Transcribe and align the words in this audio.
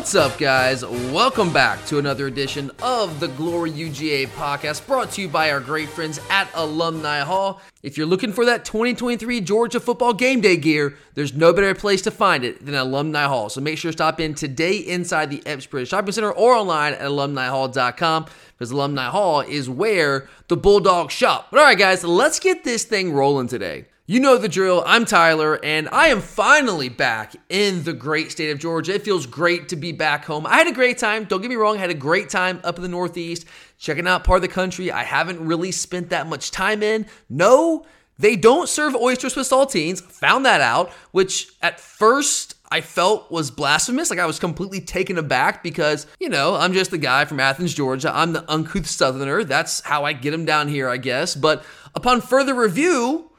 What's 0.00 0.14
up, 0.14 0.38
guys? 0.38 0.82
Welcome 0.82 1.52
back 1.52 1.84
to 1.84 1.98
another 1.98 2.26
edition 2.26 2.70
of 2.82 3.20
the 3.20 3.28
Glory 3.28 3.70
UGA 3.70 4.28
podcast 4.28 4.86
brought 4.86 5.10
to 5.10 5.20
you 5.20 5.28
by 5.28 5.50
our 5.50 5.60
great 5.60 5.90
friends 5.90 6.18
at 6.30 6.48
Alumni 6.54 7.20
Hall. 7.20 7.60
If 7.82 7.98
you're 7.98 8.06
looking 8.06 8.32
for 8.32 8.46
that 8.46 8.64
2023 8.64 9.42
Georgia 9.42 9.78
football 9.78 10.14
game 10.14 10.40
day 10.40 10.56
gear, 10.56 10.96
there's 11.12 11.34
no 11.34 11.52
better 11.52 11.74
place 11.74 12.00
to 12.02 12.10
find 12.10 12.44
it 12.44 12.64
than 12.64 12.74
Alumni 12.76 13.24
Hall. 13.24 13.50
So 13.50 13.60
make 13.60 13.76
sure 13.76 13.90
to 13.90 13.96
stop 13.96 14.20
in 14.20 14.34
today 14.34 14.78
inside 14.78 15.28
the 15.28 15.46
Epps 15.46 15.68
Shopping 15.86 16.12
Center 16.12 16.32
or 16.32 16.54
online 16.54 16.94
at 16.94 17.02
alumnihall.com 17.02 18.24
because 18.52 18.70
Alumni 18.70 19.10
Hall 19.10 19.42
is 19.42 19.68
where 19.68 20.30
the 20.48 20.56
Bulldogs 20.56 21.12
shop. 21.12 21.48
But 21.50 21.58
all 21.58 21.66
right, 21.66 21.78
guys, 21.78 22.04
let's 22.04 22.40
get 22.40 22.64
this 22.64 22.84
thing 22.84 23.12
rolling 23.12 23.48
today. 23.48 23.84
You 24.10 24.18
know 24.18 24.38
the 24.38 24.48
drill. 24.48 24.82
I'm 24.84 25.04
Tyler, 25.04 25.60
and 25.62 25.88
I 25.90 26.08
am 26.08 26.20
finally 26.20 26.88
back 26.88 27.36
in 27.48 27.84
the 27.84 27.92
great 27.92 28.32
state 28.32 28.50
of 28.50 28.58
Georgia. 28.58 28.94
It 28.94 29.04
feels 29.04 29.24
great 29.24 29.68
to 29.68 29.76
be 29.76 29.92
back 29.92 30.24
home. 30.24 30.48
I 30.48 30.56
had 30.56 30.66
a 30.66 30.72
great 30.72 30.98
time. 30.98 31.26
Don't 31.26 31.40
get 31.40 31.48
me 31.48 31.54
wrong, 31.54 31.76
I 31.76 31.80
had 31.82 31.90
a 31.90 31.94
great 31.94 32.28
time 32.28 32.58
up 32.64 32.74
in 32.74 32.82
the 32.82 32.88
Northeast, 32.88 33.46
checking 33.78 34.08
out 34.08 34.24
part 34.24 34.38
of 34.38 34.42
the 34.42 34.48
country 34.48 34.90
I 34.90 35.04
haven't 35.04 35.46
really 35.46 35.70
spent 35.70 36.10
that 36.10 36.26
much 36.26 36.50
time 36.50 36.82
in. 36.82 37.06
No, 37.28 37.86
they 38.18 38.34
don't 38.34 38.68
serve 38.68 38.96
oysters 38.96 39.36
with 39.36 39.48
saltines. 39.48 40.02
Found 40.02 40.44
that 40.44 40.60
out, 40.60 40.90
which 41.12 41.52
at 41.62 41.78
first 41.78 42.56
I 42.68 42.80
felt 42.80 43.30
was 43.30 43.52
blasphemous. 43.52 44.10
Like 44.10 44.18
I 44.18 44.26
was 44.26 44.40
completely 44.40 44.80
taken 44.80 45.18
aback 45.18 45.62
because, 45.62 46.08
you 46.18 46.28
know, 46.28 46.56
I'm 46.56 46.72
just 46.72 46.90
the 46.90 46.98
guy 46.98 47.26
from 47.26 47.38
Athens, 47.38 47.74
Georgia. 47.74 48.10
I'm 48.12 48.32
the 48.32 48.50
uncouth 48.50 48.88
southerner. 48.88 49.44
That's 49.44 49.82
how 49.82 50.04
I 50.04 50.14
get 50.14 50.32
them 50.32 50.46
down 50.46 50.66
here, 50.66 50.88
I 50.88 50.96
guess. 50.96 51.36
But 51.36 51.64
upon 51.94 52.20
further 52.22 52.56
review, 52.56 53.29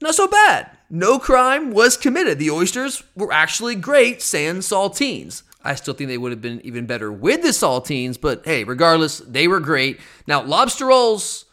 not 0.00 0.14
so 0.14 0.26
bad. 0.28 0.70
No 0.90 1.18
crime 1.18 1.72
was 1.72 1.96
committed. 1.96 2.38
The 2.38 2.50
oysters 2.50 3.02
were 3.14 3.32
actually 3.32 3.74
great, 3.74 4.22
sans 4.22 4.66
saltines. 4.68 5.42
I 5.62 5.74
still 5.74 5.94
think 5.94 6.08
they 6.08 6.18
would 6.18 6.32
have 6.32 6.40
been 6.40 6.60
even 6.64 6.86
better 6.86 7.12
with 7.12 7.42
the 7.42 7.48
saltines, 7.48 8.18
but 8.20 8.44
hey, 8.44 8.64
regardless, 8.64 9.18
they 9.18 9.48
were 9.48 9.60
great. 9.60 10.00
Now, 10.26 10.42
lobster 10.42 10.86
rolls, 10.86 11.46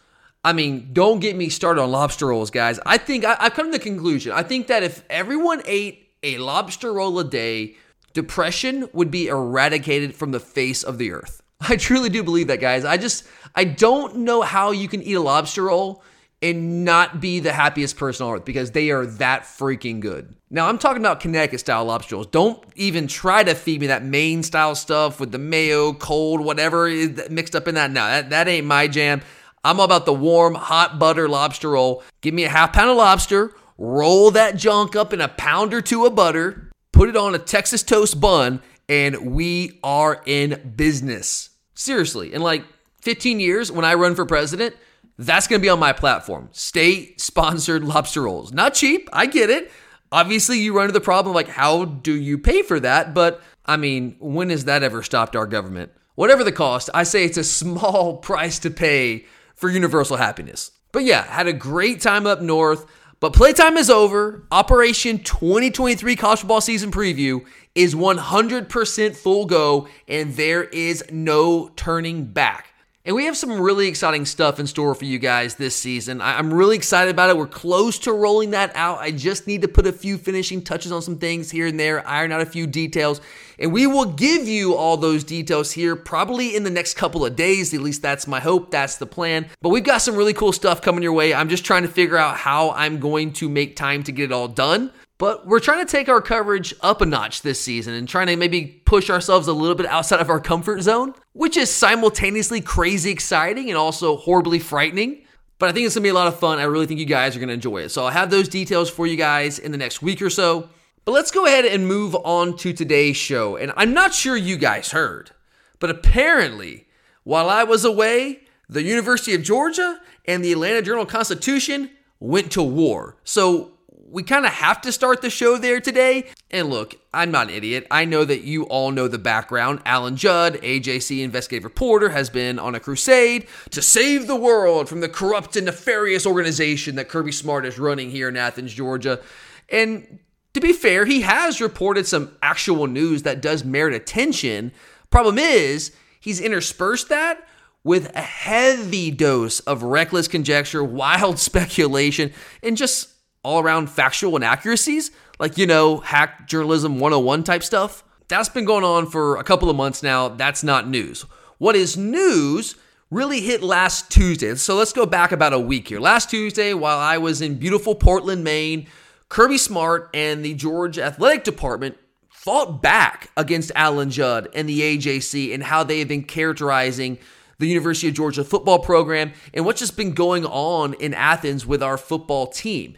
I 0.44 0.54
mean, 0.54 0.92
don't 0.94 1.20
get 1.20 1.36
me 1.36 1.50
started 1.50 1.82
on 1.82 1.92
lobster 1.92 2.28
rolls, 2.28 2.52
guys. 2.52 2.80
I 2.86 2.98
think 2.98 3.26
I, 3.26 3.36
have 3.40 3.54
come 3.56 3.72
to 3.72 3.78
the 3.78 3.84
conclusion. 3.84 4.32
I 4.32 4.44
think 4.44 4.68
that 4.68 4.84
if 4.84 5.04
everyone 5.09 5.64
ate 5.66 6.14
a 6.22 6.38
lobster 6.38 6.94
roll 6.94 7.18
a 7.20 7.24
day, 7.24 7.76
depression 8.14 8.88
would 8.94 9.09
be 9.09 9.28
eradicated 9.28 10.16
from 10.16 10.32
the 10.32 10.40
face 10.40 10.84
of 10.84 10.98
the 10.98 11.12
earth. 11.12 11.42
I 11.62 11.76
truly 11.76 12.09
do 12.09 12.24
believe 12.24 12.48
that, 12.48 12.62
guys. 12.62 12.86
I 12.86 12.98
just, 12.98 13.26
I 13.56 13.64
don't 13.64 14.18
know 14.18 14.44
how 14.44 14.72
you 14.72 14.88
can 14.88 15.02
eat 15.02 15.16
a 15.16 15.20
lobster 15.20 15.64
roll 15.64 16.04
and 16.46 16.86
not 16.86 17.20
be 17.20 17.40
the 17.40 17.52
happiest 17.52 17.98
person 17.98 18.28
on 18.28 18.36
earth 18.36 18.46
because 18.46 18.72
they 18.72 18.92
are 18.92 19.06
that 19.06 19.44
freaking 19.44 20.00
good. 20.00 20.36
Now, 20.52 20.70
I'm 20.70 20.78
talking 20.78 21.02
about 21.02 21.20
Connecticut 21.20 21.60
style 21.60 21.86
lobster 21.86 22.16
rolls. 22.16 22.28
Don't 22.28 22.64
even 22.76 23.08
try 23.08 23.44
to 23.44 23.56
feed 23.56 23.82
me 23.82 23.88
that 23.88 24.06
Maine 24.06 24.44
style 24.44 24.76
stuff 24.76 25.20
with 25.20 25.32
the 25.32 25.40
mayo, 25.40 25.94
cold, 25.94 26.42
whatever 26.42 26.88
is 26.88 27.30
mixed 27.32 27.56
up 27.56 27.68
in 27.68 27.76
that. 27.76 27.90
No, 27.90 28.06
that, 28.06 28.30
that 28.30 28.48
ain't 28.48 28.68
my 28.68 28.88
jam. 28.88 29.22
I'm 29.64 29.80
about 29.80 30.06
the 30.06 30.14
warm, 30.14 30.54
hot 30.54 31.00
butter 31.00 31.28
lobster 31.28 31.72
roll. 31.72 32.04
Give 32.22 32.34
me 32.34 32.44
a 32.44 32.50
half 32.50 32.74
pound 32.74 32.92
of 32.92 32.98
lobster, 32.98 33.52
roll 33.80 34.30
that 34.32 34.56
junk 34.56 34.96
up 34.96 35.14
in 35.14 35.22
a 35.22 35.28
pound 35.28 35.74
or 35.74 35.82
two 35.82 36.06
of 36.06 36.14
butter, 36.14 36.70
put 36.92 37.09
it 37.09 37.18
on 37.18 37.34
a 37.34 37.40
Texas 37.40 37.82
toast 37.82 38.22
bun, 38.22 38.62
and 38.88 39.34
we 39.34 39.80
are 39.84 40.22
in 40.28 40.74
business. 40.76 41.50
Seriously, 41.74 42.34
in 42.34 42.42
like 42.42 42.64
15 43.02 43.40
years, 43.40 43.72
when 43.72 43.84
I 43.84 43.96
run 43.96 44.14
for 44.14 44.28
president, 44.28 44.75
that's 45.18 45.48
going 45.48 45.62
to 45.62 45.66
be 45.66 45.70
on 45.70 45.80
my 45.80 45.94
platform. 45.94 46.50
State 46.52 47.22
sponsored 47.22 47.84
lobster 47.86 48.24
rolls. 48.24 48.52
Not 48.52 48.74
cheap. 48.74 49.09
I 49.14 49.26
get 49.26 49.50
it. 49.50 49.72
Obviously, 50.12 50.59
you 50.59 50.76
run 50.76 50.86
into 50.86 50.94
the 50.94 51.02
problem 51.02 51.34
like, 51.34 51.48
how 51.48 51.86
do 51.86 52.14
you 52.14 52.38
pay 52.38 52.62
for 52.62 52.80
that? 52.80 53.14
But 53.14 53.42
I 53.66 53.78
mean, 53.78 54.16
when 54.20 54.50
has 54.50 54.66
that 54.66 54.84
ever 54.84 55.04
stopped 55.04 55.36
our 55.36 55.48
government? 55.48 55.92
Whatever 56.16 56.44
the 56.44 56.52
cost, 56.52 56.90
I 56.94 57.04
say 57.04 57.25
it's 57.25 57.38
a 57.38 57.44
small 57.62 58.18
price 58.18 58.59
to 58.59 58.70
pay 58.70 59.25
for 59.56 59.70
universal 59.70 60.18
happiness. 60.18 60.72
But 60.92 61.04
yeah, 61.04 61.24
had 61.24 61.48
a 61.48 61.54
great 61.54 62.02
time 62.02 62.25
up 62.25 62.42
north. 62.42 62.86
But 63.20 63.34
playtime 63.34 63.78
is 63.78 63.90
over. 63.90 64.46
Operation 64.52 65.20
2023 65.20 66.16
college 66.16 66.40
football 66.40 66.62
season 66.62 66.92
preview 66.92 67.46
is 67.74 67.96
100% 67.96 69.16
full 69.16 69.46
go, 69.46 69.88
and 70.08 70.36
there 70.36 70.64
is 70.66 71.04
no 71.12 71.70
turning 71.75 72.25
back. 72.25 72.75
And 73.08 73.16
we 73.16 73.26
have 73.26 73.38
some 73.38 73.62
really 73.62 73.88
exciting 73.88 74.26
stuff 74.26 74.60
in 74.60 74.66
store 74.66 74.96
for 74.96 75.06
you 75.06 75.20
guys 75.20 75.54
this 75.54 75.76
season. 75.76 76.22
I'm 76.22 76.52
really 76.52 76.76
excited 76.76 77.12
about 77.12 77.30
it. 77.30 77.38
We're 77.38 77.46
close 77.46 78.00
to 78.00 78.12
rolling 78.12 78.50
that 78.52 78.72
out. 78.76 78.98
I 78.98 79.12
just 79.12 79.46
need 79.46 79.62
to 79.62 79.68
put 79.68 79.86
a 79.86 79.92
few 79.92 80.18
finishing 80.18 80.64
touches 80.64 80.92
on 80.92 81.04
some 81.04 81.20
things 81.20 81.52
here 81.52 81.68
and 81.68 81.80
there, 81.80 82.06
iron 82.08 82.32
out 82.32 82.42
a 82.42 82.48
few 82.48 82.66
details, 82.66 83.22
and 83.60 83.72
we 83.72 83.86
will 83.86 84.06
give 84.06 84.48
you 84.48 84.74
all 84.74 84.98
those 84.98 85.24
details 85.24 85.72
here 85.72 85.96
probably 85.96 86.56
in 86.56 86.64
the 86.64 86.72
next 86.72 86.96
couple 86.96 87.24
of 87.24 87.36
days. 87.36 87.76
At 87.76 87.82
least 87.82 88.02
that's 88.02 88.26
my 88.26 88.40
hope. 88.40 88.72
That's 88.72 88.96
the 88.96 89.06
plan. 89.06 89.50
But 89.62 89.70
we've 89.70 89.84
got 89.84 90.00
some 90.00 90.16
really 90.16 90.34
cool 90.34 90.52
stuff 90.52 90.82
coming 90.82 91.04
your 91.04 91.14
way. 91.14 91.32
I'm 91.32 91.50
just 91.50 91.64
trying 91.64 91.84
to 91.84 91.90
figure 91.90 92.18
out 92.18 92.38
how 92.38 92.72
I'm 92.72 93.00
going 93.00 93.34
to 93.34 93.48
make 93.48 93.76
time 93.76 94.02
to 94.06 94.12
get 94.12 94.26
it 94.26 94.32
all 94.32 94.48
done. 94.48 94.92
But 95.18 95.48
we're 95.48 95.62
trying 95.62 95.86
to 95.86 95.90
take 95.90 96.09
our 96.09 96.22
coverage 96.22 96.74
up 96.81 97.00
a 97.02 97.06
notch 97.06 97.42
this 97.42 97.62
season 97.62 97.94
and 97.94 98.08
trying 98.08 98.28
to 98.28 98.36
maybe 98.36 98.81
push 98.86 99.09
ourselves 99.09 99.48
a 99.48 99.53
little 99.53 99.76
bit 99.76 99.86
outside 99.86 100.20
of 100.20 100.30
our 100.30 100.42
comfort 100.42 100.81
zone, 100.81 101.14
which 101.31 101.56
is 101.56 101.74
simultaneously 101.74 102.59
crazy 102.59 103.12
exciting 103.12 103.70
and 103.70 103.78
also 103.78 104.18
horribly 104.18 104.59
frightening. 104.59 105.22
But 105.58 105.70
I 105.70 105.72
think 105.72 105.86
it's 105.86 105.96
gonna 105.96 106.04
be 106.04 106.09
a 106.09 106.14
lot 106.14 106.28
of 106.28 106.38
fun. 106.38 106.59
I 106.59 106.64
really 106.64 106.86
think 106.86 107.00
you 107.00 107.06
guys 107.06 107.36
are 107.36 107.40
gonna 107.40 107.54
enjoy 107.54 107.84
it. 107.84 107.90
So 107.90 108.04
I'll 108.04 108.12
have 108.12 108.30
those 108.30 108.50
details 108.50 108.90
for 108.90 109.08
you 109.08 109.16
guys 109.16 109.58
in 109.58 109.72
the 109.72 109.78
next 109.78 110.02
week 110.02 110.22
or 110.22 110.30
so. 110.30 110.70
But 111.06 111.14
let's 111.14 111.31
go 111.31 111.46
ahead 111.46 111.66
and 111.66 111.88
move 111.88 112.14
on 112.16 112.58
to 112.58 112.74
today's 112.74 113.16
show. 113.16 113.56
And 113.56 113.72
I'm 113.78 113.94
not 113.94 114.14
sure 114.14 114.36
you 114.36 114.58
guys 114.58 114.92
heard, 114.92 115.31
but 115.80 115.90
apparently, 115.90 116.88
while 117.24 117.50
I 117.50 117.64
was 117.64 117.86
away, 117.86 118.42
the 118.68 118.84
University 118.84 119.34
of 119.34 119.44
Georgia 119.44 120.02
and 120.25 120.44
the 120.44 120.52
Atlanta 120.52 120.81
Journal 120.81 121.06
Constitution 121.06 121.92
went 122.20 122.52
to 122.54 122.64
war. 122.64 123.18
So 123.24 123.75
we 124.08 124.22
kind 124.22 124.46
of 124.46 124.52
have 124.52 124.82
to 124.82 124.92
start 124.92 125.22
the 125.22 125.30
show 125.30 125.58
there 125.58 125.80
today. 125.80 126.30
And 126.52 126.70
look, 126.70 126.96
I'm 127.14 127.32
not 127.32 127.50
an 127.50 127.56
idiot. 127.56 127.88
I 127.90 128.06
know 128.06 128.24
that 128.24 128.42
you 128.42 128.64
all 128.64 128.92
know 128.92 129.08
the 129.08 129.18
background. 129.18 129.82
Alan 129.86 130.16
Judd, 130.16 130.56
AJC 130.56 131.24
investigative 131.24 131.64
reporter, 131.64 132.10
has 132.10 132.30
been 132.30 132.60
on 132.60 132.76
a 132.76 132.80
crusade 132.80 133.48
to 133.72 133.82
save 133.82 134.28
the 134.28 134.36
world 134.36 134.88
from 134.88 135.02
the 135.02 135.10
corrupt 135.10 135.56
and 135.56 135.66
nefarious 135.66 136.26
organization 136.26 136.96
that 136.96 137.10
Kirby 137.10 137.32
Smart 137.32 137.66
is 137.66 137.80
running 137.80 138.12
here 138.12 138.30
in 138.30 138.38
Athens, 138.38 138.74
Georgia. 138.74 139.22
And 139.70 140.20
to 140.54 140.62
be 140.62 140.72
fair, 140.72 141.06
he 141.06 141.22
has 141.22 141.60
reported 141.60 142.06
some 142.06 142.38
actual 142.44 142.86
news 142.86 143.24
that 143.24 143.42
does 143.42 143.66
merit 143.66 143.96
attention. 143.96 144.72
Problem 145.10 145.40
is, 145.40 145.92
he's 146.20 146.40
interspersed 146.40 147.10
that 147.10 147.48
with 147.84 148.16
a 148.16 148.22
heavy 148.22 149.10
dose 149.10 149.62
of 149.62 149.82
reckless 149.82 150.28
conjecture, 150.28 150.84
wild 150.84 151.40
speculation, 151.40 152.32
and 152.62 152.78
just 152.78 153.15
all 153.45 153.61
around 153.61 153.89
factual 153.89 154.35
inaccuracies, 154.35 155.11
like, 155.39 155.57
you 155.57 155.67
know, 155.67 155.97
hack 155.97 156.47
journalism 156.47 157.00
101 157.00 157.44
type 157.44 157.63
stuff. 157.63 158.03
That's 158.28 158.50
been 158.50 158.66
going 158.66 158.83
on 158.83 159.07
for 159.07 159.38
a 159.38 159.44
couple 159.44 159.69
of 159.69 159.75
months 159.75 160.01
now. 160.01 160.29
That's 160.29 160.63
not 160.63 160.88
news. 160.88 161.22
What 161.57 161.75
is 161.75 161.95
news 161.95 162.75
really 163.11 163.39
hit 163.41 163.61
last 163.61 164.11
Tuesday. 164.11 164.56
So 164.56 164.75
let's 164.75 164.91
go 164.91 165.06
back 165.06 165.31
about 165.31 165.53
a 165.53 165.59
week 165.59 165.88
here. 165.88 166.00
Last 166.00 166.29
Tuesday, 166.29 166.73
while 166.73 166.97
I 166.97 167.17
was 167.17 167.41
in 167.41 167.56
beautiful 167.56 167.95
Portland, 167.95 168.44
Maine, 168.44 168.88
Kirby 169.29 169.57
Smart 169.57 170.09
and 170.13 170.44
the 170.44 170.53
Georgia 170.53 171.03
Athletic 171.03 171.44
Department 171.44 171.97
fought 172.30 172.81
back 172.81 173.31
against 173.38 173.71
Alan 173.75 174.09
Judd 174.09 174.50
and 174.53 174.68
the 174.68 174.81
AJC 174.81 175.53
and 175.53 175.63
how 175.63 175.83
they 175.83 176.00
have 176.00 176.07
been 176.07 176.24
characterizing 176.24 177.18
the 177.57 177.68
University 177.68 178.07
of 178.07 178.13
Georgia 178.13 178.44
football 178.44 178.80
program 178.80 179.31
and 179.53 179.65
what's 179.65 179.80
just 179.80 179.95
been 179.95 180.12
going 180.12 180.45
on 180.45 180.94
in 180.95 181.13
Athens 181.13 181.65
with 181.65 181.81
our 181.81 181.98
football 181.98 182.48
team. 182.48 182.95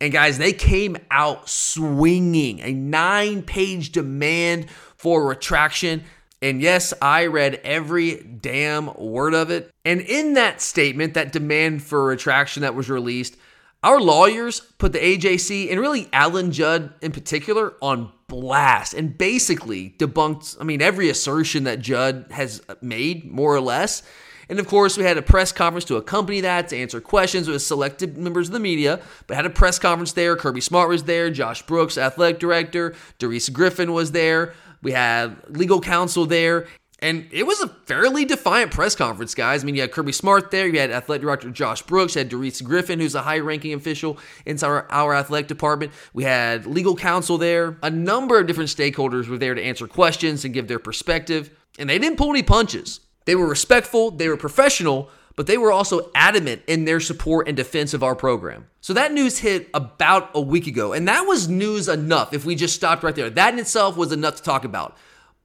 And 0.00 0.12
guys, 0.12 0.38
they 0.38 0.52
came 0.52 0.96
out 1.10 1.48
swinging 1.48 2.60
a 2.60 2.72
nine 2.72 3.42
page 3.42 3.92
demand 3.92 4.70
for 4.96 5.26
retraction. 5.26 6.04
And 6.42 6.60
yes, 6.60 6.92
I 7.00 7.26
read 7.26 7.60
every 7.64 8.16
damn 8.22 8.92
word 8.94 9.32
of 9.34 9.50
it. 9.50 9.70
And 9.84 10.00
in 10.02 10.34
that 10.34 10.60
statement, 10.60 11.14
that 11.14 11.32
demand 11.32 11.82
for 11.82 12.04
retraction 12.04 12.60
that 12.62 12.74
was 12.74 12.90
released, 12.90 13.36
our 13.82 14.00
lawyers 14.00 14.60
put 14.60 14.92
the 14.92 14.98
AJC 14.98 15.70
and 15.70 15.80
really 15.80 16.08
Alan 16.12 16.52
Judd 16.52 16.92
in 17.00 17.12
particular 17.12 17.74
on 17.80 18.12
blast 18.26 18.94
and 18.94 19.16
basically 19.16 19.94
debunked, 19.98 20.56
I 20.60 20.64
mean, 20.64 20.82
every 20.82 21.08
assertion 21.08 21.64
that 21.64 21.80
Judd 21.80 22.26
has 22.30 22.62
made, 22.82 23.30
more 23.30 23.54
or 23.54 23.60
less. 23.60 24.02
And 24.48 24.58
of 24.58 24.66
course, 24.66 24.96
we 24.96 25.04
had 25.04 25.18
a 25.18 25.22
press 25.22 25.52
conference 25.52 25.84
to 25.86 25.96
accompany 25.96 26.40
that 26.40 26.68
to 26.68 26.76
answer 26.76 27.00
questions 27.00 27.48
with 27.48 27.62
selected 27.62 28.16
members 28.16 28.48
of 28.48 28.52
the 28.52 28.60
media. 28.60 29.00
But 29.26 29.36
had 29.36 29.46
a 29.46 29.50
press 29.50 29.78
conference 29.78 30.12
there. 30.12 30.36
Kirby 30.36 30.60
Smart 30.60 30.88
was 30.88 31.04
there. 31.04 31.30
Josh 31.30 31.62
Brooks, 31.62 31.98
athletic 31.98 32.38
director. 32.38 32.94
Darrice 33.18 33.48
Griffin 33.48 33.92
was 33.92 34.12
there. 34.12 34.54
We 34.82 34.92
had 34.92 35.36
legal 35.48 35.80
counsel 35.80 36.26
there. 36.26 36.66
And 37.00 37.28
it 37.30 37.42
was 37.46 37.60
a 37.60 37.68
fairly 37.68 38.24
defiant 38.24 38.72
press 38.72 38.94
conference, 38.94 39.34
guys. 39.34 39.62
I 39.62 39.66
mean, 39.66 39.74
you 39.74 39.82
had 39.82 39.92
Kirby 39.92 40.12
Smart 40.12 40.50
there, 40.50 40.66
you 40.66 40.80
had 40.80 40.90
athletic 40.90 41.22
director 41.22 41.50
Josh 41.50 41.82
Brooks, 41.82 42.14
you 42.14 42.20
had 42.20 42.30
Darrice 42.30 42.62
Griffin, 42.62 42.98
who's 42.98 43.14
a 43.14 43.20
high 43.20 43.38
ranking 43.38 43.74
official 43.74 44.18
inside 44.46 44.68
our, 44.68 44.90
our 44.90 45.14
athletic 45.14 45.46
department. 45.46 45.92
We 46.14 46.24
had 46.24 46.64
legal 46.64 46.96
counsel 46.96 47.36
there. 47.36 47.76
A 47.82 47.90
number 47.90 48.40
of 48.40 48.46
different 48.46 48.70
stakeholders 48.70 49.28
were 49.28 49.36
there 49.36 49.54
to 49.54 49.62
answer 49.62 49.86
questions 49.86 50.46
and 50.46 50.54
give 50.54 50.68
their 50.68 50.78
perspective. 50.78 51.50
And 51.78 51.90
they 51.90 51.98
didn't 51.98 52.16
pull 52.16 52.30
any 52.30 52.42
punches. 52.42 53.00
They 53.26 53.34
were 53.34 53.46
respectful, 53.46 54.10
they 54.10 54.28
were 54.28 54.36
professional, 54.36 55.10
but 55.36 55.46
they 55.46 55.58
were 55.58 55.70
also 55.70 56.10
adamant 56.14 56.62
in 56.66 56.86
their 56.86 57.00
support 57.00 57.46
and 57.46 57.56
defense 57.56 57.92
of 57.92 58.02
our 58.02 58.14
program. 58.14 58.68
So 58.80 58.94
that 58.94 59.12
news 59.12 59.38
hit 59.38 59.68
about 59.74 60.30
a 60.34 60.40
week 60.40 60.66
ago, 60.66 60.94
and 60.94 61.06
that 61.08 61.26
was 61.26 61.48
news 61.48 61.88
enough 61.88 62.32
if 62.32 62.46
we 62.46 62.54
just 62.54 62.74
stopped 62.74 63.02
right 63.02 63.14
there. 63.14 63.28
That 63.28 63.52
in 63.52 63.60
itself 63.60 63.96
was 63.96 64.12
enough 64.12 64.36
to 64.36 64.42
talk 64.42 64.64
about. 64.64 64.96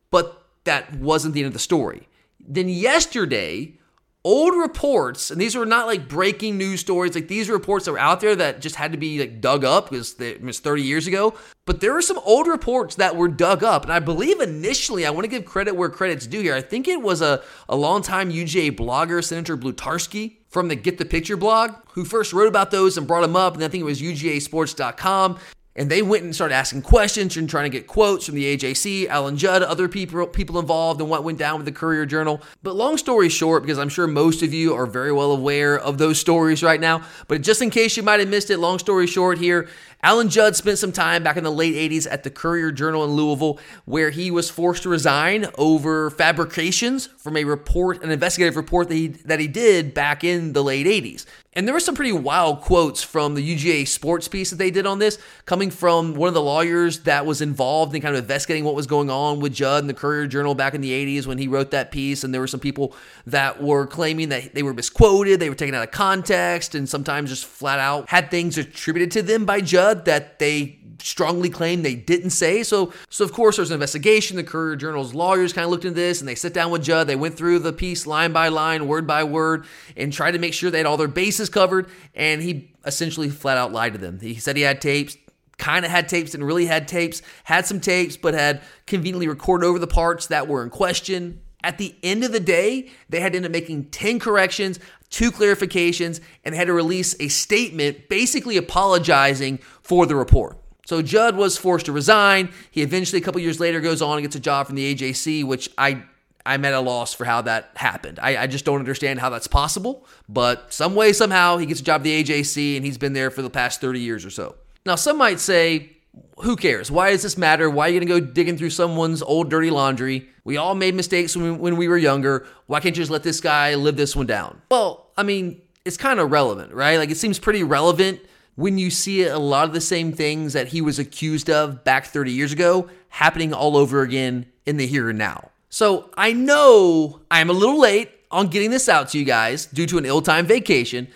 But 0.09 0.45
that 0.63 0.93
wasn't 0.95 1.33
the 1.33 1.41
end 1.41 1.47
of 1.47 1.53
the 1.53 1.59
story. 1.59 2.07
Then 2.39 2.69
yesterday, 2.69 3.77
old 4.23 4.55
reports, 4.55 5.31
and 5.31 5.41
these 5.41 5.55
were 5.55 5.65
not 5.65 5.87
like 5.87 6.07
breaking 6.07 6.57
news 6.57 6.79
stories, 6.79 7.15
like 7.15 7.27
these 7.27 7.49
reports 7.49 7.85
that 7.85 7.91
were 7.91 7.99
out 7.99 8.19
there 8.19 8.35
that 8.35 8.61
just 8.61 8.75
had 8.75 8.91
to 8.91 8.97
be 8.97 9.19
like 9.19 9.41
dug 9.41 9.63
up 9.63 9.89
because 9.89 10.19
it 10.19 10.41
was 10.41 10.59
30 10.59 10.83
years 10.83 11.07
ago. 11.07 11.33
But 11.65 11.81
there 11.81 11.93
were 11.93 12.01
some 12.01 12.19
old 12.19 12.47
reports 12.47 12.95
that 12.95 13.15
were 13.15 13.27
dug 13.27 13.63
up. 13.63 13.83
And 13.83 13.93
I 13.93 13.99
believe 13.99 14.39
initially, 14.39 15.05
I 15.05 15.09
want 15.09 15.25
to 15.25 15.29
give 15.29 15.45
credit 15.45 15.75
where 15.75 15.89
credit's 15.89 16.27
due 16.27 16.41
here. 16.41 16.55
I 16.55 16.61
think 16.61 16.87
it 16.87 17.01
was 17.01 17.21
a, 17.21 17.43
a 17.69 17.75
longtime 17.75 18.31
UGA 18.31 18.75
blogger, 18.75 19.23
Senator 19.23 19.57
Blutarsky 19.57 20.37
from 20.49 20.67
the 20.67 20.75
Get 20.75 20.97
the 20.97 21.05
Picture 21.05 21.37
blog, 21.37 21.73
who 21.93 22.03
first 22.03 22.33
wrote 22.33 22.47
about 22.47 22.71
those 22.71 22.97
and 22.97 23.07
brought 23.07 23.21
them 23.21 23.35
up. 23.35 23.55
And 23.55 23.63
I 23.63 23.67
think 23.69 23.81
it 23.81 23.85
was 23.85 24.01
UGAsports.com. 24.01 25.39
And 25.75 25.89
they 25.89 26.01
went 26.01 26.23
and 26.23 26.35
started 26.35 26.53
asking 26.53 26.81
questions 26.81 27.37
and 27.37 27.49
trying 27.49 27.63
to 27.63 27.77
get 27.77 27.87
quotes 27.87 28.25
from 28.25 28.35
the 28.35 28.57
AJC, 28.57 29.07
Alan 29.07 29.37
Judd, 29.37 29.63
other 29.63 29.87
people 29.87 30.27
people 30.27 30.59
involved 30.59 30.99
in 30.99 31.07
what 31.07 31.23
went 31.23 31.39
down 31.39 31.57
with 31.57 31.65
the 31.65 31.71
Courier 31.71 32.05
Journal. 32.05 32.41
But 32.61 32.75
long 32.75 32.97
story 32.97 33.29
short, 33.29 33.63
because 33.63 33.79
I'm 33.79 33.87
sure 33.87 34.05
most 34.05 34.43
of 34.43 34.53
you 34.53 34.73
are 34.73 34.85
very 34.85 35.13
well 35.13 35.31
aware 35.31 35.79
of 35.79 35.97
those 35.97 36.19
stories 36.19 36.61
right 36.61 36.79
now, 36.79 37.03
but 37.29 37.41
just 37.41 37.61
in 37.61 37.69
case 37.69 37.95
you 37.95 38.03
might 38.03 38.19
have 38.19 38.27
missed 38.27 38.49
it, 38.49 38.57
long 38.57 38.79
story 38.79 39.07
short 39.07 39.37
here, 39.37 39.69
Alan 40.03 40.29
Judd 40.29 40.55
spent 40.55 40.79
some 40.79 40.91
time 40.91 41.23
back 41.23 41.37
in 41.37 41.43
the 41.43 41.51
late 41.51 41.75
80s 41.75 42.07
at 42.09 42.23
the 42.23 42.31
Courier 42.31 42.71
Journal 42.71 43.05
in 43.05 43.11
Louisville, 43.11 43.59
where 43.85 44.09
he 44.09 44.31
was 44.31 44.49
forced 44.49 44.83
to 44.83 44.89
resign 44.89 45.45
over 45.57 46.09
fabrications 46.09 47.05
from 47.05 47.37
a 47.37 47.43
report, 47.43 48.03
an 48.03 48.09
investigative 48.09 48.55
report 48.55 48.89
that 48.89 48.95
he 48.95 49.07
that 49.07 49.39
he 49.39 49.47
did 49.47 49.93
back 49.93 50.23
in 50.23 50.53
the 50.53 50.63
late 50.63 50.87
80s. 50.87 51.25
And 51.53 51.67
there 51.67 51.73
were 51.73 51.81
some 51.81 51.95
pretty 51.95 52.13
wild 52.13 52.61
quotes 52.61 53.03
from 53.03 53.35
the 53.35 53.41
UGA 53.41 53.85
sports 53.85 54.29
piece 54.29 54.51
that 54.51 54.55
they 54.55 54.71
did 54.71 54.85
on 54.85 54.99
this, 54.99 55.19
coming 55.45 55.69
from 55.69 56.15
one 56.15 56.29
of 56.29 56.33
the 56.33 56.41
lawyers 56.41 56.99
that 56.99 57.25
was 57.25 57.41
involved 57.41 57.93
in 57.93 58.01
kind 58.01 58.15
of 58.15 58.21
investigating 58.21 58.63
what 58.63 58.73
was 58.73 58.87
going 58.87 59.09
on 59.09 59.41
with 59.41 59.53
Judd 59.53 59.83
and 59.83 59.89
the 59.89 59.93
Courier 59.93 60.27
Journal 60.27 60.55
back 60.55 60.75
in 60.75 60.79
the 60.79 60.91
80s 60.91 61.27
when 61.27 61.37
he 61.37 61.49
wrote 61.49 61.71
that 61.71 61.91
piece. 61.91 62.23
And 62.23 62.33
there 62.33 62.39
were 62.39 62.47
some 62.47 62.61
people 62.61 62.95
that 63.25 63.61
were 63.61 63.85
claiming 63.85 64.29
that 64.29 64.55
they 64.55 64.63
were 64.63 64.73
misquoted, 64.73 65.41
they 65.41 65.49
were 65.49 65.55
taken 65.55 65.75
out 65.75 65.83
of 65.83 65.91
context, 65.91 66.73
and 66.73 66.87
sometimes 66.87 67.29
just 67.29 67.43
flat 67.43 67.79
out 67.79 68.07
had 68.07 68.31
things 68.31 68.57
attributed 68.57 69.11
to 69.11 69.21
them 69.21 69.43
by 69.43 69.59
Judd 69.59 70.05
that 70.05 70.39
they 70.39 70.79
strongly 70.99 71.49
claim 71.49 71.81
they 71.81 71.95
didn't 71.95 72.31
say. 72.31 72.63
So, 72.63 72.93
so 73.09 73.23
of 73.23 73.33
course, 73.33 73.55
there's 73.55 73.71
an 73.71 73.75
investigation. 73.75 74.37
The 74.37 74.43
Courier 74.43 74.75
Journal's 74.75 75.13
lawyers 75.13 75.53
kind 75.53 75.65
of 75.65 75.71
looked 75.71 75.85
into 75.85 75.99
this, 75.99 76.19
and 76.19 76.27
they 76.27 76.35
sit 76.35 76.53
down 76.53 76.71
with 76.71 76.83
Judd. 76.83 77.07
They 77.07 77.15
went 77.15 77.35
through 77.35 77.59
the 77.59 77.73
piece 77.73 78.07
line 78.07 78.31
by 78.31 78.49
line, 78.49 78.87
word 78.87 79.07
by 79.07 79.23
word, 79.23 79.65
and 79.95 80.11
tried 80.11 80.31
to 80.31 80.39
make 80.39 80.53
sure 80.53 80.71
they 80.71 80.79
had 80.79 80.87
all 80.87 80.97
their 80.97 81.07
bases 81.07 81.49
covered. 81.49 81.89
And 82.15 82.41
he 82.41 82.73
essentially 82.85 83.29
flat 83.29 83.57
out 83.57 83.71
lied 83.71 83.93
to 83.93 83.99
them. 83.99 84.19
He 84.19 84.35
said 84.35 84.55
he 84.55 84.63
had 84.63 84.81
tapes. 84.81 85.17
Kind 85.57 85.85
of 85.85 85.91
had 85.91 86.09
tapes, 86.09 86.33
and 86.33 86.43
really 86.43 86.65
had 86.65 86.87
tapes, 86.87 87.21
had 87.43 87.67
some 87.67 87.79
tapes, 87.79 88.17
but 88.17 88.33
had 88.33 88.61
conveniently 88.87 89.27
recorded 89.27 89.67
over 89.67 89.77
the 89.77 89.85
parts 89.85 90.25
that 90.27 90.47
were 90.47 90.63
in 90.63 90.71
question. 90.71 91.39
At 91.63 91.77
the 91.77 91.95
end 92.01 92.23
of 92.23 92.31
the 92.31 92.39
day, 92.39 92.89
they 93.09 93.19
had 93.19 93.33
to 93.33 93.37
end 93.37 93.45
up 93.45 93.51
making 93.51 93.91
10 93.91 94.17
corrections, 94.17 94.79
two 95.11 95.31
clarifications, 95.31 96.19
and 96.43 96.55
had 96.55 96.65
to 96.65 96.73
release 96.73 97.15
a 97.19 97.27
statement 97.27 98.09
basically 98.09 98.57
apologizing 98.57 99.59
for 99.83 100.07
the 100.07 100.15
report. 100.15 100.57
So 100.85 101.01
Judd 101.01 101.35
was 101.35 101.57
forced 101.57 101.85
to 101.85 101.91
resign. 101.91 102.51
He 102.71 102.81
eventually, 102.81 103.21
a 103.21 103.23
couple 103.23 103.39
years 103.41 103.59
later, 103.59 103.79
goes 103.79 104.01
on 104.01 104.17
and 104.17 104.23
gets 104.23 104.35
a 104.35 104.39
job 104.39 104.67
from 104.67 104.75
the 104.75 104.93
AJC, 104.93 105.43
which 105.43 105.69
I 105.77 106.03
I'm 106.45 106.65
at 106.65 106.73
a 106.73 106.79
loss 106.79 107.13
for 107.13 107.25
how 107.25 107.41
that 107.43 107.71
happened. 107.75 108.19
I, 108.21 108.37
I, 108.37 108.47
just 108.47 108.65
don't 108.65 108.79
understand 108.79 109.19
how 109.19 109.29
that's 109.29 109.47
possible. 109.47 110.05
But 110.27 110.73
some 110.73 110.95
way, 110.95 111.13
somehow, 111.13 111.57
he 111.57 111.65
gets 111.65 111.81
a 111.81 111.83
job 111.83 112.01
at 112.01 112.03
the 112.05 112.23
AJC, 112.23 112.77
and 112.77 112.85
he's 112.85 112.97
been 112.97 113.13
there 113.13 113.29
for 113.29 113.41
the 113.41 113.49
past 113.49 113.81
30 113.81 113.99
years 113.99 114.25
or 114.25 114.29
so. 114.29 114.55
Now, 114.85 114.95
some 114.95 115.17
might 115.17 115.39
say, 115.39 115.91
who 116.39 116.55
cares? 116.55 116.89
Why 116.89 117.11
does 117.11 117.21
this 117.21 117.37
matter? 117.37 117.69
Why 117.69 117.85
are 117.85 117.89
you 117.89 117.99
going 117.99 118.07
to 118.07 118.27
go 118.27 118.33
digging 118.33 118.57
through 118.57 118.71
someone's 118.71 119.21
old 119.21 119.49
dirty 119.49 119.69
laundry? 119.69 120.27
We 120.43 120.57
all 120.57 120.73
made 120.73 120.95
mistakes 120.95 121.35
when 121.35 121.45
we, 121.45 121.51
when 121.51 121.77
we 121.77 121.87
were 121.87 121.97
younger. 121.97 122.47
Why 122.65 122.79
can't 122.79 122.95
you 122.95 123.01
just 123.01 123.11
let 123.11 123.23
this 123.23 123.39
guy 123.39 123.75
live 123.75 123.95
this 123.95 124.15
one 124.15 124.25
down? 124.25 124.61
Well, 124.71 125.11
I 125.15 125.23
mean, 125.23 125.61
it's 125.85 125.97
kind 125.97 126.19
of 126.19 126.31
relevant, 126.31 126.73
right? 126.73 126.97
Like, 126.97 127.11
it 127.11 127.17
seems 127.17 127.37
pretty 127.37 127.63
relevant 127.63 128.19
when 128.55 128.77
you 128.77 128.89
see 128.89 129.23
a 129.23 129.39
lot 129.39 129.65
of 129.65 129.73
the 129.73 129.81
same 129.81 130.11
things 130.11 130.53
that 130.53 130.69
he 130.69 130.81
was 130.81 130.99
accused 130.99 131.49
of 131.49 131.83
back 131.83 132.05
30 132.05 132.31
years 132.31 132.51
ago 132.51 132.89
happening 133.09 133.53
all 133.53 133.77
over 133.77 134.01
again 134.01 134.45
in 134.65 134.77
the 134.77 134.87
here 134.87 135.09
and 135.09 135.17
now. 135.17 135.51
So 135.69 136.11
I 136.17 136.33
know 136.33 137.21
I'm 137.31 137.49
a 137.49 137.53
little 137.53 137.79
late 137.79 138.11
on 138.29 138.47
getting 138.47 138.71
this 138.71 138.89
out 138.89 139.09
to 139.09 139.19
you 139.19 139.25
guys 139.25 139.65
due 139.65 139.85
to 139.87 139.97
an 139.97 140.05
ill 140.05 140.21
timed 140.21 140.47
vacation. 140.47 141.07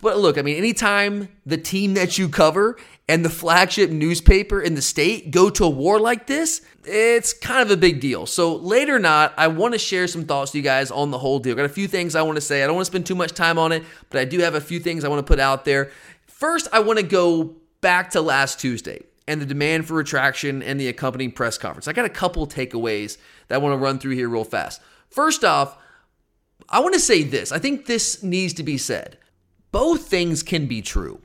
But 0.00 0.18
look, 0.18 0.38
I 0.38 0.42
mean, 0.42 0.56
anytime 0.56 1.28
the 1.44 1.58
team 1.58 1.94
that 1.94 2.16
you 2.16 2.28
cover 2.28 2.78
and 3.08 3.24
the 3.24 3.30
flagship 3.30 3.90
newspaper 3.90 4.60
in 4.60 4.74
the 4.74 4.80
state 4.80 5.30
go 5.30 5.50
to 5.50 5.64
a 5.64 5.68
war 5.68 6.00
like 6.00 6.26
this, 6.26 6.62
it's 6.84 7.34
kind 7.34 7.60
of 7.60 7.70
a 7.70 7.76
big 7.76 8.00
deal. 8.00 8.24
So, 8.26 8.56
later 8.56 8.96
or 8.96 8.98
not, 8.98 9.34
I 9.36 9.48
want 9.48 9.74
to 9.74 9.78
share 9.78 10.06
some 10.06 10.24
thoughts 10.24 10.52
to 10.52 10.58
you 10.58 10.64
guys 10.64 10.90
on 10.90 11.10
the 11.10 11.18
whole 11.18 11.38
deal. 11.38 11.54
Got 11.54 11.66
a 11.66 11.68
few 11.68 11.86
things 11.86 12.14
I 12.14 12.22
want 12.22 12.36
to 12.36 12.40
say. 12.40 12.62
I 12.62 12.66
don't 12.66 12.74
want 12.74 12.86
to 12.86 12.90
spend 12.90 13.06
too 13.06 13.14
much 13.14 13.32
time 13.32 13.58
on 13.58 13.70
it, 13.70 13.84
but 14.08 14.20
I 14.20 14.24
do 14.24 14.40
have 14.40 14.54
a 14.54 14.60
few 14.60 14.80
things 14.80 15.04
I 15.04 15.08
want 15.08 15.24
to 15.24 15.30
put 15.30 15.38
out 15.38 15.64
there. 15.64 15.90
First, 16.42 16.66
I 16.72 16.80
want 16.80 16.98
to 16.98 17.04
go 17.04 17.54
back 17.82 18.10
to 18.10 18.20
last 18.20 18.58
Tuesday 18.58 19.04
and 19.28 19.40
the 19.40 19.46
demand 19.46 19.86
for 19.86 19.94
retraction 19.94 20.60
and 20.60 20.80
the 20.80 20.88
accompanying 20.88 21.30
press 21.30 21.56
conference. 21.56 21.86
I 21.86 21.92
got 21.92 22.04
a 22.04 22.08
couple 22.08 22.48
takeaways 22.48 23.16
that 23.46 23.54
I 23.54 23.58
want 23.58 23.74
to 23.74 23.76
run 23.76 24.00
through 24.00 24.16
here 24.16 24.28
real 24.28 24.42
fast. 24.42 24.80
First 25.08 25.44
off, 25.44 25.78
I 26.68 26.80
want 26.80 26.94
to 26.94 27.00
say 27.00 27.22
this. 27.22 27.52
I 27.52 27.60
think 27.60 27.86
this 27.86 28.24
needs 28.24 28.54
to 28.54 28.64
be 28.64 28.76
said. 28.76 29.18
Both 29.70 30.08
things 30.08 30.42
can 30.42 30.66
be 30.66 30.82
true. 30.82 31.20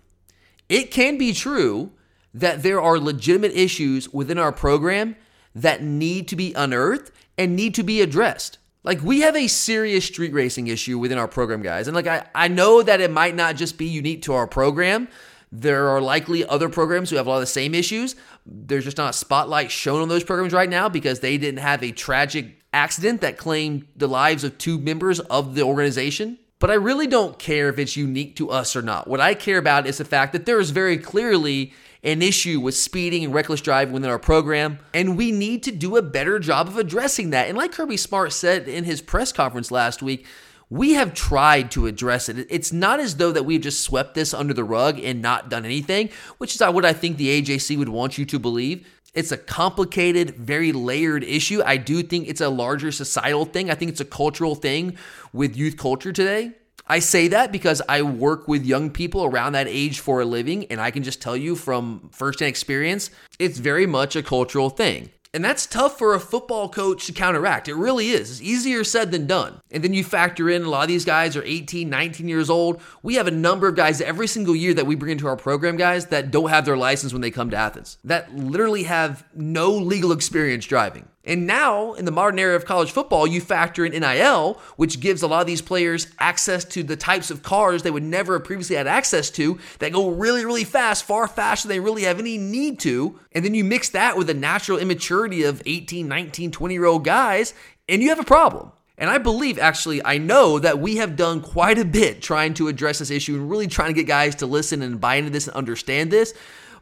It 0.69 0.91
can 0.91 1.17
be 1.17 1.33
true 1.33 1.93
that 2.35 2.61
there 2.61 2.79
are 2.79 2.99
legitimate 2.99 3.53
issues 3.53 4.13
within 4.13 4.37
our 4.37 4.51
program 4.51 5.15
that 5.55 5.81
need 5.81 6.27
to 6.27 6.35
be 6.35 6.53
unearthed 6.53 7.11
and 7.39 7.55
need 7.55 7.73
to 7.73 7.81
be 7.81 8.01
addressed. 8.01 8.59
Like 8.87 9.03
we 9.03 9.19
have 9.19 9.35
a 9.35 9.47
serious 9.47 10.05
street 10.05 10.31
racing 10.31 10.67
issue 10.67 10.97
within 10.97 11.17
our 11.17 11.27
program, 11.27 11.61
guys. 11.61 11.89
And 11.89 11.95
like 11.95 12.07
I, 12.07 12.25
I 12.33 12.47
know 12.47 12.81
that 12.81 13.01
it 13.01 13.11
might 13.11 13.35
not 13.35 13.57
just 13.57 13.77
be 13.77 13.85
unique 13.85 14.21
to 14.23 14.33
our 14.33 14.47
program. 14.47 15.09
There 15.51 15.89
are 15.89 15.99
likely 15.99 16.47
other 16.47 16.69
programs 16.69 17.09
who 17.09 17.17
have 17.17 17.27
a 17.27 17.29
lot 17.29 17.35
of 17.35 17.41
the 17.41 17.47
same 17.47 17.75
issues. 17.75 18.15
There's 18.45 18.85
just 18.85 18.95
not 18.95 19.09
a 19.09 19.17
spotlight 19.17 19.71
shown 19.71 20.01
on 20.01 20.07
those 20.07 20.23
programs 20.23 20.53
right 20.53 20.69
now 20.69 20.87
because 20.87 21.19
they 21.19 21.37
didn't 21.37 21.59
have 21.59 21.83
a 21.83 21.91
tragic 21.91 22.61
accident 22.71 23.19
that 23.19 23.37
claimed 23.37 23.85
the 23.97 24.07
lives 24.07 24.45
of 24.45 24.57
two 24.57 24.79
members 24.79 25.19
of 25.19 25.55
the 25.55 25.63
organization. 25.63 26.39
But 26.59 26.71
I 26.71 26.75
really 26.75 27.07
don't 27.07 27.37
care 27.37 27.67
if 27.67 27.77
it's 27.79 27.97
unique 27.97 28.37
to 28.37 28.51
us 28.51 28.73
or 28.73 28.81
not. 28.81 29.09
What 29.09 29.19
I 29.19 29.33
care 29.33 29.57
about 29.57 29.85
is 29.85 29.97
the 29.97 30.05
fact 30.05 30.31
that 30.31 30.45
there 30.45 30.61
is 30.61 30.69
very 30.69 30.97
clearly 30.97 31.73
an 32.03 32.21
issue 32.21 32.59
with 32.59 32.75
speeding 32.75 33.23
and 33.23 33.33
reckless 33.33 33.61
driving 33.61 33.93
within 33.93 34.09
our 34.09 34.19
program, 34.19 34.79
and 34.93 35.17
we 35.17 35.31
need 35.31 35.63
to 35.63 35.71
do 35.71 35.97
a 35.97 36.01
better 36.01 36.39
job 36.39 36.67
of 36.67 36.77
addressing 36.77 37.31
that. 37.31 37.47
And 37.47 37.57
like 37.57 37.71
Kirby 37.71 37.97
Smart 37.97 38.33
said 38.33 38.67
in 38.67 38.83
his 38.83 39.01
press 39.01 39.31
conference 39.31 39.71
last 39.71 40.01
week, 40.01 40.25
we 40.69 40.93
have 40.93 41.13
tried 41.13 41.71
to 41.71 41.87
address 41.87 42.27
it. 42.27 42.45
It's 42.49 42.73
not 42.73 42.99
as 42.99 43.15
though 43.15 43.31
that 43.31 43.43
we've 43.43 43.61
just 43.61 43.81
swept 43.81 44.15
this 44.15 44.33
under 44.33 44.53
the 44.53 44.65
rug 44.65 44.99
and 44.99 45.21
not 45.21 45.49
done 45.49 45.63
anything, 45.63 46.09
which 46.39 46.55
is 46.55 46.61
what 46.61 46.85
I 46.85 46.93
think 46.93 47.17
the 47.17 47.41
AJC 47.41 47.77
would 47.77 47.89
want 47.89 48.17
you 48.17 48.25
to 48.25 48.39
believe. 48.39 48.85
It's 49.13 49.31
a 49.31 49.37
complicated, 49.37 50.35
very 50.35 50.71
layered 50.73 51.23
issue. 51.23 51.61
I 51.65 51.77
do 51.77 52.03
think 52.03 52.27
it's 52.27 52.41
a 52.41 52.49
larger 52.49 52.91
societal 52.91 53.45
thing. 53.45 53.71
I 53.71 53.75
think 53.75 53.89
it's 53.89 54.01
a 54.01 54.05
cultural 54.05 54.55
thing 54.55 54.97
with 55.31 55.55
youth 55.55 55.77
culture 55.77 56.11
today. 56.11 56.51
I 56.89 56.99
say 56.99 57.27
that 57.27 57.51
because 57.51 57.81
I 57.89 58.01
work 58.01 58.47
with 58.47 58.65
young 58.65 58.89
people 58.89 59.25
around 59.25 59.53
that 59.53 59.67
age 59.67 59.99
for 59.99 60.21
a 60.21 60.25
living, 60.25 60.65
and 60.65 60.79
I 60.79 60.89
can 60.91 61.03
just 61.03 61.21
tell 61.21 61.35
you 61.35 61.55
from 61.55 62.09
firsthand 62.13 62.49
experience, 62.49 63.09
it's 63.39 63.59
very 63.59 63.85
much 63.85 64.15
a 64.15 64.23
cultural 64.23 64.69
thing. 64.69 65.09
And 65.33 65.43
that's 65.43 65.65
tough 65.65 65.97
for 65.97 66.15
a 66.15 66.19
football 66.19 66.69
coach 66.69 67.05
to 67.05 67.11
counteract. 67.11 67.67
It 67.67 67.75
really 67.75 68.09
is. 68.09 68.31
It's 68.31 68.41
easier 68.41 68.83
said 68.83 69.11
than 69.11 69.27
done. 69.27 69.59
And 69.69 69.83
then 69.83 69.93
you 69.93 70.03
factor 70.03 70.49
in 70.49 70.63
a 70.63 70.69
lot 70.69 70.83
of 70.83 70.87
these 70.87 71.05
guys 71.05 71.35
are 71.35 71.43
18, 71.43 71.89
19 71.89 72.27
years 72.27 72.49
old. 72.49 72.81
We 73.03 73.15
have 73.15 73.27
a 73.27 73.31
number 73.31 73.67
of 73.67 73.75
guys 73.75 73.99
every 73.99 74.27
single 74.27 74.55
year 74.55 74.73
that 74.73 74.87
we 74.87 74.95
bring 74.95 75.11
into 75.11 75.27
our 75.27 75.35
program, 75.35 75.75
guys, 75.75 76.07
that 76.07 76.31
don't 76.31 76.49
have 76.49 76.65
their 76.65 76.77
license 76.77 77.11
when 77.11 77.21
they 77.21 77.29
come 77.31 77.49
to 77.49 77.57
Athens, 77.57 77.97
that 78.05 78.33
literally 78.33 78.83
have 78.83 79.25
no 79.35 79.71
legal 79.71 80.13
experience 80.13 80.65
driving. 80.65 81.07
And 81.27 81.45
now, 81.45 81.93
in 81.93 82.05
the 82.05 82.11
modern 82.11 82.39
era 82.39 82.55
of 82.55 82.63
college 82.63 82.89
football, 82.89 83.27
you 83.27 83.41
factor 83.41 83.85
in 83.85 83.91
NIL, 83.91 84.61
which 84.77 85.01
gives 85.01 85.21
a 85.21 85.27
lot 85.27 85.41
of 85.41 85.47
these 85.47 85.61
players 85.61 86.07
access 86.19 86.63
to 86.65 86.83
the 86.83 86.95
types 86.95 87.29
of 87.29 87.43
cars 87.43 87.83
they 87.83 87.91
would 87.91 88.01
never 88.01 88.33
have 88.33 88.45
previously 88.45 88.77
had 88.77 88.87
access 88.87 89.29
to 89.31 89.59
that 89.79 89.91
go 89.91 90.09
really, 90.09 90.45
really 90.45 90.63
fast, 90.63 91.03
far 91.03 91.27
faster 91.27 91.67
than 91.67 91.75
they 91.75 91.81
really 91.81 92.03
have 92.03 92.17
any 92.17 92.37
need 92.37 92.79
to. 92.79 93.19
And 93.33 93.43
then 93.43 93.53
you 93.53 93.65
mix 93.65 93.89
that 93.89 94.17
with 94.17 94.27
the 94.27 94.33
natural 94.33 94.77
immaturity 94.77 95.43
of 95.43 95.61
18, 95.65 96.07
19, 96.07 96.51
20 96.51 96.73
year 96.73 96.85
old 96.85 97.03
guys, 97.03 97.53
and 97.89 98.01
you 98.01 98.07
have 98.09 98.19
a 98.19 98.23
problem. 98.23 98.71
And 98.97 99.09
I 99.09 99.19
believe, 99.19 99.59
actually, 99.59 100.03
I 100.03 100.17
know 100.17 100.57
that 100.57 100.79
we 100.79 100.95
have 100.95 101.15
done 101.15 101.41
quite 101.41 101.77
a 101.77 101.85
bit 101.85 102.21
trying 102.21 102.55
to 102.55 102.67
address 102.67 102.99
this 102.99 103.11
issue 103.11 103.35
and 103.35 103.49
really 103.49 103.67
trying 103.67 103.89
to 103.89 103.93
get 103.93 104.07
guys 104.07 104.35
to 104.35 104.47
listen 104.47 104.81
and 104.81 104.99
buy 104.99 105.15
into 105.15 105.29
this 105.29 105.47
and 105.47 105.55
understand 105.55 106.09
this. 106.09 106.33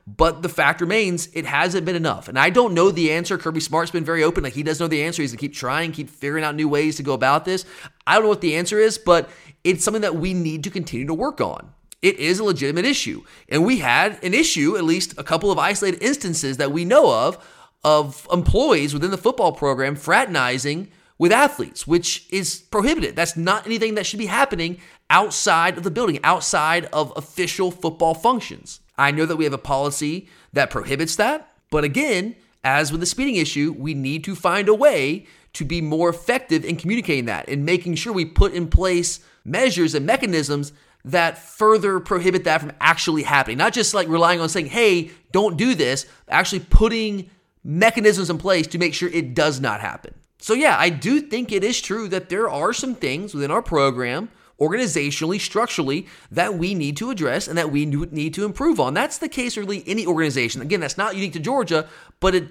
But 0.08 0.44
the 0.44 0.50
fact 0.50 0.82
remains, 0.82 1.30
it 1.34 1.46
hasn't 1.46 1.86
been 1.86 1.96
enough. 1.96 2.28
And 2.28 2.38
I 2.38 2.52
don't 2.52 2.76
know 2.76 2.92
the 2.92 3.12
answer. 3.12 3.40
Kirby 3.40 3.60
Smart's 3.60 3.90
been 3.90 4.06
very 4.06 4.24
open. 4.24 4.44
Like 4.44 4.54
he 4.54 4.62
does 4.62 4.80
know 4.80 4.88
the 4.88 5.02
answer. 5.02 5.24
He's 5.24 5.32
to 5.32 5.38
keep 5.38 5.54
trying, 5.54 5.92
keep 5.92 6.10
figuring 6.10 6.44
out 6.44 6.54
new 6.54 6.70
ways 6.70 6.98
to 6.98 7.04
go 7.04 7.14
about 7.14 7.44
this. 7.44 7.66
I 8.06 8.14
don't 8.14 8.24
know 8.24 8.30
what 8.30 8.42
the 8.42 8.56
answer 8.56 8.80
is, 8.80 9.00
but 9.00 9.30
it's 9.64 9.84
something 9.84 10.04
that 10.04 10.16
we 10.16 10.36
need 10.36 10.64
to 10.66 10.70
continue 10.70 11.08
to 11.08 11.14
work 11.14 11.42
on. 11.42 11.72
It 12.04 12.20
is 12.20 12.38
a 12.38 12.44
legitimate 12.44 12.86
issue. 12.86 13.24
And 13.50 13.66
we 13.66 13.80
had 13.80 14.24
an 14.24 14.36
issue, 14.36 14.78
at 14.78 14.84
least 14.84 15.18
a 15.18 15.24
couple 15.24 15.52
of 15.52 15.58
isolated 15.58 16.04
instances 16.04 16.58
that 16.58 16.72
we 16.72 16.86
know 16.86 17.12
of, 17.12 17.44
of 17.84 18.28
employees 18.32 18.94
within 18.94 19.10
the 19.10 19.18
football 19.18 19.54
program 19.54 19.96
fraternizing 19.96 20.92
with 21.18 21.32
athletes, 21.32 21.88
which 21.88 22.28
is 22.30 22.60
prohibited. 22.60 23.16
That's 23.16 23.36
not 23.36 23.66
anything 23.66 23.96
that 23.96 24.06
should 24.06 24.20
be 24.20 24.28
happening 24.28 24.78
outside 25.10 25.78
of 25.78 25.84
the 25.84 25.90
building, 25.90 26.20
outside 26.24 26.86
of 26.94 27.12
official 27.16 27.72
football 27.72 28.14
functions. 28.14 28.82
I 28.98 29.12
know 29.12 29.26
that 29.26 29.36
we 29.36 29.44
have 29.44 29.54
a 29.54 29.58
policy 29.58 30.28
that 30.54 30.70
prohibits 30.70 31.16
that, 31.18 31.52
but 31.70 31.84
again, 31.84 32.36
as 32.64 32.92
with 32.92 33.02
the 33.02 33.06
speeding 33.06 33.36
issue, 33.36 33.76
we 33.78 33.94
need 33.94 34.24
to 34.24 34.36
find 34.36 34.68
a 34.68 34.74
way 34.74 35.28
to 35.54 35.66
be 35.66 35.82
more 35.82 36.10
effective 36.10 36.66
in 36.66 36.76
communicating 36.76 37.26
that 37.26 37.48
and 37.48 37.66
making 37.66 37.96
sure 37.96 38.12
we 38.12 38.26
put 38.26 38.54
in 38.54 38.68
place 38.68 39.20
measures 39.44 39.94
and 39.96 40.06
mechanisms 40.06 40.74
that 41.06 41.38
further 41.38 42.00
prohibit 42.00 42.44
that 42.44 42.62
from 42.62 42.74
actually 42.82 43.24
happening. 43.24 43.58
Not 43.58 43.74
just 43.74 43.94
like 43.94 44.08
relying 44.08 44.42
on 44.42 44.50
saying, 44.50 44.68
hey, 44.68 45.12
don't 45.32 45.56
do 45.56 45.76
this, 45.76 46.08
actually 46.28 46.62
putting 46.62 47.30
mechanisms 47.64 48.30
in 48.30 48.38
place 48.38 48.68
to 48.68 48.78
make 48.78 48.94
sure 48.94 49.10
it 49.10 49.36
does 49.36 49.60
not 49.60 49.82
happen. 49.82 50.16
So, 50.40 50.54
yeah, 50.54 50.76
I 50.78 50.90
do 50.90 51.22
think 51.22 51.52
it 51.52 51.64
is 51.64 51.80
true 51.80 52.08
that 52.10 52.30
there 52.30 52.50
are 52.50 52.74
some 52.74 52.96
things 52.96 53.34
within 53.34 53.52
our 53.52 53.62
program 53.62 54.30
organizationally, 54.60 55.40
structurally, 55.40 56.08
that 56.32 56.56
we 56.56 56.74
need 56.74 56.98
to 56.98 57.10
address 57.10 57.48
and 57.48 57.58
that 57.58 57.72
we 57.72 57.86
need 57.86 58.34
to 58.34 58.46
improve 58.46 58.80
on. 58.80 58.94
That's 58.94 59.18
the 59.18 59.30
case 59.30 59.58
really 59.58 59.84
any 59.86 60.06
organization. 60.06 60.62
Again, 60.62 60.80
that's 60.80 60.98
not 60.98 61.16
unique 61.16 61.34
to 61.34 61.40
Georgia, 61.40 61.88
but 62.20 62.36
it 62.36 62.50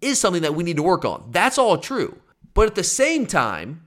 is 0.00 0.18
something 0.18 0.42
that 0.42 0.54
we 0.54 0.64
need 0.64 0.76
to 0.76 0.82
work 0.82 1.04
on. 1.04 1.28
That's 1.30 1.58
all 1.58 1.78
true. 1.78 2.18
But 2.54 2.68
at 2.68 2.74
the 2.74 2.84
same 2.84 3.26
time, 3.26 3.86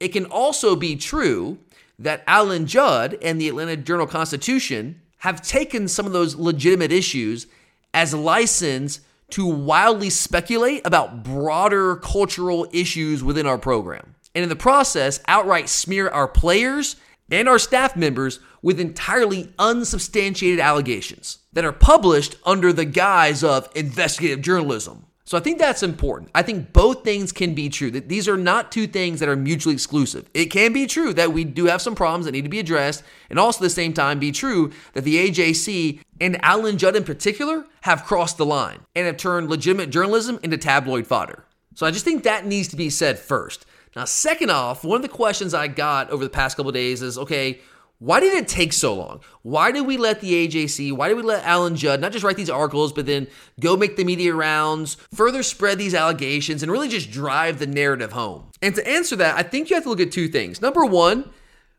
it 0.00 0.08
can 0.08 0.26
also 0.26 0.76
be 0.76 0.96
true 0.96 1.58
that 1.98 2.24
Alan 2.26 2.66
Judd 2.66 3.16
and 3.22 3.40
the 3.40 3.48
Atlanta 3.48 3.76
Journal 3.76 4.06
Constitution 4.06 5.00
have 5.18 5.40
taken 5.40 5.88
some 5.88 6.06
of 6.06 6.12
those 6.12 6.34
legitimate 6.34 6.92
issues 6.92 7.46
as 7.94 8.12
license 8.12 9.00
to 9.30 9.46
wildly 9.46 10.10
speculate 10.10 10.86
about 10.86 11.22
broader 11.22 11.96
cultural 11.96 12.66
issues 12.72 13.22
within 13.22 13.46
our 13.46 13.56
program 13.56 14.13
and 14.34 14.42
in 14.42 14.48
the 14.48 14.56
process 14.56 15.20
outright 15.28 15.68
smear 15.68 16.08
our 16.08 16.28
players 16.28 16.96
and 17.30 17.48
our 17.48 17.58
staff 17.58 17.96
members 17.96 18.40
with 18.62 18.80
entirely 18.80 19.52
unsubstantiated 19.58 20.60
allegations 20.60 21.38
that 21.52 21.64
are 21.64 21.72
published 21.72 22.36
under 22.44 22.72
the 22.72 22.84
guise 22.84 23.44
of 23.44 23.68
investigative 23.74 24.42
journalism. 24.42 25.06
So 25.26 25.38
I 25.38 25.40
think 25.40 25.58
that's 25.58 25.82
important. 25.82 26.30
I 26.34 26.42
think 26.42 26.74
both 26.74 27.02
things 27.02 27.32
can 27.32 27.54
be 27.54 27.70
true. 27.70 27.90
That 27.90 28.10
these 28.10 28.28
are 28.28 28.36
not 28.36 28.70
two 28.70 28.86
things 28.86 29.20
that 29.20 29.28
are 29.28 29.36
mutually 29.36 29.74
exclusive. 29.74 30.28
It 30.34 30.46
can 30.46 30.74
be 30.74 30.86
true 30.86 31.14
that 31.14 31.32
we 31.32 31.44
do 31.44 31.64
have 31.64 31.80
some 31.80 31.94
problems 31.94 32.26
that 32.26 32.32
need 32.32 32.44
to 32.44 32.50
be 32.50 32.58
addressed, 32.58 33.02
and 33.30 33.38
also 33.38 33.60
at 33.60 33.62
the 33.62 33.70
same 33.70 33.94
time 33.94 34.18
be 34.18 34.32
true 34.32 34.70
that 34.92 35.04
the 35.04 35.30
AJC 35.30 36.00
and 36.20 36.44
Alan 36.44 36.76
Judd 36.76 36.94
in 36.94 37.04
particular 37.04 37.64
have 37.82 38.04
crossed 38.04 38.36
the 38.36 38.44
line 38.44 38.80
and 38.94 39.06
have 39.06 39.16
turned 39.16 39.48
legitimate 39.48 39.88
journalism 39.88 40.38
into 40.42 40.58
tabloid 40.58 41.06
fodder. 41.06 41.44
So 41.74 41.86
I 41.86 41.90
just 41.90 42.04
think 42.04 42.22
that 42.22 42.46
needs 42.46 42.68
to 42.68 42.76
be 42.76 42.90
said 42.90 43.18
first. 43.18 43.64
Now, 43.96 44.04
second 44.04 44.50
off, 44.50 44.84
one 44.84 44.96
of 44.96 45.02
the 45.02 45.08
questions 45.08 45.54
I 45.54 45.68
got 45.68 46.10
over 46.10 46.24
the 46.24 46.30
past 46.30 46.56
couple 46.56 46.72
days 46.72 47.02
is 47.02 47.16
okay, 47.16 47.60
why 47.98 48.20
did 48.20 48.34
it 48.34 48.48
take 48.48 48.72
so 48.72 48.94
long? 48.94 49.20
Why 49.42 49.70
did 49.70 49.86
we 49.86 49.96
let 49.96 50.20
the 50.20 50.46
AJC, 50.46 50.92
why 50.92 51.08
did 51.08 51.16
we 51.16 51.22
let 51.22 51.44
Alan 51.44 51.76
Judd 51.76 52.00
not 52.00 52.12
just 52.12 52.24
write 52.24 52.36
these 52.36 52.50
articles, 52.50 52.92
but 52.92 53.06
then 53.06 53.28
go 53.60 53.76
make 53.76 53.96
the 53.96 54.04
media 54.04 54.34
rounds, 54.34 54.96
further 55.14 55.42
spread 55.42 55.78
these 55.78 55.94
allegations, 55.94 56.62
and 56.62 56.72
really 56.72 56.88
just 56.88 57.10
drive 57.10 57.58
the 57.58 57.66
narrative 57.66 58.12
home? 58.12 58.50
And 58.60 58.74
to 58.74 58.86
answer 58.86 59.16
that, 59.16 59.36
I 59.36 59.42
think 59.42 59.70
you 59.70 59.76
have 59.76 59.84
to 59.84 59.90
look 59.90 60.00
at 60.00 60.10
two 60.10 60.28
things. 60.28 60.60
Number 60.60 60.84
one, 60.84 61.30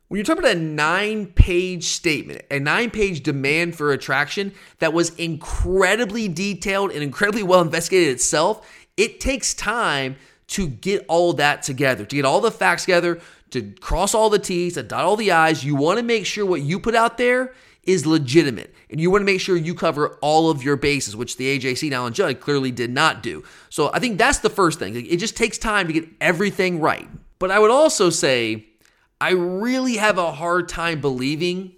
when 0.07 0.17
you're 0.17 0.23
talking 0.23 0.43
about 0.43 0.55
a 0.55 0.59
nine 0.59 1.27
page 1.27 1.85
statement, 1.85 2.43
a 2.49 2.59
nine 2.59 2.91
page 2.91 3.21
demand 3.21 3.75
for 3.75 3.91
attraction 3.91 4.53
that 4.79 4.93
was 4.93 5.13
incredibly 5.15 6.27
detailed 6.27 6.91
and 6.91 7.03
incredibly 7.03 7.43
well 7.43 7.61
investigated 7.61 8.13
itself, 8.13 8.67
it 8.97 9.19
takes 9.19 9.53
time 9.53 10.15
to 10.47 10.67
get 10.67 11.05
all 11.07 11.33
that 11.33 11.63
together, 11.63 12.05
to 12.05 12.15
get 12.15 12.25
all 12.25 12.41
the 12.41 12.51
facts 12.51 12.83
together, 12.83 13.19
to 13.51 13.71
cross 13.79 14.13
all 14.13 14.29
the 14.29 14.39
T's, 14.39 14.75
to 14.75 14.83
dot 14.83 15.05
all 15.05 15.15
the 15.15 15.31
I's. 15.31 15.63
You 15.63 15.75
want 15.75 15.97
to 15.97 16.03
make 16.03 16.25
sure 16.25 16.45
what 16.45 16.61
you 16.61 16.79
put 16.79 16.95
out 16.95 17.17
there 17.17 17.53
is 17.83 18.05
legitimate. 18.05 18.73
And 18.89 18.99
you 18.99 19.11
want 19.11 19.21
to 19.21 19.25
make 19.25 19.41
sure 19.41 19.55
you 19.55 19.75
cover 19.75 20.17
all 20.21 20.49
of 20.49 20.63
your 20.63 20.75
bases, 20.75 21.15
which 21.15 21.37
the 21.37 21.57
AJC 21.57 21.89
now 21.89 22.05
and 22.05 22.15
Judd 22.15 22.39
clearly 22.39 22.71
did 22.71 22.89
not 22.89 23.23
do. 23.23 23.43
So 23.69 23.91
I 23.93 23.99
think 23.99 24.17
that's 24.17 24.39
the 24.39 24.49
first 24.49 24.79
thing. 24.79 24.95
It 24.95 25.17
just 25.17 25.37
takes 25.37 25.57
time 25.57 25.87
to 25.87 25.93
get 25.93 26.07
everything 26.19 26.79
right. 26.79 27.07
But 27.39 27.51
I 27.51 27.59
would 27.59 27.71
also 27.71 28.09
say, 28.09 28.65
I 29.19 29.31
really 29.31 29.97
have 29.97 30.17
a 30.17 30.31
hard 30.31 30.67
time 30.67 31.01
believing 31.01 31.73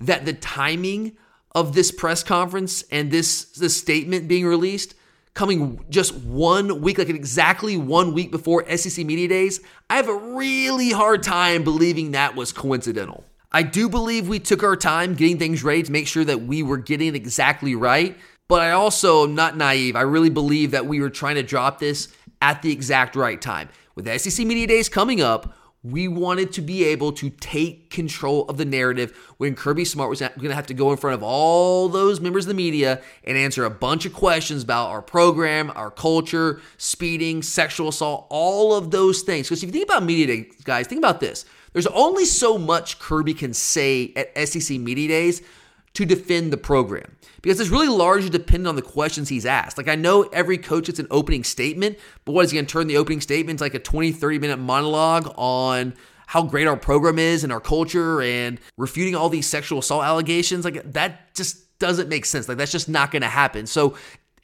that 0.00 0.24
the 0.24 0.32
timing 0.32 1.16
of 1.54 1.74
this 1.74 1.90
press 1.90 2.22
conference 2.22 2.82
and 2.90 3.10
this, 3.10 3.44
this 3.44 3.76
statement 3.76 4.28
being 4.28 4.46
released 4.46 4.94
coming 5.34 5.84
just 5.90 6.14
one 6.14 6.80
week, 6.80 6.98
like 6.98 7.08
exactly 7.08 7.76
one 7.76 8.14
week 8.14 8.30
before 8.30 8.64
SEC 8.76 9.04
Media 9.04 9.28
Days, 9.28 9.60
I 9.90 9.96
have 9.96 10.08
a 10.08 10.14
really 10.14 10.90
hard 10.90 11.22
time 11.22 11.64
believing 11.64 12.12
that 12.12 12.36
was 12.36 12.52
coincidental. 12.52 13.24
I 13.50 13.62
do 13.62 13.88
believe 13.88 14.28
we 14.28 14.38
took 14.38 14.62
our 14.62 14.76
time 14.76 15.14
getting 15.14 15.38
things 15.38 15.62
ready 15.62 15.82
to 15.82 15.92
make 15.92 16.06
sure 16.06 16.24
that 16.24 16.42
we 16.42 16.62
were 16.62 16.76
getting 16.76 17.08
it 17.08 17.14
exactly 17.14 17.74
right, 17.74 18.16
but 18.48 18.62
I 18.62 18.72
also 18.72 19.24
am 19.24 19.34
not 19.34 19.56
naive. 19.56 19.96
I 19.96 20.02
really 20.02 20.30
believe 20.30 20.70
that 20.72 20.86
we 20.86 21.00
were 21.00 21.10
trying 21.10 21.36
to 21.36 21.42
drop 21.42 21.78
this 21.78 22.08
at 22.40 22.62
the 22.62 22.72
exact 22.72 23.16
right 23.16 23.40
time. 23.40 23.68
With 23.94 24.08
SEC 24.20 24.44
Media 24.46 24.66
Days 24.66 24.88
coming 24.88 25.20
up, 25.20 25.56
we 25.84 26.08
wanted 26.08 26.50
to 26.50 26.62
be 26.62 26.82
able 26.84 27.12
to 27.12 27.28
take 27.28 27.90
control 27.90 28.48
of 28.48 28.56
the 28.56 28.64
narrative 28.64 29.14
when 29.36 29.54
Kirby 29.54 29.84
Smart 29.84 30.08
was 30.08 30.20
going 30.20 30.48
to 30.48 30.54
have 30.54 30.66
to 30.68 30.74
go 30.74 30.90
in 30.90 30.96
front 30.96 31.14
of 31.14 31.22
all 31.22 31.90
those 31.90 32.20
members 32.20 32.44
of 32.44 32.48
the 32.48 32.54
media 32.54 33.02
and 33.22 33.36
answer 33.36 33.66
a 33.66 33.70
bunch 33.70 34.06
of 34.06 34.14
questions 34.14 34.62
about 34.62 34.88
our 34.88 35.02
program, 35.02 35.70
our 35.76 35.90
culture, 35.90 36.62
speeding, 36.78 37.42
sexual 37.42 37.88
assault, 37.88 38.26
all 38.30 38.74
of 38.74 38.90
those 38.90 39.20
things. 39.22 39.46
Because 39.46 39.62
if 39.62 39.68
you 39.68 39.72
think 39.72 39.84
about 39.84 40.02
Media 40.02 40.26
Day, 40.26 40.48
guys, 40.64 40.86
think 40.86 41.00
about 41.00 41.20
this. 41.20 41.44
There's 41.74 41.86
only 41.88 42.24
so 42.24 42.56
much 42.56 42.98
Kirby 42.98 43.34
can 43.34 43.52
say 43.52 44.14
at 44.16 44.48
SEC 44.48 44.78
Media 44.78 45.08
Days 45.08 45.42
to 45.94 46.04
defend 46.04 46.52
the 46.52 46.56
program 46.56 47.16
because 47.40 47.60
it's 47.60 47.70
really 47.70 47.88
largely 47.88 48.28
dependent 48.28 48.66
on 48.66 48.76
the 48.76 48.82
questions 48.82 49.28
he's 49.28 49.46
asked. 49.46 49.78
Like, 49.78 49.88
I 49.88 49.94
know 49.94 50.22
every 50.24 50.58
coach 50.58 50.86
gets 50.86 50.98
an 50.98 51.06
opening 51.10 51.44
statement, 51.44 51.98
but 52.24 52.32
what 52.32 52.44
is 52.44 52.50
he 52.50 52.56
going 52.56 52.66
to 52.66 52.72
turn 52.72 52.86
the 52.88 52.96
opening 52.96 53.20
statement 53.20 53.50
into 53.50 53.64
like 53.64 53.74
a 53.74 53.78
20, 53.78 54.12
30 54.12 54.38
minute 54.38 54.58
monologue 54.58 55.32
on 55.36 55.94
how 56.26 56.42
great 56.42 56.66
our 56.66 56.76
program 56.76 57.18
is 57.18 57.44
and 57.44 57.52
our 57.52 57.60
culture 57.60 58.22
and 58.22 58.58
refuting 58.76 59.14
all 59.14 59.28
these 59.28 59.46
sexual 59.46 59.78
assault 59.78 60.04
allegations? 60.04 60.64
Like, 60.64 60.92
that 60.92 61.34
just 61.34 61.78
doesn't 61.78 62.08
make 62.08 62.24
sense. 62.24 62.48
Like, 62.48 62.58
that's 62.58 62.72
just 62.72 62.88
not 62.88 63.10
going 63.10 63.22
to 63.22 63.28
happen. 63.28 63.66
So, 63.66 63.96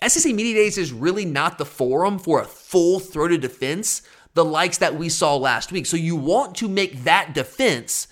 SEC 0.07 0.33
Media 0.35 0.55
Days 0.55 0.79
is 0.79 0.93
really 0.93 1.25
not 1.25 1.59
the 1.59 1.67
forum 1.67 2.19
for 2.19 2.41
a 2.41 2.45
full 2.45 3.01
throated 3.01 3.41
defense, 3.41 4.03
the 4.35 4.45
likes 4.45 4.79
that 4.79 4.95
we 4.95 5.09
saw 5.09 5.37
last 5.37 5.73
week. 5.73 5.87
So, 5.87 5.97
you 5.97 6.17
want 6.17 6.55
to 6.57 6.69
make 6.69 7.05
that 7.05 7.35
defense 7.35 8.07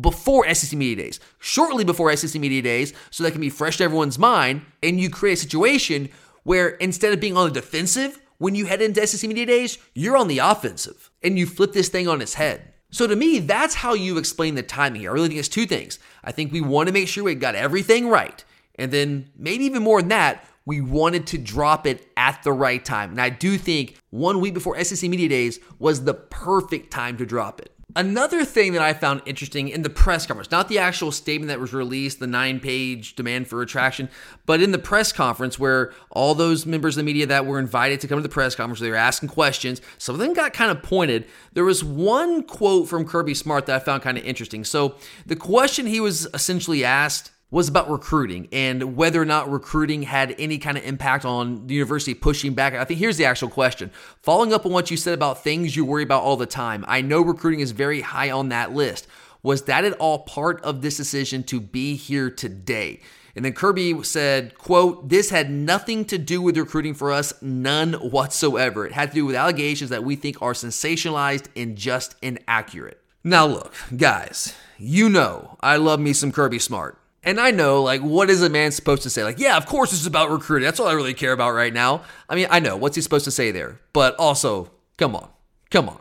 before 0.00 0.52
SEC 0.54 0.78
Media 0.78 0.96
Days, 0.96 1.20
shortly 1.38 1.84
before 1.84 2.14
SEC 2.16 2.40
Media 2.40 2.62
Days, 2.62 2.92
so 3.10 3.24
that 3.24 3.32
can 3.32 3.40
be 3.40 3.50
fresh 3.50 3.78
to 3.78 3.84
everyone's 3.84 4.18
mind. 4.18 4.62
And 4.82 5.00
you 5.00 5.10
create 5.10 5.34
a 5.34 5.36
situation 5.36 6.08
where 6.44 6.68
instead 6.68 7.12
of 7.12 7.20
being 7.20 7.36
on 7.36 7.48
the 7.48 7.54
defensive 7.60 8.20
when 8.38 8.54
you 8.54 8.66
head 8.66 8.80
into 8.80 9.04
SEC 9.06 9.28
Media 9.28 9.46
Days, 9.46 9.78
you're 9.94 10.16
on 10.16 10.28
the 10.28 10.38
offensive 10.38 11.10
and 11.22 11.38
you 11.38 11.46
flip 11.46 11.72
this 11.72 11.88
thing 11.88 12.08
on 12.08 12.22
its 12.22 12.34
head. 12.34 12.72
So 12.90 13.06
to 13.06 13.16
me, 13.16 13.40
that's 13.40 13.74
how 13.74 13.94
you 13.94 14.16
explain 14.16 14.54
the 14.54 14.62
timing 14.62 15.02
here. 15.02 15.10
I 15.10 15.14
really 15.14 15.28
think 15.28 15.40
it's 15.40 15.48
two 15.48 15.66
things. 15.66 15.98
I 16.24 16.32
think 16.32 16.52
we 16.52 16.60
want 16.60 16.86
to 16.86 16.92
make 16.92 17.08
sure 17.08 17.24
we 17.24 17.34
got 17.34 17.54
everything 17.54 18.08
right. 18.08 18.42
And 18.76 18.90
then 18.92 19.30
maybe 19.36 19.64
even 19.64 19.82
more 19.82 20.00
than 20.00 20.08
that, 20.08 20.44
we 20.64 20.80
wanted 20.80 21.26
to 21.28 21.38
drop 21.38 21.86
it 21.86 22.06
at 22.16 22.42
the 22.44 22.52
right 22.52 22.84
time. 22.84 23.10
And 23.10 23.20
I 23.20 23.30
do 23.30 23.58
think 23.58 23.98
one 24.10 24.40
week 24.40 24.54
before 24.54 24.82
SEC 24.82 25.08
Media 25.10 25.28
Days 25.28 25.58
was 25.78 26.04
the 26.04 26.14
perfect 26.14 26.90
time 26.90 27.16
to 27.18 27.26
drop 27.26 27.60
it. 27.60 27.72
Another 27.96 28.44
thing 28.44 28.74
that 28.74 28.82
I 28.82 28.92
found 28.92 29.22
interesting 29.24 29.70
in 29.70 29.80
the 29.80 29.88
press 29.88 30.26
conference, 30.26 30.50
not 30.50 30.68
the 30.68 30.78
actual 30.78 31.10
statement 31.10 31.48
that 31.48 31.58
was 31.58 31.72
released, 31.72 32.20
the 32.20 32.26
nine 32.26 32.60
page 32.60 33.16
demand 33.16 33.48
for 33.48 33.56
retraction, 33.56 34.10
but 34.44 34.60
in 34.60 34.72
the 34.72 34.78
press 34.78 35.10
conference 35.10 35.58
where 35.58 35.94
all 36.10 36.34
those 36.34 36.66
members 36.66 36.96
of 36.96 37.00
the 37.00 37.06
media 37.06 37.24
that 37.26 37.46
were 37.46 37.58
invited 37.58 37.98
to 38.00 38.06
come 38.06 38.18
to 38.18 38.22
the 38.22 38.28
press 38.28 38.54
conference, 38.54 38.80
they 38.80 38.90
were 38.90 38.96
asking 38.96 39.30
questions. 39.30 39.80
Some 39.96 40.14
of 40.14 40.20
them 40.20 40.34
got 40.34 40.52
kind 40.52 40.70
of 40.70 40.82
pointed. 40.82 41.24
There 41.54 41.64
was 41.64 41.82
one 41.82 42.42
quote 42.42 42.88
from 42.88 43.06
Kirby 43.06 43.32
Smart 43.32 43.64
that 43.66 43.76
I 43.76 43.78
found 43.78 44.02
kind 44.02 44.18
of 44.18 44.24
interesting. 44.24 44.64
So 44.64 44.96
the 45.24 45.36
question 45.36 45.86
he 45.86 45.98
was 45.98 46.26
essentially 46.34 46.84
asked 46.84 47.30
was 47.50 47.68
about 47.68 47.90
recruiting 47.90 48.46
and 48.52 48.94
whether 48.96 49.20
or 49.20 49.24
not 49.24 49.50
recruiting 49.50 50.02
had 50.02 50.34
any 50.38 50.58
kind 50.58 50.76
of 50.76 50.84
impact 50.84 51.24
on 51.24 51.66
the 51.66 51.74
university 51.74 52.12
pushing 52.12 52.52
back. 52.52 52.74
I 52.74 52.84
think 52.84 53.00
here's 53.00 53.16
the 53.16 53.24
actual 53.24 53.48
question. 53.48 53.90
Following 54.22 54.52
up 54.52 54.66
on 54.66 54.72
what 54.72 54.90
you 54.90 54.96
said 54.96 55.14
about 55.14 55.42
things 55.42 55.74
you 55.74 55.84
worry 55.84 56.02
about 56.02 56.22
all 56.22 56.36
the 56.36 56.46
time, 56.46 56.84
I 56.86 57.00
know 57.00 57.22
recruiting 57.22 57.60
is 57.60 57.70
very 57.70 58.02
high 58.02 58.30
on 58.30 58.50
that 58.50 58.72
list. 58.72 59.06
Was 59.42 59.62
that 59.62 59.84
at 59.84 59.94
all 59.94 60.20
part 60.20 60.60
of 60.62 60.82
this 60.82 60.96
decision 60.96 61.42
to 61.44 61.60
be 61.60 61.94
here 61.96 62.30
today? 62.30 63.00
And 63.34 63.44
then 63.44 63.52
Kirby 63.52 64.02
said, 64.02 64.58
quote, 64.58 65.08
this 65.08 65.30
had 65.30 65.48
nothing 65.48 66.04
to 66.06 66.18
do 66.18 66.42
with 66.42 66.58
recruiting 66.58 66.92
for 66.92 67.12
us, 67.12 67.32
none 67.40 67.92
whatsoever. 67.94 68.84
It 68.84 68.92
had 68.92 69.10
to 69.10 69.14
do 69.14 69.24
with 69.24 69.36
allegations 69.36 69.90
that 69.90 70.02
we 70.02 70.16
think 70.16 70.42
are 70.42 70.54
sensationalized 70.54 71.46
and 71.54 71.76
just 71.76 72.16
inaccurate. 72.20 73.00
Now 73.22 73.46
look, 73.46 73.74
guys, 73.96 74.54
you 74.76 75.08
know 75.08 75.56
I 75.60 75.76
love 75.76 76.00
me 76.00 76.12
some 76.12 76.32
Kirby 76.32 76.58
Smart. 76.58 76.98
And 77.28 77.38
I 77.38 77.50
know, 77.50 77.82
like, 77.82 78.00
what 78.00 78.30
is 78.30 78.42
a 78.42 78.48
man 78.48 78.72
supposed 78.72 79.02
to 79.02 79.10
say? 79.10 79.22
Like, 79.22 79.38
yeah, 79.38 79.58
of 79.58 79.66
course 79.66 79.90
this 79.90 80.00
is 80.00 80.06
about 80.06 80.30
recruiting. 80.30 80.64
That's 80.64 80.80
all 80.80 80.88
I 80.88 80.92
really 80.92 81.12
care 81.12 81.32
about 81.32 81.52
right 81.52 81.74
now. 81.74 82.00
I 82.26 82.34
mean, 82.34 82.46
I 82.48 82.58
know. 82.58 82.74
What's 82.74 82.96
he 82.96 83.02
supposed 83.02 83.26
to 83.26 83.30
say 83.30 83.50
there? 83.50 83.78
But 83.92 84.16
also, 84.18 84.70
come 84.96 85.14
on. 85.14 85.28
Come 85.70 85.90
on. 85.90 85.98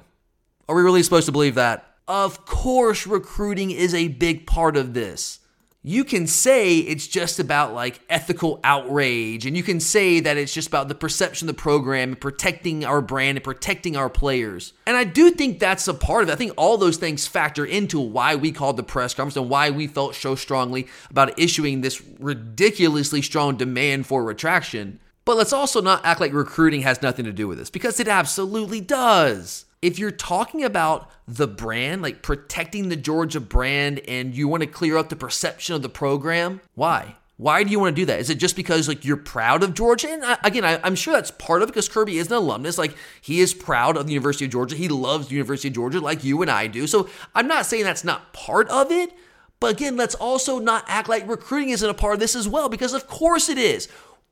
Are 0.69 0.75
we 0.77 0.81
really 0.81 1.03
supposed 1.03 1.25
to 1.25 1.33
believe 1.33 1.55
that? 1.55 1.85
Of 2.07 2.45
course, 2.45 3.05
recruiting 3.05 3.71
is 3.71 3.93
a 3.93 4.07
big 4.07 4.47
part 4.47 4.77
of 4.77 4.93
this 4.93 5.39
you 5.83 6.03
can 6.03 6.27
say 6.27 6.79
it's 6.79 7.07
just 7.07 7.39
about 7.39 7.73
like 7.73 8.01
ethical 8.09 8.59
outrage 8.63 9.45
and 9.45 9.55
you 9.55 9.63
can 9.63 9.79
say 9.79 10.19
that 10.19 10.35
it's 10.35 10.53
just 10.53 10.67
about 10.67 10.89
the 10.89 10.95
perception 10.95 11.47
of 11.47 11.55
the 11.55 11.61
program 11.61 12.09
and 12.09 12.19
protecting 12.19 12.83
our 12.83 13.01
brand 13.01 13.37
and 13.37 13.43
protecting 13.43 13.95
our 13.95 14.09
players. 14.09 14.73
And 14.85 14.97
I 14.97 15.05
do 15.05 15.31
think 15.31 15.59
that's 15.59 15.87
a 15.87 15.93
part 15.93 16.23
of 16.23 16.29
it. 16.29 16.33
I 16.33 16.35
think 16.35 16.53
all 16.57 16.77
those 16.77 16.97
things 16.97 17.27
factor 17.27 17.65
into 17.65 17.99
why 17.99 18.35
we 18.35 18.51
called 18.51 18.75
the 18.75 18.83
press 18.83 19.13
conference 19.13 19.37
and 19.37 19.49
why 19.49 19.69
we 19.69 19.87
felt 19.87 20.15
so 20.15 20.35
strongly 20.35 20.87
about 21.09 21.39
issuing 21.39 21.81
this 21.81 22.01
ridiculously 22.19 23.21
strong 23.21 23.55
demand 23.55 24.07
for 24.07 24.23
retraction. 24.23 24.99
But 25.23 25.37
let's 25.37 25.53
also 25.53 25.81
not 25.81 26.05
act 26.05 26.19
like 26.19 26.33
recruiting 26.33 26.81
has 26.81 27.01
nothing 27.01 27.25
to 27.25 27.33
do 27.33 27.47
with 27.47 27.59
this 27.59 27.69
because 27.69 27.99
it 27.99 28.07
absolutely 28.07 28.81
does 28.81 29.65
if 29.81 29.99
you're 29.99 30.11
talking 30.11 30.63
about 30.63 31.11
the 31.27 31.47
brand, 31.47 32.01
like 32.01 32.21
protecting 32.21 32.89
the 32.89 32.95
Georgia 32.95 33.39
brand, 33.39 33.99
and 34.07 34.35
you 34.35 34.47
want 34.47 34.63
to 34.63 34.67
clear 34.67 34.97
up 34.97 35.09
the 35.09 35.15
perception 35.15 35.75
of 35.75 35.81
the 35.81 35.89
program, 35.89 36.61
why? 36.75 37.15
Why 37.37 37.63
do 37.63 37.69
you 37.69 37.79
want 37.79 37.95
to 37.95 38.01
do 38.01 38.05
that? 38.07 38.19
Is 38.19 38.31
it 38.31 38.39
just 38.39 38.55
because 38.55 38.87
like 38.87 39.05
you're 39.05 39.15
proud 39.15 39.61
of 39.61 39.75
Georgia? 39.75 40.09
And 40.09 40.25
I, 40.25 40.37
again, 40.43 40.65
I, 40.65 40.85
am 40.85 40.95
sure 40.95 41.13
that's 41.13 41.29
part 41.29 41.61
of 41.61 41.69
it 41.69 41.71
because 41.71 41.87
Kirby 41.87 42.17
is 42.17 42.27
an 42.27 42.33
alumnus. 42.33 42.79
Like 42.79 42.95
he 43.21 43.41
is 43.41 43.53
proud 43.53 43.95
of 43.95 44.07
the 44.07 44.13
University 44.13 44.45
of 44.45 44.51
Georgia. 44.51 44.75
He 44.75 44.87
loves 44.87 45.27
the 45.27 45.35
University 45.35 45.67
of 45.67 45.75
Georgia 45.75 45.99
like 45.99 46.23
you 46.23 46.41
and 46.41 46.49
I 46.49 46.65
do. 46.65 46.87
So 46.87 47.07
I'm 47.35 47.47
not 47.47 47.67
saying 47.67 47.83
that's 47.83 48.03
not 48.03 48.33
part 48.33 48.67
of 48.69 48.91
it. 48.91 49.13
But 49.59 49.73
again, 49.73 49.95
let's 49.97 50.15
also 50.15 50.57
not 50.57 50.83
act 50.87 51.09
like 51.09 51.27
recruiting 51.27 51.69
isn't 51.69 51.89
a 51.89 51.93
part 51.93 52.15
of 52.15 52.19
this 52.19 52.35
as 52.35 52.47
well 52.47 52.69
because 52.69 52.93
of 52.93 53.07
course 53.07 53.49
it 53.49 53.59
is. 53.59 53.87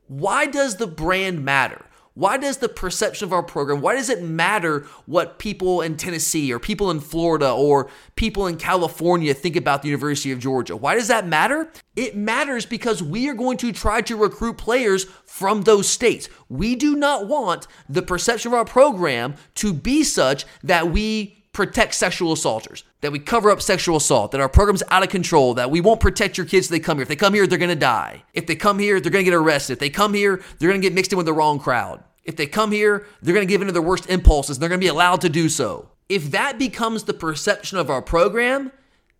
Why 0.07 0.47
does 0.47 0.77
the 0.77 0.87
brand 0.87 1.45
matter? 1.45 1.85
Why 2.15 2.37
does 2.37 2.57
the 2.57 2.69
perception 2.69 3.25
of 3.25 3.33
our 3.33 3.43
program, 3.43 3.81
why 3.81 3.93
does 3.95 4.09
it 4.09 4.23
matter 4.23 4.87
what 5.05 5.37
people 5.37 5.81
in 5.81 5.97
Tennessee 5.97 6.51
or 6.53 6.59
people 6.59 6.89
in 6.89 7.01
Florida 7.01 7.51
or 7.51 7.89
people 8.15 8.47
in 8.47 8.55
California 8.55 9.33
think 9.33 9.57
about 9.57 9.81
the 9.81 9.89
University 9.89 10.31
of 10.31 10.39
Georgia? 10.39 10.77
Why 10.77 10.95
does 10.95 11.09
that 11.09 11.27
matter? 11.27 11.69
It 11.97 12.15
matters 12.15 12.65
because 12.65 13.03
we 13.03 13.27
are 13.27 13.33
going 13.33 13.57
to 13.57 13.73
try 13.73 13.99
to 14.01 14.15
recruit 14.15 14.57
players 14.57 15.03
from 15.25 15.63
those 15.63 15.89
states. 15.89 16.29
We 16.47 16.75
do 16.75 16.95
not 16.95 17.27
want 17.27 17.67
the 17.89 18.01
perception 18.01 18.49
of 18.49 18.53
our 18.53 18.65
program 18.65 19.35
to 19.55 19.73
be 19.73 20.05
such 20.05 20.45
that 20.63 20.91
we 20.91 21.43
protect 21.51 21.95
sexual 21.95 22.31
assaulters, 22.31 22.85
that 23.05 23.11
we 23.11 23.19
cover 23.19 23.51
up 23.51 23.61
sexual 23.61 23.97
assault, 23.97 24.31
that 24.31 24.41
our 24.41 24.49
program's 24.49 24.81
out 24.89 25.03
of 25.03 25.09
control, 25.09 25.53
that 25.53 25.69
we 25.69 25.79
won't 25.79 25.99
protect 25.99 26.39
your 26.39 26.47
kids 26.47 26.65
if 26.65 26.71
they 26.71 26.79
come 26.79 26.97
here. 26.97 27.03
If 27.03 27.07
they 27.07 27.15
come 27.15 27.35
here, 27.35 27.45
they're 27.45 27.59
gonna 27.59 27.75
die. 27.75 28.23
If 28.33 28.47
they 28.47 28.55
come 28.55 28.79
here, 28.79 28.99
they're 28.99 29.11
gonna 29.11 29.23
get 29.23 29.35
arrested. 29.35 29.73
If 29.73 29.79
they 29.79 29.91
come 29.91 30.15
here, 30.15 30.41
they're 30.57 30.69
gonna 30.69 30.81
get 30.81 30.91
mixed 30.91 31.13
in 31.13 31.17
with 31.17 31.27
the 31.27 31.33
wrong 31.33 31.59
crowd. 31.59 32.03
If 32.23 32.35
they 32.35 32.47
come 32.47 32.71
here, 32.71 33.05
they're 33.21 33.35
gonna 33.35 33.45
give 33.45 33.61
in 33.61 33.67
to 33.67 33.73
their 33.73 33.83
worst 33.83 34.09
impulses 34.09 34.57
and 34.57 34.63
they're 34.63 34.69
gonna 34.69 34.79
be 34.79 34.87
allowed 34.87 35.21
to 35.21 35.29
do 35.29 35.49
so. 35.49 35.91
If 36.09 36.31
that 36.31 36.57
becomes 36.57 37.03
the 37.03 37.13
perception 37.13 37.77
of 37.77 37.91
our 37.91 38.01
program, 38.01 38.71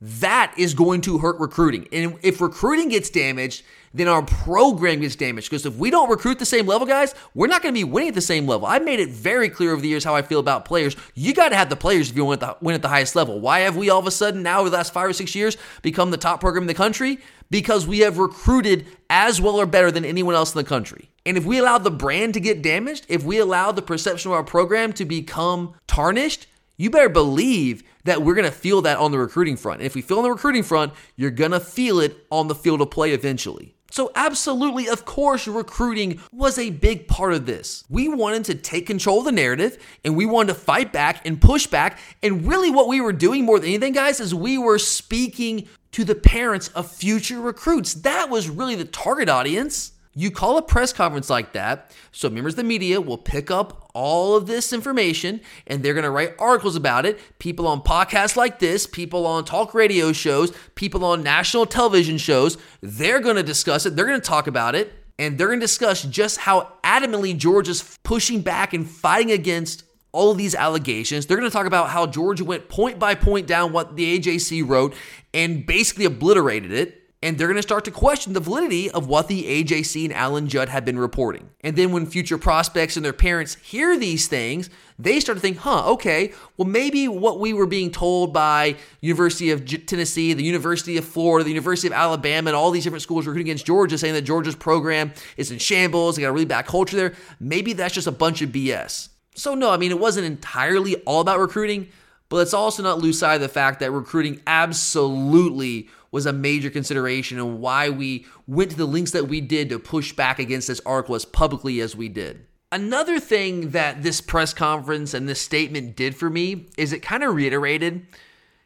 that 0.01 0.51
is 0.57 0.73
going 0.73 1.01
to 1.01 1.19
hurt 1.19 1.39
recruiting. 1.39 1.88
And 1.91 2.17
if 2.23 2.41
recruiting 2.41 2.89
gets 2.89 3.12
damaged, 3.12 3.63
then 3.95 4.08
our 4.08 4.21
program 4.21 4.99
gets 4.99 5.15
damaged. 5.15 5.49
Because 5.49 5.65
if 5.65 5.75
we 5.75 5.89
don't 5.89 6.10
recruit 6.10 6.38
the 6.38 6.45
same 6.45 6.67
level, 6.67 6.86
guys, 6.86 7.15
we're 7.34 7.47
not 7.47 7.62
going 7.62 7.73
to 7.73 7.79
be 7.79 7.84
winning 7.84 8.10
at 8.10 8.15
the 8.15 8.21
same 8.21 8.45
level. 8.45 8.67
I've 8.67 8.84
made 8.84 8.99
it 8.99 9.10
very 9.10 9.49
clear 9.49 9.71
over 9.71 9.81
the 9.81 9.88
years 9.88 10.03
how 10.03 10.15
I 10.15 10.21
feel 10.21 10.39
about 10.39 10.65
players. 10.65 10.95
You 11.13 11.34
got 11.34 11.49
to 11.49 11.55
have 11.55 11.69
the 11.69 11.75
players 11.75 12.10
if 12.10 12.15
you 12.15 12.25
want 12.25 12.41
to 12.41 12.58
win 12.62 12.75
at 12.75 12.81
the 12.81 12.89
highest 12.89 13.15
level. 13.15 13.39
Why 13.39 13.60
have 13.60 13.77
we 13.77 13.89
all 13.89 13.99
of 13.99 14.08
a 14.08 14.12
sudden 14.12 14.43
now, 14.43 14.60
over 14.60 14.69
the 14.69 14.77
last 14.77 14.93
five 14.93 15.10
or 15.10 15.13
six 15.13 15.34
years, 15.34 15.58
become 15.81 16.12
the 16.12 16.17
top 16.17 16.41
program 16.41 16.63
in 16.63 16.67
the 16.67 16.73
country? 16.73 17.19
Because 17.49 17.88
we 17.88 17.99
have 17.99 18.17
recruited 18.17 18.86
as 19.10 19.39
well 19.39 19.55
or 19.55 19.65
better 19.65 19.91
than 19.91 20.03
anyone 20.03 20.36
else 20.36 20.53
in 20.53 20.60
the 20.60 20.67
country. 20.67 21.10
And 21.25 21.38
if 21.38 21.45
we 21.45 21.58
allow 21.58 21.77
the 21.77 21.91
brand 21.91 22.34
to 22.34 22.39
get 22.39 22.62
damaged, 22.62 23.05
if 23.08 23.23
we 23.23 23.39
allow 23.39 23.71
the 23.71 23.81
perception 23.81 24.31
of 24.31 24.36
our 24.36 24.43
program 24.43 24.93
to 24.93 25.05
become 25.05 25.73
tarnished, 25.88 26.47
you 26.77 26.89
better 26.89 27.10
believe 27.10 27.84
that 28.03 28.21
we're 28.21 28.36
going 28.36 28.45
to 28.45 28.51
feel 28.51 28.81
that 28.81 28.97
on 28.97 29.12
the 29.12 29.17
recruiting 29.17 29.58
front. 29.58 29.79
And 29.79 29.86
if 29.86 29.95
we 29.95 30.01
feel 30.01 30.17
on 30.17 30.23
the 30.23 30.31
recruiting 30.31 30.63
front, 30.63 30.93
you're 31.15 31.31
going 31.31 31.51
to 31.51 31.60
feel 31.60 31.99
it 31.99 32.25
on 32.29 32.47
the 32.47 32.55
field 32.55 32.81
of 32.81 32.91
play 32.91 33.13
eventually. 33.13 33.74
So, 33.91 34.11
absolutely, 34.15 34.89
of 34.89 35.05
course, 35.05 35.47
recruiting 35.47 36.19
was 36.31 36.57
a 36.57 36.69
big 36.69 37.07
part 37.07 37.33
of 37.33 37.45
this. 37.45 37.83
We 37.89 38.09
wanted 38.09 38.45
to 38.45 38.55
take 38.55 38.87
control 38.87 39.19
of 39.19 39.25
the 39.25 39.31
narrative 39.31 39.77
and 40.03 40.17
we 40.17 40.25
wanted 40.25 40.53
to 40.53 40.59
fight 40.59 40.91
back 40.91 41.25
and 41.25 41.39
push 41.39 41.67
back. 41.67 41.99
And 42.21 42.45
really, 42.45 42.71
what 42.71 42.87
we 42.87 42.99
were 42.99 43.13
doing 43.13 43.45
more 43.45 43.59
than 43.59 43.69
anything, 43.69 43.93
guys, 43.93 44.19
is 44.19 44.35
we 44.35 44.57
were 44.57 44.79
speaking 44.79 45.67
to 45.93 46.03
the 46.03 46.15
parents 46.15 46.67
of 46.69 46.91
future 46.91 47.39
recruits. 47.39 47.93
That 47.93 48.29
was 48.29 48.49
really 48.49 48.75
the 48.75 48.85
target 48.85 49.29
audience. 49.29 49.93
You 50.17 50.32
call 50.32 50.58
a 50.58 50.62
press 50.62 50.93
conference 50.93 51.30
like 51.30 51.51
that, 51.54 51.91
so 52.13 52.30
members 52.30 52.54
of 52.54 52.58
the 52.58 52.63
media 52.63 53.01
will 53.01 53.17
pick 53.17 53.51
up 53.51 53.91
all 53.93 54.38
of 54.38 54.47
this 54.47 54.71
information 54.71 55.41
and 55.67 55.84
they're 55.84 55.93
going 55.93 56.06
to 56.06 56.10
write 56.10 56.36
articles 56.39 56.78
about 56.78 57.06
it. 57.06 57.19
People 57.38 57.67
on 57.67 57.82
podcasts 57.82 58.38
like 58.38 58.60
this, 58.60 58.88
people 58.88 59.28
on 59.28 59.43
talk 59.43 59.73
radio 59.73 60.13
shows, 60.13 60.54
people 60.75 61.04
on 61.04 61.21
national 61.21 61.65
television 61.65 62.17
shows, 62.17 62.58
they're 62.80 63.19
going 63.19 63.36
to 63.36 63.43
discuss 63.43 63.86
it, 63.86 63.97
they're 63.97 64.06
going 64.06 64.19
to 64.19 64.25
talk 64.25 64.47
about 64.47 64.73
it, 64.73 64.93
and 65.19 65.38
they're 65.38 65.47
going 65.47 65.60
to 65.60 65.65
discuss 65.65 66.04
just 66.04 66.38
how 66.38 66.71
adamantly 66.82 67.36
Georgia's 67.36 67.97
pushing 68.04 68.39
back 68.39 68.73
and 68.73 68.89
fighting 68.89 69.32
against 69.32 69.84
all 70.13 70.32
of 70.32 70.38
these 70.38 70.56
allegations. 70.56 71.25
They're 71.25 71.36
going 71.36 71.49
to 71.49 71.54
talk 71.54 71.67
about 71.67 71.89
how 71.89 72.08
Georgia 72.08 72.45
went 72.45 72.69
point 72.69 72.99
by 72.99 73.15
point 73.15 73.47
down 73.47 73.73
what 73.73 73.97
the 73.97 74.17
AJC 74.17 74.65
wrote 74.65 74.95
and 75.34 75.65
basically 75.65 76.06
obliterated 76.06 76.71
it 76.71 77.01
and 77.25 77.39
they're 77.39 77.47
going 77.47 77.55
to 77.55 77.63
start 77.63 77.83
to 77.85 77.91
question 77.91 78.33
the 78.33 78.39
validity 78.39 78.91
of 78.91 79.07
what 79.07 79.27
the 79.27 79.63
AJC 79.63 80.05
and 80.05 80.13
Alan 80.13 80.47
Judd 80.47 80.69
have 80.69 80.85
been 80.85 80.99
reporting. 80.99 81.49
And 81.61 81.75
then 81.75 81.91
when 81.91 82.05
future 82.05 82.38
prospects 82.38 82.97
and 82.97 83.03
their 83.03 83.13
parents 83.13 83.55
hear 83.55 83.97
these 83.97 84.27
things, 84.27 84.69
they 84.99 85.19
start 85.19 85.38
to 85.38 85.41
think, 85.41 85.57
huh, 85.57 85.91
okay, 85.93 86.33
well, 86.55 86.67
maybe 86.67 87.07
what 87.07 87.39
we 87.39 87.51
were 87.51 87.65
being 87.65 87.89
told 87.89 88.31
by 88.31 88.75
University 89.01 89.49
of 89.49 89.65
Tennessee, 89.88 90.33
the 90.33 90.43
University 90.43 90.97
of 90.97 91.05
Florida, 91.05 91.43
the 91.43 91.49
University 91.49 91.88
of 91.88 91.93
Alabama, 91.93 92.51
and 92.51 92.55
all 92.55 92.69
these 92.69 92.83
different 92.83 93.01
schools 93.01 93.25
recruiting 93.25 93.47
against 93.47 93.65
Georgia, 93.65 93.97
saying 93.97 94.13
that 94.13 94.21
Georgia's 94.21 94.55
program 94.55 95.11
is 95.35 95.49
in 95.49 95.57
shambles, 95.57 96.15
they 96.15 96.21
got 96.21 96.29
a 96.29 96.31
really 96.31 96.45
bad 96.45 96.67
culture 96.67 96.95
there, 96.95 97.13
maybe 97.39 97.73
that's 97.73 97.95
just 97.95 98.05
a 98.05 98.11
bunch 98.11 98.43
of 98.43 98.51
BS. 98.51 99.09
So, 99.33 99.55
no, 99.55 99.71
I 99.71 99.77
mean, 99.77 99.89
it 99.89 99.99
wasn't 99.99 100.27
entirely 100.27 100.97
all 101.07 101.21
about 101.21 101.39
recruiting, 101.39 101.88
but 102.29 102.38
let's 102.38 102.53
also 102.53 102.83
not 102.83 102.99
lose 102.99 103.17
sight 103.17 103.35
of 103.35 103.41
the 103.41 103.49
fact 103.49 103.79
that 103.79 103.89
recruiting 103.89 104.41
absolutely 104.45 105.89
was 106.15 106.25
a 106.25 106.32
major 106.32 106.69
consideration 106.69 107.38
and 107.38 107.60
why 107.60 107.89
we 107.89 108.25
went 108.47 108.71
to 108.71 108.78
the 108.78 108.86
links 108.86 109.12
that 109.12 109.28
we 109.28 109.41
did 109.41 109.67
to 109.67 109.78
push 109.78 110.13
back 110.13 110.39
against 110.39 110.69
this 110.69 110.80
article 110.86 111.13
as 111.13 111.25
publicly 111.25 111.82
as 111.82 111.93
we 111.93 112.08
did. 112.08 112.45
Another 112.71 113.19
thing 113.19 113.71
that 113.71 114.01
this 114.01 114.21
press 114.21 114.54
conference 114.54 115.13
and 115.13 115.28
this 115.28 115.41
statement 115.41 115.97
did 115.97 116.15
for 116.15 116.30
me 116.30 116.67
is 116.78 116.93
it 116.93 117.01
kind 117.01 117.21
of 117.21 117.36
reiterated 117.36 118.08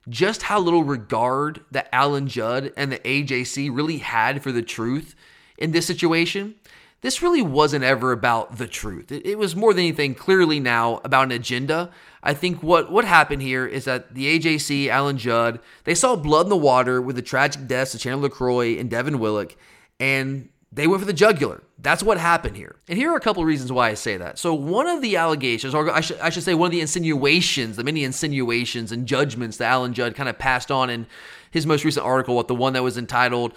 just 0.07 0.43
how 0.43 0.59
little 0.59 0.83
regard 0.83 1.61
that 1.71 1.89
Alan 1.91 2.27
Judd 2.27 2.71
and 2.77 2.91
the 2.91 2.99
AJC 2.99 3.75
really 3.75 3.97
had 3.97 4.43
for 4.43 4.51
the 4.51 4.61
truth 4.61 5.15
in 5.57 5.71
this 5.71 5.87
situation. 5.87 6.53
This 7.01 7.23
really 7.23 7.41
wasn't 7.41 7.83
ever 7.83 8.11
about 8.11 8.57
the 8.57 8.67
truth. 8.67 9.11
It, 9.11 9.39
was 9.39 9.55
more 9.55 9.73
than 9.73 9.85
anything 9.85 10.13
clearly 10.13 10.59
now 10.59 11.01
about 11.03 11.23
an 11.23 11.31
agenda 11.31 11.89
I 12.21 12.33
think 12.33 12.61
what 12.61 12.91
what 12.91 13.05
happened 13.05 13.41
here 13.41 13.65
is 13.65 13.85
that 13.85 14.13
the 14.13 14.39
AJC, 14.39 14.87
Alan 14.87 15.17
Judd, 15.17 15.59
they 15.85 15.95
saw 15.95 16.15
blood 16.15 16.45
in 16.45 16.49
the 16.49 16.57
water 16.57 17.01
with 17.01 17.15
the 17.15 17.21
tragic 17.21 17.67
deaths 17.67 17.93
of 17.93 18.01
Chandler 18.01 18.29
LeCroy 18.29 18.79
and 18.79 18.89
Devin 18.89 19.19
Willock, 19.19 19.55
and 19.99 20.49
They 20.71 20.85
went 20.85 21.01
for 21.01 21.07
the 21.07 21.13
jugular. 21.13 21.63
That's 21.79 22.03
what 22.03 22.19
happened 22.19 22.55
here. 22.55 22.75
And 22.87 22.97
here 22.97 23.09
are 23.11 23.15
a 23.15 23.21
couple 23.21 23.41
of 23.41 23.47
reasons 23.47 23.71
why 23.71 23.89
I 23.89 23.95
say 23.95 24.17
that. 24.17 24.37
So, 24.37 24.53
one 24.53 24.85
of 24.85 25.01
the 25.01 25.15
allegations, 25.15 25.73
or 25.73 25.89
I 25.89 26.01
should, 26.01 26.19
I 26.19 26.29
should 26.29 26.43
say, 26.43 26.53
one 26.53 26.67
of 26.67 26.71
the 26.71 26.81
insinuations, 26.81 27.75
the 27.75 27.83
many 27.83 28.03
insinuations 28.03 28.91
and 28.91 29.07
judgments 29.07 29.57
that 29.57 29.71
Alan 29.71 29.93
Judd 29.93 30.13
kind 30.13 30.29
of 30.29 30.37
passed 30.37 30.69
on 30.69 30.89
in 30.89 31.07
his 31.49 31.65
most 31.65 31.83
recent 31.83 32.05
article, 32.05 32.35
what 32.35 32.47
the 32.47 32.55
one 32.55 32.73
that 32.73 32.83
was 32.83 32.97
entitled 32.97 33.53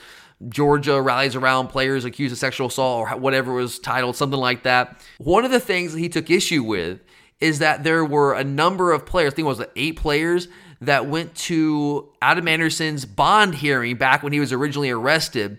Georgia 0.49 1.01
rallies 1.03 1.37
around 1.37 1.69
players 1.69 2.05
accused 2.05 2.33
of 2.33 2.39
sexual 2.39 2.69
assault 2.69 3.09
or 3.09 3.17
whatever 3.19 3.53
it 3.53 3.63
was 3.63 3.79
titled, 3.79 4.17
something 4.17 4.41
like 4.41 4.63
that. 4.63 5.01
One 5.19 5.45
of 5.45 5.51
the 5.51 5.61
things 5.61 5.93
that 5.93 5.99
he 5.99 6.09
took 6.09 6.31
issue 6.31 6.63
with 6.63 7.01
is 7.43 7.59
that 7.59 7.83
there 7.83 8.05
were 8.05 8.35
a 8.35 8.45
number 8.45 8.93
of 8.93 9.05
players, 9.05 9.33
I 9.33 9.37
think 9.37 9.47
it 9.47 9.49
was 9.49 9.63
eight 9.75 9.97
players, 9.97 10.47
that 10.81 11.07
went 11.07 11.35
to 11.35 12.09
Adam 12.23 12.47
Anderson's 12.47 13.05
bond 13.05 13.57
hearing 13.57 13.97
back 13.97 14.23
when 14.23 14.33
he 14.33 14.39
was 14.39 14.53
originally 14.53 14.91
arrested, 14.91 15.59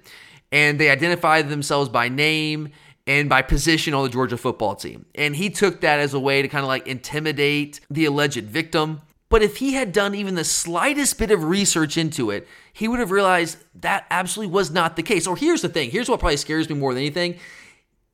and 0.52 0.80
they 0.80 0.90
identified 0.90 1.50
themselves 1.50 1.90
by 1.90 2.08
name 2.08 2.70
and 3.06 3.28
by 3.28 3.42
position 3.42 3.94
on 3.94 4.04
the 4.04 4.10
Georgia 4.10 4.38
football 4.38 4.76
team. 4.76 5.06
And 5.14 5.36
he 5.36 5.50
took 5.50 5.82
that 5.82 6.00
as 6.00 6.14
a 6.14 6.20
way 6.20 6.42
to 6.42 6.48
kind 6.48 6.64
of 6.64 6.70
like 6.70 6.88
intimidate 6.88 7.82
the 7.90 8.06
alleged 8.06 8.46
victim. 8.46 9.02
But 9.28 9.42
if 9.42 9.58
he 9.58 9.74
had 9.74 9.92
done 9.92 10.16
even 10.16 10.36
the 10.36 10.46
slightest 10.46 11.18
bit 11.20 11.32
of 11.32 11.44
research 11.44 11.98
into 11.98 12.30
it, 12.30 12.48
he 12.72 12.88
would 12.88 13.00
have 13.00 13.12
realized 13.12 13.58
that 13.76 14.06
absolutely 14.10 14.54
was 14.54 14.72
not 14.72 14.96
the 14.96 15.04
case. 15.04 15.28
Or 15.28 15.36
here's 15.36 15.62
the 15.62 15.70
thing 15.70 15.92
here's 15.92 16.08
what 16.08 16.22
probably 16.22 16.38
scares 16.38 16.70
me 16.70 16.76
more 16.76 16.94
than 16.94 17.04
anything. 17.04 17.40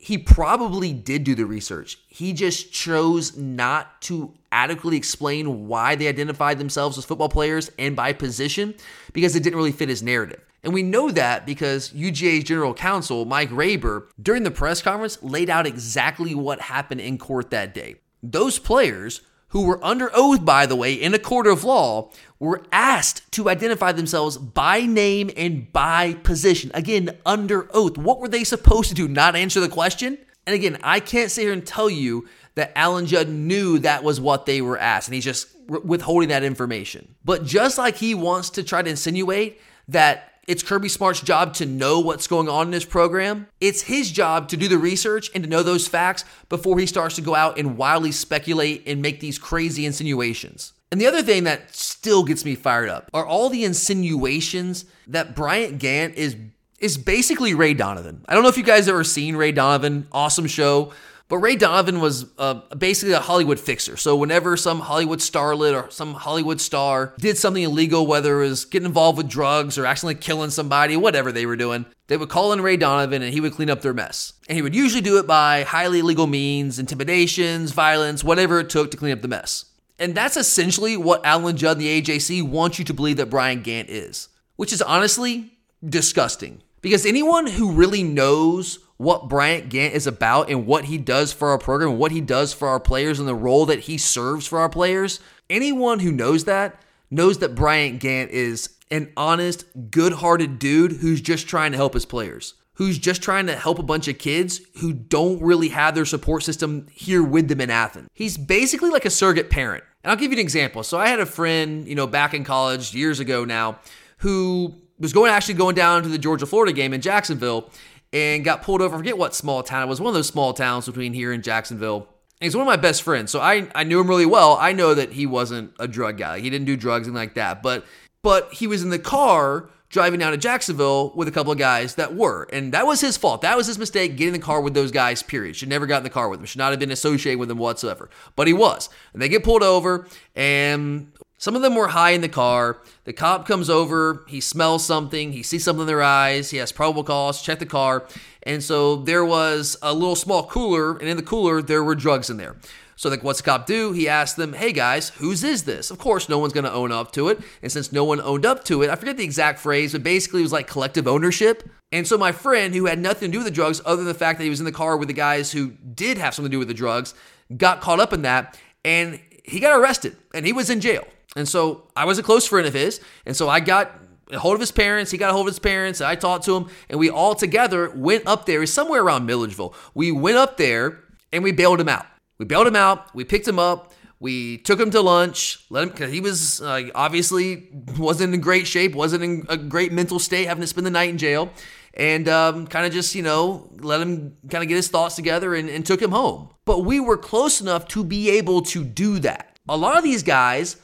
He 0.02 0.16
probably 0.16 0.94
did 0.94 1.24
do 1.24 1.34
the 1.34 1.44
research. 1.44 1.98
He 2.08 2.32
just 2.32 2.72
chose 2.72 3.36
not 3.36 4.00
to 4.02 4.32
adequately 4.50 4.96
explain 4.96 5.68
why 5.68 5.94
they 5.94 6.08
identified 6.08 6.58
themselves 6.58 6.96
as 6.96 7.04
football 7.04 7.28
players 7.28 7.70
and 7.78 7.94
by 7.94 8.14
position 8.14 8.74
because 9.12 9.36
it 9.36 9.42
didn't 9.42 9.58
really 9.58 9.72
fit 9.72 9.90
his 9.90 10.02
narrative. 10.02 10.40
And 10.62 10.72
we 10.72 10.82
know 10.82 11.10
that 11.10 11.44
because 11.44 11.90
UGA's 11.90 12.44
general 12.44 12.72
counsel, 12.72 13.26
Mike 13.26 13.50
Raber, 13.50 14.06
during 14.20 14.42
the 14.42 14.50
press 14.50 14.80
conference 14.80 15.22
laid 15.22 15.50
out 15.50 15.66
exactly 15.66 16.34
what 16.34 16.62
happened 16.62 17.02
in 17.02 17.18
court 17.18 17.50
that 17.50 17.74
day. 17.74 17.96
Those 18.22 18.58
players 18.58 19.20
who 19.50 19.64
were 19.64 19.84
under 19.84 20.10
oath, 20.14 20.44
by 20.44 20.66
the 20.66 20.76
way, 20.76 20.94
in 20.94 21.14
a 21.14 21.18
court 21.18 21.46
of 21.46 21.64
law, 21.64 22.10
were 22.38 22.62
asked 22.72 23.30
to 23.32 23.48
identify 23.48 23.92
themselves 23.92 24.38
by 24.38 24.80
name 24.80 25.30
and 25.36 25.72
by 25.72 26.14
position. 26.14 26.70
Again, 26.72 27.16
under 27.26 27.68
oath. 27.74 27.98
What 27.98 28.20
were 28.20 28.28
they 28.28 28.44
supposed 28.44 28.88
to 28.88 28.94
do? 28.94 29.08
Not 29.08 29.36
answer 29.36 29.60
the 29.60 29.68
question? 29.68 30.18
And 30.46 30.54
again, 30.54 30.78
I 30.82 31.00
can't 31.00 31.30
sit 31.30 31.42
here 31.42 31.52
and 31.52 31.66
tell 31.66 31.90
you 31.90 32.28
that 32.54 32.72
Alan 32.76 33.06
Judd 33.06 33.28
knew 33.28 33.78
that 33.80 34.02
was 34.02 34.20
what 34.20 34.46
they 34.46 34.60
were 34.60 34.78
asked, 34.78 35.08
and 35.08 35.14
he's 35.14 35.24
just 35.24 35.48
withholding 35.68 36.30
that 36.30 36.42
information. 36.42 37.14
But 37.24 37.44
just 37.44 37.78
like 37.78 37.96
he 37.96 38.14
wants 38.14 38.50
to 38.50 38.62
try 38.62 38.82
to 38.82 38.90
insinuate 38.90 39.60
that 39.88 40.29
it's 40.50 40.64
Kirby 40.64 40.88
Smart's 40.88 41.20
job 41.20 41.54
to 41.54 41.64
know 41.64 42.00
what's 42.00 42.26
going 42.26 42.48
on 42.48 42.66
in 42.66 42.70
this 42.72 42.84
program. 42.84 43.46
It's 43.60 43.82
his 43.82 44.10
job 44.10 44.48
to 44.48 44.56
do 44.56 44.66
the 44.66 44.78
research 44.78 45.30
and 45.32 45.44
to 45.44 45.48
know 45.48 45.62
those 45.62 45.86
facts 45.86 46.24
before 46.48 46.76
he 46.76 46.86
starts 46.86 47.14
to 47.14 47.20
go 47.20 47.36
out 47.36 47.56
and 47.56 47.78
wildly 47.78 48.10
speculate 48.10 48.82
and 48.84 49.00
make 49.00 49.20
these 49.20 49.38
crazy 49.38 49.86
insinuations. 49.86 50.72
And 50.90 51.00
the 51.00 51.06
other 51.06 51.22
thing 51.22 51.44
that 51.44 51.72
still 51.72 52.24
gets 52.24 52.44
me 52.44 52.56
fired 52.56 52.88
up 52.88 53.08
are 53.14 53.24
all 53.24 53.48
the 53.48 53.62
insinuations 53.62 54.86
that 55.06 55.36
Bryant 55.36 55.80
Gantt 55.80 56.14
is 56.14 56.34
is 56.80 56.98
basically 56.98 57.54
Ray 57.54 57.74
Donovan. 57.74 58.24
I 58.26 58.34
don't 58.34 58.42
know 58.42 58.48
if 58.48 58.56
you 58.56 58.64
guys 58.64 58.88
ever 58.88 59.04
seen 59.04 59.36
Ray 59.36 59.52
Donovan, 59.52 60.08
awesome 60.10 60.48
show. 60.48 60.92
But 61.30 61.38
Ray 61.38 61.54
Donovan 61.54 62.00
was 62.00 62.26
uh, 62.38 62.54
basically 62.76 63.14
a 63.14 63.20
Hollywood 63.20 63.60
fixer. 63.60 63.96
So 63.96 64.16
whenever 64.16 64.56
some 64.56 64.80
Hollywood 64.80 65.20
starlet 65.20 65.80
or 65.80 65.88
some 65.88 66.14
Hollywood 66.14 66.60
star 66.60 67.14
did 67.20 67.38
something 67.38 67.62
illegal, 67.62 68.04
whether 68.04 68.42
it 68.42 68.48
was 68.48 68.64
getting 68.64 68.86
involved 68.86 69.16
with 69.16 69.28
drugs 69.28 69.78
or 69.78 69.86
accidentally 69.86 70.20
killing 70.20 70.50
somebody, 70.50 70.96
whatever 70.96 71.30
they 71.30 71.46
were 71.46 71.54
doing, 71.54 71.86
they 72.08 72.16
would 72.16 72.28
call 72.28 72.52
in 72.52 72.60
Ray 72.60 72.76
Donovan 72.76 73.22
and 73.22 73.32
he 73.32 73.40
would 73.40 73.52
clean 73.52 73.70
up 73.70 73.80
their 73.80 73.94
mess. 73.94 74.32
And 74.48 74.56
he 74.56 74.62
would 74.62 74.74
usually 74.74 75.02
do 75.02 75.18
it 75.18 75.26
by 75.28 75.62
highly 75.62 76.00
illegal 76.00 76.26
means, 76.26 76.80
intimidations, 76.80 77.70
violence, 77.70 78.24
whatever 78.24 78.58
it 78.58 78.68
took 78.68 78.90
to 78.90 78.96
clean 78.96 79.12
up 79.12 79.22
the 79.22 79.28
mess. 79.28 79.66
And 80.00 80.16
that's 80.16 80.36
essentially 80.36 80.96
what 80.96 81.24
Alan 81.24 81.56
Judd 81.56 81.76
and 81.76 81.86
the 81.86 82.02
AJC 82.02 82.42
want 82.42 82.80
you 82.80 82.84
to 82.86 82.94
believe 82.94 83.18
that 83.18 83.30
Bryant 83.30 83.64
Gantt 83.64 83.86
is, 83.86 84.28
which 84.56 84.72
is 84.72 84.82
honestly 84.82 85.52
disgusting. 85.88 86.62
Because 86.80 87.06
anyone 87.06 87.46
who 87.46 87.70
really 87.70 88.02
knows 88.02 88.80
what 89.00 89.30
Bryant 89.30 89.70
Gantt 89.70 89.92
is 89.92 90.06
about 90.06 90.50
and 90.50 90.66
what 90.66 90.84
he 90.84 90.98
does 90.98 91.32
for 91.32 91.48
our 91.48 91.56
program, 91.56 91.96
what 91.96 92.12
he 92.12 92.20
does 92.20 92.52
for 92.52 92.68
our 92.68 92.78
players, 92.78 93.18
and 93.18 93.26
the 93.26 93.34
role 93.34 93.64
that 93.64 93.80
he 93.80 93.96
serves 93.96 94.46
for 94.46 94.58
our 94.58 94.68
players. 94.68 95.20
Anyone 95.48 96.00
who 96.00 96.12
knows 96.12 96.44
that 96.44 96.82
knows 97.10 97.38
that 97.38 97.54
Bryant 97.54 98.02
Gantt 98.02 98.28
is 98.28 98.76
an 98.90 99.10
honest, 99.16 99.64
good 99.90 100.12
hearted 100.12 100.58
dude 100.58 100.92
who's 100.92 101.22
just 101.22 101.48
trying 101.48 101.70
to 101.72 101.78
help 101.78 101.94
his 101.94 102.04
players, 102.04 102.52
who's 102.74 102.98
just 102.98 103.22
trying 103.22 103.46
to 103.46 103.56
help 103.56 103.78
a 103.78 103.82
bunch 103.82 104.06
of 104.06 104.18
kids 104.18 104.60
who 104.80 104.92
don't 104.92 105.40
really 105.40 105.68
have 105.68 105.94
their 105.94 106.04
support 106.04 106.42
system 106.42 106.86
here 106.92 107.22
with 107.22 107.48
them 107.48 107.62
in 107.62 107.70
Athens. 107.70 108.10
He's 108.12 108.36
basically 108.36 108.90
like 108.90 109.06
a 109.06 109.10
surrogate 109.10 109.48
parent. 109.48 109.82
And 110.04 110.10
I'll 110.10 110.18
give 110.18 110.30
you 110.30 110.36
an 110.36 110.42
example. 110.42 110.82
So 110.82 110.98
I 110.98 111.08
had 111.08 111.20
a 111.20 111.26
friend, 111.26 111.88
you 111.88 111.94
know, 111.94 112.06
back 112.06 112.34
in 112.34 112.44
college 112.44 112.94
years 112.94 113.18
ago 113.18 113.46
now, 113.46 113.78
who 114.18 114.74
was 114.98 115.14
going 115.14 115.32
actually 115.32 115.54
going 115.54 115.74
down 115.74 116.02
to 116.02 116.10
the 116.10 116.18
Georgia 116.18 116.44
Florida 116.44 116.74
game 116.74 116.92
in 116.92 117.00
Jacksonville 117.00 117.70
and 118.12 118.44
got 118.44 118.62
pulled 118.62 118.82
over. 118.82 118.94
I 118.94 118.98
forget 118.98 119.18
what 119.18 119.34
small 119.34 119.62
town 119.62 119.82
it 119.82 119.86
was. 119.86 120.00
One 120.00 120.08
of 120.08 120.14
those 120.14 120.28
small 120.28 120.52
towns 120.52 120.86
between 120.86 121.12
here 121.12 121.32
and 121.32 121.42
Jacksonville. 121.42 122.08
And 122.40 122.46
he's 122.46 122.56
one 122.56 122.62
of 122.62 122.66
my 122.66 122.76
best 122.76 123.02
friends, 123.02 123.30
so 123.30 123.40
I 123.40 123.68
I 123.74 123.84
knew 123.84 124.00
him 124.00 124.08
really 124.08 124.26
well. 124.26 124.56
I 124.58 124.72
know 124.72 124.94
that 124.94 125.12
he 125.12 125.26
wasn't 125.26 125.72
a 125.78 125.86
drug 125.86 126.16
guy. 126.16 126.40
He 126.40 126.48
didn't 126.48 126.66
do 126.66 126.76
drugs 126.76 127.06
and 127.06 127.14
like 127.14 127.34
that. 127.34 127.62
But 127.62 127.84
but 128.22 128.52
he 128.52 128.66
was 128.66 128.82
in 128.82 128.90
the 128.90 128.98
car 128.98 129.68
driving 129.90 130.20
down 130.20 130.30
to 130.30 130.38
Jacksonville 130.38 131.12
with 131.14 131.28
a 131.28 131.32
couple 131.32 131.52
of 131.52 131.58
guys 131.58 131.96
that 131.96 132.14
were. 132.14 132.48
And 132.52 132.72
that 132.72 132.86
was 132.86 133.00
his 133.00 133.16
fault. 133.16 133.42
That 133.42 133.56
was 133.56 133.66
his 133.66 133.78
mistake 133.78 134.12
getting 134.12 134.34
in 134.34 134.40
the 134.40 134.46
car 134.46 134.60
with 134.60 134.72
those 134.72 134.92
guys, 134.92 135.22
period. 135.22 135.56
Should 135.56 135.68
never 135.68 135.86
got 135.86 135.98
in 135.98 136.04
the 136.04 136.10
car 136.10 136.28
with 136.28 136.38
them. 136.38 136.46
Should 136.46 136.58
not 136.58 136.70
have 136.70 136.78
been 136.78 136.92
associated 136.92 137.38
with 137.40 137.48
them 137.48 137.58
whatsoever. 137.58 138.08
But 138.36 138.46
he 138.46 138.52
was. 138.52 138.88
And 139.12 139.20
they 139.20 139.28
get 139.28 139.42
pulled 139.42 139.64
over 139.64 140.06
and 140.36 141.12
some 141.40 141.56
of 141.56 141.62
them 141.62 141.74
were 141.74 141.88
high 141.88 142.10
in 142.10 142.20
the 142.20 142.28
car. 142.28 142.82
The 143.04 143.14
cop 143.14 143.48
comes 143.48 143.70
over, 143.70 144.24
he 144.28 144.42
smells 144.42 144.84
something, 144.84 145.32
he 145.32 145.42
sees 145.42 145.64
something 145.64 145.80
in 145.80 145.86
their 145.86 146.02
eyes, 146.02 146.50
he 146.50 146.58
has 146.58 146.70
probable 146.70 147.02
cause, 147.02 147.40
check 147.40 147.58
the 147.58 147.66
car. 147.66 148.06
And 148.42 148.62
so 148.62 148.96
there 148.96 149.24
was 149.24 149.74
a 149.80 149.94
little 149.94 150.16
small 150.16 150.46
cooler, 150.46 150.98
and 150.98 151.08
in 151.08 151.16
the 151.16 151.22
cooler, 151.22 151.62
there 151.62 151.82
were 151.82 151.94
drugs 151.94 152.28
in 152.28 152.36
there. 152.36 152.56
So, 152.94 153.08
like, 153.08 153.24
what's 153.24 153.40
the 153.40 153.44
cop 153.44 153.64
do? 153.64 153.92
He 153.92 154.06
asks 154.06 154.36
them, 154.36 154.52
hey 154.52 154.72
guys, 154.72 155.08
whose 155.08 155.42
is 155.42 155.64
this? 155.64 155.90
Of 155.90 155.96
course, 155.96 156.28
no 156.28 156.38
one's 156.38 156.52
gonna 156.52 156.70
own 156.70 156.92
up 156.92 157.10
to 157.12 157.28
it. 157.28 157.40
And 157.62 157.72
since 157.72 157.90
no 157.90 158.04
one 158.04 158.20
owned 158.20 158.44
up 158.44 158.62
to 158.64 158.82
it, 158.82 158.90
I 158.90 158.94
forget 158.96 159.16
the 159.16 159.24
exact 159.24 159.60
phrase, 159.60 159.92
but 159.92 160.02
basically 160.02 160.40
it 160.40 160.42
was 160.42 160.52
like 160.52 160.66
collective 160.66 161.08
ownership. 161.08 161.66
And 161.90 162.06
so, 162.06 162.18
my 162.18 162.32
friend, 162.32 162.74
who 162.74 162.84
had 162.84 162.98
nothing 162.98 163.30
to 163.30 163.32
do 163.32 163.38
with 163.38 163.46
the 163.46 163.50
drugs 163.50 163.80
other 163.86 163.96
than 163.96 164.04
the 164.04 164.12
fact 164.12 164.38
that 164.38 164.44
he 164.44 164.50
was 164.50 164.60
in 164.60 164.66
the 164.66 164.72
car 164.72 164.98
with 164.98 165.08
the 165.08 165.14
guys 165.14 165.50
who 165.50 165.70
did 165.70 166.18
have 166.18 166.34
something 166.34 166.50
to 166.50 166.54
do 166.54 166.58
with 166.58 166.68
the 166.68 166.74
drugs, 166.74 167.14
got 167.56 167.80
caught 167.80 167.98
up 167.98 168.12
in 168.12 168.20
that, 168.20 168.60
and 168.84 169.18
he 169.42 169.58
got 169.58 169.80
arrested, 169.80 170.18
and 170.34 170.44
he 170.44 170.52
was 170.52 170.68
in 170.68 170.82
jail. 170.82 171.06
And 171.36 171.48
so 171.48 171.88
I 171.94 172.04
was 172.04 172.18
a 172.18 172.22
close 172.22 172.46
friend 172.46 172.66
of 172.66 172.74
his. 172.74 173.00
And 173.26 173.36
so 173.36 173.48
I 173.48 173.60
got 173.60 173.92
a 174.32 174.38
hold 174.38 174.54
of 174.54 174.60
his 174.60 174.72
parents. 174.72 175.10
He 175.10 175.18
got 175.18 175.30
a 175.30 175.32
hold 175.32 175.46
of 175.46 175.52
his 175.52 175.58
parents. 175.58 176.00
I 176.00 176.14
talked 176.14 176.44
to 176.46 176.56
him. 176.56 176.68
And 176.88 176.98
we 176.98 177.10
all 177.10 177.34
together 177.34 177.90
went 177.90 178.26
up 178.26 178.46
there. 178.46 178.62
It's 178.62 178.72
somewhere 178.72 179.02
around 179.02 179.26
Milledgeville. 179.26 179.74
We 179.94 180.12
went 180.12 180.36
up 180.36 180.56
there 180.56 181.00
and 181.32 181.44
we 181.44 181.52
bailed 181.52 181.80
him 181.80 181.88
out. 181.88 182.06
We 182.38 182.46
bailed 182.46 182.66
him 182.66 182.76
out. 182.76 183.14
We 183.14 183.24
picked 183.24 183.46
him 183.46 183.58
up. 183.58 183.92
We 184.18 184.58
took 184.58 184.78
him 184.78 184.90
to 184.90 185.00
lunch. 185.00 185.64
Let 185.70 185.84
him 185.84 185.88
because 185.90 186.12
he 186.12 186.20
was 186.20 186.60
uh, 186.60 186.90
obviously 186.94 187.70
wasn't 187.98 188.34
in 188.34 188.40
great 188.40 188.66
shape, 188.66 188.94
wasn't 188.94 189.24
in 189.24 189.46
a 189.48 189.56
great 189.56 189.92
mental 189.92 190.18
state, 190.18 190.46
having 190.46 190.60
to 190.60 190.66
spend 190.66 190.86
the 190.86 190.90
night 190.90 191.08
in 191.08 191.16
jail, 191.16 191.50
and 191.94 192.28
um, 192.28 192.66
kind 192.66 192.84
of 192.84 192.92
just 192.92 193.14
you 193.14 193.22
know 193.22 193.70
let 193.78 194.02
him 194.02 194.36
kind 194.50 194.62
of 194.62 194.68
get 194.68 194.74
his 194.74 194.88
thoughts 194.88 195.16
together 195.16 195.54
and, 195.54 195.70
and 195.70 195.86
took 195.86 196.02
him 196.02 196.10
home. 196.10 196.50
But 196.66 196.84
we 196.84 197.00
were 197.00 197.16
close 197.16 197.62
enough 197.62 197.88
to 197.88 198.04
be 198.04 198.28
able 198.30 198.60
to 198.62 198.84
do 198.84 199.20
that. 199.20 199.58
A 199.70 199.76
lot 199.76 199.96
of 199.96 200.04
these 200.04 200.22
guys 200.22 200.76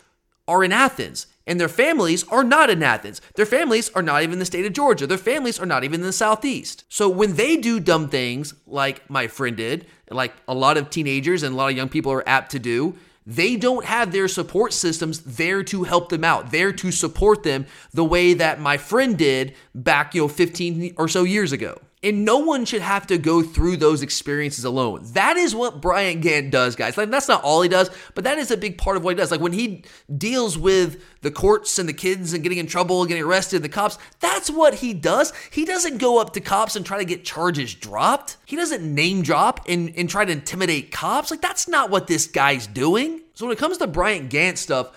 are 0.49 0.65
in 0.65 0.73
Athens 0.73 1.27
and 1.47 1.61
their 1.61 1.69
families 1.69 2.27
are 2.29 2.45
not 2.45 2.71
in 2.71 2.83
Athens. 2.83 3.21
Their 3.35 3.47
families 3.47 3.91
are 3.95 4.03
not 4.03 4.23
even 4.23 4.35
in 4.35 4.39
the 4.41 4.45
state 4.45 4.67
of 4.67 4.73
Georgia. 4.73 5.07
Their 5.07 5.17
families 5.17 5.61
are 5.61 5.67
not 5.67 5.85
even 5.85 6.01
in 6.01 6.07
the 6.07 6.13
Southeast. 6.13 6.85
So 6.89 7.09
when 7.09 7.37
they 7.37 7.57
do 7.57 7.79
dumb 7.79 8.09
things 8.09 8.55
like 8.67 9.09
my 9.09 9.29
friend 9.29 9.57
did, 9.57 9.87
like 10.11 10.35
a 10.49 10.55
lot 10.55 10.77
of 10.77 10.91
teenagers 10.91 11.43
and 11.43 11.55
a 11.55 11.57
lot 11.57 11.71
of 11.71 11.77
young 11.77 11.89
people 11.89 12.13
are 12.13 12.29
apt 12.29 12.51
to 12.53 12.59
do, 12.59 12.97
they 13.25 13.57
don't 13.57 13.85
have 13.85 14.13
their 14.13 14.29
support 14.29 14.73
systems 14.73 15.21
there 15.21 15.63
to 15.65 15.85
help 15.85 16.11
them 16.11 16.25
out, 16.25 16.53
there 16.53 16.73
to 16.73 16.93
support 16.93 17.43
them 17.43 17.67
the 17.93 18.05
way 18.05 18.35
that 18.35 18.61
my 18.61 18.77
friend 18.77 19.19
did 19.19 19.55
back, 19.75 20.15
you 20.15 20.23
know, 20.23 20.29
15 20.29 20.95
or 20.97 21.09
so 21.09 21.25
years 21.25 21.53
ago. 21.53 21.81
And 22.07 22.25
no 22.25 22.39
one 22.39 22.65
should 22.65 22.83
have 22.83 23.09
to 23.09 23.19
go 23.19 23.43
through 23.43 23.79
those 23.79 24.01
experiences 24.01 24.65
alone. 24.65 25.01
That 25.15 25.37
is 25.37 25.57
what 25.57 25.83
Bryant 25.83 26.23
Gantt 26.23 26.53
does, 26.53 26.77
guys. 26.77 26.97
Like 26.97 27.11
that's 27.11 27.27
not 27.27 27.43
all 27.43 27.63
he 27.63 27.69
does, 27.69 27.91
but 28.15 28.23
that 28.23 28.39
is 28.39 28.53
a 28.53 28.57
big 28.57 28.79
part 28.79 28.97
of 28.97 29.03
what 29.03 29.11
he 29.11 29.17
does. 29.17 29.33
Like 29.33 29.41
when 29.41 29.53
he 29.53 29.83
deals 30.17 30.57
with 30.57 31.03
the 31.23 31.33
courts 31.33 31.81
and 31.81 31.89
the 31.89 31.93
kids 31.93 32.33
and 32.33 32.45
getting 32.45 32.59
in 32.59 32.69
trouble 32.69 33.03
and 33.03 33.09
getting 33.09 33.25
arrested, 33.25 33.65
the 33.65 33.69
cops, 33.69 33.99
that's 34.21 34.49
what 34.49 34.75
he 34.75 34.95
does. 34.95 35.33
He 35.51 35.65
doesn't 35.65 35.99
go 35.99 36.21
up 36.21 36.33
to 36.35 36.41
cops 36.41 36.77
and 36.77 36.87
try 36.87 36.99
to 36.99 37.05
get 37.05 37.25
charges 37.25 37.75
dropped. 37.75 38.37
He 38.47 38.55
doesn't 38.55 38.83
name 38.83 39.23
drop 39.23 39.67
and, 39.69 39.93
and 39.97 40.09
try 40.09 40.25
to 40.25 40.31
intimidate 40.31 40.93
cops. 40.93 41.33
Like 41.33 41.41
that's 41.41 41.67
not 41.67 41.91
what 41.91 42.07
this 42.07 42.29
guy's 42.29 42.69
doing. 42.69 43.23
So 43.35 43.47
when 43.47 43.53
it 43.53 43.59
comes 43.59 43.79
to 43.79 43.89
Bryant 43.89 44.31
Gantt 44.31 44.59
stuff, 44.59 44.97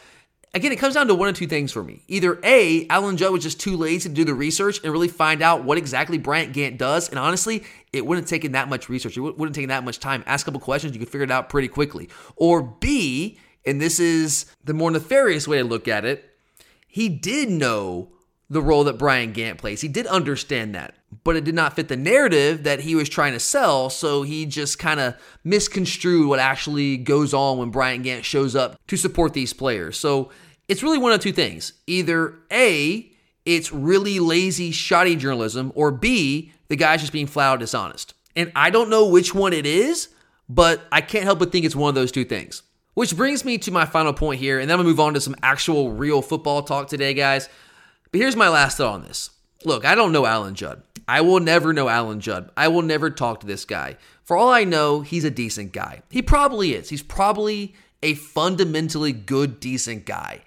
Again, 0.53 0.71
it 0.71 0.77
comes 0.77 0.95
down 0.95 1.07
to 1.07 1.15
one 1.15 1.29
of 1.29 1.35
two 1.35 1.45
things 1.45 1.71
for 1.71 1.83
me. 1.83 2.01
Either 2.07 2.39
A, 2.43 2.87
Alan 2.87 3.17
Judd 3.17 3.31
was 3.31 3.43
just 3.43 3.59
too 3.59 3.77
lazy 3.77 4.09
to 4.09 4.15
do 4.15 4.25
the 4.25 4.33
research 4.33 4.79
and 4.83 4.91
really 4.91 5.07
find 5.07 5.43
out 5.43 5.63
what 5.63 5.77
exactly 5.77 6.17
Bryant 6.17 6.55
Gantt 6.55 6.79
does. 6.79 7.07
And 7.07 7.19
honestly, 7.19 7.63
it 7.93 8.03
wouldn't 8.03 8.25
have 8.25 8.29
taken 8.29 8.53
that 8.53 8.67
much 8.67 8.89
research. 8.89 9.15
It 9.15 9.21
wouldn't 9.21 9.49
have 9.49 9.53
taken 9.53 9.69
that 9.69 9.83
much 9.83 9.99
time. 9.99 10.23
Ask 10.25 10.45
a 10.45 10.51
couple 10.51 10.59
questions, 10.61 10.93
you 10.93 10.99
could 10.99 11.09
figure 11.09 11.23
it 11.23 11.31
out 11.31 11.49
pretty 11.49 11.67
quickly. 11.67 12.09
Or 12.35 12.63
B, 12.63 13.37
and 13.63 13.79
this 13.79 13.99
is 13.99 14.47
the 14.63 14.73
more 14.73 14.89
nefarious 14.89 15.47
way 15.47 15.59
to 15.59 15.63
look 15.63 15.87
at 15.87 16.03
it, 16.03 16.25
he 16.87 17.09
did 17.09 17.49
know 17.49 18.09
the 18.49 18.61
role 18.61 18.83
that 18.85 18.97
Bryant 18.97 19.35
Gantt 19.35 19.59
plays. 19.59 19.81
He 19.81 19.87
did 19.87 20.07
understand 20.07 20.73
that, 20.73 20.95
but 21.23 21.35
it 21.35 21.43
did 21.43 21.55
not 21.55 21.75
fit 21.75 21.87
the 21.87 21.97
narrative 21.97 22.63
that 22.63 22.81
he 22.81 22.95
was 22.95 23.09
trying 23.09 23.33
to 23.33 23.39
sell. 23.39 23.89
So 23.89 24.23
he 24.23 24.45
just 24.45 24.79
kind 24.79 24.99
of 24.99 25.15
misconstrued 25.43 26.27
what 26.27 26.39
actually 26.39 26.97
goes 26.97 27.33
on 27.33 27.57
when 27.57 27.69
Bryant 27.69 28.05
Gantt 28.05 28.23
shows 28.23 28.55
up 28.55 28.79
to 28.87 28.97
support 28.97 29.33
these 29.33 29.53
players. 29.53 29.97
So 29.97 30.31
it's 30.67 30.83
really 30.83 30.97
one 30.97 31.11
of 31.11 31.19
two 31.19 31.31
things. 31.31 31.73
Either 31.87 32.35
A, 32.51 33.11
it's 33.45 33.71
really 33.71 34.19
lazy, 34.19 34.71
shoddy 34.71 35.15
journalism, 35.15 35.71
or 35.75 35.91
B, 35.91 36.51
the 36.67 36.75
guy's 36.75 37.01
just 37.01 37.13
being 37.13 37.27
flat 37.27 37.53
out 37.53 37.59
dishonest. 37.59 38.13
And 38.35 38.51
I 38.55 38.69
don't 38.69 38.89
know 38.89 39.07
which 39.07 39.33
one 39.33 39.53
it 39.53 39.65
is, 39.65 40.09
but 40.47 40.81
I 40.91 41.01
can't 41.01 41.23
help 41.23 41.39
but 41.39 41.51
think 41.51 41.65
it's 41.65 41.75
one 41.75 41.89
of 41.89 41.95
those 41.95 42.11
two 42.11 42.25
things. 42.25 42.61
Which 42.93 43.15
brings 43.15 43.45
me 43.45 43.57
to 43.59 43.71
my 43.71 43.85
final 43.85 44.13
point 44.13 44.39
here, 44.39 44.59
and 44.59 44.69
then 44.69 44.75
I'm 44.75 44.79
gonna 44.79 44.89
move 44.89 44.99
on 44.99 45.13
to 45.13 45.21
some 45.21 45.35
actual 45.41 45.91
real 45.91 46.21
football 46.21 46.63
talk 46.63 46.87
today, 46.87 47.13
guys. 47.13 47.49
But 48.11 48.19
here's 48.19 48.35
my 48.35 48.49
last 48.49 48.77
thought 48.77 48.93
on 48.93 49.03
this. 49.03 49.29
Look, 49.65 49.85
I 49.85 49.95
don't 49.95 50.11
know 50.11 50.25
Alan 50.25 50.55
Judd. 50.55 50.83
I 51.09 51.21
will 51.21 51.39
never 51.39 51.73
know 51.73 51.89
Alan 51.89 52.19
Judd. 52.19 52.51
I 52.55 52.67
will 52.67 52.83
never 52.83 53.09
talk 53.09 53.39
to 53.39 53.47
this 53.47 53.65
guy. 53.65 53.97
For 54.23 54.37
all 54.37 54.49
I 54.49 54.63
know, 54.63 55.01
he's 55.01 55.23
a 55.23 55.31
decent 55.31 55.73
guy. 55.73 56.03
He 56.11 56.21
probably 56.21 56.75
is. 56.75 56.89
He's 56.89 57.01
probably 57.01 57.73
a 58.03 58.13
fundamentally 58.13 59.11
good, 59.11 59.59
decent 59.59 60.05
guy. 60.05 60.43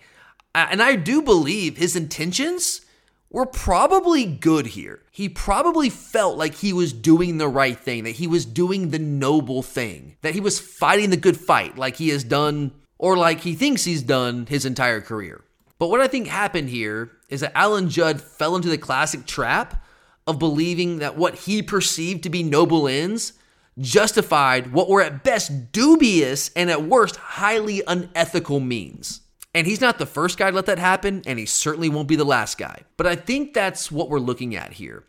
And 0.55 0.81
I 0.81 0.95
do 0.95 1.21
believe 1.21 1.77
his 1.77 1.97
intentions 1.97 2.83
were 3.29 3.45
probably 3.45 4.25
good 4.25 4.67
here. 4.67 5.03
He 5.11 5.29
probably 5.29 5.91
felt 5.91 6.39
like 6.39 6.55
he 6.55 6.73
was 6.73 6.93
doing 6.93 7.39
the 7.39 7.49
right 7.49 7.77
thing, 7.77 8.05
that 8.05 8.11
he 8.11 8.29
was 8.29 8.47
doing 8.47 8.91
the 8.91 9.01
noble 9.01 9.65
thing, 9.65 10.15
that 10.23 10.35
he 10.35 10.41
was 10.41 10.61
fighting 10.61 11.11
the 11.11 11.17
good 11.17 11.37
fight 11.37 11.77
like 11.77 11.97
he 11.97 12.11
has 12.11 12.23
done 12.23 12.71
or 12.99 13.17
like 13.17 13.41
he 13.41 13.57
thinks 13.57 13.83
he's 13.83 14.05
done 14.05 14.47
his 14.47 14.65
entire 14.65 15.01
career. 15.01 15.43
But 15.81 15.89
what 15.89 16.01
I 16.01 16.07
think 16.07 16.29
happened 16.29 16.69
here 16.69 17.11
is 17.29 17.41
that 17.41 17.59
Alan 17.59 17.89
Judd 17.89 18.21
fell 18.21 18.55
into 18.55 18.69
the 18.69 18.79
classic 18.79 19.27
trap 19.27 19.82
of 20.27 20.39
believing 20.39 20.99
that 20.99 21.17
what 21.17 21.35
he 21.35 21.63
perceived 21.63 22.23
to 22.23 22.31
be 22.31 22.43
noble 22.43 22.87
ends 22.87 23.33
justified 23.79 24.73
what 24.73 24.89
were 24.89 25.01
at 25.03 25.25
best 25.25 25.73
dubious 25.73 26.51
and 26.55 26.71
at 26.71 26.85
worst 26.85 27.17
highly 27.17 27.83
unethical 27.87 28.61
means. 28.61 29.21
And 29.55 29.67
he's 29.67 29.81
not 29.81 29.99
the 29.99 30.07
first 30.07 30.39
guy 30.39 30.51
to 30.51 30.57
let 30.57 30.67
that 30.67 30.79
happen, 30.79 31.23
and 31.27 31.39
he 31.39 31.47
certainly 31.47 31.89
won't 31.89 32.09
be 32.09 32.17
the 32.17 32.25
last 32.25 32.57
guy. 32.57 32.83
But 32.97 33.07
I 33.07 33.17
think 33.17 33.53
that's 33.53 33.93
what 33.93 34.09
we're 34.09 34.19
looking 34.19 34.57
at 34.57 34.73
here. 34.73 35.05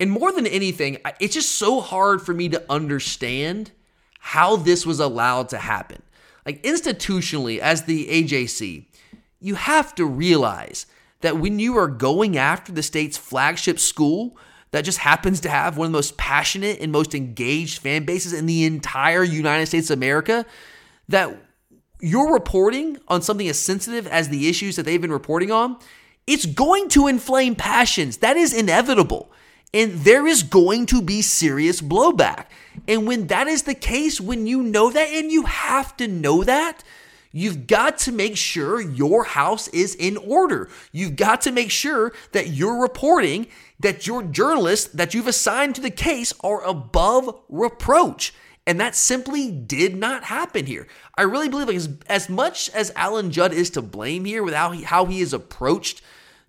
And 0.00 0.10
more 0.10 0.32
than 0.32 0.46
anything, 0.46 0.98
it's 1.20 1.34
just 1.34 1.56
so 1.58 1.80
hard 1.80 2.22
for 2.22 2.32
me 2.32 2.48
to 2.48 2.64
understand 2.70 3.70
how 4.18 4.56
this 4.56 4.86
was 4.86 5.00
allowed 5.00 5.48
to 5.50 5.58
happen. 5.58 6.02
Like 6.46 6.62
institutionally, 6.62 7.58
as 7.58 7.82
the 7.82 8.06
AJC, 8.06 8.86
you 9.40 9.54
have 9.54 9.94
to 9.96 10.06
realize 10.06 10.86
that 11.22 11.38
when 11.38 11.58
you 11.58 11.76
are 11.78 11.88
going 11.88 12.36
after 12.36 12.70
the 12.70 12.82
state's 12.82 13.16
flagship 13.16 13.78
school 13.78 14.36
that 14.72 14.84
just 14.84 14.98
happens 14.98 15.40
to 15.40 15.48
have 15.48 15.76
one 15.76 15.86
of 15.86 15.92
the 15.92 15.98
most 15.98 16.16
passionate 16.16 16.80
and 16.80 16.92
most 16.92 17.14
engaged 17.14 17.78
fan 17.78 18.04
bases 18.04 18.32
in 18.32 18.46
the 18.46 18.64
entire 18.64 19.22
United 19.22 19.66
States 19.66 19.90
of 19.90 19.98
America, 19.98 20.46
that 21.08 21.36
you're 22.00 22.32
reporting 22.32 22.98
on 23.08 23.22
something 23.22 23.48
as 23.48 23.58
sensitive 23.58 24.06
as 24.06 24.28
the 24.28 24.48
issues 24.48 24.76
that 24.76 24.84
they've 24.84 25.00
been 25.00 25.12
reporting 25.12 25.50
on, 25.50 25.78
it's 26.26 26.46
going 26.46 26.88
to 26.88 27.06
inflame 27.06 27.54
passions. 27.54 28.18
That 28.18 28.36
is 28.36 28.52
inevitable. 28.52 29.30
And 29.74 29.92
there 30.00 30.26
is 30.26 30.42
going 30.42 30.86
to 30.86 31.00
be 31.00 31.22
serious 31.22 31.80
blowback. 31.80 32.46
And 32.86 33.06
when 33.06 33.28
that 33.28 33.46
is 33.46 33.62
the 33.62 33.74
case, 33.74 34.20
when 34.20 34.46
you 34.46 34.62
know 34.62 34.90
that, 34.90 35.08
and 35.08 35.30
you 35.30 35.44
have 35.44 35.96
to 35.98 36.08
know 36.08 36.44
that, 36.44 36.82
You've 37.32 37.66
got 37.66 37.98
to 37.98 38.12
make 38.12 38.36
sure 38.36 38.80
your 38.80 39.24
house 39.24 39.68
is 39.68 39.94
in 39.94 40.18
order. 40.18 40.68
You've 40.92 41.16
got 41.16 41.40
to 41.42 41.52
make 41.52 41.70
sure 41.70 42.12
that 42.32 42.48
you're 42.48 42.80
reporting 42.80 43.46
that 43.80 44.06
your 44.06 44.22
journalists 44.22 44.92
that 44.92 45.14
you've 45.14 45.26
assigned 45.26 45.74
to 45.76 45.80
the 45.80 45.90
case 45.90 46.32
are 46.40 46.62
above 46.62 47.34
reproach. 47.48 48.34
And 48.66 48.78
that 48.80 48.94
simply 48.94 49.50
did 49.50 49.96
not 49.96 50.24
happen 50.24 50.66
here. 50.66 50.86
I 51.16 51.22
really 51.22 51.48
believe 51.48 51.66
like, 51.66 51.76
as, 51.76 51.88
as 52.06 52.28
much 52.28 52.70
as 52.70 52.92
Alan 52.94 53.30
Judd 53.32 53.52
is 53.52 53.70
to 53.70 53.82
blame 53.82 54.24
here 54.24 54.42
with 54.42 54.54
how 54.54 54.70
he, 54.70 54.82
how 54.82 55.06
he 55.06 55.20
has 55.20 55.32
approached 55.32 56.02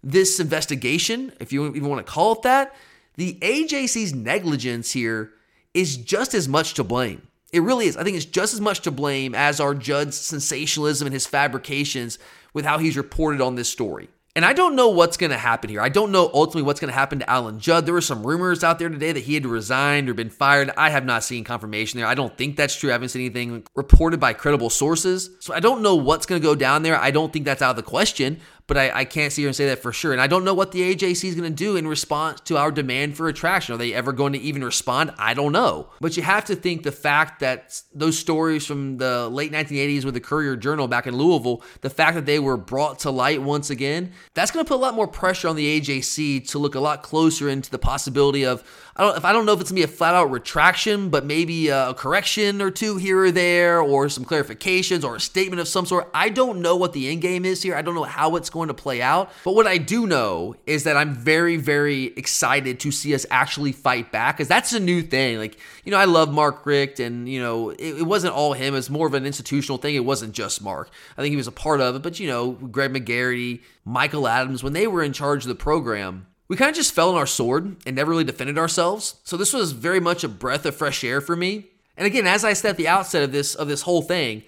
this 0.03 0.39
investigation, 0.39 1.31
if 1.39 1.51
you 1.51 1.65
even 1.67 1.89
want 1.89 2.05
to 2.05 2.11
call 2.11 2.33
it 2.33 2.43
that, 2.43 2.75
the 3.15 3.37
AJC's 3.41 4.13
negligence 4.13 4.91
here 4.91 5.31
is 5.73 5.97
just 5.97 6.33
as 6.33 6.47
much 6.47 6.73
to 6.75 6.83
blame. 6.83 7.27
It 7.53 7.61
really 7.61 7.85
is. 7.85 7.95
I 7.95 8.03
think 8.03 8.17
it's 8.17 8.25
just 8.25 8.53
as 8.53 8.59
much 8.59 8.81
to 8.81 8.91
blame 8.91 9.35
as 9.35 9.59
our 9.59 9.75
Judd's 9.75 10.17
sensationalism 10.17 11.05
and 11.05 11.13
his 11.13 11.27
fabrications 11.27 12.17
with 12.51 12.65
how 12.65 12.79
he's 12.79 12.97
reported 12.97 13.41
on 13.41 13.55
this 13.55 13.69
story. 13.69 14.09
And 14.35 14.43
I 14.43 14.53
don't 14.53 14.75
know 14.75 14.89
what's 14.89 15.15
going 15.15 15.29
to 15.29 15.37
happen 15.37 15.69
here. 15.69 15.79
I 15.79 15.89
don't 15.89 16.11
know 16.11 16.31
ultimately 16.33 16.63
what's 16.63 16.79
going 16.79 16.91
to 16.91 16.97
happen 16.97 17.19
to 17.19 17.29
Alan 17.29 17.59
Judd. 17.59 17.85
There 17.85 17.93
were 17.93 18.01
some 18.01 18.25
rumors 18.25 18.63
out 18.63 18.79
there 18.79 18.89
today 18.89 19.11
that 19.11 19.25
he 19.25 19.35
had 19.35 19.45
resigned 19.45 20.09
or 20.09 20.15
been 20.15 20.31
fired. 20.31 20.71
I 20.75 20.89
have 20.89 21.05
not 21.05 21.23
seen 21.23 21.43
confirmation 21.43 21.99
there. 21.99 22.07
I 22.07 22.15
don't 22.15 22.35
think 22.35 22.57
that's 22.57 22.75
true. 22.75 22.89
I 22.89 22.93
haven't 22.93 23.09
seen 23.09 23.21
anything 23.21 23.63
reported 23.75 24.19
by 24.19 24.33
credible 24.33 24.71
sources. 24.71 25.29
So 25.39 25.53
I 25.53 25.59
don't 25.59 25.83
know 25.83 25.95
what's 25.95 26.25
going 26.25 26.41
to 26.41 26.45
go 26.45 26.55
down 26.55 26.81
there. 26.81 26.99
I 26.99 27.11
don't 27.11 27.31
think 27.31 27.45
that's 27.45 27.61
out 27.61 27.69
of 27.69 27.75
the 27.75 27.83
question 27.83 28.39
but 28.67 28.77
I, 28.77 28.99
I, 28.99 29.05
can't 29.05 29.31
sit 29.31 29.41
here 29.41 29.49
and 29.49 29.55
say 29.55 29.67
that 29.67 29.81
for 29.81 29.91
sure. 29.91 30.13
And 30.13 30.21
I 30.21 30.27
don't 30.27 30.45
know 30.45 30.53
what 30.53 30.71
the 30.71 30.95
AJC 30.95 31.25
is 31.25 31.35
going 31.35 31.49
to 31.49 31.55
do 31.55 31.75
in 31.75 31.87
response 31.87 32.39
to 32.41 32.57
our 32.57 32.71
demand 32.71 33.17
for 33.17 33.27
attraction. 33.27 33.75
Are 33.75 33.77
they 33.77 33.93
ever 33.93 34.11
going 34.13 34.33
to 34.33 34.39
even 34.39 34.63
respond? 34.63 35.13
I 35.17 35.33
don't 35.33 35.51
know. 35.51 35.89
But 35.99 36.15
you 36.15 36.23
have 36.23 36.45
to 36.45 36.55
think 36.55 36.83
the 36.83 36.91
fact 36.91 37.41
that 37.41 37.81
those 37.93 38.17
stories 38.17 38.65
from 38.65 38.97
the 38.97 39.27
late 39.29 39.51
1980s 39.51 40.05
with 40.05 40.13
the 40.13 40.21
Courier 40.21 40.55
Journal 40.55 40.87
back 40.87 41.07
in 41.07 41.15
Louisville, 41.15 41.61
the 41.81 41.89
fact 41.89 42.15
that 42.15 42.25
they 42.25 42.39
were 42.39 42.57
brought 42.57 42.99
to 42.99 43.11
light 43.11 43.41
once 43.41 43.69
again, 43.69 44.11
that's 44.33 44.51
going 44.51 44.63
to 44.63 44.67
put 44.67 44.75
a 44.75 44.83
lot 44.83 44.95
more 44.95 45.07
pressure 45.07 45.47
on 45.47 45.55
the 45.55 45.81
AJC 45.81 46.47
to 46.49 46.59
look 46.59 46.75
a 46.75 46.79
lot 46.79 47.03
closer 47.03 47.49
into 47.49 47.69
the 47.69 47.79
possibility 47.79 48.45
of 48.45 48.63
I 48.95 49.03
don't 49.03 49.17
if 49.17 49.25
I 49.25 49.31
don't 49.31 49.47
know 49.47 49.53
if 49.53 49.61
it's 49.61 49.71
gonna 49.71 49.79
be 49.79 49.83
a 49.83 49.87
flat 49.87 50.13
out 50.13 50.29
retraction, 50.29 51.09
but 51.09 51.25
maybe 51.25 51.69
a 51.69 51.95
correction 51.95 52.61
or 52.61 52.69
two 52.69 52.97
here 52.97 53.23
or 53.23 53.31
there, 53.31 53.81
or 53.81 54.07
some 54.07 54.23
clarifications 54.23 55.03
or 55.03 55.15
a 55.15 55.19
statement 55.19 55.59
of 55.59 55.67
some 55.67 55.87
sort. 55.87 56.11
I 56.13 56.29
don't 56.29 56.61
know 56.61 56.75
what 56.75 56.93
the 56.93 57.09
end 57.09 57.21
game 57.21 57.43
is 57.43 57.63
here. 57.63 57.75
I 57.75 57.81
don't 57.81 57.95
know 57.95 58.03
how 58.03 58.35
it's 58.35 58.51
going 58.53 58.69
to 58.69 58.73
play 58.73 59.01
out. 59.01 59.31
But 59.43 59.55
what 59.55 59.67
I 59.67 59.77
do 59.77 60.07
know 60.07 60.55
is 60.65 60.85
that 60.85 60.95
I'm 60.95 61.13
very, 61.13 61.57
very 61.57 62.05
excited 62.15 62.79
to 62.81 62.91
see 62.91 63.13
us 63.13 63.25
actually 63.29 63.73
fight 63.73 64.11
back 64.11 64.37
because 64.37 64.47
that's 64.47 64.71
a 64.71 64.79
new 64.79 65.01
thing. 65.01 65.37
Like, 65.37 65.57
you 65.83 65.91
know, 65.91 65.97
I 65.97 66.05
love 66.05 66.31
Mark 66.31 66.65
Richt, 66.65 67.01
and 67.01 67.27
you 67.27 67.41
know, 67.41 67.71
it, 67.71 67.99
it 67.99 68.03
wasn't 68.05 68.33
all 68.33 68.53
him. 68.53 68.75
It's 68.75 68.89
more 68.89 69.07
of 69.07 69.13
an 69.13 69.25
institutional 69.25 69.77
thing. 69.77 69.95
It 69.95 70.05
wasn't 70.05 70.33
just 70.33 70.63
Mark. 70.63 70.89
I 71.17 71.21
think 71.21 71.31
he 71.31 71.37
was 71.37 71.47
a 71.47 71.51
part 71.51 71.81
of 71.81 71.95
it, 71.95 72.01
but 72.01 72.19
you 72.19 72.27
know, 72.27 72.51
Greg 72.51 72.93
McGarity, 72.93 73.61
Michael 73.83 74.27
Adams, 74.27 74.63
when 74.63 74.73
they 74.73 74.87
were 74.87 75.03
in 75.03 75.11
charge 75.11 75.43
of 75.43 75.49
the 75.49 75.55
program 75.55 76.27
we 76.47 76.57
kind 76.57 76.69
of 76.69 76.75
just 76.75 76.93
fell 76.93 77.09
on 77.09 77.15
our 77.15 77.25
sword 77.25 77.77
and 77.85 77.95
never 77.95 78.11
really 78.11 78.23
defended 78.23 78.59
ourselves. 78.59 79.15
So 79.23 79.37
this 79.37 79.53
was 79.53 79.71
very 79.71 79.99
much 79.99 80.23
a 80.23 80.27
breath 80.27 80.65
of 80.65 80.75
fresh 80.75 81.03
air 81.03 81.21
for 81.21 81.35
me. 81.35 81.67
And 81.97 82.05
again, 82.05 82.27
as 82.27 82.43
I 82.43 82.53
said 82.53 82.71
at 82.71 82.77
the 82.77 82.87
outset 82.87 83.23
of 83.23 83.31
this 83.31 83.55
of 83.55 83.67
this 83.67 83.83
whole 83.83 84.01
thing, 84.01 84.43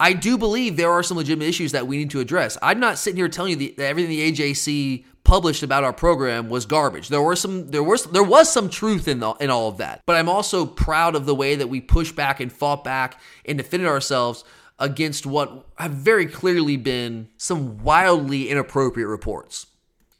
I 0.00 0.12
do 0.12 0.38
believe 0.38 0.76
there 0.76 0.92
are 0.92 1.02
some 1.02 1.16
legitimate 1.16 1.48
issues 1.48 1.72
that 1.72 1.86
we 1.86 1.98
need 1.98 2.10
to 2.10 2.20
address. 2.20 2.56
I'm 2.62 2.78
not 2.78 2.98
sitting 2.98 3.16
here 3.16 3.28
telling 3.28 3.50
you 3.50 3.56
the, 3.56 3.74
that 3.78 3.86
everything 3.86 4.10
the 4.10 4.32
AJC 4.32 5.04
published 5.24 5.64
about 5.64 5.82
our 5.82 5.92
program 5.92 6.48
was 6.48 6.66
garbage. 6.66 7.08
There 7.08 7.20
were 7.20 7.36
some 7.36 7.70
there 7.70 7.82
was 7.82 8.04
there 8.04 8.22
was 8.22 8.50
some 8.50 8.70
truth 8.70 9.08
in 9.08 9.18
the, 9.18 9.32
in 9.34 9.50
all 9.50 9.68
of 9.68 9.78
that. 9.78 10.02
But 10.06 10.16
I'm 10.16 10.28
also 10.28 10.64
proud 10.64 11.16
of 11.16 11.26
the 11.26 11.34
way 11.34 11.56
that 11.56 11.68
we 11.68 11.80
pushed 11.80 12.14
back 12.14 12.38
and 12.38 12.52
fought 12.52 12.84
back 12.84 13.20
and 13.44 13.58
defended 13.58 13.88
ourselves 13.88 14.44
against 14.78 15.26
what 15.26 15.66
have 15.78 15.90
very 15.90 16.26
clearly 16.26 16.76
been 16.76 17.28
some 17.36 17.78
wildly 17.78 18.48
inappropriate 18.48 19.08
reports. 19.08 19.66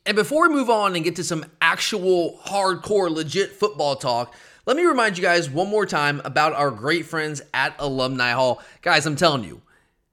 And 0.04 0.16
before 0.16 0.48
we 0.48 0.54
move 0.54 0.70
on 0.70 0.96
and 0.96 1.04
get 1.04 1.16
to 1.16 1.24
some 1.24 1.44
actual 1.60 2.40
hardcore, 2.44 3.10
legit 3.10 3.52
football 3.52 3.94
talk, 3.94 4.34
let 4.66 4.76
me 4.76 4.84
remind 4.84 5.16
you 5.16 5.22
guys 5.22 5.48
one 5.48 5.68
more 5.68 5.86
time 5.86 6.20
about 6.24 6.54
our 6.54 6.70
great 6.70 7.06
friends 7.06 7.42
at 7.54 7.74
Alumni 7.78 8.32
Hall. 8.32 8.60
Guys, 8.82 9.06
I'm 9.06 9.16
telling 9.16 9.44
you, 9.44 9.62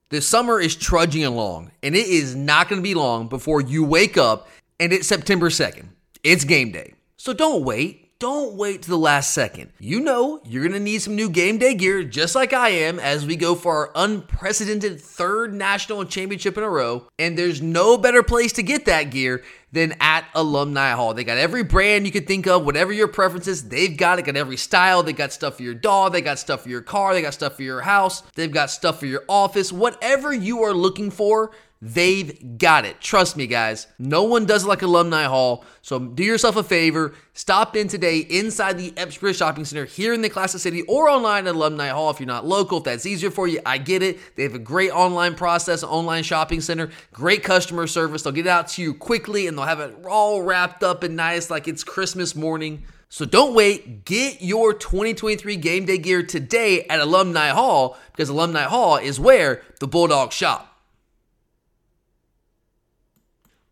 the 0.09 0.21
summer 0.21 0.59
is 0.59 0.75
trudging 0.75 1.25
along, 1.25 1.71
and 1.81 1.95
it 1.95 2.07
is 2.07 2.35
not 2.35 2.69
going 2.69 2.81
to 2.81 2.83
be 2.83 2.93
long 2.93 3.27
before 3.27 3.61
you 3.61 3.83
wake 3.83 4.17
up 4.17 4.47
and 4.79 4.91
it's 4.93 5.07
September 5.07 5.49
2nd. 5.49 5.87
It's 6.23 6.43
game 6.43 6.71
day. 6.71 6.93
So 7.17 7.33
don't 7.33 7.63
wait. 7.63 8.01
Don't 8.17 8.55
wait 8.55 8.81
to 8.83 8.89
the 8.89 8.97
last 8.97 9.33
second. 9.33 9.71
You 9.77 9.99
know 9.99 10.39
you're 10.45 10.63
going 10.63 10.73
to 10.73 10.79
need 10.79 11.01
some 11.01 11.15
new 11.15 11.29
game 11.29 11.57
day 11.57 11.73
gear, 11.75 12.03
just 12.03 12.33
like 12.33 12.53
I 12.53 12.69
am, 12.69 12.97
as 12.97 13.25
we 13.25 13.35
go 13.35 13.55
for 13.55 13.75
our 13.75 13.91
unprecedented 13.95 15.01
third 15.01 15.53
national 15.53 16.05
championship 16.05 16.57
in 16.57 16.63
a 16.63 16.69
row. 16.69 17.07
And 17.19 17.37
there's 17.37 17.61
no 17.61 17.97
better 17.97 18.23
place 18.23 18.53
to 18.53 18.63
get 18.63 18.85
that 18.85 19.11
gear 19.11 19.43
than 19.75 19.93
at 19.99 20.25
Alumni 20.33 20.91
Hall. 20.91 21.13
They 21.13 21.23
got 21.23 21.37
every 21.37 21.63
brand 21.63 22.05
you 22.05 22.11
could 22.11 22.25
think 22.25 22.47
of, 22.47 22.65
whatever 22.65 22.91
your 22.91 23.09
preferences, 23.09 23.67
they've 23.67 23.95
got 23.95 24.17
it. 24.17 24.25
Got 24.25 24.37
every 24.37 24.57
style. 24.57 25.03
They 25.03 25.13
got 25.13 25.31
stuff 25.31 25.57
for 25.57 25.63
your 25.63 25.75
dog. 25.75 26.13
They 26.13 26.21
got 26.21 26.39
stuff 26.39 26.63
for 26.63 26.69
your 26.69 26.81
car. 26.81 27.13
They 27.13 27.21
got 27.21 27.33
stuff 27.33 27.57
for 27.57 27.63
your 27.63 27.81
house. 27.81 28.21
They've 28.33 28.51
got 28.51 28.71
stuff 28.71 28.99
for 28.99 29.05
your 29.05 29.23
office. 29.29 29.71
Whatever 29.71 30.33
you 30.33 30.63
are 30.63 30.73
looking 30.73 31.11
for, 31.11 31.51
They've 31.87 32.57
got 32.57 32.83
it. 32.85 32.99
Trust 32.99 33.37
me, 33.37 33.45
guys. 33.45 33.85
No 33.99 34.23
one 34.23 34.47
does 34.47 34.65
it 34.65 34.67
like 34.67 34.81
Alumni 34.81 35.25
Hall. 35.25 35.63
So 35.83 35.99
do 35.99 36.23
yourself 36.23 36.55
a 36.55 36.63
favor. 36.63 37.13
Stop 37.33 37.75
in 37.75 37.87
today 37.87 38.21
inside 38.27 38.79
the 38.79 38.91
Epps 38.97 39.19
Bridge 39.19 39.37
Shopping 39.37 39.65
Center 39.65 39.85
here 39.85 40.11
in 40.11 40.23
the 40.23 40.29
Classic 40.29 40.59
City 40.59 40.81
or 40.87 41.07
online 41.07 41.45
at 41.45 41.53
Alumni 41.53 41.89
Hall 41.89 42.09
if 42.09 42.19
you're 42.19 42.25
not 42.25 42.43
local. 42.43 42.79
If 42.79 42.85
that's 42.85 43.05
easier 43.05 43.29
for 43.29 43.47
you, 43.47 43.59
I 43.67 43.77
get 43.77 44.01
it. 44.01 44.17
They 44.35 44.41
have 44.41 44.55
a 44.55 44.59
great 44.59 44.89
online 44.89 45.35
process, 45.35 45.83
online 45.83 46.23
shopping 46.23 46.59
center, 46.59 46.89
great 47.13 47.43
customer 47.43 47.85
service. 47.85 48.23
They'll 48.23 48.33
get 48.33 48.47
it 48.47 48.49
out 48.49 48.67
to 48.69 48.81
you 48.81 48.95
quickly 48.95 49.45
and 49.45 49.55
they'll 49.55 49.65
have 49.65 49.79
it 49.79 49.95
all 50.09 50.41
wrapped 50.41 50.81
up 50.81 51.03
and 51.03 51.15
nice 51.15 51.51
like 51.51 51.67
it's 51.67 51.83
Christmas 51.83 52.35
morning. 52.35 52.83
So 53.09 53.25
don't 53.25 53.53
wait. 53.53 54.05
Get 54.05 54.41
your 54.41 54.73
2023 54.73 55.55
game 55.57 55.85
day 55.85 55.99
gear 55.99 56.23
today 56.23 56.87
at 56.87 56.99
Alumni 56.99 57.49
Hall 57.49 57.95
because 58.11 58.29
Alumni 58.29 58.63
Hall 58.63 58.97
is 58.97 59.19
where 59.19 59.61
the 59.79 59.85
Bulldogs 59.85 60.33
shop. 60.33 60.74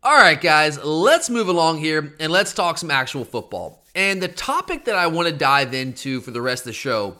All 0.06 0.18
right, 0.18 0.38
guys, 0.38 0.78
let's 0.84 1.30
move 1.30 1.48
along 1.48 1.78
here 1.78 2.14
and 2.20 2.30
let's 2.30 2.52
talk 2.52 2.76
some 2.76 2.90
actual 2.90 3.24
football. 3.24 3.82
And 3.94 4.22
the 4.22 4.28
topic 4.28 4.84
that 4.84 4.96
I 4.96 5.06
want 5.06 5.28
to 5.28 5.34
dive 5.34 5.72
into 5.72 6.20
for 6.20 6.30
the 6.30 6.42
rest 6.42 6.64
of 6.64 6.66
the 6.66 6.72
show 6.74 7.16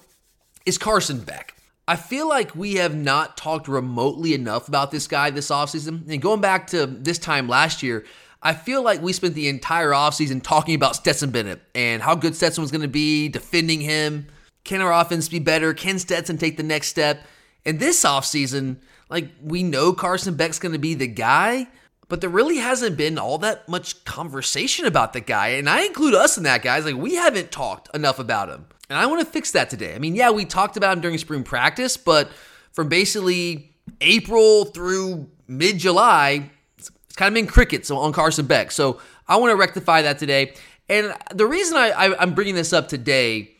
is 0.66 0.76
Carson 0.76 1.20
Beck. 1.20 1.56
I 1.88 1.96
feel 1.96 2.28
like 2.28 2.54
we 2.54 2.74
have 2.74 2.94
not 2.94 3.38
talked 3.38 3.68
remotely 3.68 4.34
enough 4.34 4.68
about 4.68 4.90
this 4.90 5.06
guy 5.06 5.30
this 5.30 5.48
offseason. 5.48 6.06
And 6.10 6.20
going 6.20 6.42
back 6.42 6.66
to 6.68 6.84
this 6.84 7.18
time 7.18 7.48
last 7.48 7.82
year, 7.82 8.04
I 8.42 8.52
feel 8.52 8.82
like 8.82 9.00
we 9.00 9.14
spent 9.14 9.34
the 9.34 9.48
entire 9.48 9.92
offseason 9.92 10.42
talking 10.42 10.74
about 10.74 10.94
Stetson 10.94 11.30
Bennett 11.30 11.62
and 11.74 12.02
how 12.02 12.14
good 12.14 12.36
Stetson 12.36 12.60
was 12.60 12.70
going 12.70 12.82
to 12.82 12.88
be, 12.88 13.30
defending 13.30 13.80
him. 13.80 14.26
Can 14.64 14.82
our 14.82 14.92
offense 14.92 15.30
be 15.30 15.38
better? 15.38 15.72
Can 15.72 15.98
Stetson 15.98 16.36
take 16.36 16.58
the 16.58 16.62
next 16.62 16.88
step? 16.88 17.22
And 17.64 17.80
this 17.80 18.04
offseason, 18.04 18.76
like 19.08 19.30
we 19.42 19.62
know 19.62 19.94
Carson 19.94 20.34
Beck's 20.34 20.58
going 20.58 20.72
to 20.72 20.78
be 20.78 20.92
the 20.92 21.06
guy, 21.06 21.68
but 22.08 22.20
there 22.20 22.30
really 22.30 22.58
hasn't 22.58 22.96
been 22.96 23.18
all 23.18 23.38
that 23.38 23.68
much 23.68 24.04
conversation 24.04 24.86
about 24.86 25.12
the 25.12 25.20
guy. 25.20 25.48
And 25.48 25.68
I 25.68 25.84
include 25.84 26.14
us 26.14 26.36
in 26.36 26.44
that, 26.44 26.62
guys. 26.62 26.84
Like, 26.84 26.96
we 26.96 27.14
haven't 27.14 27.50
talked 27.50 27.94
enough 27.94 28.18
about 28.18 28.48
him. 28.48 28.66
And 28.90 28.98
I 28.98 29.06
want 29.06 29.20
to 29.20 29.26
fix 29.26 29.52
that 29.52 29.70
today. 29.70 29.94
I 29.94 29.98
mean, 29.98 30.14
yeah, 30.14 30.30
we 30.30 30.44
talked 30.44 30.76
about 30.76 30.96
him 30.96 31.02
during 31.02 31.18
spring 31.18 31.42
practice, 31.42 31.96
but 31.96 32.30
from 32.72 32.88
basically 32.88 33.72
April 34.00 34.66
through 34.66 35.30
mid 35.48 35.78
July, 35.78 36.50
it's 36.78 36.90
kind 37.16 37.28
of 37.28 37.34
been 37.34 37.46
crickets 37.46 37.90
on 37.90 38.12
Carson 38.12 38.46
Beck. 38.46 38.70
So 38.70 39.00
I 39.26 39.36
want 39.36 39.52
to 39.52 39.56
rectify 39.56 40.02
that 40.02 40.18
today. 40.18 40.54
And 40.88 41.14
the 41.34 41.46
reason 41.46 41.76
I, 41.78 41.90
I, 41.90 42.22
am 42.22 42.34
bringing 42.34 42.54
this 42.54 42.74
up 42.74 42.88
today 42.88 43.52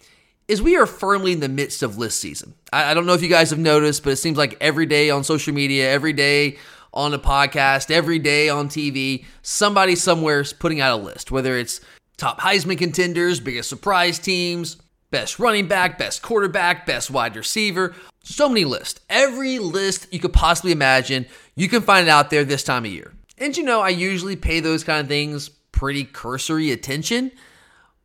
is 0.47 0.61
we 0.61 0.77
are 0.77 0.85
firmly 0.85 1.33
in 1.33 1.41
the 1.41 1.49
midst 1.49 1.83
of 1.83 1.97
list 1.97 2.21
season. 2.21 2.55
I, 2.71 2.91
I 2.91 2.95
don't 2.95 3.07
know 3.07 3.15
if 3.15 3.23
you 3.23 3.31
guys 3.31 3.49
have 3.51 3.59
noticed, 3.59 4.05
but 4.05 4.11
it 4.11 4.17
seems 4.17 4.37
like 4.37 4.59
every 4.61 4.85
day 4.85 5.09
on 5.09 5.25
social 5.25 5.55
media, 5.55 5.91
every 5.91 6.13
day 6.13 6.59
on 6.95 7.13
a 7.13 7.19
podcast, 7.19 7.91
every 7.91 8.19
day 8.19 8.49
on 8.49 8.69
TV, 8.69 9.25
somebody 9.43 9.97
somewhere 9.97 10.41
is 10.41 10.53
putting 10.53 10.81
out 10.81 10.99
a 10.99 11.03
list, 11.03 11.31
whether 11.31 11.59
it's 11.59 11.81
top 12.17 12.41
Heisman 12.41 12.79
contenders, 12.79 13.41
biggest 13.41 13.69
surprise 13.69 14.19
teams, 14.19 14.77
best 15.11 15.39
running 15.39 15.67
back, 15.67 15.99
best 15.99 16.23
quarterback, 16.23 16.87
best 16.87 17.11
wide 17.11 17.37
receiver. 17.37 17.95
So 18.23 18.49
many 18.49 18.65
lists. 18.65 19.01
Every 19.11 19.59
list 19.59 20.07
you 20.13 20.21
could 20.21 20.33
possibly 20.33 20.73
imagine, 20.73 21.27
you 21.57 21.69
can 21.69 21.83
find 21.83 22.07
it 22.07 22.11
out 22.11 22.31
there 22.31 22.45
this 22.45 22.63
time 22.63 22.85
of 22.85 22.91
year. 22.91 23.13
And 23.37 23.57
you 23.57 23.65
know, 23.65 23.81
I 23.81 23.91
usually 23.91 24.37
pay 24.37 24.61
those 24.61 24.85
kind 24.85 25.01
of 25.01 25.09
things 25.09 25.49
pretty 25.49 26.05
cursory 26.05 26.71
attention. 26.71 27.33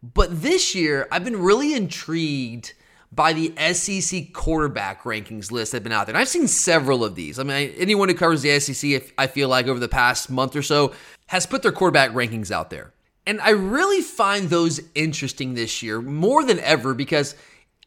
But 0.02 0.42
this 0.42 0.74
year, 0.74 1.08
I've 1.12 1.24
been 1.24 1.42
really 1.42 1.74
intrigued 1.74 2.74
by 3.12 3.34
the 3.34 3.54
SEC 3.74 4.34
quarterback 4.34 5.04
rankings 5.04 5.52
list 5.52 5.72
that 5.72 5.78
have 5.78 5.84
been 5.84 5.92
out 5.92 6.06
there. 6.06 6.16
And 6.16 6.22
I've 6.22 6.28
seen 6.28 6.48
several 6.48 7.04
of 7.04 7.16
these. 7.16 7.40
I 7.40 7.44
mean, 7.44 7.74
anyone 7.78 8.08
who 8.08 8.16
covers 8.16 8.42
the 8.42 8.60
SEC, 8.60 9.14
I 9.18 9.28
feel 9.28 9.50
like 9.50 9.68
over 9.68 9.80
the 9.80 9.88
past 9.88 10.30
month 10.30 10.56
or 10.56 10.62
so, 10.62 10.94
has 11.28 11.46
put 11.46 11.64
their 11.64 11.72
quarterback 11.72 12.12
rankings 12.12 12.52
out 12.52 12.70
there. 12.70 12.94
And 13.26 13.42
I 13.42 13.50
really 13.50 14.02
find 14.02 14.50
those 14.50 14.80
interesting 14.96 15.54
this 15.54 15.84
year 15.84 16.02
more 16.02 16.44
than 16.44 16.60
ever 16.60 16.94
because 16.94 17.36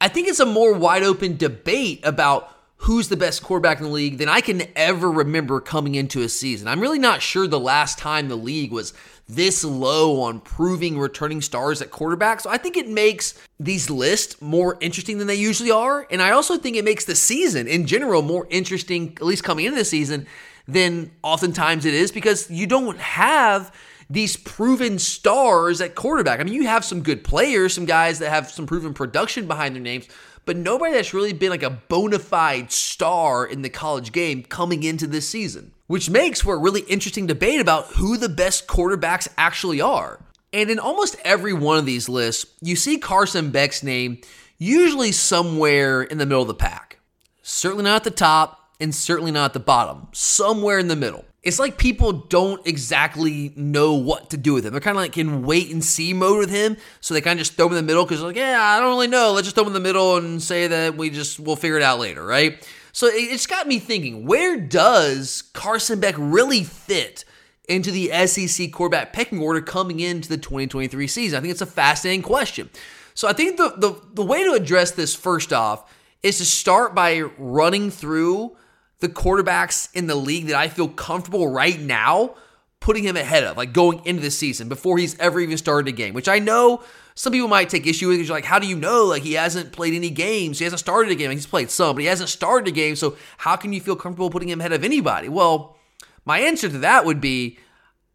I 0.00 0.08
think 0.08 0.28
it's 0.28 0.40
a 0.40 0.46
more 0.46 0.74
wide 0.74 1.02
open 1.02 1.36
debate 1.36 2.00
about 2.04 2.52
who's 2.82 3.08
the 3.08 3.16
best 3.16 3.44
quarterback 3.44 3.78
in 3.78 3.84
the 3.84 3.90
league 3.90 4.18
than 4.18 4.28
I 4.28 4.40
can 4.40 4.62
ever 4.74 5.10
remember 5.10 5.60
coming 5.60 5.94
into 5.94 6.22
a 6.22 6.28
season. 6.28 6.66
I'm 6.66 6.80
really 6.80 6.98
not 6.98 7.22
sure 7.22 7.46
the 7.46 7.60
last 7.60 7.98
time 7.98 8.28
the 8.28 8.36
league 8.36 8.72
was 8.72 8.92
this 9.28 9.64
low 9.64 10.20
on 10.20 10.40
proving 10.40 10.98
returning 10.98 11.40
stars 11.40 11.80
at 11.80 11.90
quarterback. 11.90 12.40
So 12.40 12.50
I 12.50 12.58
think 12.58 12.76
it 12.76 12.88
makes 12.88 13.34
these 13.58 13.88
lists 13.88 14.40
more 14.42 14.76
interesting 14.80 15.18
than 15.18 15.26
they 15.26 15.34
usually 15.34 15.70
are. 15.70 16.06
And 16.10 16.20
I 16.20 16.30
also 16.32 16.58
think 16.58 16.76
it 16.76 16.84
makes 16.84 17.04
the 17.04 17.14
season 17.14 17.66
in 17.66 17.86
general 17.86 18.22
more 18.22 18.46
interesting, 18.50 19.12
at 19.16 19.22
least 19.22 19.44
coming 19.44 19.64
into 19.64 19.78
the 19.78 19.84
season, 19.84 20.26
than 20.68 21.10
oftentimes 21.22 21.84
it 21.84 21.94
is 21.94 22.12
because 22.12 22.50
you 22.50 22.66
don't 22.66 22.98
have 22.98 23.74
these 24.10 24.36
proven 24.36 24.98
stars 24.98 25.80
at 25.80 25.94
quarterback. 25.94 26.38
I 26.38 26.44
mean, 26.44 26.54
you 26.54 26.66
have 26.66 26.84
some 26.84 27.02
good 27.02 27.24
players, 27.24 27.74
some 27.74 27.86
guys 27.86 28.18
that 28.18 28.30
have 28.30 28.50
some 28.50 28.66
proven 28.66 28.92
production 28.92 29.46
behind 29.46 29.74
their 29.74 29.82
names, 29.82 30.06
but 30.44 30.56
nobody 30.56 30.92
that's 30.92 31.14
really 31.14 31.32
been 31.32 31.50
like 31.50 31.62
a 31.62 31.70
bona 31.70 32.18
fide 32.18 32.70
star 32.70 33.46
in 33.46 33.62
the 33.62 33.70
college 33.70 34.12
game 34.12 34.42
coming 34.42 34.82
into 34.82 35.06
this 35.06 35.28
season 35.28 35.72
which 35.92 36.08
makes 36.08 36.40
for 36.40 36.54
a 36.54 36.58
really 36.58 36.80
interesting 36.88 37.26
debate 37.26 37.60
about 37.60 37.84
who 37.88 38.16
the 38.16 38.26
best 38.26 38.66
quarterbacks 38.66 39.28
actually 39.36 39.78
are. 39.78 40.18
And 40.50 40.70
in 40.70 40.78
almost 40.78 41.16
every 41.22 41.52
one 41.52 41.76
of 41.76 41.84
these 41.84 42.08
lists, 42.08 42.46
you 42.62 42.76
see 42.76 42.96
Carson 42.96 43.50
Beck's 43.50 43.82
name 43.82 44.22
usually 44.56 45.12
somewhere 45.12 46.00
in 46.02 46.16
the 46.16 46.24
middle 46.24 46.40
of 46.40 46.48
the 46.48 46.54
pack. 46.54 46.98
Certainly 47.42 47.84
not 47.84 47.96
at 47.96 48.04
the 48.04 48.10
top, 48.10 48.70
and 48.80 48.94
certainly 48.94 49.32
not 49.32 49.44
at 49.44 49.52
the 49.52 49.60
bottom, 49.60 50.08
somewhere 50.12 50.78
in 50.78 50.88
the 50.88 50.96
middle. 50.96 51.26
It's 51.42 51.58
like 51.58 51.76
people 51.76 52.12
don't 52.12 52.66
exactly 52.66 53.52
know 53.54 53.92
what 53.92 54.30
to 54.30 54.38
do 54.38 54.54
with 54.54 54.64
him. 54.64 54.72
They're 54.72 54.80
kind 54.80 54.96
of 54.96 55.02
like 55.02 55.18
in 55.18 55.42
wait 55.42 55.70
and 55.70 55.84
see 55.84 56.14
mode 56.14 56.38
with 56.38 56.50
him, 56.50 56.78
so 57.02 57.12
they 57.12 57.20
kind 57.20 57.38
of 57.38 57.44
just 57.44 57.58
throw 57.58 57.66
him 57.66 57.72
in 57.72 57.76
the 57.76 57.82
middle 57.82 58.06
because 58.06 58.22
like, 58.22 58.36
yeah, 58.36 58.62
I 58.62 58.80
don't 58.80 58.88
really 58.88 59.08
know. 59.08 59.32
Let's 59.32 59.44
just 59.44 59.56
throw 59.56 59.64
him 59.64 59.68
in 59.68 59.74
the 59.74 59.80
middle 59.80 60.16
and 60.16 60.42
say 60.42 60.68
that 60.68 60.96
we 60.96 61.10
just 61.10 61.38
we'll 61.38 61.56
figure 61.56 61.76
it 61.76 61.82
out 61.82 61.98
later, 61.98 62.24
right? 62.24 62.66
So 62.92 63.08
it's 63.10 63.46
got 63.46 63.66
me 63.66 63.78
thinking 63.78 64.26
where 64.26 64.56
does 64.58 65.42
Carson 65.54 65.98
Beck 65.98 66.14
really 66.18 66.62
fit 66.62 67.24
into 67.68 67.90
the 67.90 68.10
SEC 68.26 68.70
quarterback 68.70 69.12
pecking 69.12 69.40
order 69.40 69.60
coming 69.60 70.00
into 70.00 70.28
the 70.28 70.36
2023 70.36 71.06
season? 71.06 71.38
I 71.38 71.40
think 71.40 71.52
it's 71.52 71.62
a 71.62 71.66
fascinating 71.66 72.22
question. 72.22 72.68
So 73.14 73.28
I 73.28 73.32
think 73.32 73.56
the, 73.56 73.74
the, 73.76 74.00
the 74.14 74.24
way 74.24 74.44
to 74.44 74.52
address 74.52 74.90
this 74.92 75.14
first 75.14 75.52
off 75.52 75.90
is 76.22 76.38
to 76.38 76.44
start 76.44 76.94
by 76.94 77.20
running 77.38 77.90
through 77.90 78.56
the 79.00 79.08
quarterbacks 79.08 79.94
in 79.94 80.06
the 80.06 80.14
league 80.14 80.46
that 80.46 80.56
I 80.56 80.68
feel 80.68 80.88
comfortable 80.88 81.48
right 81.48 81.80
now 81.80 82.36
putting 82.78 83.04
him 83.04 83.16
ahead 83.16 83.44
of, 83.44 83.56
like 83.56 83.72
going 83.72 84.04
into 84.04 84.20
the 84.22 84.30
season 84.30 84.68
before 84.68 84.98
he's 84.98 85.18
ever 85.18 85.40
even 85.40 85.56
started 85.56 85.88
a 85.88 85.92
game, 85.92 86.14
which 86.14 86.28
I 86.28 86.40
know 86.40 86.82
some 87.14 87.32
people 87.32 87.48
might 87.48 87.68
take 87.68 87.86
issue 87.86 88.08
with 88.08 88.16
because 88.16 88.28
you're 88.28 88.36
like, 88.36 88.44
how 88.44 88.58
do 88.58 88.66
you 88.66 88.76
know? 88.76 89.04
Like 89.04 89.22
he 89.22 89.34
hasn't 89.34 89.72
played 89.72 89.94
any 89.94 90.10
games. 90.10 90.58
He 90.58 90.64
hasn't 90.64 90.80
started 90.80 91.12
a 91.12 91.14
game. 91.14 91.30
He's 91.30 91.46
played 91.46 91.70
some, 91.70 91.96
but 91.96 92.02
he 92.02 92.08
hasn't 92.08 92.28
started 92.28 92.68
a 92.68 92.72
game. 92.72 92.96
So 92.96 93.16
how 93.38 93.56
can 93.56 93.72
you 93.72 93.80
feel 93.80 93.96
comfortable 93.96 94.30
putting 94.30 94.48
him 94.48 94.60
ahead 94.60 94.72
of 94.72 94.84
anybody? 94.84 95.28
Well, 95.28 95.76
my 96.24 96.40
answer 96.40 96.68
to 96.68 96.78
that 96.78 97.04
would 97.04 97.20
be 97.20 97.58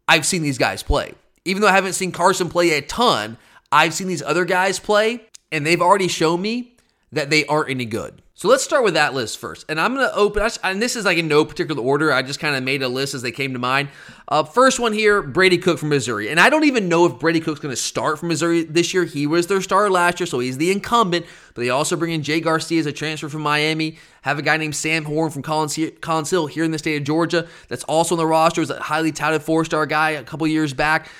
I've 0.08 0.26
seen 0.26 0.42
these 0.42 0.58
guys 0.58 0.82
play. 0.82 1.14
Even 1.44 1.62
though 1.62 1.68
I 1.68 1.72
haven't 1.72 1.92
seen 1.92 2.12
Carson 2.12 2.48
play 2.48 2.70
a 2.70 2.82
ton, 2.82 3.36
I've 3.70 3.94
seen 3.94 4.08
these 4.08 4.22
other 4.22 4.44
guys 4.44 4.78
play, 4.78 5.22
and 5.52 5.66
they've 5.66 5.80
already 5.80 6.08
shown 6.08 6.42
me 6.42 6.76
that 7.12 7.30
they 7.30 7.44
aren't 7.46 7.70
any 7.70 7.84
good. 7.84 8.22
So 8.38 8.46
let's 8.46 8.62
start 8.62 8.84
with 8.84 8.94
that 8.94 9.14
list 9.14 9.38
first. 9.38 9.64
And 9.68 9.80
I'm 9.80 9.96
going 9.96 10.08
to 10.08 10.14
open, 10.14 10.48
and 10.62 10.80
this 10.80 10.94
is 10.94 11.04
like 11.04 11.18
in 11.18 11.26
no 11.26 11.44
particular 11.44 11.82
order. 11.82 12.12
I 12.12 12.22
just 12.22 12.38
kind 12.38 12.54
of 12.54 12.62
made 12.62 12.84
a 12.84 12.88
list 12.88 13.12
as 13.12 13.20
they 13.20 13.32
came 13.32 13.52
to 13.52 13.58
mind. 13.58 13.88
Uh, 14.28 14.44
first 14.44 14.78
one 14.78 14.92
here 14.92 15.22
Brady 15.22 15.58
Cook 15.58 15.80
from 15.80 15.88
Missouri. 15.88 16.28
And 16.28 16.38
I 16.38 16.48
don't 16.48 16.62
even 16.62 16.88
know 16.88 17.04
if 17.04 17.18
Brady 17.18 17.40
Cook's 17.40 17.58
going 17.58 17.72
to 17.72 17.76
start 17.76 18.16
from 18.16 18.28
Missouri 18.28 18.62
this 18.62 18.94
year. 18.94 19.02
He 19.02 19.26
was 19.26 19.48
their 19.48 19.60
star 19.60 19.90
last 19.90 20.20
year, 20.20 20.28
so 20.28 20.38
he's 20.38 20.56
the 20.56 20.70
incumbent. 20.70 21.26
But 21.52 21.62
they 21.62 21.70
also 21.70 21.96
bring 21.96 22.12
in 22.12 22.22
Jay 22.22 22.40
Garcia 22.40 22.78
as 22.78 22.86
a 22.86 22.92
transfer 22.92 23.28
from 23.28 23.42
Miami. 23.42 23.98
Have 24.22 24.38
a 24.38 24.42
guy 24.42 24.56
named 24.56 24.76
Sam 24.76 25.04
Horn 25.04 25.32
from 25.32 25.42
Collins, 25.42 25.76
Collins 26.00 26.30
Hill 26.30 26.46
here 26.46 26.62
in 26.62 26.70
the 26.70 26.78
state 26.78 26.96
of 26.96 27.02
Georgia 27.02 27.48
that's 27.66 27.82
also 27.82 28.14
on 28.14 28.18
the 28.18 28.26
roster. 28.26 28.62
Is 28.62 28.70
a 28.70 28.78
highly 28.78 29.10
touted 29.10 29.42
four 29.42 29.64
star 29.64 29.84
guy 29.84 30.10
a 30.10 30.22
couple 30.22 30.46
years 30.46 30.72
back. 30.72 31.10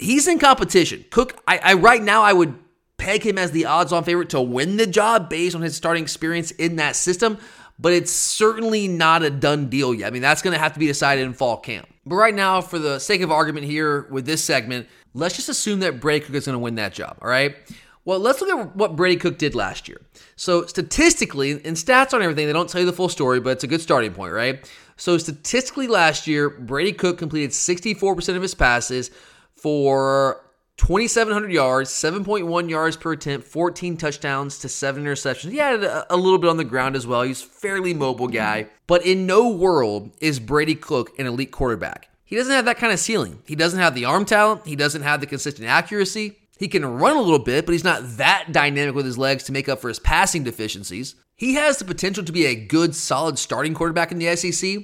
He's 0.00 0.26
in 0.26 0.40
competition. 0.40 1.04
Cook, 1.10 1.40
I, 1.46 1.58
I 1.58 1.74
right 1.74 2.02
now, 2.02 2.22
I 2.22 2.32
would 2.32 2.58
peg 3.00 3.24
him 3.24 3.38
as 3.38 3.50
the 3.50 3.64
odds 3.64 3.92
on 3.92 4.04
favorite 4.04 4.28
to 4.30 4.40
win 4.40 4.76
the 4.76 4.86
job 4.86 5.30
based 5.30 5.56
on 5.56 5.62
his 5.62 5.74
starting 5.74 6.02
experience 6.02 6.50
in 6.52 6.76
that 6.76 6.94
system, 6.94 7.38
but 7.78 7.94
it's 7.94 8.12
certainly 8.12 8.86
not 8.86 9.22
a 9.22 9.30
done 9.30 9.70
deal 9.70 9.94
yet. 9.94 10.06
I 10.06 10.10
mean, 10.10 10.22
that's 10.22 10.42
going 10.42 10.52
to 10.52 10.60
have 10.60 10.74
to 10.74 10.78
be 10.78 10.86
decided 10.86 11.24
in 11.24 11.32
fall 11.32 11.56
camp. 11.56 11.88
But 12.04 12.16
right 12.16 12.34
now, 12.34 12.60
for 12.60 12.78
the 12.78 12.98
sake 12.98 13.22
of 13.22 13.30
argument 13.30 13.66
here 13.66 14.06
with 14.10 14.26
this 14.26 14.44
segment, 14.44 14.86
let's 15.14 15.34
just 15.34 15.48
assume 15.48 15.80
that 15.80 15.98
Brady 15.98 16.26
Cook 16.26 16.34
is 16.34 16.44
going 16.44 16.54
to 16.54 16.58
win 16.58 16.74
that 16.74 16.92
job, 16.92 17.18
all 17.22 17.28
right? 17.28 17.56
Well, 18.04 18.18
let's 18.18 18.40
look 18.40 18.50
at 18.50 18.76
what 18.76 18.96
Brady 18.96 19.16
Cook 19.16 19.38
did 19.38 19.54
last 19.54 19.88
year. 19.88 20.00
So, 20.36 20.66
statistically, 20.66 21.52
and 21.52 21.76
stats 21.76 22.12
on 22.12 22.22
everything, 22.22 22.46
they 22.46 22.52
don't 22.52 22.68
tell 22.68 22.80
you 22.80 22.86
the 22.86 22.92
full 22.92 23.08
story, 23.08 23.40
but 23.40 23.50
it's 23.50 23.64
a 23.64 23.66
good 23.66 23.80
starting 23.80 24.12
point, 24.12 24.32
right? 24.32 24.70
So, 24.96 25.16
statistically, 25.16 25.86
last 25.86 26.26
year, 26.26 26.50
Brady 26.50 26.92
Cook 26.92 27.18
completed 27.18 27.50
64% 27.50 28.36
of 28.36 28.42
his 28.42 28.54
passes 28.54 29.10
for 29.54 30.42
2,700 30.80 31.52
yards, 31.52 31.90
7.1 31.90 32.70
yards 32.70 32.96
per 32.96 33.12
attempt, 33.12 33.46
14 33.46 33.98
touchdowns 33.98 34.58
to 34.60 34.68
seven 34.68 35.04
interceptions. 35.04 35.50
He 35.50 35.58
had 35.58 35.84
a, 35.84 36.14
a, 36.14 36.16
little 36.16 36.38
bit 36.38 36.48
on 36.48 36.56
the 36.56 36.64
ground 36.64 36.96
as 36.96 37.06
well. 37.06 37.20
He's 37.20 37.42
a 37.42 37.46
fairly 37.46 37.92
mobile 37.92 38.28
mhm. 38.28 38.32
guy. 38.32 38.66
But 38.86 39.04
in 39.04 39.26
no 39.26 39.50
world 39.50 40.10
is 40.22 40.40
Brady 40.40 40.74
Cook 40.74 41.16
an 41.18 41.26
elite 41.26 41.50
quarterback. 41.50 42.08
He 42.24 42.34
doesn't 42.34 42.52
have 42.52 42.64
that 42.64 42.78
kind 42.78 42.94
of 42.94 42.98
ceiling. 42.98 43.42
He 43.46 43.54
doesn't 43.54 43.78
have 43.78 43.94
the 43.94 44.06
arm 44.06 44.24
talent. 44.24 44.66
He 44.66 44.74
doesn't 44.74 45.02
have 45.02 45.20
the 45.20 45.26
consistent 45.26 45.68
accuracy. 45.68 46.38
He 46.58 46.66
can 46.66 46.86
run 46.86 47.16
a 47.16 47.20
little 47.20 47.38
bit, 47.38 47.66
but 47.66 47.72
he's 47.72 47.84
not 47.84 48.16
that 48.16 48.46
dynamic 48.50 48.94
with 48.94 49.04
his 49.04 49.18
legs 49.18 49.44
to 49.44 49.52
make 49.52 49.68
up 49.68 49.80
for 49.80 49.88
his 49.88 49.98
passing 49.98 50.44
deficiencies. 50.44 51.14
He 51.36 51.54
has 51.54 51.76
the 51.76 51.84
potential 51.84 52.24
to 52.24 52.32
be 52.32 52.46
a 52.46 52.54
good, 52.54 52.94
solid 52.94 53.38
starting 53.38 53.74
quarterback 53.74 54.12
in 54.12 54.18
the 54.18 54.34
SEC, 54.34 54.78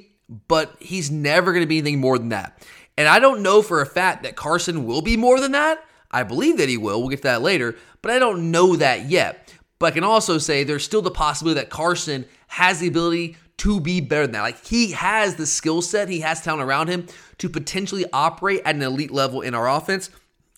but 0.46 0.76
he's 0.78 1.10
never 1.10 1.52
going 1.52 1.62
to 1.62 1.66
be 1.66 1.78
anything 1.78 2.00
more 2.00 2.18
than 2.18 2.28
that. 2.28 2.62
And 2.98 3.08
I 3.08 3.18
don't 3.18 3.42
know 3.42 3.62
for 3.62 3.80
a 3.80 3.86
fact 3.86 4.24
that 4.24 4.36
Carson 4.36 4.84
will 4.84 5.02
be 5.02 5.16
more 5.16 5.40
than 5.40 5.52
that. 5.52 5.85
I 6.10 6.22
believe 6.22 6.58
that 6.58 6.68
he 6.68 6.76
will. 6.76 7.00
We'll 7.00 7.10
get 7.10 7.18
to 7.18 7.22
that 7.24 7.42
later, 7.42 7.76
but 8.02 8.10
I 8.10 8.18
don't 8.18 8.50
know 8.50 8.76
that 8.76 9.06
yet. 9.06 9.52
But 9.78 9.86
I 9.86 9.90
can 9.90 10.04
also 10.04 10.38
say 10.38 10.64
there's 10.64 10.84
still 10.84 11.02
the 11.02 11.10
possibility 11.10 11.60
that 11.60 11.70
Carson 11.70 12.24
has 12.48 12.80
the 12.80 12.88
ability 12.88 13.36
to 13.58 13.80
be 13.80 14.00
better 14.00 14.26
than 14.26 14.32
that. 14.32 14.42
Like 14.42 14.64
he 14.64 14.92
has 14.92 15.36
the 15.36 15.46
skill 15.46 15.82
set, 15.82 16.08
he 16.08 16.20
has 16.20 16.40
talent 16.40 16.62
around 16.62 16.88
him 16.88 17.06
to 17.38 17.48
potentially 17.48 18.04
operate 18.12 18.62
at 18.64 18.74
an 18.74 18.82
elite 18.82 19.10
level 19.10 19.40
in 19.40 19.54
our 19.54 19.68
offense. 19.68 20.10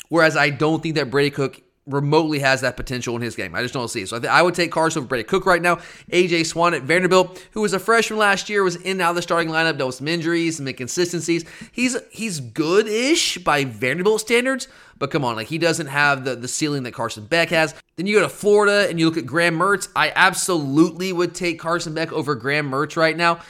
Whereas 0.08 0.36
I 0.36 0.50
don't 0.50 0.82
think 0.82 0.94
that 0.94 1.10
Brady 1.10 1.30
Cook 1.30 1.60
remotely 1.88 2.38
has 2.40 2.60
that 2.60 2.76
potential 2.76 3.16
in 3.16 3.22
his 3.22 3.34
game. 3.34 3.54
I 3.54 3.62
just 3.62 3.74
don't 3.74 3.88
see 3.88 4.02
it. 4.02 4.08
So 4.08 4.16
I, 4.16 4.20
th- 4.20 4.30
I 4.30 4.42
would 4.42 4.54
take 4.54 4.70
Carson 4.70 5.00
over 5.00 5.08
Brady 5.08 5.24
Cook 5.24 5.46
right 5.46 5.62
now. 5.62 5.76
AJ 6.12 6.46
Swann 6.46 6.74
at 6.74 6.82
Vanderbilt, 6.82 7.44
who 7.52 7.62
was 7.62 7.72
a 7.72 7.78
freshman 7.78 8.18
last 8.18 8.48
year, 8.48 8.62
was 8.62 8.76
in 8.76 8.92
and 8.92 9.02
out 9.02 9.10
of 9.10 9.16
the 9.16 9.22
starting 9.22 9.48
lineup, 9.48 9.78
dealt 9.78 9.88
with 9.88 9.96
some 9.96 10.08
injuries, 10.08 10.56
some 10.58 10.68
inconsistencies. 10.68 11.44
He's 11.72 11.96
he's 12.10 12.40
good-ish 12.40 13.38
by 13.38 13.64
Vanderbilt 13.64 14.20
standards, 14.20 14.68
but 14.98 15.10
come 15.10 15.24
on, 15.24 15.36
like 15.36 15.48
he 15.48 15.58
doesn't 15.58 15.86
have 15.86 16.24
the, 16.24 16.36
the 16.36 16.48
ceiling 16.48 16.82
that 16.84 16.92
Carson 16.92 17.24
Beck 17.26 17.50
has. 17.50 17.74
Then 17.96 18.06
you 18.06 18.16
go 18.16 18.22
to 18.22 18.28
Florida 18.28 18.88
and 18.88 18.98
you 18.98 19.06
look 19.06 19.16
at 19.16 19.26
Graham 19.26 19.58
Mertz. 19.58 19.88
I 19.96 20.12
absolutely 20.14 21.12
would 21.12 21.34
take 21.34 21.58
Carson 21.58 21.94
Beck 21.94 22.12
over 22.12 22.34
Graham 22.34 22.70
Mertz 22.70 22.96
right 22.96 23.16
now. 23.16 23.40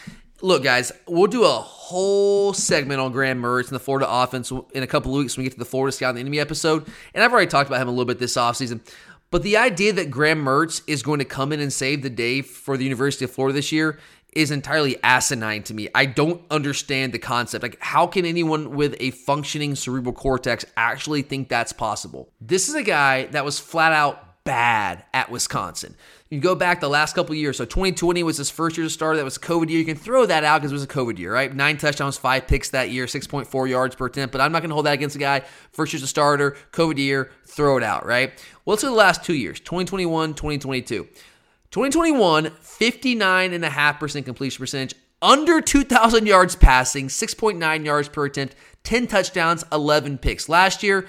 Look, 0.41 0.63
guys, 0.63 0.93
we'll 1.09 1.27
do 1.27 1.45
a 1.45 1.49
whole 1.49 2.53
segment 2.53 3.01
on 3.01 3.11
Graham 3.11 3.43
Mertz 3.43 3.67
and 3.69 3.75
the 3.75 3.81
Florida 3.81 4.07
offense 4.09 4.53
in 4.73 4.85
a 4.85 4.87
couple 4.87 5.13
of 5.13 5.19
weeks 5.19 5.37
when 5.37 5.43
we 5.43 5.49
get 5.49 5.55
to 5.55 5.59
the 5.59 5.65
Florida 5.65 5.91
Scout 5.91 6.11
and 6.11 6.19
the 6.19 6.21
Enemy 6.21 6.39
episode. 6.39 6.87
And 7.13 7.25
I've 7.25 7.33
already 7.33 7.49
talked 7.49 7.69
about 7.69 7.83
him 7.83 7.89
a 7.89 7.91
little 7.91 8.05
bit 8.05 8.21
this 8.21 8.37
offseason. 8.37 8.81
But 9.33 9.43
the 9.43 9.57
idea 9.57 9.93
that 9.95 10.13
Graham 10.13 10.45
Mertz 10.45 10.81
is 10.87 11.03
going 11.03 11.19
to 11.19 11.25
come 11.25 11.53
in 11.53 11.59
and 11.59 11.73
save 11.73 12.03
the 12.03 12.11
day 12.11 12.43
for 12.43 12.77
the 12.77 12.85
University 12.85 13.25
of 13.25 13.33
Florida 13.33 13.53
this 13.53 13.73
year 13.73 13.99
is 14.33 14.53
entirely 14.53 14.97
asinine 15.03 15.65
to 15.65 15.75
me. 15.75 15.89
I 15.93 16.07
don't 16.07 16.41
understand 16.53 17.13
the 17.13 17.19
concept. 17.19 17.63
Like, 17.63 17.77
how 17.81 18.07
can 18.07 18.25
anyone 18.25 18.77
with 18.77 18.95
a 19.01 19.11
functioning 19.11 19.75
cerebral 19.75 20.15
cortex 20.15 20.65
actually 20.77 21.23
think 21.23 21.49
that's 21.49 21.73
possible? 21.73 22.31
This 22.41 22.69
is 22.69 22.77
a 22.77 22.85
guy 22.85 23.27
that 23.27 23.45
was 23.45 23.59
flat 23.59 23.93
out 23.93 24.28
bad 24.49 25.05
at 25.13 25.31
Wisconsin. 25.31 25.95
You 26.31 26.41
go 26.41 26.55
back 26.55 26.81
the 26.81 26.89
last 26.89 27.15
couple 27.15 27.35
years. 27.35 27.59
So 27.59 27.67
2020 27.67 28.23
was 28.23 28.39
his 28.39 28.49
first 28.49 28.79
year 28.79 28.87
to 28.87 28.91
start. 28.91 29.17
That 29.17 29.25
was 29.27 29.37
COVID 29.37 29.69
year. 29.69 29.79
You 29.79 29.85
can 29.85 29.95
throw 29.95 30.25
that 30.25 30.43
out 30.43 30.63
because 30.63 30.73
it 30.73 30.75
was 30.75 30.85
a 30.85 30.87
COVID 30.87 31.19
year, 31.19 31.35
right? 31.35 31.55
Nine 31.55 31.77
touchdowns, 31.77 32.17
five 32.17 32.47
picks 32.47 32.71
that 32.71 32.89
year, 32.89 33.05
6.4 33.05 33.69
yards 33.69 33.95
per 33.95 34.07
attempt. 34.07 34.33
But 34.33 34.41
I'm 34.41 34.51
not 34.51 34.61
going 34.61 34.71
to 34.71 34.75
hold 34.75 34.87
that 34.87 34.95
against 34.95 35.17
a 35.17 35.19
guy. 35.19 35.41
First 35.71 35.93
year 35.93 35.99
year's 35.99 36.05
a 36.05 36.07
starter, 36.07 36.57
COVID 36.73 36.97
year, 36.97 37.31
throw 37.45 37.77
it 37.77 37.83
out, 37.83 38.07
right? 38.07 38.31
Well, 38.65 38.73
let's 38.73 38.83
the 38.83 38.91
last 38.91 39.23
two 39.23 39.35
years 39.35 39.61
2021, 39.61 40.33
2022. 40.33 41.05
2021, 41.71 42.47
59.5% 42.47 44.25
completion 44.25 44.63
percentage, 44.63 44.95
under 45.21 45.61
2,000 45.61 46.27
yards 46.27 46.57
passing, 46.57 47.09
6.9 47.09 47.85
yards 47.85 48.09
per 48.09 48.25
attempt, 48.25 48.55
10 48.85 49.09
touchdowns, 49.09 49.63
11 49.71 50.17
picks. 50.17 50.49
Last 50.49 50.83
year, 50.83 51.07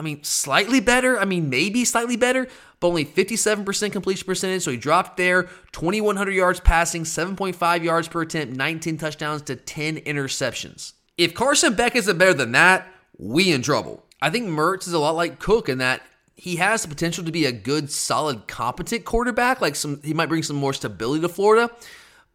I 0.00 0.04
mean, 0.04 0.22
slightly 0.22 0.78
better. 0.80 1.18
I 1.18 1.24
mean, 1.24 1.50
maybe 1.50 1.84
slightly 1.84 2.16
better, 2.16 2.46
but 2.80 2.88
only 2.88 3.04
57% 3.04 3.92
completion 3.92 4.26
percentage. 4.26 4.62
So 4.62 4.70
he 4.70 4.76
dropped 4.76 5.16
there. 5.16 5.44
2,100 5.72 6.32
yards 6.32 6.60
passing, 6.60 7.04
7.5 7.04 7.82
yards 7.82 8.08
per 8.08 8.22
attempt, 8.22 8.56
19 8.56 8.98
touchdowns 8.98 9.42
to 9.42 9.56
10 9.56 9.96
interceptions. 9.98 10.92
If 11.16 11.34
Carson 11.34 11.74
Beck 11.74 11.96
isn't 11.96 12.18
better 12.18 12.34
than 12.34 12.52
that, 12.52 12.86
we 13.18 13.52
in 13.52 13.62
trouble. 13.62 14.04
I 14.22 14.30
think 14.30 14.48
Mertz 14.48 14.86
is 14.86 14.92
a 14.92 14.98
lot 14.98 15.16
like 15.16 15.38
Cook 15.38 15.68
in 15.68 15.78
that 15.78 16.02
he 16.34 16.56
has 16.56 16.82
the 16.82 16.88
potential 16.88 17.24
to 17.24 17.32
be 17.32 17.44
a 17.44 17.52
good, 17.52 17.90
solid, 17.90 18.46
competent 18.46 19.04
quarterback. 19.04 19.60
Like 19.60 19.74
some, 19.74 20.00
he 20.02 20.14
might 20.14 20.28
bring 20.28 20.44
some 20.44 20.56
more 20.56 20.72
stability 20.72 21.20
to 21.22 21.28
Florida, 21.28 21.70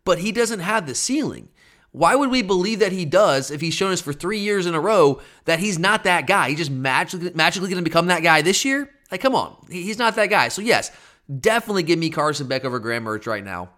but 0.03 0.19
he 0.19 0.33
doesn't 0.33 0.59
have 0.59 0.85
the 0.85 0.95
ceiling. 0.95 1.47
Why 1.93 2.15
would 2.15 2.29
we 2.29 2.41
believe 2.41 2.79
that 2.79 2.91
he 2.91 3.05
does 3.05 3.51
if 3.51 3.61
he's 3.61 3.73
shown 3.73 3.93
us 3.93 4.01
for 4.01 4.11
three 4.11 4.39
years 4.39 4.65
in 4.65 4.73
a 4.73 4.79
row 4.79 5.21
that 5.45 5.59
he's 5.59 5.79
not 5.79 6.03
that 6.03 6.27
guy? 6.27 6.49
He's 6.49 6.57
just 6.57 6.71
magically, 6.71 7.31
magically 7.33 7.69
going 7.69 7.83
to 7.83 7.89
become 7.89 8.07
that 8.07 8.23
guy 8.23 8.41
this 8.41 8.65
year? 8.65 8.89
Like, 9.13 9.21
come 9.21 9.35
on. 9.35 9.55
He's 9.69 9.99
not 9.99 10.15
that 10.15 10.31
guy. 10.31 10.47
So, 10.47 10.63
yes, 10.63 10.91
definitely 11.39 11.83
give 11.83 11.99
me 11.99 12.09
Carson 12.09 12.47
Beck 12.47 12.65
over 12.65 12.79
Graham 12.79 13.05
Mertz 13.05 13.27
right 13.27 13.43
now. 13.43 13.69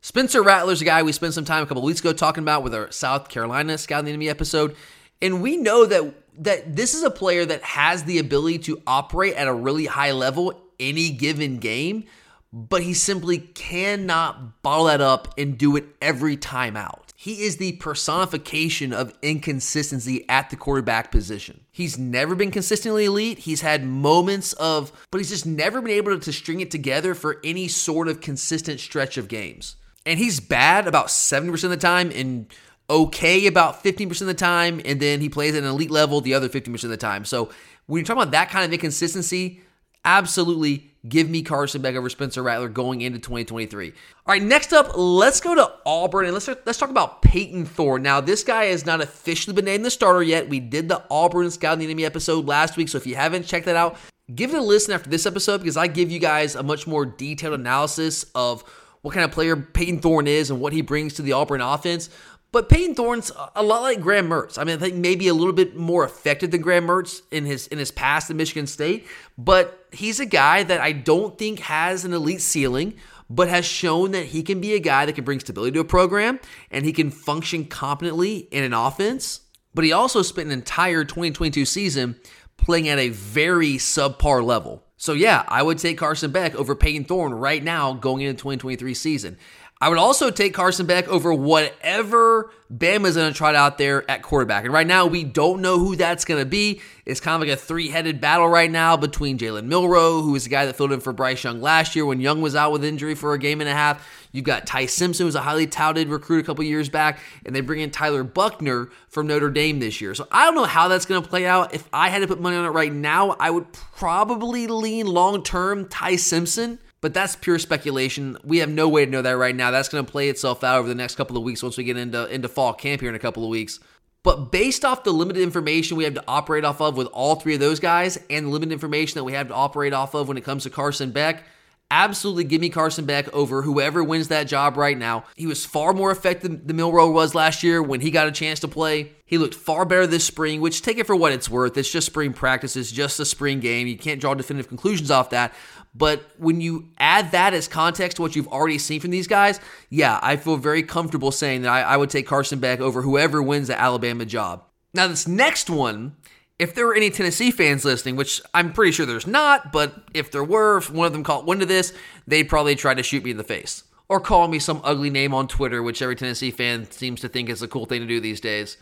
Spencer 0.00 0.42
Rattler's 0.42 0.82
a 0.82 0.84
guy 0.84 1.04
we 1.04 1.12
spent 1.12 1.32
some 1.32 1.44
time 1.44 1.62
a 1.62 1.66
couple 1.66 1.84
weeks 1.84 2.00
ago 2.00 2.12
talking 2.12 2.42
about 2.42 2.64
with 2.64 2.74
our 2.74 2.90
South 2.90 3.28
Carolina 3.28 3.78
Scouting 3.78 4.06
the 4.06 4.10
Enemy 4.10 4.28
episode. 4.28 4.74
And 5.22 5.42
we 5.42 5.56
know 5.56 5.86
that 5.86 6.12
that 6.40 6.74
this 6.74 6.94
is 6.94 7.04
a 7.04 7.10
player 7.10 7.44
that 7.44 7.62
has 7.62 8.02
the 8.02 8.18
ability 8.18 8.58
to 8.58 8.82
operate 8.84 9.34
at 9.34 9.46
a 9.46 9.54
really 9.54 9.86
high 9.86 10.10
level 10.10 10.60
any 10.80 11.10
given 11.10 11.58
game, 11.58 12.06
but 12.52 12.82
he 12.82 12.92
simply 12.92 13.38
cannot 13.38 14.60
bottle 14.64 14.86
that 14.86 15.00
up 15.00 15.38
and 15.38 15.56
do 15.56 15.76
it 15.76 15.84
every 16.02 16.36
time 16.36 16.76
out. 16.76 17.12
He 17.14 17.42
is 17.44 17.58
the 17.58 17.74
personification 17.74 18.92
of 18.92 19.16
inconsistency 19.22 20.28
at 20.28 20.50
the 20.50 20.56
quarterback 20.56 21.12
position. 21.12 21.59
He's 21.72 21.98
never 21.98 22.34
been 22.34 22.50
consistently 22.50 23.04
elite. 23.04 23.38
He's 23.38 23.60
had 23.60 23.84
moments 23.84 24.52
of, 24.54 24.92
but 25.10 25.18
he's 25.18 25.30
just 25.30 25.46
never 25.46 25.80
been 25.80 25.92
able 25.92 26.18
to 26.18 26.32
string 26.32 26.60
it 26.60 26.70
together 26.70 27.14
for 27.14 27.38
any 27.44 27.68
sort 27.68 28.08
of 28.08 28.20
consistent 28.20 28.80
stretch 28.80 29.16
of 29.16 29.28
games. 29.28 29.76
And 30.04 30.18
he's 30.18 30.40
bad 30.40 30.88
about 30.88 31.06
70% 31.06 31.64
of 31.64 31.70
the 31.70 31.76
time 31.76 32.10
and 32.12 32.46
okay 32.88 33.46
about 33.46 33.84
15% 33.84 34.20
of 34.20 34.26
the 34.26 34.34
time. 34.34 34.80
And 34.84 34.98
then 34.98 35.20
he 35.20 35.28
plays 35.28 35.54
at 35.54 35.62
an 35.62 35.68
elite 35.68 35.90
level 35.90 36.20
the 36.20 36.34
other 36.34 36.48
15% 36.48 36.82
of 36.82 36.90
the 36.90 36.96
time. 36.96 37.24
So 37.24 37.50
when 37.86 38.00
you're 38.00 38.06
talking 38.06 38.22
about 38.22 38.32
that 38.32 38.50
kind 38.50 38.64
of 38.64 38.72
inconsistency, 38.72 39.60
absolutely 40.04 40.89
give 41.08 41.30
me 41.30 41.42
Carson 41.42 41.82
Beck 41.82 41.94
over 41.94 42.08
Spencer 42.08 42.42
Rattler 42.42 42.68
going 42.68 43.00
into 43.00 43.18
2023. 43.18 43.88
All 43.88 43.94
right, 44.26 44.42
next 44.42 44.72
up, 44.72 44.96
let's 44.96 45.40
go 45.40 45.54
to 45.54 45.72
Auburn 45.86 46.26
and 46.26 46.34
let's 46.34 46.48
let's 46.48 46.78
talk 46.78 46.90
about 46.90 47.22
Payton 47.22 47.66
Thorne. 47.66 48.02
Now, 48.02 48.20
this 48.20 48.44
guy 48.44 48.66
has 48.66 48.86
not 48.86 49.00
officially 49.00 49.54
been 49.54 49.64
named 49.64 49.84
the 49.84 49.90
starter 49.90 50.22
yet. 50.22 50.48
We 50.48 50.60
did 50.60 50.88
the 50.88 51.02
Auburn 51.10 51.50
Scouting 51.50 51.80
the 51.80 51.86
Enemy 51.86 52.04
episode 52.04 52.46
last 52.46 52.76
week, 52.76 52.88
so 52.88 52.98
if 52.98 53.06
you 53.06 53.16
haven't 53.16 53.46
checked 53.46 53.66
that 53.66 53.76
out, 53.76 53.96
give 54.34 54.52
it 54.52 54.58
a 54.58 54.62
listen 54.62 54.94
after 54.94 55.10
this 55.10 55.26
episode 55.26 55.58
because 55.58 55.76
I 55.76 55.86
give 55.86 56.10
you 56.10 56.18
guys 56.18 56.54
a 56.54 56.62
much 56.62 56.86
more 56.86 57.06
detailed 57.06 57.54
analysis 57.54 58.24
of 58.34 58.64
what 59.02 59.14
kind 59.14 59.24
of 59.24 59.32
player 59.32 59.56
Payton 59.56 60.00
Thorne 60.00 60.26
is 60.26 60.50
and 60.50 60.60
what 60.60 60.72
he 60.72 60.82
brings 60.82 61.14
to 61.14 61.22
the 61.22 61.32
Auburn 61.32 61.60
offense. 61.60 62.10
But 62.52 62.68
Payton 62.68 62.96
Thorne's 62.96 63.30
a 63.54 63.62
lot 63.62 63.82
like 63.82 64.00
Graham 64.00 64.28
Mertz. 64.28 64.58
I 64.58 64.64
mean, 64.64 64.76
I 64.76 64.80
think 64.80 64.96
maybe 64.96 65.28
a 65.28 65.34
little 65.34 65.52
bit 65.52 65.76
more 65.76 66.04
effective 66.04 66.50
than 66.50 66.62
Graham 66.62 66.86
Mertz 66.86 67.22
in 67.30 67.46
his 67.46 67.68
in 67.68 67.78
his 67.78 67.92
past 67.92 68.28
at 68.28 68.36
Michigan 68.36 68.66
State. 68.66 69.06
But 69.38 69.86
he's 69.92 70.18
a 70.18 70.26
guy 70.26 70.64
that 70.64 70.80
I 70.80 70.92
don't 70.92 71.38
think 71.38 71.60
has 71.60 72.04
an 72.04 72.12
elite 72.12 72.40
ceiling, 72.40 72.94
but 73.28 73.48
has 73.48 73.64
shown 73.64 74.10
that 74.12 74.26
he 74.26 74.42
can 74.42 74.60
be 74.60 74.74
a 74.74 74.80
guy 74.80 75.06
that 75.06 75.14
can 75.14 75.24
bring 75.24 75.38
stability 75.38 75.72
to 75.74 75.80
a 75.80 75.84
program 75.84 76.40
and 76.72 76.84
he 76.84 76.92
can 76.92 77.10
function 77.10 77.66
competently 77.66 78.48
in 78.50 78.64
an 78.64 78.72
offense. 78.72 79.42
But 79.72 79.84
he 79.84 79.92
also 79.92 80.22
spent 80.22 80.46
an 80.46 80.52
entire 80.52 81.04
2022 81.04 81.64
season 81.64 82.16
playing 82.56 82.88
at 82.88 82.98
a 82.98 83.10
very 83.10 83.74
subpar 83.74 84.44
level. 84.44 84.82
So 84.96 85.12
yeah, 85.14 85.44
I 85.48 85.62
would 85.62 85.78
take 85.78 85.96
Carson 85.96 86.30
Beck 86.30 86.54
over 86.54 86.74
Payton 86.74 87.04
Thorne 87.04 87.32
right 87.32 87.62
now 87.62 87.94
going 87.94 88.22
into 88.22 88.34
2023 88.34 88.92
season. 88.92 89.38
I 89.82 89.88
would 89.88 89.96
also 89.96 90.30
take 90.30 90.52
Carson 90.52 90.84
Beck 90.84 91.08
over 91.08 91.32
whatever 91.32 92.50
Bama's 92.70 93.16
going 93.16 93.32
to 93.32 93.36
try 93.36 93.54
out 93.56 93.78
there 93.78 94.08
at 94.10 94.22
quarterback. 94.22 94.64
And 94.64 94.74
right 94.74 94.86
now, 94.86 95.06
we 95.06 95.24
don't 95.24 95.62
know 95.62 95.78
who 95.78 95.96
that's 95.96 96.26
going 96.26 96.38
to 96.38 96.44
be. 96.44 96.82
It's 97.06 97.18
kind 97.18 97.34
of 97.34 97.48
like 97.48 97.56
a 97.56 97.60
three 97.60 97.88
headed 97.88 98.20
battle 98.20 98.46
right 98.46 98.70
now 98.70 98.98
between 98.98 99.38
Jalen 99.38 99.64
Milroe, 99.64 100.20
who 100.20 100.34
is 100.34 100.44
the 100.44 100.50
guy 100.50 100.66
that 100.66 100.76
filled 100.76 100.92
in 100.92 101.00
for 101.00 101.14
Bryce 101.14 101.42
Young 101.42 101.62
last 101.62 101.96
year 101.96 102.04
when 102.04 102.20
Young 102.20 102.42
was 102.42 102.54
out 102.54 102.72
with 102.72 102.84
injury 102.84 103.14
for 103.14 103.32
a 103.32 103.38
game 103.38 103.62
and 103.62 103.70
a 103.70 103.72
half. 103.72 104.06
You've 104.32 104.44
got 104.44 104.66
Ty 104.66 104.84
Simpson, 104.84 105.26
who's 105.26 105.34
a 105.34 105.40
highly 105.40 105.66
touted 105.66 106.08
recruit 106.08 106.40
a 106.40 106.46
couple 106.46 106.62
years 106.62 106.90
back, 106.90 107.18
and 107.46 107.56
they 107.56 107.62
bring 107.62 107.80
in 107.80 107.90
Tyler 107.90 108.22
Buchner 108.22 108.90
from 109.08 109.26
Notre 109.28 109.50
Dame 109.50 109.80
this 109.80 110.02
year. 110.02 110.14
So 110.14 110.28
I 110.30 110.44
don't 110.44 110.54
know 110.54 110.64
how 110.64 110.88
that's 110.88 111.06
going 111.06 111.22
to 111.22 111.28
play 111.28 111.46
out. 111.46 111.74
If 111.74 111.88
I 111.90 112.10
had 112.10 112.18
to 112.18 112.28
put 112.28 112.38
money 112.38 112.56
on 112.56 112.66
it 112.66 112.68
right 112.68 112.92
now, 112.92 113.34
I 113.40 113.50
would 113.50 113.72
probably 113.72 114.66
lean 114.66 115.06
long 115.06 115.42
term 115.42 115.88
Ty 115.88 116.16
Simpson. 116.16 116.78
But 117.00 117.14
that's 117.14 117.36
pure 117.36 117.58
speculation. 117.58 118.36
We 118.44 118.58
have 118.58 118.68
no 118.68 118.88
way 118.88 119.04
to 119.04 119.10
know 119.10 119.22
that 119.22 119.32
right 119.32 119.56
now. 119.56 119.70
That's 119.70 119.88
going 119.88 120.04
to 120.04 120.10
play 120.10 120.28
itself 120.28 120.62
out 120.62 120.78
over 120.78 120.88
the 120.88 120.94
next 120.94 121.16
couple 121.16 121.36
of 121.36 121.42
weeks 121.42 121.62
once 121.62 121.78
we 121.78 121.84
get 121.84 121.96
into, 121.96 122.26
into 122.26 122.48
fall 122.48 122.74
camp 122.74 123.00
here 123.00 123.08
in 123.10 123.16
a 123.16 123.20
couple 123.20 123.42
of 123.42 123.48
weeks. 123.48 123.80
But 124.22 124.52
based 124.52 124.84
off 124.84 125.02
the 125.02 125.12
limited 125.12 125.42
information 125.42 125.96
we 125.96 126.04
have 126.04 126.14
to 126.14 126.24
operate 126.28 126.64
off 126.64 126.82
of 126.82 126.96
with 126.96 127.06
all 127.06 127.36
three 127.36 127.54
of 127.54 127.60
those 127.60 127.80
guys 127.80 128.18
and 128.28 128.46
the 128.46 128.50
limited 128.50 128.72
information 128.72 129.14
that 129.14 129.24
we 129.24 129.32
have 129.32 129.48
to 129.48 129.54
operate 129.54 129.94
off 129.94 130.12
of 130.12 130.28
when 130.28 130.36
it 130.36 130.44
comes 130.44 130.64
to 130.64 130.70
Carson 130.70 131.10
Beck, 131.10 131.44
Absolutely 131.92 132.44
give 132.44 132.60
me 132.60 132.68
Carson 132.68 133.04
Beck 133.04 133.32
over 133.34 133.62
whoever 133.62 134.04
wins 134.04 134.28
that 134.28 134.46
job 134.46 134.76
right 134.76 134.96
now. 134.96 135.24
He 135.34 135.48
was 135.48 135.66
far 135.66 135.92
more 135.92 136.12
effective 136.12 136.64
than 136.64 136.76
Milroe 136.76 137.10
was 137.10 137.34
last 137.34 137.64
year 137.64 137.82
when 137.82 138.00
he 138.00 138.12
got 138.12 138.28
a 138.28 138.32
chance 138.32 138.60
to 138.60 138.68
play. 138.68 139.10
He 139.26 139.38
looked 139.38 139.54
far 139.54 139.84
better 139.84 140.06
this 140.06 140.24
spring, 140.24 140.60
which 140.60 140.82
take 140.82 140.98
it 140.98 141.06
for 141.06 141.16
what 141.16 141.32
it's 141.32 141.50
worth. 141.50 141.76
It's 141.76 141.90
just 141.90 142.06
spring 142.06 142.32
practice, 142.32 142.76
it's 142.76 142.92
just 142.92 143.18
a 143.18 143.24
spring 143.24 143.58
game. 143.58 143.88
You 143.88 143.98
can't 143.98 144.20
draw 144.20 144.34
definitive 144.34 144.68
conclusions 144.68 145.10
off 145.10 145.30
that. 145.30 145.52
But 145.94 146.22
when 146.38 146.60
you 146.60 146.88
add 146.98 147.32
that 147.32 147.52
as 147.52 147.66
context 147.66 148.16
to 148.16 148.22
what 148.22 148.36
you've 148.36 148.48
already 148.48 148.78
seen 148.78 149.00
from 149.00 149.10
these 149.10 149.26
guys, 149.26 149.58
yeah, 149.88 150.20
I 150.22 150.36
feel 150.36 150.56
very 150.56 150.82
comfortable 150.82 151.32
saying 151.32 151.62
that 151.62 151.70
I, 151.70 151.82
I 151.82 151.96
would 151.96 152.10
take 152.10 152.26
Carson 152.26 152.60
Beck 152.60 152.80
over 152.80 153.02
whoever 153.02 153.42
wins 153.42 153.68
the 153.68 153.78
Alabama 153.78 154.24
job. 154.24 154.64
Now, 154.94 155.08
this 155.08 155.26
next 155.26 155.68
one 155.68 156.16
if 156.60 156.74
there 156.74 156.86
were 156.86 156.94
any 156.94 157.08
Tennessee 157.08 157.50
fans 157.50 157.86
listening, 157.86 158.16
which 158.16 158.38
I'm 158.52 158.74
pretty 158.74 158.92
sure 158.92 159.06
there's 159.06 159.26
not, 159.26 159.72
but 159.72 159.94
if 160.12 160.30
there 160.30 160.44
were, 160.44 160.76
if 160.76 160.90
one 160.90 161.06
of 161.06 161.14
them 161.14 161.24
caught 161.24 161.46
wind 161.46 161.62
of 161.62 161.68
this, 161.68 161.94
they'd 162.26 162.50
probably 162.50 162.74
try 162.74 162.92
to 162.92 163.02
shoot 163.02 163.24
me 163.24 163.30
in 163.30 163.38
the 163.38 163.44
face 163.44 163.84
or 164.10 164.20
call 164.20 164.46
me 164.46 164.58
some 164.58 164.82
ugly 164.84 165.08
name 165.08 165.32
on 165.32 165.48
Twitter, 165.48 165.82
which 165.82 166.02
every 166.02 166.16
Tennessee 166.16 166.50
fan 166.50 166.90
seems 166.90 167.22
to 167.22 167.30
think 167.30 167.48
is 167.48 167.62
a 167.62 167.68
cool 167.68 167.86
thing 167.86 168.02
to 168.02 168.06
do 168.06 168.20
these 168.20 168.40
days. 168.40 168.76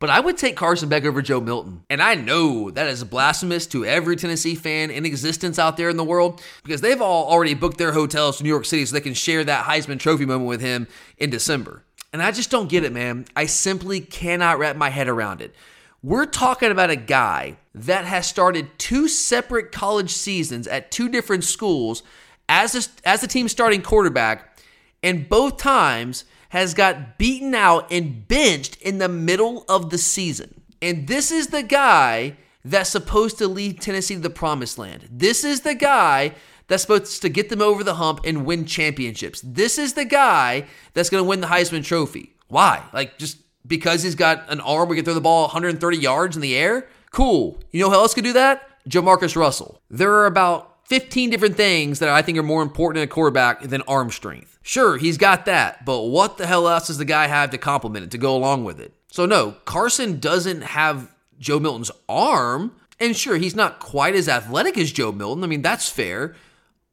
But 0.00 0.08
I 0.08 0.18
would 0.18 0.38
take 0.38 0.56
Carson 0.56 0.88
Beck 0.88 1.04
over 1.04 1.20
Joe 1.20 1.42
Milton. 1.42 1.84
And 1.90 2.02
I 2.02 2.14
know 2.14 2.70
that 2.70 2.88
is 2.88 3.04
blasphemous 3.04 3.66
to 3.68 3.84
every 3.84 4.16
Tennessee 4.16 4.54
fan 4.54 4.90
in 4.90 5.04
existence 5.04 5.58
out 5.58 5.76
there 5.76 5.90
in 5.90 5.98
the 5.98 6.04
world 6.04 6.42
because 6.64 6.80
they've 6.80 7.02
all 7.02 7.30
already 7.30 7.52
booked 7.52 7.76
their 7.76 7.92
hotels 7.92 8.38
to 8.38 8.42
New 8.42 8.48
York 8.48 8.64
City 8.64 8.86
so 8.86 8.94
they 8.94 9.02
can 9.02 9.12
share 9.12 9.44
that 9.44 9.66
Heisman 9.66 10.00
Trophy 10.00 10.24
moment 10.24 10.48
with 10.48 10.62
him 10.62 10.88
in 11.18 11.28
December. 11.28 11.84
And 12.14 12.22
I 12.22 12.32
just 12.32 12.50
don't 12.50 12.70
get 12.70 12.82
it, 12.82 12.92
man. 12.92 13.26
I 13.36 13.44
simply 13.44 14.00
cannot 14.00 14.58
wrap 14.58 14.74
my 14.74 14.88
head 14.88 15.06
around 15.06 15.42
it. 15.42 15.54
We're 16.02 16.24
talking 16.24 16.70
about 16.70 16.88
a 16.88 16.96
guy 16.96 17.58
that 17.74 18.06
has 18.06 18.26
started 18.26 18.70
two 18.78 19.06
separate 19.06 19.70
college 19.70 20.10
seasons 20.10 20.66
at 20.66 20.90
two 20.90 21.10
different 21.10 21.44
schools 21.44 22.02
as 22.48 22.74
a, 22.74 23.08
as 23.08 23.22
a 23.22 23.28
team 23.28 23.48
starting 23.48 23.82
quarterback, 23.82 24.58
and 25.02 25.28
both 25.28 25.58
times 25.58 26.24
has 26.50 26.74
got 26.74 27.18
beaten 27.18 27.54
out 27.54 27.90
and 27.90 28.26
benched 28.28 28.76
in 28.82 28.98
the 28.98 29.08
middle 29.08 29.64
of 29.68 29.90
the 29.90 29.98
season. 29.98 30.60
And 30.82 31.08
this 31.08 31.30
is 31.30 31.48
the 31.48 31.62
guy 31.62 32.36
that's 32.64 32.90
supposed 32.90 33.38
to 33.38 33.48
lead 33.48 33.80
Tennessee 33.80 34.14
to 34.14 34.20
the 34.20 34.30
promised 34.30 34.78
land. 34.78 35.08
This 35.10 35.44
is 35.44 35.62
the 35.62 35.74
guy 35.74 36.34
that's 36.66 36.82
supposed 36.82 37.22
to 37.22 37.28
get 37.28 37.48
them 37.48 37.62
over 37.62 37.82
the 37.82 37.94
hump 37.94 38.20
and 38.24 38.44
win 38.44 38.64
championships. 38.64 39.40
This 39.44 39.78
is 39.78 39.94
the 39.94 40.04
guy 40.04 40.66
that's 40.94 41.10
going 41.10 41.22
to 41.22 41.28
win 41.28 41.40
the 41.40 41.46
Heisman 41.46 41.84
Trophy. 41.84 42.34
Why? 42.48 42.84
Like, 42.92 43.18
just 43.18 43.38
because 43.66 44.02
he's 44.02 44.14
got 44.14 44.50
an 44.50 44.60
arm 44.60 44.88
we 44.88 44.96
can 44.96 45.04
throw 45.04 45.14
the 45.14 45.20
ball 45.20 45.42
130 45.44 45.96
yards 45.96 46.36
in 46.36 46.42
the 46.42 46.56
air? 46.56 46.88
Cool. 47.12 47.58
You 47.70 47.82
know 47.82 47.90
who 47.90 47.94
else 47.94 48.14
could 48.14 48.24
do 48.24 48.32
that? 48.34 48.68
JaMarcus 48.88 49.36
Russell. 49.36 49.80
There 49.90 50.12
are 50.14 50.26
about 50.26 50.86
15 50.88 51.30
different 51.30 51.56
things 51.56 52.00
that 52.00 52.08
I 52.08 52.22
think 52.22 52.38
are 52.38 52.42
more 52.42 52.62
important 52.62 53.02
in 53.02 53.04
a 53.04 53.10
quarterback 53.10 53.62
than 53.62 53.82
arm 53.82 54.10
strength. 54.10 54.49
Sure, 54.62 54.98
he's 54.98 55.16
got 55.16 55.46
that, 55.46 55.84
but 55.84 56.02
what 56.02 56.36
the 56.36 56.46
hell 56.46 56.68
else 56.68 56.88
does 56.88 56.98
the 56.98 57.04
guy 57.04 57.26
have 57.26 57.50
to 57.50 57.58
complement 57.58 58.04
it, 58.04 58.10
to 58.10 58.18
go 58.18 58.36
along 58.36 58.64
with 58.64 58.78
it? 58.78 58.92
So, 59.08 59.26
no, 59.26 59.52
Carson 59.64 60.20
doesn't 60.20 60.62
have 60.62 61.12
Joe 61.38 61.58
Milton's 61.58 61.90
arm. 62.08 62.72
And 63.00 63.16
sure, 63.16 63.36
he's 63.36 63.56
not 63.56 63.80
quite 63.80 64.14
as 64.14 64.28
athletic 64.28 64.76
as 64.76 64.92
Joe 64.92 65.10
Milton. 65.10 65.42
I 65.42 65.46
mean, 65.46 65.62
that's 65.62 65.88
fair. 65.88 66.36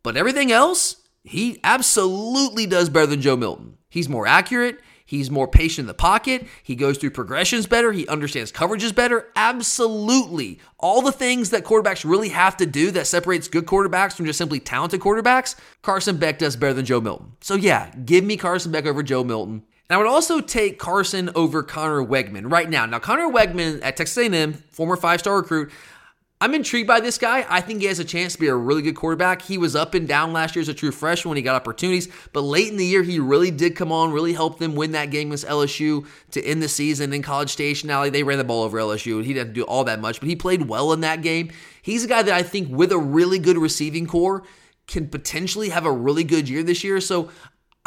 But 0.03 0.15
everything 0.15 0.51
else, 0.51 0.95
he 1.23 1.59
absolutely 1.63 2.65
does 2.65 2.89
better 2.89 3.07
than 3.07 3.21
Joe 3.21 3.35
Milton. 3.35 3.77
He's 3.89 4.07
more 4.07 4.25
accurate. 4.25 4.79
He's 5.07 5.31
more 5.31 5.47
patient 5.47 5.85
in 5.85 5.87
the 5.87 5.93
pocket. 5.93 6.45
He 6.61 6.75
goes 6.75 6.97
through 6.97 7.11
progressions 7.11 7.65
better. 7.65 7.93
He 7.93 8.05
understands 8.09 8.51
coverages 8.51 8.93
better. 8.93 9.29
Absolutely. 9.37 10.59
All 10.77 11.01
the 11.01 11.13
things 11.13 11.49
that 11.51 11.63
quarterbacks 11.63 12.07
really 12.07 12.29
have 12.29 12.57
to 12.57 12.65
do 12.65 12.91
that 12.91 13.07
separates 13.07 13.47
good 13.47 13.65
quarterbacks 13.65 14.13
from 14.13 14.25
just 14.25 14.37
simply 14.37 14.59
talented 14.59 14.99
quarterbacks, 14.99 15.55
Carson 15.81 16.17
Beck 16.17 16.39
does 16.39 16.57
better 16.57 16.73
than 16.73 16.85
Joe 16.85 16.99
Milton. 16.99 17.31
So, 17.39 17.55
yeah, 17.55 17.89
give 18.03 18.25
me 18.25 18.35
Carson 18.35 18.71
Beck 18.73 18.85
over 18.85 19.01
Joe 19.01 19.23
Milton. 19.23 19.63
And 19.89 19.95
I 19.95 19.97
would 19.97 20.07
also 20.07 20.41
take 20.41 20.77
Carson 20.77 21.29
over 21.33 21.63
Conner 21.63 22.03
Weigman 22.03 22.51
right 22.51 22.69
now. 22.69 22.85
Now, 22.85 22.99
Conner 22.99 23.29
Weigman 23.29 23.79
at 23.81 23.95
Texas 23.95 24.17
A&M, 24.17 24.55
former 24.71 24.97
five-star 24.97 25.37
recruit, 25.37 25.71
I'm 26.39 26.53
intrigued 26.53 26.87
by 26.87 26.99
this 26.99 27.17
guy. 27.17 27.47
I 27.49 27.61
think 27.61 27.81
he 27.81 27.87
has 27.87 27.97
a 27.97 28.05
chance 28.05 28.33
to 28.33 28.39
be 28.39 28.47
a 28.47 28.55
really 28.55 28.83
good 28.83 28.95
quarterback. 28.95 29.41
He 29.41 29.57
was 29.57 29.75
up 29.75 29.95
and 29.95 30.07
down 30.07 30.33
last 30.33 30.55
year 30.55 30.61
as 30.61 30.69
a 30.69 30.73
true 30.73 30.91
freshman 30.91 31.31
when 31.31 31.37
he 31.37 31.41
got 31.41 31.55
opportunities, 31.55 32.09
but 32.31 32.41
late 32.41 32.67
in 32.67 32.77
the 32.77 32.85
year, 32.85 33.01
he 33.01 33.19
really 33.19 33.49
did 33.49 33.75
come 33.75 33.91
on, 33.91 34.11
really 34.11 34.33
helped 34.33 34.59
them 34.59 34.75
win 34.75 34.91
that 34.91 35.09
game 35.09 35.29
against 35.29 35.47
LSU 35.47 36.05
to 36.31 36.43
end 36.43 36.61
the 36.61 36.69
season 36.69 37.11
in 37.11 37.23
College 37.23 37.49
Station. 37.49 37.87
Now, 37.87 38.07
they 38.07 38.21
ran 38.21 38.37
the 38.37 38.43
ball 38.43 38.61
over 38.61 38.77
LSU. 38.77 39.17
And 39.17 39.25
he 39.25 39.33
didn't 39.33 39.53
do 39.53 39.63
all 39.63 39.83
that 39.85 39.99
much, 39.99 40.19
but 40.19 40.29
he 40.29 40.35
played 40.35 40.69
well 40.69 40.93
in 40.93 41.01
that 41.01 41.23
game. 41.23 41.49
He's 41.81 42.03
a 42.03 42.07
guy 42.07 42.21
that 42.21 42.33
I 42.33 42.43
think, 42.43 42.69
with 42.69 42.91
a 42.91 42.99
really 42.99 43.39
good 43.39 43.57
receiving 43.57 44.05
corps, 44.05 44.43
can 44.85 45.07
potentially 45.07 45.69
have 45.69 45.85
a 45.85 45.91
really 45.91 46.23
good 46.23 46.47
year 46.47 46.61
this 46.61 46.83
year. 46.83 47.01
So 47.01 47.29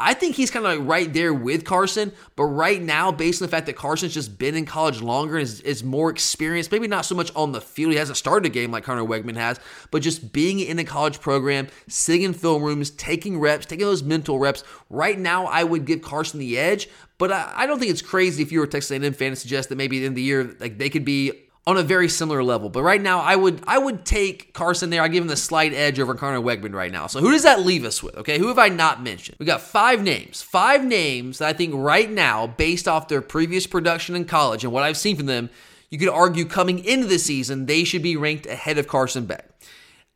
I 0.01 0.14
think 0.14 0.34
he's 0.34 0.51
kind 0.51 0.64
of 0.66 0.78
like 0.78 0.88
right 0.88 1.12
there 1.12 1.32
with 1.34 1.64
Carson, 1.64 2.12
but 2.36 2.44
right 2.44 2.80
now, 2.80 3.12
based 3.12 3.42
on 3.42 3.46
the 3.46 3.51
fact 3.51 3.66
that 3.66 3.76
Carson's 3.76 4.14
just 4.14 4.38
been 4.38 4.55
in 4.55 4.66
college 4.66 5.03
longer 5.03 5.36
and 5.36 5.42
is, 5.42 5.61
is 5.61 5.84
more 5.84 6.11
experienced, 6.11 6.72
maybe 6.72 6.88
not 6.88 7.05
so 7.05 7.14
much 7.14 7.30
on 7.36 7.53
the 7.53 7.61
field. 7.61 7.92
He 7.92 7.98
hasn't 7.98 8.16
started 8.16 8.46
a 8.46 8.48
game 8.48 8.70
like 8.70 8.84
Conner 8.84 9.05
Weigman 9.05 9.36
has, 9.36 9.61
but 9.90 10.03
just 10.03 10.32
being 10.32 10.61
in 10.61 10.78
a 10.78 10.84
college 10.84 11.20
program, 11.20 11.68
sitting 11.88 12.22
in 12.22 12.32
film 12.32 12.62
rooms, 12.62 12.90
taking 12.90 13.38
reps, 13.38 13.66
taking 13.66 13.86
those 13.86 14.03
mental 14.03 14.38
reps. 14.38 14.64
Right 14.88 15.18
now, 15.18 15.46
I 15.46 15.64
would 15.64 15.84
give 15.84 16.03
Carson 16.03 16.40
the 16.40 16.59
edge, 16.59 16.88
but 17.18 17.30
I, 17.30 17.53
I 17.55 17.66
don't 17.66 17.78
think 17.78 17.90
it's 17.90 18.03
crazy 18.03 18.42
if 18.42 18.51
you 18.51 18.61
were 18.61 18.64
a 18.64 18.68
Texas 18.68 18.90
A&M 18.90 19.12
fan 19.12 19.30
to 19.30 19.36
suggest 19.36 19.68
that 19.68 19.76
maybe 19.76 20.05
in 20.05 20.14
the 20.14 20.22
year 20.22 20.57
like 20.59 20.78
they 20.78 20.88
could 20.88 21.05
be 21.05 21.32
on 21.66 21.76
a 21.76 21.82
very 21.82 22.08
similar 22.08 22.42
level. 22.42 22.68
But 22.68 22.82
right 22.82 23.00
now, 23.00 23.20
I 23.20 23.36
would 23.36 23.62
I 23.66 23.78
would 23.78 24.04
take 24.04 24.52
Carson 24.54 24.90
there. 24.90 25.02
I 25.02 25.08
give 25.08 25.22
him 25.22 25.28
the 25.28 25.36
slight 25.36 25.72
edge 25.72 26.00
over 26.00 26.14
Conner 26.14 26.40
Weigman 26.40 26.74
right 26.74 26.90
now. 26.90 27.06
So 27.06 27.20
who 27.20 27.30
does 27.30 27.42
that 27.42 27.61
leave 27.61 27.84
us 27.84 28.02
with? 28.02 28.16
Okay, 28.16 28.38
who 28.38 28.48
have 28.48 28.58
I 28.58 28.68
not 28.68 29.02
mentioned? 29.02 29.36
We 29.38 29.46
got 29.46 29.61
five 29.61 30.02
names, 30.02 30.42
five 30.42 30.84
names 30.84 31.38
that 31.38 31.48
I 31.48 31.52
think 31.52 31.74
right 31.74 32.11
now, 32.11 32.46
based 32.46 32.88
off 32.88 33.08
their 33.08 33.22
previous 33.22 33.66
production 33.66 34.16
in 34.16 34.24
college 34.24 34.64
and 34.64 34.72
what 34.72 34.82
I've 34.82 34.96
seen 34.96 35.16
from 35.16 35.26
them, 35.26 35.50
you 35.90 35.98
could 35.98 36.08
argue 36.08 36.44
coming 36.44 36.84
into 36.84 37.06
the 37.06 37.18
season 37.18 37.66
they 37.66 37.84
should 37.84 38.02
be 38.02 38.16
ranked 38.16 38.46
ahead 38.46 38.78
of 38.78 38.88
Carson 38.88 39.26
Beck. 39.26 39.48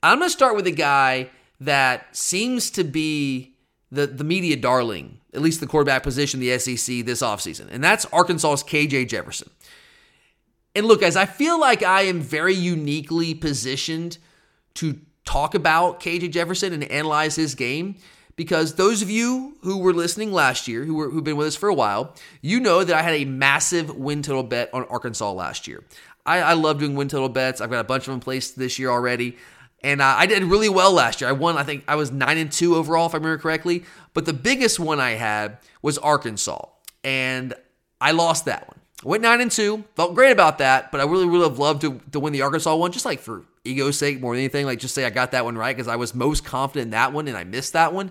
I'm 0.02 0.20
to 0.20 0.30
start 0.30 0.56
with 0.56 0.66
a 0.66 0.72
guy 0.72 1.30
that 1.60 2.14
seems 2.16 2.70
to 2.72 2.84
be 2.84 3.54
the 3.90 4.06
the 4.06 4.24
media 4.24 4.56
darling, 4.56 5.20
at 5.32 5.40
least 5.40 5.60
the 5.60 5.66
quarterback 5.66 6.02
position, 6.02 6.40
the 6.40 6.58
SEC 6.58 7.04
this 7.04 7.22
offseason, 7.22 7.68
and 7.70 7.84
that's 7.84 8.06
Arkansas's 8.06 8.64
KJ 8.64 9.08
Jefferson. 9.08 9.50
And 10.74 10.86
look, 10.86 11.00
guys, 11.00 11.16
I 11.16 11.26
feel 11.26 11.58
like 11.60 11.82
I 11.82 12.02
am 12.02 12.20
very 12.20 12.54
uniquely 12.54 13.34
positioned 13.34 14.18
to 14.74 14.98
talk 15.24 15.54
about 15.54 16.00
KJ 16.00 16.32
Jefferson 16.32 16.72
and 16.72 16.84
analyze 16.84 17.36
his 17.36 17.54
game 17.54 17.96
because 18.36 18.74
those 18.74 19.00
of 19.00 19.10
you 19.10 19.56
who 19.62 19.78
were 19.78 19.92
listening 19.92 20.32
last 20.32 20.66
year, 20.66 20.84
who 20.84 20.94
were 20.94 21.10
who've 21.10 21.24
been 21.24 21.36
with 21.36 21.46
us 21.46 21.56
for 21.56 21.68
a 21.68 21.74
while, 21.74 22.14
you 22.42 22.58
know 22.60 22.82
that 22.82 22.96
I 22.96 23.02
had 23.02 23.14
a 23.14 23.24
massive 23.24 23.94
win 23.94 24.22
total 24.22 24.42
bet 24.42 24.72
on 24.74 24.84
Arkansas 24.84 25.32
last 25.32 25.68
year. 25.68 25.84
I, 26.26 26.38
I 26.38 26.52
love 26.54 26.78
doing 26.78 26.96
win 26.96 27.08
total 27.08 27.28
bets. 27.28 27.60
I've 27.60 27.70
got 27.70 27.80
a 27.80 27.84
bunch 27.84 28.08
of 28.08 28.12
them 28.12 28.20
placed 28.20 28.58
this 28.58 28.78
year 28.78 28.90
already, 28.90 29.36
and 29.82 30.00
uh, 30.00 30.14
I 30.18 30.26
did 30.26 30.42
really 30.44 30.68
well 30.68 30.92
last 30.92 31.20
year. 31.20 31.30
I 31.30 31.32
won. 31.32 31.56
I 31.56 31.62
think 31.62 31.84
I 31.86 31.94
was 31.94 32.10
nine 32.10 32.38
and 32.38 32.50
two 32.50 32.74
overall, 32.74 33.06
if 33.06 33.14
I 33.14 33.18
remember 33.18 33.38
correctly. 33.38 33.84
But 34.12 34.26
the 34.26 34.32
biggest 34.32 34.80
one 34.80 35.00
I 35.00 35.12
had 35.12 35.58
was 35.82 35.98
Arkansas, 35.98 36.66
and 37.04 37.54
I 38.00 38.10
lost 38.10 38.46
that 38.46 38.66
one. 38.66 38.80
Went 39.02 39.22
nine 39.22 39.40
and 39.40 39.50
two, 39.50 39.84
felt 39.96 40.14
great 40.14 40.30
about 40.30 40.58
that, 40.58 40.92
but 40.92 41.00
I 41.00 41.04
really 41.04 41.26
would 41.26 41.42
have 41.42 41.58
loved 41.58 41.80
to, 41.82 42.00
to 42.12 42.20
win 42.20 42.32
the 42.32 42.42
Arkansas 42.42 42.74
one, 42.76 42.92
just 42.92 43.04
like 43.04 43.20
for 43.20 43.44
ego's 43.64 43.98
sake 43.98 44.20
more 44.20 44.34
than 44.34 44.40
anything. 44.40 44.66
Like 44.66 44.78
just 44.78 44.94
say 44.94 45.04
I 45.04 45.10
got 45.10 45.32
that 45.32 45.44
one 45.44 45.58
right 45.58 45.76
because 45.76 45.88
I 45.88 45.96
was 45.96 46.14
most 46.14 46.44
confident 46.44 46.86
in 46.86 46.90
that 46.92 47.12
one 47.12 47.28
and 47.28 47.36
I 47.36 47.44
missed 47.44 47.72
that 47.72 47.92
one. 47.92 48.10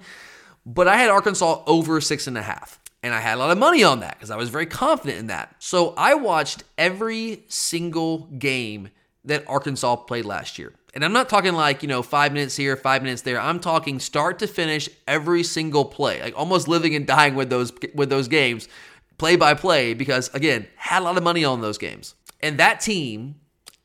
But 0.65 0.87
I 0.87 0.97
had 0.97 1.09
Arkansas 1.09 1.63
over 1.65 1.99
six 2.01 2.27
and 2.27 2.37
a 2.37 2.41
half. 2.41 2.79
And 3.01 3.13
I 3.13 3.19
had 3.19 3.35
a 3.35 3.39
lot 3.39 3.51
of 3.51 3.57
money 3.57 3.83
on 3.83 3.99
that 3.99 4.15
because 4.15 4.31
I 4.31 4.37
was 4.37 4.49
very 4.49 4.65
confident 4.65 5.19
in 5.19 5.27
that. 5.27 5.55
So 5.59 5.93
I 5.97 6.13
watched 6.13 6.63
every 6.77 7.43
single 7.49 8.19
game 8.19 8.89
that 9.25 9.43
Arkansas 9.47 9.97
played 9.97 10.23
last 10.23 10.57
year. 10.57 10.73
And 10.93 11.03
I'm 11.03 11.11
not 11.11 11.27
talking 11.27 11.53
like, 11.53 11.81
you 11.81 11.89
know, 11.89 12.01
five 12.01 12.31
minutes 12.31 12.55
here, 12.55 12.77
five 12.77 13.03
minutes 13.03 13.23
there. 13.23 13.41
I'm 13.41 13.59
talking 13.59 13.99
start 13.99 14.39
to 14.39 14.47
finish 14.47 14.87
every 15.05 15.43
single 15.43 15.83
play, 15.83 16.21
like 16.21 16.37
almost 16.37 16.69
living 16.69 16.95
and 16.95 17.05
dying 17.05 17.35
with 17.35 17.49
those 17.49 17.73
with 17.93 18.09
those 18.09 18.27
games 18.29 18.69
play 19.17 19.35
by 19.35 19.53
play 19.53 19.93
because, 19.93 20.33
again, 20.33 20.67
had 20.75 21.01
a 21.01 21.05
lot 21.05 21.17
of 21.17 21.23
money 21.23 21.45
on 21.45 21.61
those 21.61 21.77
games. 21.77 22.15
And 22.41 22.59
that 22.59 22.81
team 22.81 23.35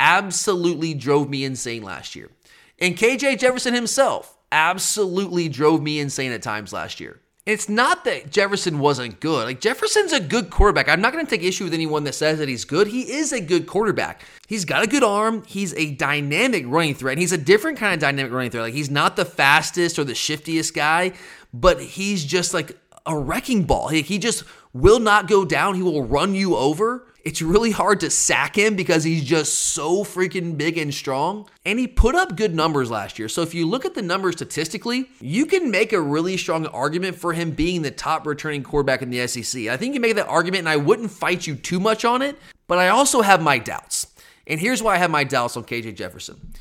absolutely 0.01 0.95
drove 0.95 1.29
me 1.29 1.45
insane 1.45 1.83
last 1.83 2.15
year. 2.15 2.31
And 2.79 2.97
KJ 2.97 3.39
Jefferson 3.39 3.75
himself 3.75 4.37
absolutely 4.53 5.49
drove 5.49 5.83
me 5.83 6.01
insane 6.01 6.33
at 6.33 6.43
times 6.43 6.73
last 6.73 7.01
year. 7.01 7.21
It's 7.49 7.67
not 7.67 8.05
that 8.05 8.31
Jefferson 8.31 8.79
wasn't 8.79 9.21
good. 9.21 9.45
Like, 9.45 9.61
Jefferson's 9.63 10.13
a 10.13 10.21
good 10.21 10.51
quarterback. 10.51 10.87
I'm 10.87 11.01
not 11.01 11.15
going 11.15 11.25
to 11.25 11.31
take 11.31 11.43
issue 11.43 11.65
with 11.65 11.73
anyone 11.73 12.05
that 12.05 12.15
says 12.15 12.39
that 12.41 12.49
he's 12.49 12.67
good. 12.67 12.89
He 12.89 13.11
is 13.11 13.33
a 13.33 13.41
good 13.41 13.67
quarterback. 13.67 14.23
He's 14.47 14.67
got 14.67 14.83
a 14.83 14.87
good 14.87 15.03
arm. 15.03 15.43
He's 15.47 15.73
a 15.73 15.93
dynamic 15.95 16.65
running 16.67 16.95
threat. 16.95 17.13
And 17.13 17.21
he's 17.21 17.33
a 17.33 17.39
different 17.39 17.79
kind 17.79 17.95
of 17.95 18.01
dynamic 18.01 18.33
running 18.33 18.51
threat. 18.51 18.65
Like, 18.65 18.75
he's 18.75 18.91
not 18.91 19.17
the 19.17 19.25
fastest 19.25 19.99
or 19.99 20.05
the 20.05 20.15
shiftiest 20.15 20.75
guy, 20.75 21.15
but 21.55 21.81
he's 21.81 22.23
just 22.23 22.53
like 22.53 22.77
a 23.07 23.17
wrecking 23.17 23.65
ball. 23.65 23.89
He, 23.89 24.03
he 24.03 24.19
just 24.19 24.45
will 24.73 25.01
not 25.01 25.29
go 25.29 25.45
down. 25.45 25.75
He 25.75 25.83
will 25.83 26.05
run 26.05 26.35
you 26.35 26.57
over. 26.57 27.07
it's 27.25 27.43
really 27.43 27.73
hard 27.73 28.01
to 28.01 28.09
sack 28.09 28.57
him 28.57 28.75
because 28.75 29.05
he's 29.05 29.23
just 29.23 29.53
so 29.55 30.03
freaking 30.03 30.57
big 30.57 30.79
and 30.79 30.95
strong. 30.95 31.47
And 31.67 31.79
he 31.79 31.87
put 31.87 32.15
up 32.15 32.37
good 32.37 32.55
numbers 32.55 32.91
last 32.91 33.19
year. 33.19 33.29
So 33.29 33.43
if 33.43 33.55
you 33.55 33.67
look 33.67 33.85
at 33.85 33.95
the 33.95 34.01
numbers 34.01 34.37
statistically, 34.37 35.11
you 35.21 35.45
can 35.45 35.71
make 35.71 35.93
a 35.93 36.01
really 36.01 36.39
strong 36.39 36.67
argument 36.69 37.17
for 37.17 37.35
him 37.35 37.51
being 37.51 37.83
the 37.83 37.91
top 37.91 38.27
returning 38.27 38.63
quarterback 38.63 39.03
in 39.03 39.11
the 39.11 39.27
SEC. 39.27 39.67
I 39.67 39.77
think 39.77 39.95
you 39.95 40.01
make 40.01 40.15
that 40.15 40.29
argument, 40.29 40.61
and 40.61 40.69
I 40.71 40.77
wouldn't 40.77 41.11
fight 41.11 41.47
you 41.47 41.55
too 41.55 41.81
much 41.81 42.05
on 42.07 42.23
it, 42.23 42.39
but 42.67 42.79
I 42.79 42.89
also 42.89 43.21
have 43.21 43.43
my 43.43 43.59
doubts. 43.59 44.07
And 44.47 44.59
here's 44.59 44.83
why 44.83 44.95
I 44.95 44.99
have 44.99 45.11
my 45.11 45.25
doubts 45.25 45.57
on 45.57 45.65
KJ 45.65 45.97
Jefferson. 45.97 46.55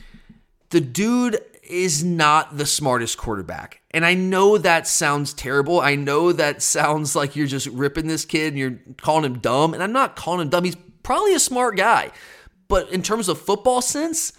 The 0.72 0.82
dude 0.82 1.40
is 1.70 2.04
not 2.04 2.58
the 2.58 2.66
smartest 2.66 3.18
quarterback. 3.18 3.82
And 3.92 4.06
I 4.06 4.14
know 4.14 4.58
that 4.58 4.88
sounds 4.88 5.34
terrible. 5.34 5.80
I 5.80 5.96
know 5.96 6.32
that 6.32 6.62
sounds 6.62 7.16
like 7.16 7.36
you're 7.36 7.48
just 7.48 7.68
ripping 7.68 8.08
this 8.08 8.26
kid 8.26 8.54
and 8.54 8.58
you're 8.58 8.80
calling 9.02 9.26
him 9.26 9.40
dumb. 9.40 9.74
And 9.74 9.84
I'm 9.84 9.94
not 9.94 10.16
calling 10.16 10.42
him 10.42 10.50
dumb. 10.50 10.64
He's 10.64 10.78
probably 11.04 11.34
a 11.34 11.40
smart 11.40 11.78
guy. 11.78 12.12
But 12.68 12.90
in 12.90 13.02
terms 13.02 13.30
of 13.30 13.40
football 13.40 13.82
sense, 13.82 14.34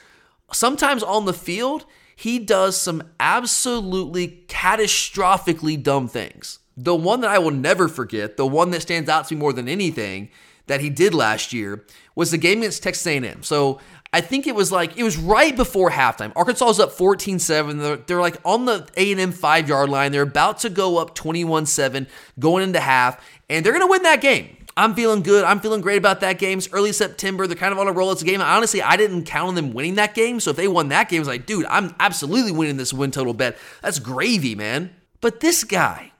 sometimes 0.53 1.03
on 1.03 1.25
the 1.25 1.33
field, 1.33 1.87
he 2.15 2.39
does 2.39 2.81
some 2.81 3.03
absolutely 3.21 4.45
catastrophically 4.49 5.83
dumb 5.83 6.09
things. 6.09 6.59
The 6.77 6.95
one 6.95 7.21
that 7.23 7.31
I 7.31 7.39
will 7.39 7.51
never 7.51 7.89
forget, 7.89 8.37
the 8.37 8.47
one 8.47 8.71
that 8.71 8.83
stands 8.83 9.09
out 9.09 9.29
to 9.29 9.35
me 9.35 9.41
more 9.41 9.53
than 9.53 9.69
anything 9.69 10.31
that 10.67 10.81
he 10.81 10.91
did 10.91 11.15
last 11.15 11.53
year 11.53 11.85
was 12.15 12.31
the 12.31 12.39
game 12.39 12.59
against 12.59 12.83
Texas 12.83 13.07
A&M. 13.07 13.43
So 13.43 13.81
I 14.13 14.23
think 14.23 14.47
it 14.47 14.55
was 14.55 14.73
like 14.73 14.97
it 14.97 15.03
was 15.03 15.19
right 15.19 15.55
before 15.55 15.91
halftime. 15.91 16.33
Arkansas 16.35 16.65
was 16.65 16.81
up 16.81 16.93
14-7. 16.93 17.81
They're, 17.81 17.97
they're 17.97 18.21
like 18.21 18.39
on 18.45 18.65
the 18.65 18.89
A&M 18.97 19.33
5-yard 19.33 19.91
line. 19.91 20.13
They're 20.13 20.23
about 20.23 20.59
to 20.61 20.71
go 20.71 20.97
up 20.97 21.15
21-7 21.15 22.07
going 22.39 22.65
into 22.65 22.81
half 22.81 23.23
and 23.51 23.65
they're 23.65 23.73
going 23.73 23.87
to 23.87 23.91
win 23.91 24.03
that 24.05 24.21
game. 24.21 24.57
I'm 24.79 24.95
feeling 24.95 25.23
good. 25.23 25.45
I'm 25.45 25.59
feeling 25.59 25.81
great 25.81 25.99
about 25.99 26.21
that 26.21 26.39
game. 26.39 26.59
It's 26.59 26.73
early 26.73 26.93
September. 26.93 27.49
They're 27.49 27.57
kind 27.57 27.73
of 27.73 27.81
on 27.81 27.89
a 27.89 27.93
roll. 27.93 28.13
It's 28.13 28.23
a 28.23 28.25
game. 28.25 28.41
Honestly, 28.41 28.81
I 28.81 28.97
didn't 28.97 29.25
count 29.25 29.49
on 29.49 29.55
them 29.57 29.75
winning 29.75 29.97
that 29.97 30.15
game. 30.15 30.39
So 30.39 30.51
if 30.51 30.57
they 30.57 30.69
won 30.69 30.89
that 30.91 31.09
game, 31.09 31.19
I 31.19 31.21
was 31.23 31.29
like, 31.29 31.47
dude, 31.47 31.67
I'm 31.67 31.97
absolutely 31.99 32.53
winning 32.53 32.77
this 32.77 32.95
win 32.95 33.11
total 33.11 33.35
bet. 33.35 33.59
That's 33.83 33.99
gravy, 33.99 34.55
man. 34.55 34.95
But 35.21 35.41
this 35.41 35.65
guy, 35.65 36.13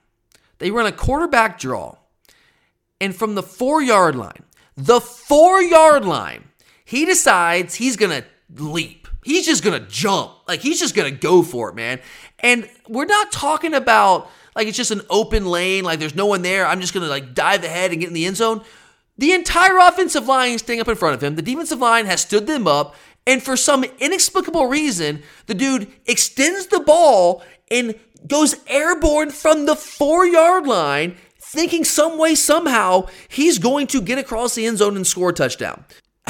they 0.57 0.71
run 0.71 0.85
a 0.85 0.91
quarterback 0.91 1.57
draw. 1.57 1.95
And 2.99 3.15
from 3.15 3.35
the 3.35 3.43
four 3.43 3.81
yard 3.81 4.17
line, 4.17 4.43
the 4.75 4.99
four 4.99 5.61
yard 5.61 6.03
line, 6.03 6.48
he 6.89 7.05
decides 7.05 7.75
he's 7.75 7.95
going 7.97 8.23
to 8.23 8.63
leap. 8.63 9.07
He's 9.23 9.45
just 9.45 9.63
going 9.63 9.79
to 9.79 9.87
jump. 9.87 10.31
Like 10.47 10.59
he's 10.59 10.79
just 10.79 10.95
going 10.95 11.13
to 11.13 11.19
go 11.19 11.43
for 11.43 11.69
it, 11.69 11.75
man. 11.75 11.99
And 12.39 12.67
we're 12.87 13.05
not 13.05 13.31
talking 13.31 13.75
about 13.75 14.27
like 14.55 14.67
it's 14.67 14.75
just 14.75 14.89
an 14.89 15.01
open 15.07 15.45
lane, 15.45 15.83
like 15.83 15.99
there's 15.99 16.15
no 16.15 16.25
one 16.25 16.41
there. 16.41 16.65
I'm 16.65 16.81
just 16.81 16.95
going 16.95 17.03
to 17.03 17.09
like 17.09 17.35
dive 17.35 17.63
ahead 17.63 17.91
and 17.91 17.99
get 17.99 18.07
in 18.07 18.15
the 18.15 18.25
end 18.25 18.37
zone. 18.37 18.63
The 19.19 19.33
entire 19.33 19.77
offensive 19.77 20.25
line 20.25 20.53
is 20.53 20.61
staying 20.61 20.81
up 20.81 20.87
in 20.87 20.95
front 20.95 21.13
of 21.13 21.23
him. 21.23 21.35
The 21.35 21.43
defensive 21.43 21.77
line 21.77 22.07
has 22.07 22.21
stood 22.21 22.47
them 22.47 22.65
up. 22.65 22.95
And 23.27 23.43
for 23.43 23.55
some 23.55 23.83
inexplicable 23.83 24.65
reason, 24.65 25.21
the 25.45 25.53
dude 25.53 25.91
extends 26.07 26.65
the 26.67 26.79
ball 26.79 27.43
and 27.69 27.93
goes 28.25 28.55
airborne 28.65 29.29
from 29.29 29.67
the 29.67 29.75
four 29.75 30.25
yard 30.25 30.65
line, 30.65 31.17
thinking 31.39 31.83
some 31.83 32.17
way, 32.17 32.33
somehow, 32.33 33.05
he's 33.27 33.59
going 33.59 33.85
to 33.87 34.01
get 34.01 34.17
across 34.17 34.55
the 34.55 34.65
end 34.65 34.79
zone 34.79 34.95
and 34.95 35.05
score 35.05 35.29
a 35.29 35.33
touchdown 35.33 35.85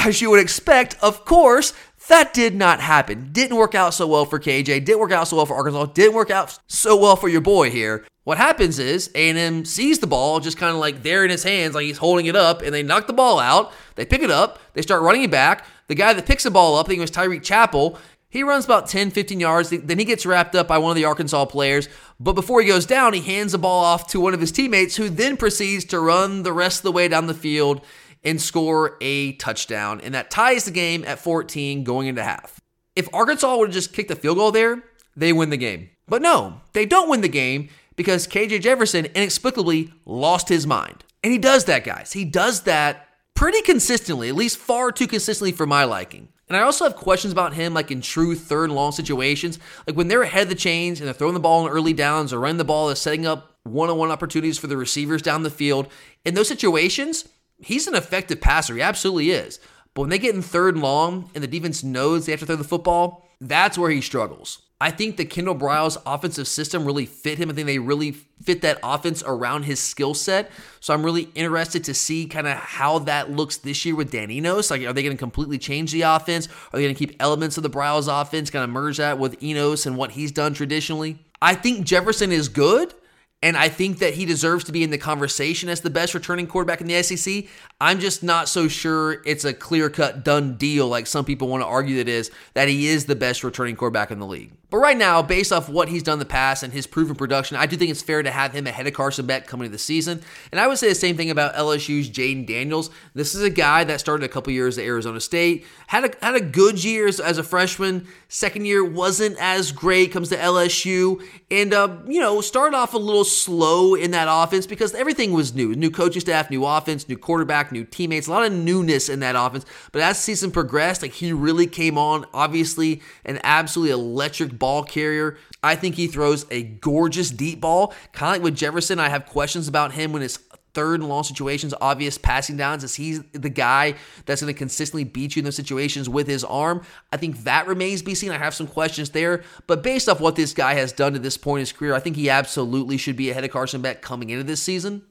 as 0.05 0.21
you 0.21 0.29
would 0.29 0.39
expect, 0.39 0.95
of 1.01 1.25
course, 1.25 1.73
that 2.07 2.33
did 2.33 2.55
not 2.55 2.79
happen. 2.79 3.29
Didn't 3.31 3.57
work 3.57 3.75
out 3.75 3.93
so 3.93 4.07
well 4.07 4.25
for 4.25 4.39
KJ. 4.39 4.85
Didn't 4.85 4.99
work 4.99 5.11
out 5.11 5.27
so 5.27 5.37
well 5.37 5.45
for 5.45 5.55
Arkansas. 5.55 5.85
Didn't 5.87 6.15
work 6.15 6.31
out 6.31 6.57
so 6.67 6.95
well 6.95 7.15
for 7.15 7.29
your 7.29 7.41
boy 7.41 7.69
here. 7.69 8.05
What 8.23 8.37
happens 8.37 8.79
is 8.79 9.09
A&M 9.15 9.65
sees 9.65 9.99
the 9.99 10.07
ball 10.07 10.39
just 10.39 10.57
kind 10.57 10.73
of 10.73 10.79
like 10.79 11.03
there 11.03 11.23
in 11.23 11.31
his 11.31 11.43
hands, 11.43 11.75
like 11.75 11.85
he's 11.85 11.97
holding 11.97 12.25
it 12.27 12.35
up, 12.35 12.61
and 12.61 12.73
they 12.73 12.83
knock 12.83 13.07
the 13.07 13.13
ball 13.13 13.39
out. 13.39 13.71
They 13.95 14.05
pick 14.05 14.21
it 14.21 14.31
up. 14.31 14.59
They 14.73 14.81
start 14.81 15.01
running 15.01 15.23
it 15.23 15.31
back. 15.31 15.65
The 15.87 15.95
guy 15.95 16.13
that 16.13 16.25
picks 16.25 16.43
the 16.43 16.51
ball 16.51 16.75
up, 16.77 16.85
I 16.85 16.89
think 16.89 16.99
it 16.99 17.01
was 17.01 17.11
Tyreek 17.11 17.43
Chappell, 17.43 17.97
he 18.31 18.43
runs 18.43 18.65
about 18.65 18.87
10, 18.87 19.09
15 19.09 19.39
yards. 19.39 19.69
Then 19.71 19.97
he 19.97 20.05
gets 20.05 20.23
wrapped 20.23 20.53
up 20.53 20.67
by 20.67 20.77
one 20.77 20.91
of 20.91 20.95
the 20.95 21.05
Arkansas 21.05 21.45
players. 21.45 21.89
But 22.19 22.33
before 22.33 22.61
he 22.61 22.67
goes 22.67 22.85
down, 22.85 23.13
he 23.13 23.21
hands 23.21 23.53
the 23.53 23.57
ball 23.57 23.83
off 23.83 24.05
to 24.09 24.19
one 24.19 24.35
of 24.35 24.39
his 24.39 24.51
teammates 24.51 24.97
who 24.97 25.09
then 25.09 25.35
proceeds 25.35 25.83
to 25.85 25.99
run 25.99 26.43
the 26.43 26.53
rest 26.53 26.79
of 26.79 26.83
the 26.83 26.91
way 26.91 27.07
down 27.07 27.25
the 27.25 27.33
field 27.33 27.83
and 28.23 28.41
score 28.41 28.97
a 29.01 29.33
touchdown. 29.33 30.01
And 30.01 30.13
that 30.13 30.31
ties 30.31 30.65
the 30.65 30.71
game 30.71 31.03
at 31.05 31.19
14 31.19 31.83
going 31.83 32.07
into 32.07 32.23
half. 32.23 32.59
If 32.95 33.13
Arkansas 33.13 33.55
would 33.57 33.69
have 33.69 33.73
just 33.73 33.93
kicked 33.93 34.11
a 34.11 34.15
field 34.15 34.37
goal 34.37 34.51
there, 34.51 34.83
they 35.15 35.33
win 35.33 35.49
the 35.49 35.57
game. 35.57 35.89
But 36.07 36.21
no, 36.21 36.61
they 36.73 36.85
don't 36.85 37.09
win 37.09 37.21
the 37.21 37.29
game 37.29 37.69
because 37.95 38.27
KJ 38.27 38.61
Jefferson 38.61 39.05
inexplicably 39.05 39.93
lost 40.05 40.49
his 40.49 40.65
mind. 40.65 41.03
And 41.23 41.31
he 41.31 41.37
does 41.37 41.65
that, 41.65 41.83
guys. 41.83 42.13
He 42.13 42.25
does 42.25 42.63
that 42.63 43.07
pretty 43.35 43.61
consistently, 43.61 44.29
at 44.29 44.35
least 44.35 44.57
far 44.57 44.91
too 44.91 45.07
consistently 45.07 45.51
for 45.51 45.65
my 45.65 45.83
liking. 45.83 46.29
And 46.49 46.57
I 46.57 46.61
also 46.61 46.85
have 46.85 46.95
questions 46.95 47.31
about 47.31 47.53
him, 47.53 47.73
like 47.73 47.91
in 47.91 48.01
true 48.01 48.35
third 48.35 48.65
and 48.65 48.75
long 48.75 48.91
situations. 48.91 49.59
Like 49.85 49.95
when 49.95 50.07
they're 50.07 50.23
ahead 50.23 50.43
of 50.43 50.49
the 50.49 50.55
chains 50.55 50.99
and 50.99 51.07
they're 51.07 51.13
throwing 51.13 51.35
the 51.35 51.39
ball 51.39 51.65
in 51.65 51.71
early 51.71 51.93
downs 51.93 52.33
or 52.33 52.39
running 52.39 52.57
the 52.57 52.63
ball, 52.63 52.87
they're 52.87 52.95
setting 52.95 53.27
up 53.27 53.57
one 53.63 53.89
on 53.89 53.97
one 53.97 54.11
opportunities 54.11 54.57
for 54.57 54.67
the 54.67 54.77
receivers 54.77 55.21
down 55.21 55.43
the 55.43 55.51
field. 55.51 55.87
In 56.25 56.33
those 56.33 56.47
situations, 56.47 57.29
he's 57.61 57.87
an 57.87 57.95
effective 57.95 58.41
passer. 58.41 58.75
He 58.75 58.81
absolutely 58.81 59.31
is. 59.31 59.59
But 59.93 60.01
when 60.01 60.09
they 60.09 60.19
get 60.19 60.35
in 60.35 60.41
third 60.41 60.75
and 60.75 60.83
long 60.83 61.29
and 61.33 61.43
the 61.43 61.47
defense 61.47 61.83
knows 61.83 62.25
they 62.25 62.31
have 62.31 62.39
to 62.41 62.45
throw 62.45 62.55
the 62.55 62.63
football, 62.63 63.27
that's 63.41 63.77
where 63.77 63.89
he 63.89 64.01
struggles. 64.01 64.61
I 64.81 64.91
think 64.91 65.17
the 65.17 65.25
Kendal 65.25 65.55
Briles 65.55 65.97
offensive 66.05 66.47
system 66.47 66.85
really 66.85 67.05
fit 67.05 67.37
him. 67.37 67.49
I 67.49 67.53
think 67.53 67.67
they 67.67 67.79
really 67.79 68.11
fit 68.11 68.61
that 68.61 68.79
offense 68.81 69.21
around 69.25 69.63
his 69.63 69.81
skill 69.81 70.13
set. 70.13 70.49
So 70.79 70.93
I'm 70.93 71.03
really 71.03 71.27
interested 71.35 71.83
to 71.85 71.93
see 71.93 72.27
kind 72.27 72.47
of 72.47 72.55
how 72.55 72.99
that 72.99 73.29
looks 73.29 73.57
this 73.57 73.83
year 73.85 73.95
with 73.95 74.11
Dan 74.11 74.31
Enos. 74.31 74.71
Like, 74.71 74.81
are 74.83 74.93
they 74.93 75.03
going 75.03 75.15
to 75.15 75.19
completely 75.19 75.57
change 75.57 75.91
the 75.91 76.03
offense? 76.03 76.47
Are 76.47 76.77
they 76.77 76.83
going 76.83 76.95
to 76.95 76.97
keep 76.97 77.17
elements 77.19 77.57
of 77.57 77.63
the 77.63 77.69
Briles 77.69 78.07
offense, 78.09 78.49
kind 78.49 78.63
of 78.63 78.69
merge 78.69 78.97
that 78.97 79.19
with 79.19 79.43
Enos 79.43 79.85
and 79.85 79.97
what 79.97 80.11
he's 80.11 80.31
done 80.31 80.53
traditionally? 80.53 81.17
I 81.41 81.55
think 81.55 81.85
Jefferson 81.85 82.31
is 82.31 82.47
good. 82.47 82.93
And 83.41 83.55
I 83.55 83.69
think 83.69 83.99
that 83.99 84.15
he 84.15 84.25
deserves 84.25 84.65
to 84.65 84.73
be 84.73 84.83
in 84.83 84.89
the 84.89 84.97
conversation 84.97 85.69
as 85.69 85.79
the 85.79 85.89
best 85.89 86.13
returning 86.13 86.45
quarterback 86.45 86.81
in 86.81 86.87
the 86.87 87.01
SEC. 87.01 87.45
I'm 87.79 87.99
just 88.01 88.21
not 88.21 88.49
so 88.49 88.67
sure 88.67 89.21
it's 89.25 89.45
a 89.45 89.53
clear 89.53 89.89
cut, 89.89 90.25
done 90.25 90.55
deal 90.55 90.89
like 90.89 91.07
some 91.07 91.23
people 91.23 91.47
want 91.47 91.61
to 91.63 91.67
argue 91.67 91.97
that 91.97 92.09
is, 92.09 92.31
that 92.53 92.67
he 92.67 92.87
is 92.87 93.05
the 93.05 93.15
best 93.15 93.43
returning 93.43 93.77
quarterback 93.77 94.11
in 94.11 94.19
the 94.19 94.25
league. 94.25 94.51
But 94.69 94.77
right 94.77 94.97
now, 94.97 95.23
based 95.23 95.51
off 95.51 95.67
what 95.67 95.89
he's 95.89 96.03
done 96.03 96.13
in 96.13 96.19
the 96.19 96.25
past 96.25 96.61
and 96.61 96.71
his 96.71 96.85
proven 96.85 97.15
production, 97.15 97.57
I 97.57 97.65
do 97.65 97.75
think 97.75 97.89
it's 97.89 98.03
fair 98.03 98.21
to 98.21 98.29
have 98.29 98.53
him 98.53 98.67
ahead 98.67 98.85
of 98.85 98.93
Carson 98.93 99.25
Beck 99.25 99.47
coming 99.47 99.67
to 99.67 99.71
the 99.71 99.79
season. 99.79 100.21
And 100.51 100.61
I 100.61 100.67
would 100.67 100.77
say 100.77 100.89
the 100.89 100.95
same 100.95 101.17
thing 101.17 101.31
about 101.31 101.55
LSU's 101.55 102.07
Jayden 102.07 102.45
Daniels. 102.45 102.91
This 103.15 103.33
is 103.33 103.41
a 103.41 103.49
guy 103.49 103.83
that 103.85 103.99
started 103.99 104.25
a 104.25 104.29
couple 104.29 104.53
years 104.53 104.77
at 104.77 104.83
Arizona 104.83 105.21
State, 105.21 105.65
had 105.87 106.05
a, 106.05 106.25
had 106.25 106.35
a 106.35 106.41
good 106.41 106.83
year 106.83 107.07
as, 107.07 107.19
as 107.19 107.39
a 107.39 107.43
freshman. 107.43 108.07
Second 108.27 108.65
year 108.65 108.85
wasn't 108.85 109.37
as 109.39 109.71
great, 109.71 110.11
comes 110.11 110.29
to 110.29 110.37
LSU, 110.37 111.23
and, 111.49 111.73
uh, 111.73 111.97
you 112.07 112.19
know, 112.19 112.39
started 112.41 112.77
off 112.77 112.93
a 112.93 112.97
little 112.99 113.23
slow 113.31 113.95
in 113.95 114.11
that 114.11 114.27
offense 114.29 114.67
because 114.67 114.93
everything 114.93 115.33
was 115.33 115.53
new. 115.53 115.75
New 115.75 115.91
coaching 115.91 116.21
staff, 116.21 116.49
new 116.49 116.65
offense, 116.65 117.07
new 117.07 117.17
quarterback, 117.17 117.71
new 117.71 117.83
teammates, 117.83 118.27
a 118.27 118.31
lot 118.31 118.45
of 118.45 118.51
newness 118.51 119.09
in 119.09 119.19
that 119.21 119.35
offense. 119.35 119.65
But 119.91 120.01
as 120.01 120.17
the 120.17 120.23
season 120.23 120.51
progressed, 120.51 121.01
like 121.01 121.13
he 121.13 121.31
really 121.33 121.67
came 121.67 121.97
on, 121.97 122.25
obviously, 122.33 123.01
an 123.25 123.39
absolutely 123.43 123.91
electric 123.91 124.57
ball 124.57 124.83
carrier. 124.83 125.37
I 125.61 125.75
think 125.75 125.95
he 125.95 126.07
throws 126.07 126.45
a 126.51 126.63
gorgeous 126.63 127.29
deep 127.29 127.61
ball. 127.61 127.93
Kind 128.13 128.29
of 128.29 128.35
like 128.35 128.43
with 128.43 128.55
Jefferson, 128.55 128.99
I 128.99 129.09
have 129.09 129.25
questions 129.25 129.67
about 129.67 129.91
him 129.91 130.13
when 130.13 130.21
it's 130.21 130.39
third 130.73 130.99
and 130.99 131.09
long 131.09 131.23
situations, 131.23 131.73
obvious 131.81 132.17
passing 132.17 132.57
downs, 132.57 132.83
is 132.83 132.95
he's 132.95 133.21
the 133.31 133.49
guy 133.49 133.95
that's 134.25 134.41
going 134.41 134.53
to 134.53 134.57
consistently 134.57 135.03
beat 135.03 135.35
you 135.35 135.41
in 135.41 135.45
those 135.45 135.55
situations 135.55 136.07
with 136.07 136.27
his 136.27 136.43
arm. 136.43 136.83
I 137.11 137.17
think 137.17 137.43
that 137.43 137.67
remains 137.67 138.01
to 138.01 138.05
be 138.05 138.15
seen. 138.15 138.31
I 138.31 138.37
have 138.37 138.53
some 138.53 138.67
questions 138.67 139.09
there, 139.11 139.43
but 139.67 139.83
based 139.83 140.07
off 140.07 140.19
what 140.19 140.35
this 140.35 140.53
guy 140.53 140.75
has 140.75 140.91
done 140.91 141.13
to 141.13 141.19
this 141.19 141.37
point 141.37 141.59
in 141.59 141.61
his 141.61 141.71
career, 141.71 141.93
I 141.93 141.99
think 141.99 142.15
he 142.15 142.29
absolutely 142.29 142.97
should 142.97 143.15
be 143.15 143.29
ahead 143.29 143.43
of 143.43 143.51
Carson 143.51 143.81
Beck 143.81 144.01
coming 144.01 144.29
into 144.29 144.43
this 144.43 144.61
season. 144.61 145.03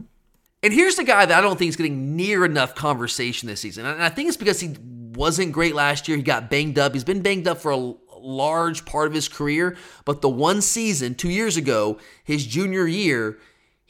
And 0.62 0.72
here's 0.72 0.96
the 0.96 1.04
guy 1.04 1.24
that 1.24 1.38
I 1.38 1.40
don't 1.40 1.56
think 1.58 1.68
is 1.68 1.76
getting 1.76 2.16
near 2.16 2.44
enough 2.44 2.74
conversation 2.74 3.48
this 3.48 3.60
season. 3.60 3.86
And 3.86 4.02
I 4.02 4.08
think 4.08 4.28
it's 4.28 4.36
because 4.36 4.58
he 4.58 4.76
wasn't 5.14 5.52
great 5.52 5.74
last 5.74 6.08
year. 6.08 6.16
He 6.16 6.22
got 6.22 6.50
banged 6.50 6.78
up. 6.78 6.94
He's 6.94 7.04
been 7.04 7.22
banged 7.22 7.46
up 7.46 7.58
for 7.58 7.70
a 7.70 7.94
large 8.20 8.84
part 8.84 9.06
of 9.06 9.14
his 9.14 9.28
career, 9.28 9.76
but 10.04 10.20
the 10.20 10.28
one 10.28 10.60
season, 10.60 11.14
two 11.14 11.30
years 11.30 11.56
ago, 11.56 11.98
his 12.24 12.44
junior 12.44 12.86
year, 12.86 13.38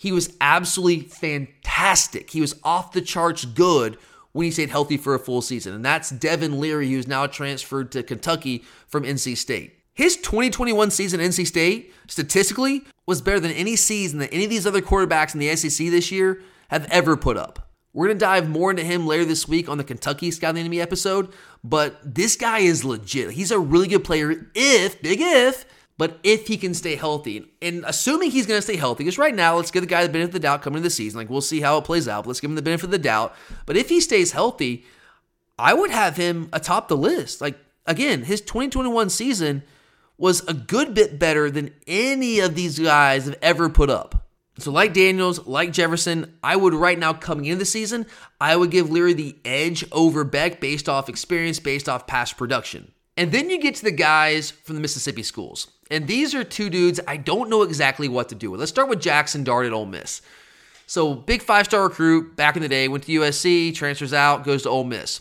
he 0.01 0.12
was 0.12 0.32
absolutely 0.40 1.01
fantastic. 1.09 2.30
He 2.30 2.40
was 2.40 2.55
off 2.62 2.92
the 2.92 3.01
charts 3.01 3.44
good 3.44 3.99
when 4.30 4.44
he 4.44 4.53
stayed 4.53 4.70
healthy 4.70 4.96
for 4.96 5.12
a 5.12 5.18
full 5.18 5.42
season. 5.42 5.74
And 5.74 5.84
that's 5.84 6.11
Devin 6.11 6.61
Leary, 6.61 6.88
who's 6.88 7.09
now 7.09 7.26
transferred 7.26 7.90
to 7.90 8.05
Kentucky 8.05 8.62
from 8.86 9.03
NC 9.03 9.36
State. 9.36 9.76
His 9.92 10.16
2021 10.18 10.92
season 10.92 11.18
at 11.18 11.28
NC 11.28 11.49
State, 11.49 11.92
statistically, 12.07 12.84
was 13.07 13.20
better 13.20 13.40
than 13.40 13.51
any 13.51 13.74
season 13.74 14.20
that 14.20 14.32
any 14.32 14.44
of 14.44 14.51
these 14.51 14.68
other 14.68 14.80
quarterbacks 14.80 15.34
in 15.34 15.40
the 15.40 15.57
SEC 15.57 15.88
this 15.88 16.12
year 16.12 16.42
have 16.68 16.86
ever 16.92 17.16
put 17.16 17.36
up. 17.36 17.68
We're 17.92 18.07
going 18.07 18.18
to 18.18 18.24
dive 18.24 18.49
more 18.49 18.70
into 18.70 18.84
him 18.84 19.05
later 19.05 19.24
this 19.24 19.49
week 19.49 19.68
on 19.68 19.78
the 19.78 19.84
Kentucky 19.84 20.30
the 20.30 20.46
Enemy 20.46 20.80
episode, 20.80 21.32
but 21.64 21.99
this 22.05 22.36
guy 22.36 22.61
is 22.61 22.84
legit. 22.84 23.32
He's 23.32 23.51
a 23.51 23.59
really 23.59 23.88
good 23.88 24.05
player 24.05 24.49
if, 24.55 25.03
big 25.03 25.18
if, 25.20 25.64
but 25.99 26.20
if 26.22 26.46
he 26.46 26.57
can 26.57 26.74
stay 26.74 26.94
healthy, 26.94 27.51
and 27.61 27.84
assuming 27.84 28.30
he's 28.30 28.46
going 28.46 28.59
to 28.59 28.62
stay 28.62 28.76
healthy, 28.76 29.05
because 29.05 29.18
right 29.18 29.34
now, 29.34 29.57
let's 29.57 29.72
give 29.72 29.82
the 29.82 29.88
guy 29.88 30.07
the 30.07 30.12
benefit 30.12 30.28
of 30.28 30.32
the 30.32 30.38
doubt 30.38 30.62
coming 30.62 30.78
into 30.78 30.86
the 30.86 30.90
season. 30.90 31.18
Like, 31.18 31.28
we'll 31.28 31.40
see 31.40 31.61
how 31.61 31.76
it 31.76 31.84
plays 31.84 32.07
out, 32.07 32.26
let's 32.26 32.40
give 32.40 32.51
him 32.51 32.55
the 32.57 32.62
benefit 32.62 32.84
of 32.84 32.90
the 32.92 32.99
doubt. 32.99 33.34
But 33.66 33.76
if 33.76 33.88
he 33.88 34.01
stays 34.01 34.32
healthy, 34.32 34.86
I 35.59 35.74
would 35.74 35.90
have 35.90 36.16
him 36.16 36.49
atop 36.53 36.86
the 36.86 36.96
list. 36.96 37.40
Like, 37.40 37.59
again, 37.84 38.22
his 38.22 38.40
2021 38.40 39.11
season 39.11 39.64
was 40.16 40.46
a 40.46 40.55
good 40.55 40.94
bit 40.94 41.18
better 41.18 41.51
than 41.51 41.74
any 41.86 42.38
of 42.38 42.55
these 42.55 42.78
guys 42.78 43.24
have 43.24 43.38
ever 43.42 43.68
put 43.68 43.90
up. 43.90 44.28
So, 44.59 44.72
like 44.72 44.92
Daniels, 44.92 45.46
like 45.46 45.72
Jefferson, 45.72 46.36
I 46.42 46.57
would 46.57 46.74
right 46.74 46.99
now 46.99 47.12
coming 47.12 47.44
into 47.44 47.61
the 47.61 47.64
season, 47.64 48.07
I 48.40 48.57
would 48.57 48.70
give 48.70 48.90
Leary 48.90 49.14
the 49.14 49.36
edge 49.44 49.84
over 49.92 50.24
Beck 50.24 50.61
based 50.61 50.88
off 50.88 51.09
experience, 51.09 51.61
based 51.61 51.88
off 51.88 52.07
past 52.07 52.36
production. 52.36 52.92
And 53.19 53.33
then 53.33 53.51
you 53.51 53.61
get 53.61 53.75
to 53.75 53.85
the 53.85 53.91
guys 53.91 54.53
from 54.53 54.77
the 54.77 54.81
Mississippi 54.81 55.25
schools. 55.25 55.66
And 55.91 56.07
these 56.07 56.37
are 56.37 56.45
two 56.45 56.71
dudes 56.71 57.01
I 57.09 57.16
don't 57.16 57.51
know 57.51 57.62
exactly 57.62 58.07
what 58.07 58.29
to 58.29 58.37
do 58.37 58.53
with. 58.53 58.61
Let's 58.61 58.71
start 58.71 58.89
with 58.89 59.01
Jackson 59.01 59.43
Dart 59.43 59.66
at 59.66 59.73
Ole 59.73 59.87
Miss. 59.87 60.23
So, 60.87 61.14
big 61.14 61.43
five 61.43 61.66
star 61.66 61.83
recruit 61.83 62.37
back 62.37 62.55
in 62.55 62.62
the 62.62 62.69
day, 62.69 62.87
went 62.87 63.05
to 63.05 63.21
USC, 63.21 63.75
transfers 63.75 64.14
out, 64.14 64.45
goes 64.45 64.62
to 64.62 64.71
Ole 64.71 64.85
Miss. 64.85 65.21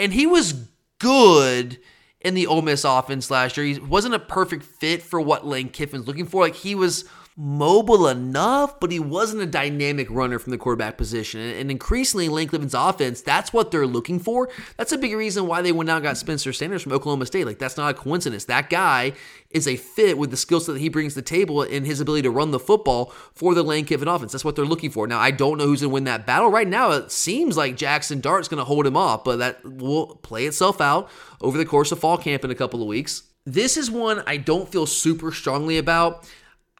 And 0.00 0.14
he 0.14 0.26
was 0.26 0.66
good 0.98 1.78
in 2.22 2.32
the 2.32 2.46
Ole 2.46 2.62
Miss 2.62 2.84
offense 2.84 3.30
last 3.30 3.58
year. 3.58 3.66
He 3.66 3.78
wasn't 3.78 4.14
a 4.14 4.18
perfect 4.18 4.64
fit 4.64 5.02
for 5.02 5.20
what 5.20 5.46
Lane 5.46 5.68
Kiffin's 5.68 6.06
looking 6.06 6.26
for. 6.26 6.42
Like, 6.42 6.56
he 6.56 6.74
was 6.74 7.04
mobile 7.38 8.08
enough, 8.08 8.80
but 8.80 8.90
he 8.90 8.98
wasn't 8.98 9.42
a 9.42 9.46
dynamic 9.46 10.10
runner 10.10 10.38
from 10.38 10.52
the 10.52 10.58
quarterback 10.58 10.96
position. 10.96 11.38
And 11.40 11.70
increasingly, 11.70 12.30
Lane 12.30 12.48
Kiffin's 12.48 12.72
offense, 12.72 13.20
that's 13.20 13.52
what 13.52 13.70
they're 13.70 13.86
looking 13.86 14.18
for. 14.18 14.48
That's 14.78 14.92
a 14.92 14.98
big 14.98 15.14
reason 15.14 15.46
why 15.46 15.60
they 15.60 15.70
went 15.70 15.90
out 15.90 15.96
and 15.96 16.04
got 16.04 16.16
Spencer 16.16 16.54
Sanders 16.54 16.82
from 16.82 16.92
Oklahoma 16.92 17.26
State. 17.26 17.44
Like, 17.44 17.58
that's 17.58 17.76
not 17.76 17.90
a 17.90 17.94
coincidence. 17.94 18.46
That 18.46 18.70
guy 18.70 19.12
is 19.50 19.68
a 19.68 19.76
fit 19.76 20.16
with 20.16 20.30
the 20.30 20.36
skill 20.38 20.60
set 20.60 20.72
that 20.72 20.80
he 20.80 20.88
brings 20.88 21.12
to 21.12 21.20
the 21.20 21.26
table 21.26 21.60
and 21.60 21.84
his 21.84 22.00
ability 22.00 22.22
to 22.22 22.30
run 22.30 22.52
the 22.52 22.58
football 22.58 23.12
for 23.34 23.54
the 23.54 23.62
Lane 23.62 23.84
Kiffin 23.84 24.08
offense. 24.08 24.32
That's 24.32 24.44
what 24.44 24.56
they're 24.56 24.64
looking 24.64 24.90
for. 24.90 25.06
Now, 25.06 25.18
I 25.18 25.30
don't 25.30 25.58
know 25.58 25.66
who's 25.66 25.82
going 25.82 25.90
to 25.90 25.94
win 25.94 26.04
that 26.04 26.26
battle. 26.26 26.50
Right 26.50 26.68
now, 26.68 26.92
it 26.92 27.12
seems 27.12 27.54
like 27.54 27.76
Jackson 27.76 28.20
Dart's 28.20 28.48
going 28.48 28.58
to 28.58 28.64
hold 28.64 28.86
him 28.86 28.96
off, 28.96 29.24
but 29.24 29.40
that 29.40 29.62
will 29.62 30.16
play 30.16 30.46
itself 30.46 30.80
out 30.80 31.10
over 31.42 31.58
the 31.58 31.66
course 31.66 31.92
of 31.92 31.98
fall 31.98 32.16
camp 32.16 32.46
in 32.46 32.50
a 32.50 32.54
couple 32.54 32.80
of 32.80 32.88
weeks. 32.88 33.24
This 33.44 33.76
is 33.76 33.90
one 33.90 34.22
I 34.26 34.38
don't 34.38 34.70
feel 34.70 34.86
super 34.86 35.30
strongly 35.32 35.76
about. 35.76 36.26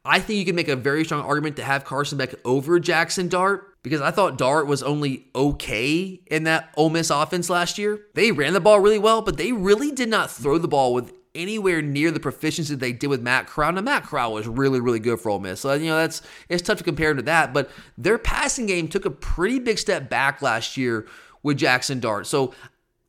I 0.07 0.19
think 0.19 0.39
you 0.39 0.45
can 0.45 0.55
make 0.55 0.69
a 0.69 0.75
very 0.75 1.03
strong 1.03 1.23
argument 1.23 1.57
to 1.57 1.63
have 1.63 1.83
Carson 1.83 2.17
Beck 2.17 2.33
over 2.45 2.79
Jackson 2.79 3.27
Dart 3.27 3.75
because 3.83 4.01
I 4.01 4.11
thought 4.11 4.37
Dart 4.37 4.65
was 4.65 4.81
only 4.81 5.27
okay 5.35 6.21
in 6.27 6.43
that 6.43 6.69
Ole 6.77 6.89
Miss 6.89 7.09
offense 7.09 7.49
last 7.49 7.77
year. 7.77 7.99
They 8.13 8.31
ran 8.31 8.53
the 8.53 8.59
ball 8.59 8.79
really 8.79 8.99
well, 8.99 9.21
but 9.21 9.37
they 9.37 9.51
really 9.51 9.91
did 9.91 10.09
not 10.09 10.31
throw 10.31 10.57
the 10.57 10.67
ball 10.67 10.93
with 10.93 11.13
anywhere 11.35 11.81
near 11.81 12.09
the 12.11 12.19
proficiency 12.19 12.73
they 12.73 12.93
did 12.93 13.07
with 13.07 13.21
Matt 13.21 13.47
Corral. 13.47 13.73
Now 13.73 13.81
Matt 13.81 14.03
Corral 14.03 14.33
was 14.33 14.47
really, 14.47 14.79
really 14.79 14.99
good 14.99 15.19
for 15.19 15.29
Ole 15.29 15.39
Miss, 15.39 15.59
so 15.59 15.73
you 15.73 15.87
know 15.87 15.97
that's 15.97 16.21
it's 16.49 16.63
tough 16.63 16.77
to 16.77 16.83
compare 16.83 17.11
him 17.11 17.17
to 17.17 17.23
that. 17.23 17.53
But 17.53 17.69
their 17.97 18.17
passing 18.17 18.65
game 18.65 18.87
took 18.87 19.05
a 19.05 19.11
pretty 19.11 19.59
big 19.59 19.77
step 19.77 20.09
back 20.09 20.41
last 20.41 20.77
year 20.77 21.05
with 21.43 21.57
Jackson 21.57 21.99
Dart. 21.99 22.27
So 22.27 22.53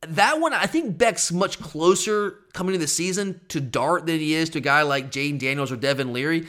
that 0.02 0.40
one, 0.40 0.52
I 0.52 0.66
think 0.66 0.96
Beck's 0.96 1.32
much 1.32 1.58
closer 1.60 2.36
coming 2.52 2.74
into 2.74 2.84
the 2.84 2.88
season 2.88 3.40
to 3.48 3.60
Dart 3.60 4.06
than 4.06 4.20
he 4.20 4.34
is 4.34 4.50
to 4.50 4.58
a 4.58 4.60
guy 4.60 4.82
like 4.82 5.10
Jayden 5.10 5.38
Daniels 5.38 5.72
or 5.72 5.76
Devin 5.76 6.12
Leary. 6.12 6.46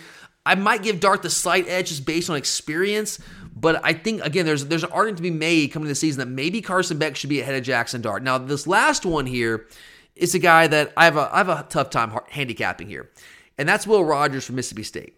I 0.49 0.55
might 0.55 0.81
give 0.81 0.99
Dart 0.99 1.21
the 1.21 1.29
slight 1.29 1.69
edge 1.69 1.89
just 1.89 2.07
based 2.07 2.27
on 2.27 2.35
experience, 2.35 3.19
but 3.55 3.79
I 3.83 3.93
think 3.93 4.25
again 4.25 4.47
there's 4.47 4.65
there's 4.65 4.83
an 4.83 4.91
argument 4.91 5.17
to 5.17 5.23
be 5.23 5.29
made 5.29 5.71
coming 5.71 5.85
to 5.85 5.89
the 5.89 5.95
season 5.95 6.21
that 6.21 6.25
maybe 6.25 6.59
Carson 6.59 6.97
Beck 6.97 7.15
should 7.15 7.29
be 7.29 7.39
ahead 7.39 7.53
of 7.53 7.61
Jackson 7.61 8.01
Dart. 8.01 8.23
Now 8.23 8.39
this 8.39 8.65
last 8.65 9.05
one 9.05 9.27
here 9.27 9.67
is 10.15 10.33
a 10.33 10.39
guy 10.39 10.65
that 10.65 10.91
I 10.97 11.05
have 11.05 11.17
a 11.17 11.29
I 11.31 11.37
have 11.37 11.49
a 11.49 11.67
tough 11.69 11.91
time 11.91 12.17
handicapping 12.29 12.87
here, 12.87 13.11
and 13.59 13.69
that's 13.69 13.85
Will 13.85 14.03
Rogers 14.03 14.43
from 14.43 14.55
Mississippi 14.55 14.81
State. 14.81 15.13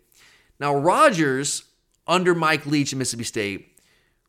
Now 0.60 0.76
Rogers 0.76 1.64
under 2.06 2.36
Mike 2.36 2.66
Leach 2.66 2.92
in 2.92 3.00
Mississippi 3.00 3.24
State 3.24 3.80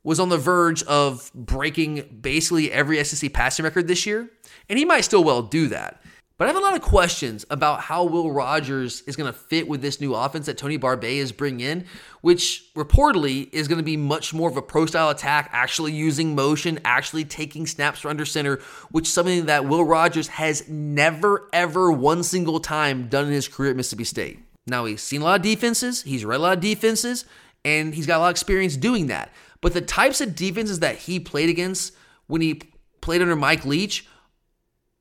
was 0.05 0.21
on 0.21 0.29
the 0.29 0.39
verge 0.39 0.85
of 0.85 1.33
breaking 1.35 2.21
basically 2.21 2.71
every 2.71 3.03
SEC 3.03 3.33
passing 3.33 3.65
record 3.65 3.89
this 3.89 4.07
year, 4.07 4.31
and 4.69 4.79
he 4.79 4.85
might 4.85 5.01
still 5.01 5.25
well 5.25 5.43
do 5.43 5.67
that. 5.67 6.01
But 6.43 6.47
I 6.47 6.55
have 6.55 6.61
a 6.61 6.67
lot 6.67 6.75
of 6.75 6.83
questions 6.83 7.47
about 7.51 7.83
how 7.83 8.03
Will 8.03 8.33
Rogers 8.33 9.03
is 9.03 9.15
going 9.15 9.33
to 9.33 9.39
fit 9.39 9.69
with 9.69 9.81
this 9.81 10.01
new 10.01 10.13
offense 10.13 10.47
that 10.47 10.59
Tony 10.59 10.77
Barbay 10.77 11.19
is 11.19 11.31
bringing 11.31 11.61
in, 11.61 11.85
which 12.21 12.65
reportedly 12.75 13.49
is 13.53 13.69
going 13.69 13.79
to 13.79 13.85
be 13.85 13.97
much 13.97 14.35
more 14.35 14.51
of 14.51 14.57
a 14.57 14.63
pro 14.63 14.87
style 14.87 15.11
attack, 15.11 15.51
actually 15.53 15.93
using 15.93 16.35
motion, 16.35 16.81
actually 16.85 17.25
taking 17.25 17.65
snaps 17.65 18.01
for 18.01 18.09
under 18.09 18.25
center, 18.25 18.59
which 18.91 19.07
is 19.07 19.13
something 19.13 19.47
that 19.47 19.67
Will 19.67 19.85
Rogers 19.85 20.27
has 20.27 20.69
never, 20.69 21.49
ever, 21.53 21.93
one 21.93 22.25
single 22.25 22.59
time 22.59 23.07
done 23.07 23.27
in 23.27 23.33
his 23.33 23.47
career 23.47 23.71
at 23.71 23.77
Mississippi 23.77 24.03
State. 24.03 24.41
Now, 24.67 24.87
he's 24.87 25.01
seen 25.01 25.21
a 25.21 25.25
lot 25.27 25.37
of 25.37 25.43
defenses, 25.43 26.03
he's 26.03 26.25
read 26.25 26.41
a 26.41 26.43
lot 26.43 26.57
of 26.57 26.61
defenses, 26.61 27.25
and 27.65 27.95
he's 27.95 28.09
got 28.09 28.17
a 28.17 28.19
lot 28.19 28.31
of 28.31 28.33
experience 28.33 28.77
doing 28.77 29.07
that. 29.07 29.31
But 29.61 29.75
the 29.75 29.81
types 29.81 30.21
of 30.21 30.35
defenses 30.35 30.81
that 30.81 30.97
he 30.97 31.21
played 31.21 31.51
against 31.51 31.95
when 32.27 32.41
he 32.41 32.63
played 33.01 33.23
under 33.23 33.37
Mike 33.37 33.65
Leach 33.65 34.09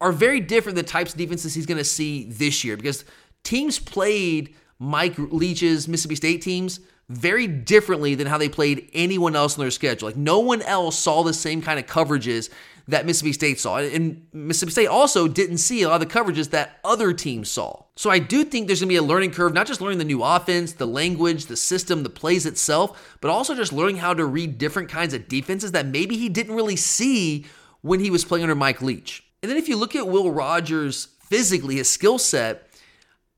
are 0.01 0.11
very 0.11 0.41
different 0.41 0.75
the 0.75 0.83
types 0.83 1.13
of 1.13 1.17
defenses 1.17 1.53
he's 1.53 1.65
going 1.65 1.77
to 1.77 1.83
see 1.83 2.25
this 2.25 2.63
year 2.63 2.75
because 2.75 3.05
teams 3.43 3.79
played 3.79 4.55
Mike 4.79 5.13
Leach's 5.17 5.87
Mississippi 5.87 6.15
State 6.15 6.41
teams 6.41 6.79
very 7.07 7.45
differently 7.45 8.15
than 8.15 8.25
how 8.25 8.37
they 8.37 8.49
played 8.49 8.89
anyone 8.93 9.35
else 9.35 9.57
on 9.57 9.63
their 9.63 9.71
schedule. 9.71 10.07
Like 10.07 10.17
no 10.17 10.39
one 10.39 10.61
else 10.63 10.97
saw 10.97 11.23
the 11.23 11.33
same 11.33 11.61
kind 11.61 11.79
of 11.79 11.85
coverages 11.85 12.49
that 12.87 13.05
Mississippi 13.05 13.33
State 13.33 13.59
saw. 13.59 13.77
And 13.77 14.25
Mississippi 14.33 14.71
State 14.71 14.87
also 14.87 15.27
didn't 15.27 15.59
see 15.59 15.83
a 15.83 15.89
lot 15.89 16.01
of 16.01 16.07
the 16.07 16.19
coverages 16.19 16.49
that 16.49 16.79
other 16.83 17.13
teams 17.13 17.51
saw. 17.51 17.83
So 17.95 18.09
I 18.09 18.17
do 18.19 18.43
think 18.43 18.67
there's 18.67 18.79
going 18.79 18.89
to 18.89 18.93
be 18.93 18.97
a 18.97 19.03
learning 19.03 19.31
curve, 19.31 19.53
not 19.53 19.67
just 19.67 19.81
learning 19.81 19.99
the 19.99 20.05
new 20.05 20.23
offense, 20.23 20.73
the 20.73 20.87
language, 20.87 21.45
the 21.45 21.57
system, 21.57 22.03
the 22.03 22.09
plays 22.09 22.45
itself, 22.45 23.17
but 23.21 23.29
also 23.29 23.53
just 23.53 23.73
learning 23.73 23.97
how 23.97 24.13
to 24.13 24.25
read 24.25 24.57
different 24.57 24.89
kinds 24.89 25.13
of 25.13 25.27
defenses 25.27 25.73
that 25.73 25.85
maybe 25.85 26.17
he 26.17 26.29
didn't 26.29 26.55
really 26.55 26.75
see 26.75 27.45
when 27.81 27.99
he 27.99 28.09
was 28.09 28.25
playing 28.25 28.43
under 28.43 28.55
Mike 28.55 28.81
Leach. 28.81 29.23
And 29.41 29.49
then 29.49 29.57
if 29.57 29.67
you 29.67 29.75
look 29.75 29.95
at 29.95 30.07
Will 30.07 30.31
Rogers 30.31 31.07
physically, 31.19 31.77
his 31.77 31.89
skill 31.89 32.19
set, 32.19 32.67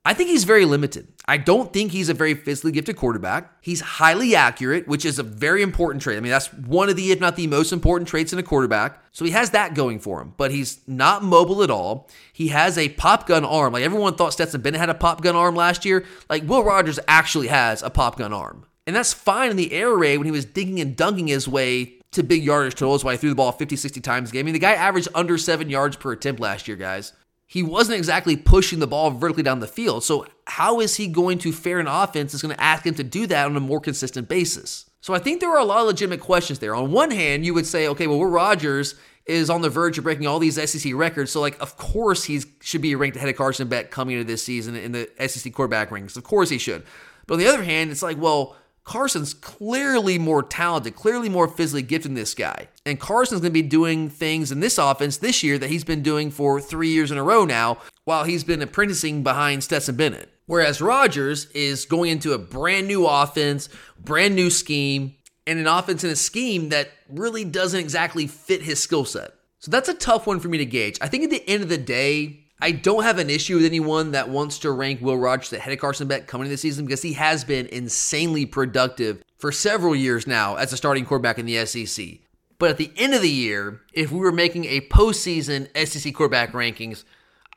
I 0.06 0.14
think 0.14 0.30
he's 0.30 0.44
very 0.44 0.66
limited. 0.66 1.08
I 1.26 1.38
don't 1.38 1.72
think 1.72 1.94
he's 1.94 2.10
a 2.10 2.14
very 2.14 2.34
physically 2.34 2.74
gifted 2.74 2.98
quarterback. 2.98 3.54
He's 3.62 3.80
highly 3.80 4.36
accurate, 4.36 4.86
which 4.86 5.06
is 5.06 5.18
a 5.18 5.24
very 5.24 5.62
important 5.62 6.02
trait. 6.02 6.18
I 6.18 6.20
mean, 6.20 6.32
that's 6.32 6.52
one 6.52 6.90
of 6.90 6.98
the, 6.98 7.12
if 7.12 7.22
not 7.22 7.38
the 7.38 7.48
most 7.48 7.72
important 7.72 8.10
traits 8.10 8.34
in 8.34 8.40
a 8.40 8.44
quarterback. 8.44 9.02
So 9.14 9.24
he 9.24 9.32
has 9.32 9.52
that 9.52 9.76
going 9.76 10.00
for 10.00 10.22
him, 10.22 10.34
but 10.36 10.52
he's 10.52 10.82
not 10.88 11.24
mobile 11.24 11.64
at 11.64 11.72
all. 11.72 12.10
He 12.34 12.50
has 12.50 12.78
a 12.78 12.90
pop 12.90 13.28
gun 13.28 13.46
arm. 13.46 13.72
Like 13.72 13.84
everyone 13.84 14.16
thought 14.16 14.34
Stetson 14.34 14.60
Bennett 14.60 14.82
had 14.82 14.90
a 14.90 14.94
pop 14.94 15.22
gun 15.22 15.38
arm 15.38 15.56
last 15.56 15.86
year. 15.86 16.04
Like 16.30 16.44
Will 16.44 16.66
Rogers 16.66 17.00
actually 17.08 17.48
has 17.48 17.82
a 17.82 17.90
pop 17.90 18.18
gun 18.18 18.34
arm. 18.34 18.66
And 18.86 18.94
that's 18.94 19.14
fine 19.14 19.52
in 19.52 19.56
the 19.56 19.72
air 19.72 19.96
raid 19.96 20.18
when 20.18 20.26
he 20.26 20.32
was 20.32 20.44
digging 20.44 20.82
and 20.82 20.98
dunking 20.98 21.28
his 21.28 21.48
way 21.48 22.00
to 22.14 22.24
big 22.24 22.44
yardage 22.44 22.76
totals 22.76 23.04
why 23.04 23.14
he 23.14 23.18
threw 23.18 23.30
the 23.30 23.36
ball 23.36 23.52
50, 23.52 23.76
60 23.76 24.02
times 24.02 24.30
a 24.30 24.34
game. 24.34 24.42
I 24.42 24.46
mean, 24.46 24.54
the 24.54 24.60
guy 24.60 24.74
averaged 24.74 25.10
under 25.14 25.38
seven 25.38 25.70
yards 25.70 25.96
per 25.96 26.12
attempt 26.12 26.42
last 26.42 26.68
year, 26.68 26.78
guys. 26.78 27.14
He 27.46 27.62
wasn't 27.62 27.98
exactly 27.98 28.36
pushing 28.36 28.80
the 28.80 28.88
ball 28.88 29.12
vertically 29.12 29.44
down 29.44 29.60
the 29.60 29.68
field. 29.68 30.04
So, 30.04 30.26
how 30.48 30.80
is 30.80 30.96
he 30.96 31.08
going 31.08 31.38
to 31.40 31.52
fare 31.52 31.80
an 31.80 31.88
offense 31.88 32.32
that's 32.32 32.42
going 32.42 32.56
to 32.56 32.64
ask 32.64 32.86
him 32.86 32.96
to 32.96 33.04
do 33.04 33.28
that 33.28 33.46
on 33.46 33.56
a 33.56 33.60
more 33.60 33.80
consistent 33.80 34.28
basis? 34.28 34.90
So, 35.02 35.14
I 35.14 35.20
think 35.20 35.40
there 35.40 35.52
are 35.52 35.60
a 35.60 35.66
lot 35.66 35.82
of 35.82 35.88
legitimate 35.88 36.22
questions 36.22 36.60
there. 36.60 36.74
On 36.74 36.92
one 36.92 37.12
hand, 37.12 37.46
you 37.46 37.54
would 37.54 37.68
say, 37.68 37.88
okay, 37.90 38.08
well, 38.08 38.26
Rogers 38.26 38.96
is 39.26 39.50
on 39.50 39.62
the 39.62 39.70
verge 39.70 39.98
of 39.98 40.04
breaking 40.04 40.28
all 40.28 40.40
these 40.40 40.56
SEC 40.56 40.94
records. 40.96 41.32
So, 41.32 41.42
like, 41.42 41.62
of 41.62 41.78
course, 41.78 42.24
he 42.24 42.42
should 42.62 42.82
be 42.82 42.96
ranked 42.96 43.18
ahead 43.18 43.30
of 43.30 43.36
Carson 43.36 43.68
Beck 43.68 43.92
coming 43.92 44.16
into 44.18 44.26
this 44.26 44.44
season 44.44 44.76
in 44.76 44.92
the 44.92 45.10
SEC 45.28 45.54
quarterback 45.54 45.90
rankings. 45.90 46.18
Of 46.18 46.24
course, 46.24 46.50
he 46.50 46.58
should. 46.58 46.84
But 47.28 47.36
on 47.36 47.40
the 47.40 47.48
other 47.48 47.64
hand, 47.64 47.92
it's 47.92 48.04
like, 48.04 48.18
well, 48.20 48.56
Carson's 48.84 49.34
clearly 49.34 50.20
more 50.20 50.44
talented, 50.44 50.96
clearly 50.96 51.30
more 51.30 51.48
physically 51.48 51.84
gifted 51.84 52.10
than 52.10 52.16
this 52.16 52.34
guy. 52.34 52.68
And 52.86 53.00
Carson's 53.00 53.42
going 53.42 53.52
to 53.52 53.62
be 53.62 53.62
doing 53.62 54.10
things 54.10 54.52
in 54.52 54.60
this 54.60 54.78
offense 54.78 55.18
this 55.18 55.42
year 55.42 55.58
that 55.58 55.70
he's 55.70 55.86
been 55.86 56.04
doing 56.04 56.32
for 56.32 56.60
three 56.60 56.90
years 56.90 57.10
in 57.10 57.18
a 57.18 57.24
row 57.24 57.46
now, 57.46 57.78
while 58.04 58.26
he's 58.26 58.44
been 58.44 58.62
apprenticing 58.62 59.24
behind 59.24 59.64
Stetson 59.64 59.96
Bennett. 59.96 60.30
Whereas 60.46 60.82
Rogers 60.82 61.46
is 61.52 61.86
going 61.86 62.12
into 62.12 62.34
a 62.34 62.38
brand 62.38 62.88
new 62.88 63.08
offense, 63.08 63.70
brand 63.98 64.36
new 64.36 64.50
scheme, 64.50 65.16
and 65.48 65.60
an 65.60 65.68
offense 65.68 66.04
and 66.04 66.12
a 66.12 66.18
scheme 66.18 66.70
that 66.70 66.90
really 67.10 67.46
doesn't 67.46 67.80
exactly 67.80 68.28
fit 68.28 68.62
his 68.62 68.84
skill 68.84 69.06
set. 69.06 69.34
So 69.60 69.72
that's 69.72 69.88
a 69.88 69.94
tough 69.94 70.28
one 70.28 70.42
for 70.42 70.50
me 70.50 70.58
to 70.58 70.66
gauge. 70.66 70.98
I 71.00 71.08
think 71.08 71.24
at 71.24 71.30
the 71.30 71.48
end 71.50 71.64
of 71.64 71.70
the 71.70 71.78
day, 71.78 72.43
I 72.64 72.72
don't 72.72 73.04
have 73.04 73.20
an 73.20 73.30
issue 73.30 73.58
with 73.58 73.66
anyone 73.66 74.12
that 74.12 74.30
wants 74.30 74.60
to 74.60 74.72
rank 74.72 75.02
Will 75.02 75.18
Rogers 75.18 75.52
ahead 75.52 75.74
of 75.74 75.80
Carson 75.80 76.08
Beck 76.08 76.28
coming 76.28 76.46
into 76.46 76.54
the 76.54 76.58
season 76.58 76.86
because 76.86 77.02
he 77.02 77.12
has 77.12 77.44
been 77.44 77.66
insanely 77.66 78.46
productive 78.46 79.22
for 79.38 79.52
several 79.52 79.94
years 79.94 80.28
now 80.28 80.56
as 80.56 80.72
a 80.72 80.78
starting 80.78 81.04
quarterback 81.04 81.38
in 81.38 81.46
the 81.46 81.66
SEC. 81.66 82.20
But 82.60 82.70
at 82.70 82.78
the 82.78 82.94
end 82.96 83.14
of 83.14 83.22
the 83.22 83.30
year, 83.30 83.82
if 83.92 84.14
we 84.14 84.20
were 84.20 84.32
making 84.32 84.64
a 84.64 84.80
postseason 84.80 85.68
SEC 85.86 86.14
quarterback 86.14 86.54
rankings, 86.54 87.04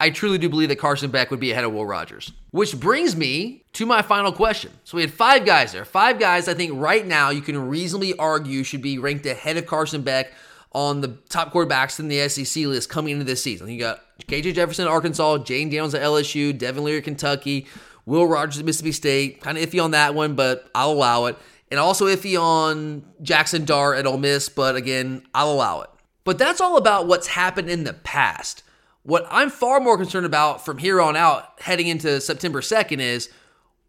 I 0.01 0.11
truly 0.11 0.39
do 0.39 0.49
believe 0.49 0.71
that 0.71 0.81
Carson 0.81 1.13
Beck 1.13 1.31
would 1.31 1.39
be 1.39 1.53
ahead 1.53 1.63
of 1.63 1.73
Will 1.73 1.87
Rogers. 1.87 2.33
Which 2.51 2.77
brings 2.81 3.15
me 3.15 3.63
to 3.75 3.87
my 3.87 4.03
final 4.03 4.33
question. 4.33 4.73
So 4.83 4.97
we 4.97 5.03
had 5.03 5.13
five 5.13 5.47
guys 5.47 5.71
there. 5.71 5.85
Five 5.85 6.19
guys 6.19 6.49
I 6.49 6.55
think 6.55 6.73
right 6.75 7.07
now 7.07 7.31
you 7.31 7.43
can 7.43 7.69
reasonably 7.69 8.19
argue 8.19 8.65
should 8.65 8.83
be 8.83 8.99
ranked 8.99 9.25
ahead 9.25 9.57
of 9.57 9.67
Carson 9.67 10.03
Beck 10.03 10.33
on 10.77 11.01
the 11.01 11.09
top 11.31 11.55
quarterbacks 11.55 11.99
in 11.99 12.09
the 12.09 12.29
SEC 12.29 12.66
list 12.66 12.91
coming 12.91 13.12
into 13.12 13.24
this 13.24 13.43
season. 13.43 13.66
You 13.70 13.79
got 13.79 14.03
KJ 14.27 14.53
Jefferson, 14.53 14.87
Arkansas, 14.87 15.39
Jayden 15.39 15.70
Daniels 15.70 15.95
at 15.95 16.03
LSU, 16.03 16.57
Devin 16.57 16.85
Leary, 16.85 17.01
Kentucky, 17.01 17.66
Will 18.05 18.27
Rogers 18.27 18.59
at 18.59 18.66
Mississippi 18.66 18.93
State, 18.93 19.41
kind 19.41 19.57
of 19.57 19.64
iffy 19.64 19.83
on 19.83 19.93
that 19.93 20.14
one, 20.14 20.35
but 20.35 20.68
I'll 20.74 20.93
allow 20.93 21.24
it. 21.24 21.39
And 21.70 21.81
also 21.81 22.05
iffy 22.05 22.39
on 22.39 23.07
Jackson 23.22 23.64
Dart 23.64 23.97
at 23.97 24.07
Ole 24.07 24.18
Miss, 24.18 24.51
but 24.51 24.77
again, 24.77 25.22
I'll 25.35 25.51
allow 25.51 25.81
it. 25.81 25.89
But 26.24 26.37
that's 26.37 26.61
all 26.61 26.77
about 26.77 27.07
what's 27.07 27.29
happened 27.29 27.70
in 27.70 27.85
the 27.85 27.95
past. 27.95 28.62
What 29.03 29.27
I'm 29.31 29.49
far 29.49 29.81
more 29.81 29.97
concerned 29.97 30.27
about 30.27 30.62
from 30.62 30.77
here 30.77 31.01
on 31.01 31.16
out, 31.16 31.59
heading 31.62 31.87
into 31.87 32.20
September 32.20 32.61
2nd, 32.61 33.01
is 33.01 33.31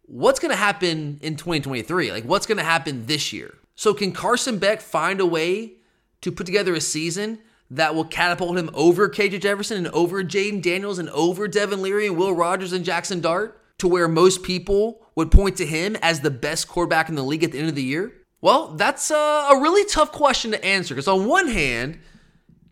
what's 0.06 0.40
going 0.40 0.52
to 0.52 0.56
happen 0.56 1.18
in 1.20 1.36
2023? 1.36 2.12
Like, 2.12 2.24
what's 2.24 2.46
going 2.46 2.56
to 2.56 2.64
happen 2.64 3.04
this 3.04 3.30
year? 3.30 3.58
So, 3.74 3.92
can 3.92 4.12
Carson 4.12 4.58
Beck 4.58 4.80
find 4.80 5.20
a 5.20 5.26
way 5.26 5.74
to 6.20 6.32
put 6.32 6.46
together 6.46 6.74
a 6.74 6.80
season 6.80 7.38
that 7.70 7.94
will 7.94 8.04
catapult 8.04 8.56
him 8.56 8.70
over 8.72 9.08
KJ 9.08 9.40
Jefferson 9.40 9.76
and 9.78 9.88
over 9.88 10.24
Jayden 10.24 10.62
Daniels 10.62 10.98
and 10.98 11.10
over 11.10 11.46
Devin 11.46 11.82
Leary 11.82 12.06
and 12.06 12.16
Will 12.16 12.34
Rogers 12.34 12.72
and 12.72 12.84
Jackson 12.84 13.20
Dart 13.20 13.60
to 13.78 13.88
where 13.88 14.08
most 14.08 14.42
people 14.42 15.06
would 15.14 15.30
point 15.30 15.56
to 15.56 15.66
him 15.66 15.96
as 16.02 16.20
the 16.20 16.30
best 16.30 16.68
quarterback 16.68 17.08
in 17.08 17.14
the 17.14 17.22
league 17.22 17.44
at 17.44 17.52
the 17.52 17.58
end 17.58 17.68
of 17.68 17.74
the 17.74 17.82
year? 17.82 18.12
Well, 18.40 18.74
that's 18.74 19.10
a, 19.10 19.14
a 19.14 19.60
really 19.60 19.84
tough 19.84 20.12
question 20.12 20.52
to 20.52 20.64
answer 20.64 20.94
because, 20.94 21.08
on 21.08 21.26
one 21.26 21.48
hand, 21.48 21.98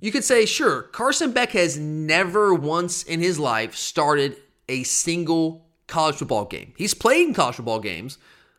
you 0.01 0.12
could 0.12 0.24
say, 0.24 0.47
sure, 0.47 0.82
Carson 0.82 1.32
Beck 1.32 1.51
has 1.53 1.78
never 1.78 2.55
once 2.55 3.03
in 3.03 3.20
his 3.20 3.38
life 3.38 3.74
started 3.74 4.36
a 4.68 4.82
single 4.84 5.66
college 5.88 6.16
football 6.16 6.44
game. 6.44 6.72
He's 6.76 6.94
played 6.94 7.28
in 7.28 7.34
college 7.34 7.57
football 7.57 7.80
games, 7.80 8.18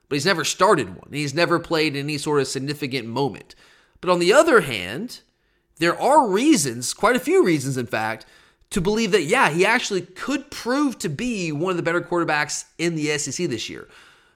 but 0.09 0.15
he's 0.15 0.25
never 0.25 0.43
started 0.43 0.89
one. 0.89 1.09
He's 1.11 1.33
never 1.33 1.59
played 1.59 1.95
any 1.95 2.17
sort 2.17 2.41
of 2.41 2.47
significant 2.47 3.07
moment. 3.07 3.55
But 4.07 4.13
on 4.13 4.19
the 4.19 4.31
other 4.31 4.61
hand, 4.61 5.19
there 5.79 5.99
are 5.99 6.29
reasons, 6.29 6.93
quite 6.93 7.17
a 7.17 7.19
few 7.19 7.43
reasons, 7.43 7.75
in 7.75 7.87
fact, 7.87 8.25
to 8.69 8.79
believe 8.79 9.11
that, 9.11 9.23
yeah, 9.23 9.49
he 9.49 9.65
actually 9.65 9.99
could 9.99 10.49
prove 10.49 10.97
to 10.99 11.09
be 11.09 11.51
one 11.51 11.71
of 11.71 11.75
the 11.75 11.83
better 11.83 11.99
quarterbacks 11.99 12.63
in 12.77 12.95
the 12.95 13.17
SEC 13.17 13.49
this 13.49 13.69
year. 13.69 13.89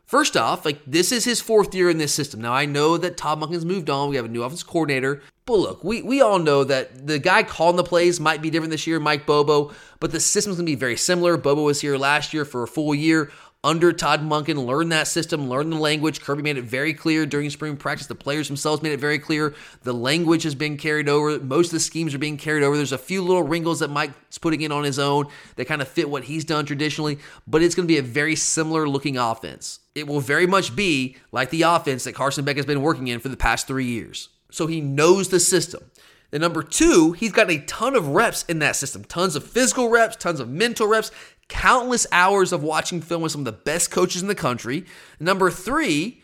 First 0.03 0.35
off, 0.35 0.65
like 0.65 0.81
this 0.85 1.13
is 1.13 1.23
his 1.23 1.39
fourth 1.39 1.73
year 1.73 1.89
in 1.89 1.99
this 1.99 2.13
system. 2.13 2.41
Now 2.41 2.51
I 2.51 2.65
know 2.65 2.97
that 2.97 3.15
Todd 3.15 3.39
Monken's 3.39 3.63
moved 3.63 3.89
on. 3.89 4.09
We 4.09 4.17
have 4.17 4.25
a 4.25 4.27
new 4.27 4.43
offense 4.43 4.61
coordinator. 4.61 5.21
But 5.45 5.59
look, 5.59 5.85
we, 5.85 6.01
we 6.01 6.19
all 6.19 6.37
know 6.37 6.65
that 6.65 7.07
the 7.07 7.17
guy 7.17 7.43
calling 7.43 7.77
the 7.77 7.83
plays 7.85 8.19
might 8.19 8.41
be 8.41 8.49
different 8.49 8.71
this 8.71 8.85
year, 8.85 8.99
Mike 8.99 9.25
Bobo, 9.25 9.71
but 10.01 10.11
the 10.11 10.19
system's 10.19 10.57
gonna 10.57 10.65
be 10.65 10.75
very 10.75 10.97
similar. 10.97 11.37
Bobo 11.37 11.63
was 11.63 11.79
here 11.79 11.95
last 11.95 12.33
year 12.33 12.43
for 12.43 12.61
a 12.61 12.67
full 12.67 12.93
year 12.93 13.31
under 13.63 13.93
Todd 13.93 14.21
Monken, 14.21 14.65
learn 14.65 14.89
that 14.89 15.07
system, 15.07 15.47
learn 15.47 15.69
the 15.69 15.77
language. 15.77 16.21
Kirby 16.21 16.41
made 16.41 16.57
it 16.57 16.63
very 16.63 16.93
clear 16.93 17.27
during 17.27 17.49
spring 17.51 17.77
practice. 17.77 18.07
The 18.07 18.15
players 18.15 18.47
themselves 18.47 18.81
made 18.81 18.91
it 18.91 18.99
very 18.99 19.19
clear. 19.19 19.53
The 19.83 19.93
language 19.93 20.43
has 20.43 20.55
been 20.55 20.77
carried 20.77 21.07
over. 21.07 21.39
Most 21.39 21.67
of 21.67 21.73
the 21.73 21.79
schemes 21.79 22.15
are 22.15 22.19
being 22.19 22.37
carried 22.37 22.63
over. 22.63 22.75
There's 22.75 22.91
a 22.91 22.97
few 22.97 23.21
little 23.21 23.43
wrinkles 23.43 23.79
that 23.79 23.91
Mike's 23.91 24.39
putting 24.39 24.61
in 24.61 24.71
on 24.71 24.83
his 24.83 24.97
own 24.97 25.27
that 25.57 25.65
kind 25.65 25.81
of 25.81 25.87
fit 25.87 26.09
what 26.09 26.23
he's 26.23 26.43
done 26.43 26.65
traditionally, 26.65 27.19
but 27.45 27.61
it's 27.61 27.75
going 27.75 27.87
to 27.87 27.93
be 27.93 27.99
a 27.99 28.03
very 28.03 28.35
similar 28.35 28.89
looking 28.89 29.17
offense. 29.17 29.79
It 29.93 30.07
will 30.07 30.21
very 30.21 30.47
much 30.47 30.75
be 30.75 31.17
like 31.31 31.51
the 31.51 31.61
offense 31.61 32.05
that 32.05 32.15
Carson 32.15 32.45
Beck 32.45 32.55
has 32.55 32.65
been 32.65 32.81
working 32.81 33.09
in 33.09 33.19
for 33.19 33.29
the 33.29 33.37
past 33.37 33.67
three 33.67 33.85
years. 33.85 34.29
So 34.49 34.65
he 34.65 34.81
knows 34.81 35.29
the 35.29 35.39
system. 35.39 35.83
Then 36.31 36.41
number 36.41 36.63
two, 36.63 37.11
he's 37.11 37.31
got 37.31 37.51
a 37.51 37.59
ton 37.59 37.95
of 37.95 38.07
reps 38.07 38.43
in 38.47 38.59
that 38.59 38.75
system, 38.75 39.03
tons 39.03 39.35
of 39.35 39.43
physical 39.43 39.89
reps, 39.89 40.15
tons 40.15 40.39
of 40.39 40.49
mental 40.49 40.87
reps, 40.87 41.11
countless 41.49 42.07
hours 42.11 42.53
of 42.53 42.63
watching 42.63 43.01
film 43.01 43.21
with 43.21 43.33
some 43.33 43.41
of 43.41 43.45
the 43.45 43.51
best 43.51 43.91
coaches 43.91 44.21
in 44.21 44.29
the 44.29 44.35
country. 44.35 44.85
Number 45.19 45.51
three, 45.51 46.23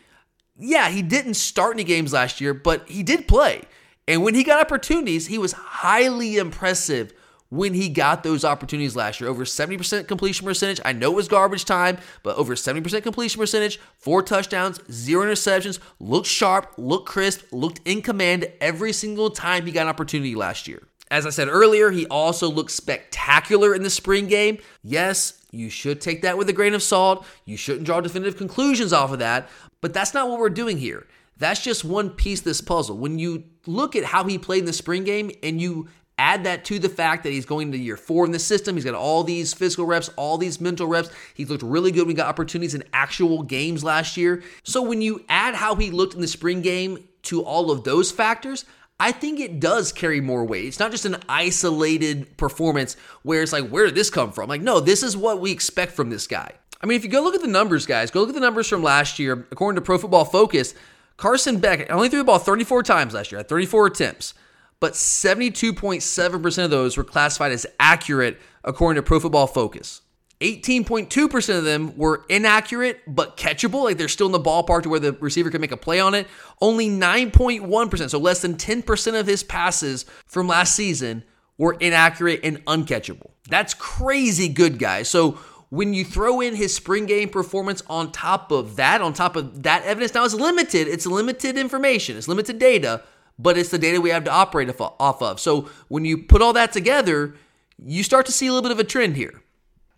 yeah, 0.58 0.88
he 0.88 1.02
didn't 1.02 1.34
start 1.34 1.76
any 1.76 1.84
games 1.84 2.12
last 2.12 2.40
year, 2.40 2.54
but 2.54 2.88
he 2.88 3.02
did 3.02 3.28
play. 3.28 3.62
And 4.08 4.24
when 4.24 4.34
he 4.34 4.42
got 4.42 4.60
opportunities, 4.60 5.26
he 5.26 5.36
was 5.36 5.52
highly 5.52 6.38
impressive 6.38 7.12
when 7.50 7.74
he 7.74 7.88
got 7.88 8.22
those 8.22 8.44
opportunities 8.44 8.96
last 8.96 9.20
year. 9.20 9.30
Over 9.30 9.44
70% 9.44 10.06
completion 10.06 10.46
percentage. 10.46 10.80
I 10.84 10.92
know 10.92 11.12
it 11.12 11.16
was 11.16 11.28
garbage 11.28 11.64
time, 11.64 11.98
but 12.22 12.36
over 12.36 12.54
70% 12.54 13.02
completion 13.02 13.40
percentage, 13.40 13.78
four 13.98 14.22
touchdowns, 14.22 14.80
zero 14.90 15.24
interceptions, 15.24 15.78
looked 15.98 16.26
sharp, 16.26 16.74
looked 16.76 17.08
crisp, 17.08 17.44
looked 17.52 17.80
in 17.84 18.02
command 18.02 18.46
every 18.60 18.92
single 18.92 19.30
time 19.30 19.66
he 19.66 19.72
got 19.72 19.82
an 19.82 19.88
opportunity 19.88 20.34
last 20.34 20.68
year. 20.68 20.82
As 21.10 21.24
I 21.24 21.30
said 21.30 21.48
earlier, 21.48 21.90
he 21.90 22.06
also 22.06 22.50
looked 22.50 22.70
spectacular 22.70 23.74
in 23.74 23.82
the 23.82 23.90
spring 23.90 24.26
game. 24.26 24.58
Yes, 24.82 25.42
you 25.50 25.70
should 25.70 26.02
take 26.02 26.20
that 26.22 26.36
with 26.36 26.50
a 26.50 26.52
grain 26.52 26.74
of 26.74 26.82
salt. 26.82 27.26
You 27.46 27.56
shouldn't 27.56 27.86
draw 27.86 28.02
definitive 28.02 28.36
conclusions 28.36 28.92
off 28.92 29.12
of 29.12 29.20
that, 29.20 29.48
but 29.80 29.94
that's 29.94 30.12
not 30.12 30.28
what 30.28 30.38
we're 30.38 30.50
doing 30.50 30.76
here. 30.76 31.06
That's 31.38 31.62
just 31.62 31.84
one 31.84 32.10
piece 32.10 32.40
of 32.40 32.44
this 32.44 32.60
puzzle. 32.60 32.98
When 32.98 33.18
you 33.18 33.44
look 33.64 33.96
at 33.96 34.04
how 34.04 34.24
he 34.24 34.36
played 34.38 34.60
in 34.60 34.64
the 34.66 34.72
spring 34.72 35.04
game 35.04 35.30
and 35.42 35.60
you 35.60 35.88
add 36.18 36.44
that 36.44 36.64
to 36.66 36.78
the 36.78 36.88
fact 36.88 37.22
that 37.22 37.30
he's 37.30 37.46
going 37.46 37.72
to 37.72 37.78
year 37.78 37.96
four 37.96 38.24
in 38.24 38.32
the 38.32 38.38
system, 38.38 38.74
he's 38.74 38.84
got 38.84 38.94
all 38.94 39.24
these 39.24 39.54
physical 39.54 39.86
reps, 39.86 40.10
all 40.16 40.36
these 40.36 40.60
mental 40.60 40.86
reps. 40.86 41.10
He 41.34 41.44
looked 41.44 41.62
really 41.62 41.92
good 41.92 42.08
he 42.08 42.14
got 42.14 42.28
opportunities 42.28 42.74
in 42.74 42.84
actual 42.92 43.42
games 43.42 43.84
last 43.84 44.16
year. 44.16 44.42
So 44.62 44.82
when 44.82 45.00
you 45.00 45.24
add 45.28 45.54
how 45.54 45.74
he 45.74 45.90
looked 45.90 46.14
in 46.14 46.20
the 46.20 46.28
spring 46.28 46.62
game 46.62 47.08
to 47.22 47.42
all 47.42 47.70
of 47.70 47.84
those 47.84 48.10
factors, 48.10 48.64
I 49.00 49.12
think 49.12 49.38
it 49.38 49.60
does 49.60 49.92
carry 49.92 50.20
more 50.20 50.44
weight. 50.44 50.64
It's 50.64 50.80
not 50.80 50.90
just 50.90 51.04
an 51.04 51.16
isolated 51.28 52.36
performance 52.36 52.96
where 53.22 53.42
it's 53.42 53.52
like, 53.52 53.68
where 53.68 53.86
did 53.86 53.94
this 53.94 54.10
come 54.10 54.32
from? 54.32 54.48
Like, 54.48 54.62
no, 54.62 54.80
this 54.80 55.02
is 55.02 55.16
what 55.16 55.40
we 55.40 55.52
expect 55.52 55.92
from 55.92 56.10
this 56.10 56.26
guy. 56.26 56.52
I 56.82 56.86
mean, 56.86 56.96
if 56.96 57.04
you 57.04 57.10
go 57.10 57.22
look 57.22 57.34
at 57.34 57.40
the 57.40 57.48
numbers, 57.48 57.86
guys, 57.86 58.10
go 58.10 58.20
look 58.20 58.28
at 58.30 58.34
the 58.34 58.40
numbers 58.40 58.68
from 58.68 58.82
last 58.82 59.18
year. 59.18 59.46
According 59.50 59.76
to 59.76 59.82
Pro 59.82 59.98
Football 59.98 60.24
Focus, 60.24 60.74
Carson 61.16 61.58
Beck 61.58 61.90
only 61.90 62.08
threw 62.08 62.20
the 62.20 62.24
ball 62.24 62.38
34 62.38 62.82
times 62.84 63.14
last 63.14 63.30
year, 63.32 63.38
had 63.38 63.48
34 63.48 63.86
attempts, 63.86 64.34
but 64.80 64.92
72.7% 64.92 66.64
of 66.64 66.70
those 66.70 66.96
were 66.96 67.04
classified 67.04 67.52
as 67.52 67.66
accurate 67.80 68.40
according 68.64 69.02
to 69.02 69.06
Pro 69.06 69.20
Football 69.20 69.46
Focus. 69.46 70.02
18.2% 70.40 71.58
of 71.58 71.64
them 71.64 71.96
were 71.96 72.24
inaccurate 72.28 73.00
but 73.08 73.36
catchable, 73.36 73.84
like 73.84 73.98
they're 73.98 74.06
still 74.06 74.26
in 74.26 74.32
the 74.32 74.38
ballpark 74.38 74.84
to 74.84 74.88
where 74.88 75.00
the 75.00 75.12
receiver 75.14 75.50
could 75.50 75.60
make 75.60 75.72
a 75.72 75.76
play 75.76 75.98
on 75.98 76.14
it. 76.14 76.28
Only 76.60 76.88
9.1%, 76.88 78.10
so 78.10 78.18
less 78.18 78.40
than 78.40 78.54
10% 78.54 79.18
of 79.18 79.26
his 79.26 79.42
passes 79.42 80.06
from 80.26 80.46
last 80.46 80.76
season 80.76 81.24
were 81.56 81.76
inaccurate 81.80 82.40
and 82.44 82.64
uncatchable. 82.66 83.30
That's 83.48 83.74
crazy 83.74 84.48
good, 84.48 84.78
guys. 84.78 85.08
So 85.08 85.32
when 85.70 85.92
you 85.92 86.04
throw 86.04 86.40
in 86.40 86.54
his 86.54 86.72
spring 86.72 87.06
game 87.06 87.30
performance 87.30 87.82
on 87.88 88.12
top 88.12 88.52
of 88.52 88.76
that, 88.76 89.02
on 89.02 89.12
top 89.14 89.34
of 89.34 89.64
that 89.64 89.82
evidence, 89.84 90.14
now 90.14 90.24
it's 90.24 90.34
limited. 90.34 90.86
It's 90.86 91.04
limited 91.04 91.58
information, 91.58 92.16
it's 92.16 92.28
limited 92.28 92.60
data, 92.60 93.02
but 93.38 93.56
it's 93.56 93.70
the 93.70 93.78
data 93.78 94.00
we 94.00 94.10
have 94.10 94.24
to 94.24 94.32
operate 94.32 94.68
off 94.80 95.22
of. 95.22 95.40
So 95.40 95.68
when 95.88 96.04
you 96.04 96.18
put 96.18 96.42
all 96.42 96.52
that 96.54 96.72
together, 96.72 97.34
you 97.82 98.02
start 98.02 98.26
to 98.26 98.32
see 98.32 98.46
a 98.46 98.52
little 98.52 98.68
bit 98.68 98.72
of 98.72 98.80
a 98.80 98.84
trend 98.84 99.16
here. 99.16 99.42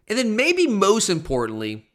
And 0.08 0.18
then, 0.18 0.34
maybe 0.34 0.66
most 0.66 1.08
importantly, 1.08 1.86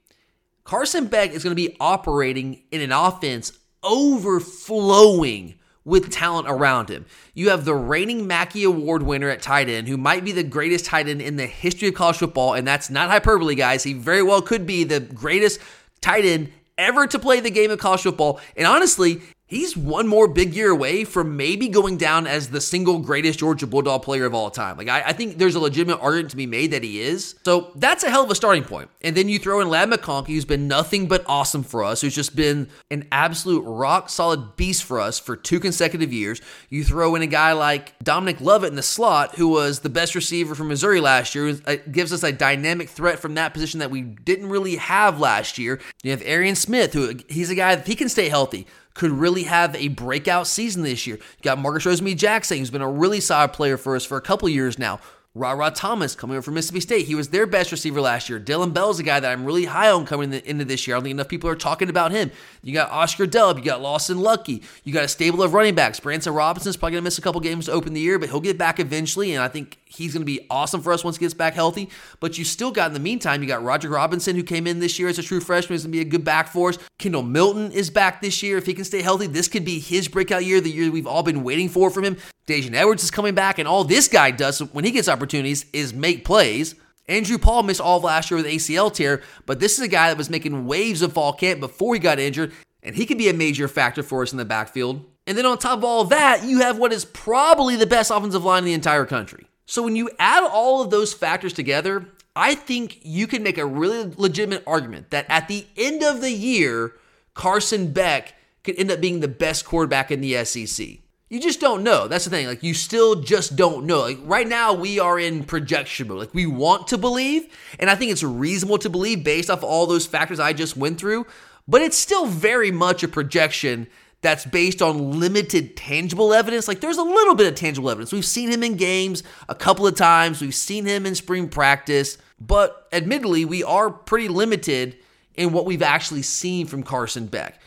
Carson 0.63 1.07
Beck 1.07 1.31
is 1.31 1.43
going 1.43 1.55
to 1.55 1.61
be 1.61 1.75
operating 1.79 2.63
in 2.71 2.81
an 2.81 2.91
offense 2.91 3.51
overflowing 3.83 5.55
with 5.83 6.11
talent 6.11 6.47
around 6.49 6.89
him. 6.89 7.05
You 7.35 7.49
have 7.49 7.65
the 7.65 7.75
reigning 7.75 8.25
Mackey 8.25 8.63
Award 8.63 9.03
winner 9.03 9.29
at 9.29 9.41
tight 9.41 9.69
end, 9.69 9.87
who 9.87 9.97
might 9.97 10.25
be 10.25 10.31
the 10.31 10.43
greatest 10.43 10.85
tight 10.85 11.07
end 11.07 11.21
in 11.21 11.35
the 11.35 11.45
history 11.45 11.89
of 11.89 11.93
college 11.93 12.17
football, 12.17 12.55
and 12.55 12.67
that's 12.67 12.89
not 12.89 13.11
hyperbole, 13.11 13.53
guys. 13.53 13.83
He 13.83 13.93
very 13.93 14.23
well 14.23 14.41
could 14.41 14.65
be 14.65 14.83
the 14.83 14.99
greatest 14.99 15.59
tight 16.01 16.25
end 16.25 16.51
ever 16.77 17.05
to 17.07 17.19
play 17.19 17.39
the 17.39 17.51
game 17.51 17.69
of 17.69 17.79
college 17.79 18.01
football. 18.01 18.39
And 18.57 18.65
honestly, 18.65 19.21
He's 19.47 19.77
one 19.77 20.07
more 20.07 20.27
big 20.27 20.55
year 20.55 20.71
away 20.71 21.03
from 21.03 21.37
maybe 21.37 21.67
going 21.67 21.97
down 21.97 22.25
as 22.25 22.49
the 22.49 22.59
single 22.59 22.97
greatest 22.97 23.37
Georgia 23.37 23.67
Bulldog 23.67 24.01
player 24.01 24.25
of 24.25 24.33
all 24.33 24.49
time. 24.49 24.75
Like, 24.75 24.87
I, 24.87 25.03
I, 25.09 25.13
think 25.13 25.37
there's 25.37 25.53
a 25.53 25.59
legitimate 25.59 25.99
argument 26.01 26.31
to 26.31 26.35
be 26.35 26.47
made 26.47 26.71
that 26.71 26.81
he 26.81 26.99
is. 26.99 27.35
So 27.45 27.71
that's 27.75 28.03
a 28.03 28.09
hell 28.09 28.23
of 28.23 28.31
a 28.31 28.35
starting 28.35 28.63
point. 28.63 28.89
And 29.03 29.15
then 29.15 29.29
you 29.29 29.37
throw 29.37 29.59
in 29.59 29.69
Ladd 29.69 29.91
McConkey, 29.91 30.29
who's 30.29 30.45
been 30.45 30.67
nothing 30.67 31.07
but 31.07 31.23
awesome 31.27 31.61
for 31.61 31.83
us, 31.83 32.01
who's 32.01 32.15
just 32.15 32.35
been 32.35 32.69
an 32.89 33.07
absolute 33.11 33.61
rock 33.61 34.09
solid 34.09 34.55
beast 34.55 34.83
for 34.83 34.99
us 34.99 35.19
for 35.19 35.35
two 35.35 35.59
consecutive 35.59 36.11
years. 36.11 36.41
You 36.71 36.83
throw 36.83 37.13
in 37.13 37.21
a 37.21 37.27
guy 37.27 37.51
like 37.51 37.93
Dominic 37.99 38.41
Lovett 38.41 38.71
in 38.71 38.75
the 38.75 38.81
slot, 38.81 39.35
who 39.35 39.47
was 39.47 39.81
the 39.81 39.89
best 39.89 40.15
receiver 40.15 40.55
from 40.55 40.69
Missouri 40.69 41.01
last 41.01 41.35
year, 41.35 41.49
it 41.49 41.61
uh, 41.67 41.75
gives 41.91 42.11
us 42.11 42.23
a 42.23 42.31
dynamic 42.31 42.89
threat 42.89 43.19
from 43.19 43.35
that 43.35 43.53
position 43.53 43.79
that 43.79 43.91
we 43.91 44.01
didn't 44.01 44.49
really 44.49 44.77
have 44.77 45.19
last 45.19 45.59
year. 45.59 45.79
You 46.01 46.09
have 46.09 46.23
Arian 46.23 46.55
Smith, 46.55 46.93
who 46.93 47.13
he's 47.29 47.51
a 47.51 47.55
guy 47.55 47.75
that 47.75 47.85
he 47.85 47.93
can 47.93 48.09
stay 48.09 48.27
healthy 48.29 48.65
could 48.95 49.11
really 49.11 49.43
have 49.43 49.75
a 49.75 49.89
breakout 49.89 50.47
season 50.47 50.81
this 50.81 51.05
year. 51.05 51.17
You 51.17 51.43
got 51.43 51.59
Marcus 51.59 51.85
Rosemy-Jacksaint, 51.85 52.57
who's 52.57 52.71
been 52.71 52.81
a 52.81 52.89
really 52.89 53.19
solid 53.19 53.53
player 53.53 53.77
for 53.77 53.95
us 53.95 54.03
for 54.03 54.17
a 54.17 54.21
couple 54.21 54.49
years 54.49 54.79
now. 54.79 54.99
Rara 55.35 55.69
Thomas 55.69 56.15
coming 56.15 56.37
over 56.37 56.43
from 56.43 56.53
Mississippi 56.53 56.79
State. 56.79 57.07
He 57.07 57.13
was 57.13 57.27
their 57.27 57.45
best 57.45 57.69
receiver 57.69 57.99
last 57.99 58.29
year. 58.29 58.39
Dillon 58.39 58.71
Bell's 58.71 58.99
a 58.99 59.03
guy 59.03 59.19
that 59.19 59.29
I'm 59.29 59.43
really 59.43 59.65
high 59.65 59.91
on 59.91 60.05
coming 60.05 60.31
into 60.31 60.63
this 60.63 60.87
year. 60.87 60.95
I 60.95 60.97
don't 60.97 61.03
think 61.03 61.11
enough 61.11 61.27
people 61.27 61.49
are 61.49 61.57
talking 61.57 61.89
about 61.89 62.13
him. 62.13 62.31
You 62.63 62.73
got 62.73 62.89
Oscar 62.89 63.27
Delp. 63.27 63.57
You 63.57 63.63
got 63.63 63.81
Lawson 63.81 64.19
Luckie, 64.19 64.63
You 64.85 64.93
got 64.93 65.03
a 65.03 65.09
stable 65.09 65.43
of 65.43 65.53
running 65.53 65.75
backs. 65.75 65.99
Branson 65.99 66.33
Robinson's 66.33 66.77
probably 66.77 66.93
going 66.93 67.03
to 67.03 67.05
miss 67.05 67.17
a 67.17 67.21
couple 67.21 67.41
games 67.41 67.65
to 67.65 67.73
open 67.73 67.93
the 67.93 67.99
year, 67.99 68.17
but 68.17 68.29
he'll 68.29 68.39
get 68.39 68.57
back 68.57 68.79
eventually. 68.79 69.33
And 69.33 69.43
I 69.43 69.49
think 69.49 69.77
he's 69.87 70.13
going 70.13 70.21
to 70.21 70.25
be 70.25 70.47
awesome 70.49 70.81
for 70.81 70.93
us 70.93 71.03
once 71.03 71.17
he 71.17 71.19
gets 71.19 71.33
back 71.33 71.53
healthy. 71.53 71.89
But 72.21 72.37
you 72.37 72.45
still 72.45 72.71
got, 72.71 72.87
in 72.87 72.93
the 72.93 72.99
meantime, 73.01 73.41
you 73.41 73.47
got 73.49 73.61
Roger 73.61 73.89
Robinson, 73.89 74.37
who 74.37 74.43
came 74.43 74.67
in 74.67 74.79
this 74.79 74.97
year 74.99 75.09
as 75.09 75.19
a 75.19 75.23
true 75.23 75.41
freshman, 75.41 75.75
who's 75.75 75.83
going 75.83 75.91
to 75.91 75.97
be 75.97 76.01
a 76.01 76.09
good 76.09 76.23
back 76.23 76.47
for 76.47 76.69
us. 76.69 76.77
Kendall 76.97 77.23
Milton 77.23 77.73
is 77.73 77.89
back 77.89 78.21
this 78.21 78.41
year. 78.41 78.57
If 78.57 78.65
he 78.65 78.73
can 78.73 78.85
stay 78.85 79.01
healthy, 79.01 79.27
this 79.27 79.49
could 79.49 79.65
be 79.65 79.79
his 79.79 80.07
breakout 80.07 80.45
year, 80.45 80.61
the 80.61 80.71
year 80.71 80.89
we've 80.89 81.05
all 81.07 81.23
been 81.23 81.43
waiting 81.43 81.67
for 81.67 81.89
from 81.89 82.05
him. 82.05 82.17
Daijun 82.47 82.73
Edwards 82.73 83.03
is 83.03 83.09
coming 83.09 83.33
back, 83.33 83.57
and 83.57 83.67
all 83.67 83.83
this 83.83 84.07
guy 84.07 84.29
does 84.29 84.59
when 84.59 84.85
he 84.85 84.91
gets 84.91 85.07
opportunities 85.25 85.65
is 85.73 85.91
make 85.91 86.23
plays. 86.23 86.75
Andrew 87.07 87.39
Paul 87.39 87.63
missed 87.63 87.81
all 87.81 87.97
of 87.97 88.03
last 88.03 88.29
year 88.29 88.37
with 88.37 88.45
ACL 88.45 88.93
tear, 88.93 89.23
but 89.47 89.59
this 89.59 89.73
is 89.73 89.83
a 89.83 89.87
guy 89.87 90.09
that 90.09 90.17
was 90.17 90.29
making 90.29 90.67
waves 90.67 91.01
of 91.01 91.13
fall 91.13 91.33
camp 91.33 91.59
before 91.59 91.95
he 91.95 91.99
got 91.99 92.19
injured, 92.19 92.53
and 92.83 92.95
he 92.95 93.07
could 93.07 93.17
be 93.17 93.29
a 93.29 93.33
major 93.33 93.67
factor 93.67 94.03
for 94.03 94.21
us 94.21 94.31
in 94.31 94.37
the 94.37 94.45
backfield. 94.45 95.03
And 95.25 95.35
then 95.35 95.47
on 95.47 95.57
top 95.57 95.79
of 95.79 95.83
all 95.83 96.01
of 96.01 96.09
that, 96.09 96.43
you 96.43 96.59
have 96.59 96.77
what 96.77 96.93
is 96.93 97.05
probably 97.05 97.75
the 97.75 97.87
best 97.87 98.11
offensive 98.11 98.45
line 98.45 98.59
in 98.59 98.65
the 98.65 98.73
entire 98.73 99.05
country. 99.05 99.47
So 99.65 99.81
when 99.81 99.95
you 99.95 100.11
add 100.19 100.43
all 100.43 100.83
of 100.83 100.91
those 100.91 101.11
factors 101.11 101.53
together, 101.53 102.05
I 102.35 102.53
think 102.53 102.99
you 103.01 103.25
can 103.25 103.41
make 103.41 103.57
a 103.57 103.65
really 103.65 104.13
legitimate 104.15 104.63
argument 104.67 105.09
that 105.09 105.25
at 105.27 105.47
the 105.47 105.65
end 105.75 106.03
of 106.03 106.21
the 106.21 106.31
year, 106.31 106.93
Carson 107.33 107.91
Beck 107.91 108.35
could 108.63 108.77
end 108.77 108.91
up 108.91 109.01
being 109.01 109.21
the 109.21 109.27
best 109.27 109.65
quarterback 109.65 110.11
in 110.11 110.21
the 110.21 110.45
SEC. 110.45 110.99
You 111.27 111.39
just 111.39 111.59
don't 111.59 111.83
know. 111.83 112.07
That's 112.07 112.25
the 112.25 112.29
thing. 112.29 112.45
Like 112.45 112.61
you 112.61 112.75
still 112.75 113.15
just 113.15 113.55
don't 113.55 113.85
know. 113.85 114.01
Like 114.01 114.19
right 114.23 114.47
now 114.47 114.73
we 114.73 114.99
are 114.99 115.17
in 115.19 115.43
projection 115.43 116.07
mode. 116.07 116.19
Like 116.19 116.33
we 116.35 116.45
want 116.45 116.87
to 116.89 116.99
believe, 116.99 117.47
and 117.79 117.89
I 117.89 117.95
think 117.95 118.11
it's 118.11 118.21
reasonable 118.21 118.77
to 118.79 118.89
believe 118.89 119.23
based 119.23 119.49
off 119.49 119.63
all 119.63 119.87
those 119.87 120.05
factors 120.05 120.39
I 120.39 120.53
just 120.53 120.77
went 120.77 120.99
through, 120.99 121.25
but 121.67 121.81
it's 121.81 121.97
still 121.97 122.27
very 122.27 122.69
much 122.69 123.01
a 123.01 123.07
projection 123.07 123.87
that's 124.21 124.45
based 124.45 124.83
on 124.83 125.19
limited 125.19 125.75
tangible 125.75 126.31
evidence. 126.31 126.67
Like 126.67 126.79
there's 126.79 126.97
a 126.97 127.03
little 127.03 127.33
bit 127.33 127.47
of 127.47 127.55
tangible 127.55 127.89
evidence. 127.89 128.11
We've 128.11 128.23
seen 128.23 128.49
him 128.49 128.61
in 128.61 128.75
games 128.75 129.23
a 129.49 129.55
couple 129.55 129.87
of 129.87 129.95
times. 129.95 130.41
We've 130.41 130.53
seen 130.53 130.85
him 130.85 131.07
in 131.07 131.15
spring 131.15 131.49
practice, 131.49 132.19
but 132.39 132.87
admittedly, 132.93 133.45
we 133.45 133.63
are 133.63 133.89
pretty 133.89 134.27
limited 134.27 134.97
in 135.33 135.53
what 135.53 135.65
we've 135.65 135.81
actually 135.81 136.21
seen 136.21 136.67
from 136.67 136.83
Carson 136.83 137.25
Beck. 137.25 137.59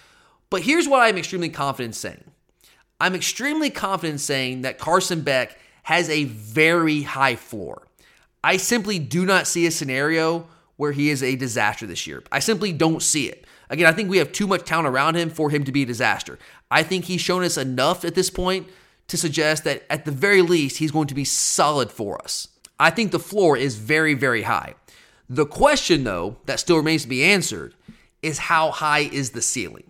But 0.49 0.63
here's 0.63 0.89
what 0.89 1.03
I'm 1.03 1.19
extremely 1.19 1.49
confident 1.49 1.97
saying. 1.97 2.25
I'm 3.01 3.15
extremely 3.15 3.71
confident 3.71 4.15
in 4.15 4.19
saying 4.19 4.63
that 4.63 4.79
Carson 4.79 5.23
Beck 5.23 5.59
has 5.85 6.09
a 6.09 6.25
very 6.25 7.03
high 7.03 7.37
floor. 7.37 7.87
I 8.43 8.57
simply 8.57 8.99
do 8.99 9.25
not 9.25 9.47
see 9.47 9.67
a 9.67 9.71
scenario 9.71 10.47
where 10.77 10.93
he 10.93 11.11
is 11.11 11.23
a 11.23 11.37
disaster 11.37 11.87
this 11.87 12.07
year. 12.07 12.23
I 12.31 12.39
simply 12.39 12.73
don't 12.73 13.03
see 13.03 13.29
it. 13.29 13.45
Again, 13.71 13.87
I 13.87 13.93
think 13.93 14.09
we 14.09 14.19
have 14.19 14.33
too 14.33 14.47
much 14.47 14.65
talent 14.65 14.89
around 14.89 15.17
him 15.17 15.31
for 15.31 15.51
him 15.51 15.65
to 15.65 15.73
be 15.73 15.83
a 15.83 15.87
disaster. 15.87 16.39
I 16.71 16.83
think 16.83 17.05
he's 17.05 17.21
shown 17.21 17.43
us 17.43 17.57
enough 17.57 18.05
at 18.05 18.15
this 18.15 18.31
point 18.31 18.69
to 19.09 19.17
suggest 19.17 19.65
that 19.65 19.85
at 19.91 20.05
the 20.05 20.11
very 20.11 20.43
least, 20.43 20.79
he's 20.79 20.93
going 20.93 21.09
to 21.09 21.15
be 21.15 21.25
solid 21.25 21.91
for 21.91 22.21
us. 22.23 22.49
I 22.79 22.91
think 22.91 23.11
the 23.11 23.19
floor 23.19 23.57
is 23.57 23.77
very, 23.77 24.15
very 24.15 24.43
high. 24.43 24.75
The 25.29 25.47
question, 25.47 26.05
though, 26.05 26.37
that 26.47 26.61
still 26.61 26.77
remains 26.77 27.03
to 27.03 27.09
be 27.09 27.25
answered 27.25 27.75
is 28.23 28.39
how 28.39 28.71
high 28.71 29.01
is 29.01 29.31
the 29.31 29.43
ceiling? 29.43 29.88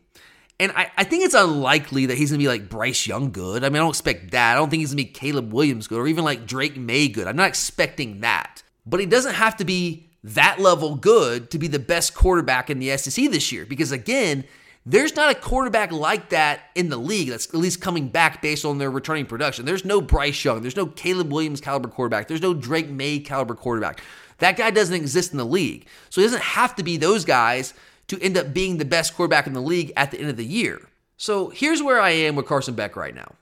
And 0.61 0.72
I, 0.72 0.90
I 0.96 1.04
think 1.04 1.24
it's 1.24 1.34
unlikely 1.34 2.06
that 2.06 2.18
he's 2.18 2.30
going 2.30 2.40
to 2.40 2.42
be 2.42 2.48
like 2.48 2.68
Bryce 2.68 3.06
Young 3.06 3.30
good. 3.30 3.62
I 3.62 3.68
mean, 3.68 3.76
I 3.76 3.78
don't 3.78 3.90
expect 3.90 4.32
that. 4.32 4.52
I 4.52 4.54
don't 4.56 4.68
think 4.70 4.80
he's 4.80 4.92
going 4.92 5.04
to 5.04 5.11
be 5.11 5.12
Caleb 5.12 5.52
Williams 5.52 5.86
good 5.86 6.00
or 6.00 6.09
even 6.09 6.24
like 6.24 6.46
Drake 6.46 6.76
Maye 6.76 7.09
good. 7.09 7.28
I'm 7.28 7.36
not 7.36 7.48
expecting 7.48 8.20
that. 8.22 8.62
But 8.84 9.00
he 9.00 9.06
doesn't 9.06 9.34
have 9.34 9.56
to 9.59 9.64
be 9.64 10.11
that 10.24 10.59
level 10.59 10.96
good 10.96 11.50
to 11.50 11.59
be 11.59 11.68
the 11.68 11.78
best 11.78 12.14
quarterback 12.14 12.70
in 12.70 12.80
the 12.80 12.96
SEC 12.96 13.30
this 13.30 13.52
year. 13.52 13.66
Because 13.66 13.92
again, 13.92 14.44
there's 14.84 15.14
not 15.14 15.30
a 15.30 15.34
quarterback 15.34 15.92
like 15.92 16.30
that 16.30 16.61
in 16.74 16.88
the 16.88 16.96
league 16.96 17.28
that's 17.28 17.46
at 17.46 17.54
least 17.54 17.80
coming 17.80 18.09
back 18.09 18.42
based 18.42 18.64
on 18.64 18.78
their 18.78 18.90
returning 18.90 19.26
production. 19.26 19.64
There's 19.64 19.84
no 19.84 20.00
Bryce 20.00 20.44
Young. 20.44 20.62
There's 20.62 20.76
no 20.76 20.86
Caleb 20.86 21.30
Williams 21.30 21.61
caliber 21.61 21.88
quarterback. 21.88 22.26
There's 22.26 22.42
no 22.42 22.54
Drake 22.54 22.88
Maye 22.88 23.20
caliber 23.20 23.54
quarterback. 23.54 24.00
That 24.38 24.56
guy 24.56 24.70
doesn't 24.70 24.94
exist 24.94 25.32
in 25.32 25.38
the 25.38 25.44
league. 25.44 25.86
So 26.11 26.20
he 26.20 26.26
doesn't 26.26 26.42
have 26.42 26.74
to 26.76 26.82
be 26.82 26.96
those 26.96 27.24
guys 27.24 27.74
to 28.09 28.20
end 28.22 28.36
up 28.36 28.52
being 28.52 28.78
the 28.78 28.84
best 28.84 29.14
quarterback 29.14 29.46
in 29.46 29.52
the 29.52 29.61
league 29.61 29.92
at 29.96 30.11
the 30.11 30.18
end 30.18 30.30
of 30.30 30.36
the 30.36 30.44
year. 30.44 30.80
So 31.16 31.48
here's 31.50 31.82
where 31.82 32.00
I 32.00 32.11
am 32.11 32.36
with 32.36 32.46
Carson 32.46 32.74
Beck 32.74 32.96
right 32.96 33.14
now. 33.14 33.34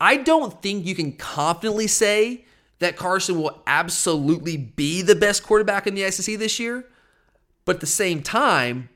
I 0.00 0.16
don't 0.16 0.62
think 0.62 0.86
you 0.86 0.94
can 0.94 1.12
confidently 1.12 1.86
say 1.86 2.44
that 2.78 2.96
Carson 2.96 3.40
will 3.40 3.62
absolutely 3.66 4.56
be 4.56 5.02
the 5.02 5.16
best 5.16 5.42
quarterback 5.42 5.86
in 5.86 5.94
the 5.94 6.10
SEC 6.10 6.38
this 6.38 6.60
year. 6.60 6.84
But 7.64 7.76
at 7.76 7.80
the 7.80 7.86
same 7.86 8.22
time, 8.22 8.88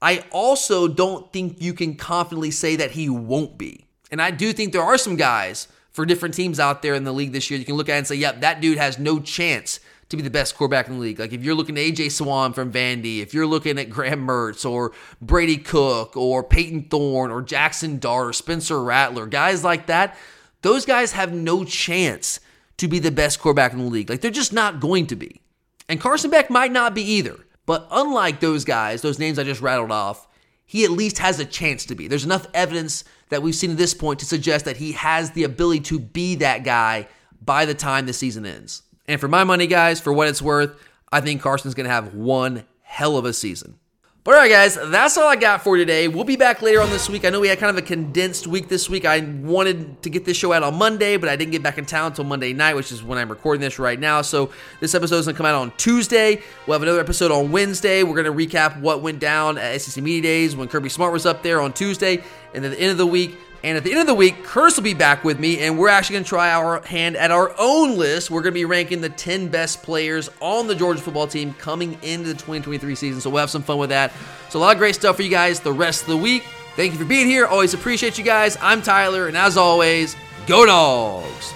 I 0.00 0.24
also 0.30 0.86
don't 0.86 1.32
think 1.32 1.60
you 1.60 1.72
can 1.72 1.96
confidently 1.96 2.50
say 2.50 2.76
that 2.76 2.92
he 2.92 3.08
won't 3.08 3.58
be. 3.58 3.86
And 4.10 4.22
I 4.22 4.30
do 4.30 4.52
think 4.52 4.72
there 4.72 4.82
are 4.82 4.98
some 4.98 5.16
guys 5.16 5.68
for 5.90 6.06
different 6.06 6.34
teams 6.34 6.60
out 6.60 6.82
there 6.82 6.94
in 6.94 7.04
the 7.04 7.12
league 7.12 7.32
this 7.32 7.50
year 7.50 7.58
you 7.58 7.64
can 7.64 7.74
look 7.74 7.88
at 7.88 7.96
and 7.96 8.06
say, 8.06 8.14
yep, 8.14 8.42
that 8.42 8.60
dude 8.60 8.78
has 8.78 8.98
no 8.98 9.18
chance 9.18 9.80
to 10.08 10.16
be 10.16 10.22
the 10.22 10.30
best 10.30 10.56
quarterback 10.56 10.88
in 10.88 10.94
the 10.94 11.00
league. 11.00 11.18
Like 11.18 11.32
if 11.32 11.42
you're 11.42 11.54
looking 11.54 11.76
at 11.76 11.84
AJ 11.84 12.12
Swann 12.12 12.52
from 12.52 12.72
Vandy, 12.72 13.20
if 13.20 13.34
you're 13.34 13.46
looking 13.46 13.78
at 13.78 13.90
Graham 13.90 14.26
Mertz 14.26 14.68
or 14.68 14.92
Brady 15.20 15.56
Cook 15.56 16.16
or 16.16 16.44
Payton 16.44 16.84
Thorne 16.84 17.30
or 17.30 17.42
Jackson 17.42 17.98
Dart 17.98 18.28
or 18.28 18.32
Spencer 18.32 18.82
Rattler, 18.82 19.26
guys 19.26 19.64
like 19.64 19.86
that, 19.86 20.16
those 20.62 20.84
guys 20.84 21.12
have 21.12 21.32
no 21.32 21.64
chance 21.64 22.40
to 22.78 22.88
be 22.88 22.98
the 22.98 23.10
best 23.10 23.40
quarterback 23.40 23.72
in 23.72 23.78
the 23.78 23.84
league. 23.84 24.10
Like 24.10 24.20
they're 24.20 24.30
just 24.30 24.52
not 24.52 24.80
going 24.80 25.06
to 25.08 25.16
be. 25.16 25.40
And 25.88 26.00
Carson 26.00 26.30
Beck 26.30 26.50
might 26.50 26.72
not 26.72 26.94
be 26.94 27.02
either. 27.02 27.38
But 27.64 27.88
unlike 27.90 28.38
those 28.40 28.64
guys, 28.64 29.02
those 29.02 29.18
names 29.18 29.38
I 29.38 29.44
just 29.44 29.60
rattled 29.60 29.90
off, 29.90 30.28
he 30.64 30.84
at 30.84 30.90
least 30.90 31.18
has 31.18 31.40
a 31.40 31.44
chance 31.44 31.84
to 31.86 31.94
be. 31.94 32.08
There's 32.08 32.24
enough 32.24 32.46
evidence 32.54 33.04
that 33.28 33.42
we've 33.42 33.54
seen 33.54 33.72
at 33.72 33.76
this 33.76 33.94
point 33.94 34.20
to 34.20 34.26
suggest 34.26 34.64
that 34.64 34.76
he 34.76 34.92
has 34.92 35.32
the 35.32 35.44
ability 35.44 35.80
to 35.80 35.98
be 35.98 36.36
that 36.36 36.64
guy 36.64 37.08
by 37.44 37.64
the 37.64 37.74
time 37.74 38.06
the 38.06 38.12
season 38.12 38.46
ends. 38.46 38.82
And 39.08 39.20
for 39.20 39.28
my 39.28 39.44
money, 39.44 39.66
guys, 39.66 40.00
for 40.00 40.12
what 40.12 40.28
it's 40.28 40.42
worth, 40.42 40.78
I 41.12 41.20
think 41.20 41.42
Carson's 41.42 41.74
going 41.74 41.86
to 41.86 41.92
have 41.92 42.14
one 42.14 42.64
hell 42.82 43.16
of 43.16 43.24
a 43.24 43.32
season. 43.32 43.78
But 44.26 44.34
all 44.34 44.40
right, 44.40 44.50
guys, 44.50 44.76
that's 44.86 45.16
all 45.16 45.28
I 45.28 45.36
got 45.36 45.62
for 45.62 45.76
today. 45.76 46.08
We'll 46.08 46.24
be 46.24 46.34
back 46.34 46.60
later 46.60 46.80
on 46.80 46.90
this 46.90 47.08
week. 47.08 47.24
I 47.24 47.30
know 47.30 47.38
we 47.38 47.46
had 47.46 47.60
kind 47.60 47.70
of 47.70 47.76
a 47.76 47.86
condensed 47.86 48.48
week 48.48 48.68
this 48.68 48.90
week. 48.90 49.04
I 49.04 49.20
wanted 49.20 50.02
to 50.02 50.10
get 50.10 50.24
this 50.24 50.36
show 50.36 50.52
out 50.52 50.64
on 50.64 50.74
Monday, 50.74 51.16
but 51.16 51.28
I 51.28 51.36
didn't 51.36 51.52
get 51.52 51.62
back 51.62 51.78
in 51.78 51.86
town 51.86 52.06
until 52.06 52.24
Monday 52.24 52.52
night, 52.52 52.74
which 52.74 52.90
is 52.90 53.04
when 53.04 53.18
I'm 53.18 53.28
recording 53.28 53.60
this 53.60 53.78
right 53.78 54.00
now. 54.00 54.22
So 54.22 54.50
this 54.80 54.96
episode 54.96 55.18
is 55.18 55.26
going 55.26 55.36
to 55.36 55.38
come 55.38 55.46
out 55.46 55.54
on 55.54 55.70
Tuesday. 55.76 56.42
We'll 56.66 56.74
have 56.74 56.82
another 56.82 56.98
episode 56.98 57.30
on 57.30 57.52
Wednesday. 57.52 58.02
We're 58.02 58.20
going 58.20 58.36
to 58.36 58.46
recap 58.46 58.80
what 58.80 59.00
went 59.00 59.20
down 59.20 59.58
at 59.58 59.80
SEC 59.80 60.02
Media 60.02 60.22
Days 60.22 60.56
when 60.56 60.66
Kirby 60.66 60.88
Smart 60.88 61.12
was 61.12 61.24
up 61.24 61.44
there 61.44 61.60
on 61.60 61.72
Tuesday. 61.72 62.24
And 62.52 62.64
at 62.64 62.72
the 62.72 62.80
end 62.80 62.90
of 62.90 62.98
the 62.98 63.06
week, 63.06 63.38
and 63.66 63.76
at 63.76 63.82
the 63.82 63.90
end 63.90 64.00
of 64.00 64.06
the 64.06 64.14
week, 64.14 64.44
Curtis 64.44 64.76
will 64.76 64.84
be 64.84 64.94
back 64.94 65.24
with 65.24 65.40
me, 65.40 65.58
and 65.58 65.76
we're 65.76 65.88
actually 65.88 66.14
going 66.14 66.22
to 66.22 66.28
try 66.28 66.52
our 66.52 66.80
hand 66.82 67.16
at 67.16 67.32
our 67.32 67.52
own 67.58 67.98
list. 67.98 68.30
We're 68.30 68.42
going 68.42 68.52
to 68.52 68.60
be 68.60 68.64
ranking 68.64 69.00
the 69.00 69.08
10 69.08 69.48
best 69.48 69.82
players 69.82 70.30
on 70.38 70.68
the 70.68 70.74
Georgia 70.76 71.02
football 71.02 71.26
team 71.26 71.52
coming 71.54 71.94
into 71.94 72.28
the 72.28 72.34
2023 72.34 72.94
season. 72.94 73.20
So 73.20 73.28
we'll 73.28 73.40
have 73.40 73.50
some 73.50 73.64
fun 73.64 73.78
with 73.78 73.90
that. 73.90 74.12
So 74.50 74.60
a 74.60 74.60
lot 74.60 74.76
of 74.76 74.78
great 74.78 74.94
stuff 74.94 75.16
for 75.16 75.22
you 75.22 75.30
guys 75.30 75.58
the 75.58 75.72
rest 75.72 76.02
of 76.02 76.08
the 76.10 76.16
week. 76.16 76.44
Thank 76.76 76.92
you 76.92 76.98
for 77.00 77.04
being 77.04 77.26
here. 77.26 77.44
Always 77.44 77.74
appreciate 77.74 78.18
you 78.18 78.24
guys. 78.24 78.56
I'm 78.60 78.82
Tyler, 78.82 79.26
and 79.26 79.36
as 79.36 79.56
always, 79.56 80.14
go 80.46 80.64
dogs. 80.64 81.52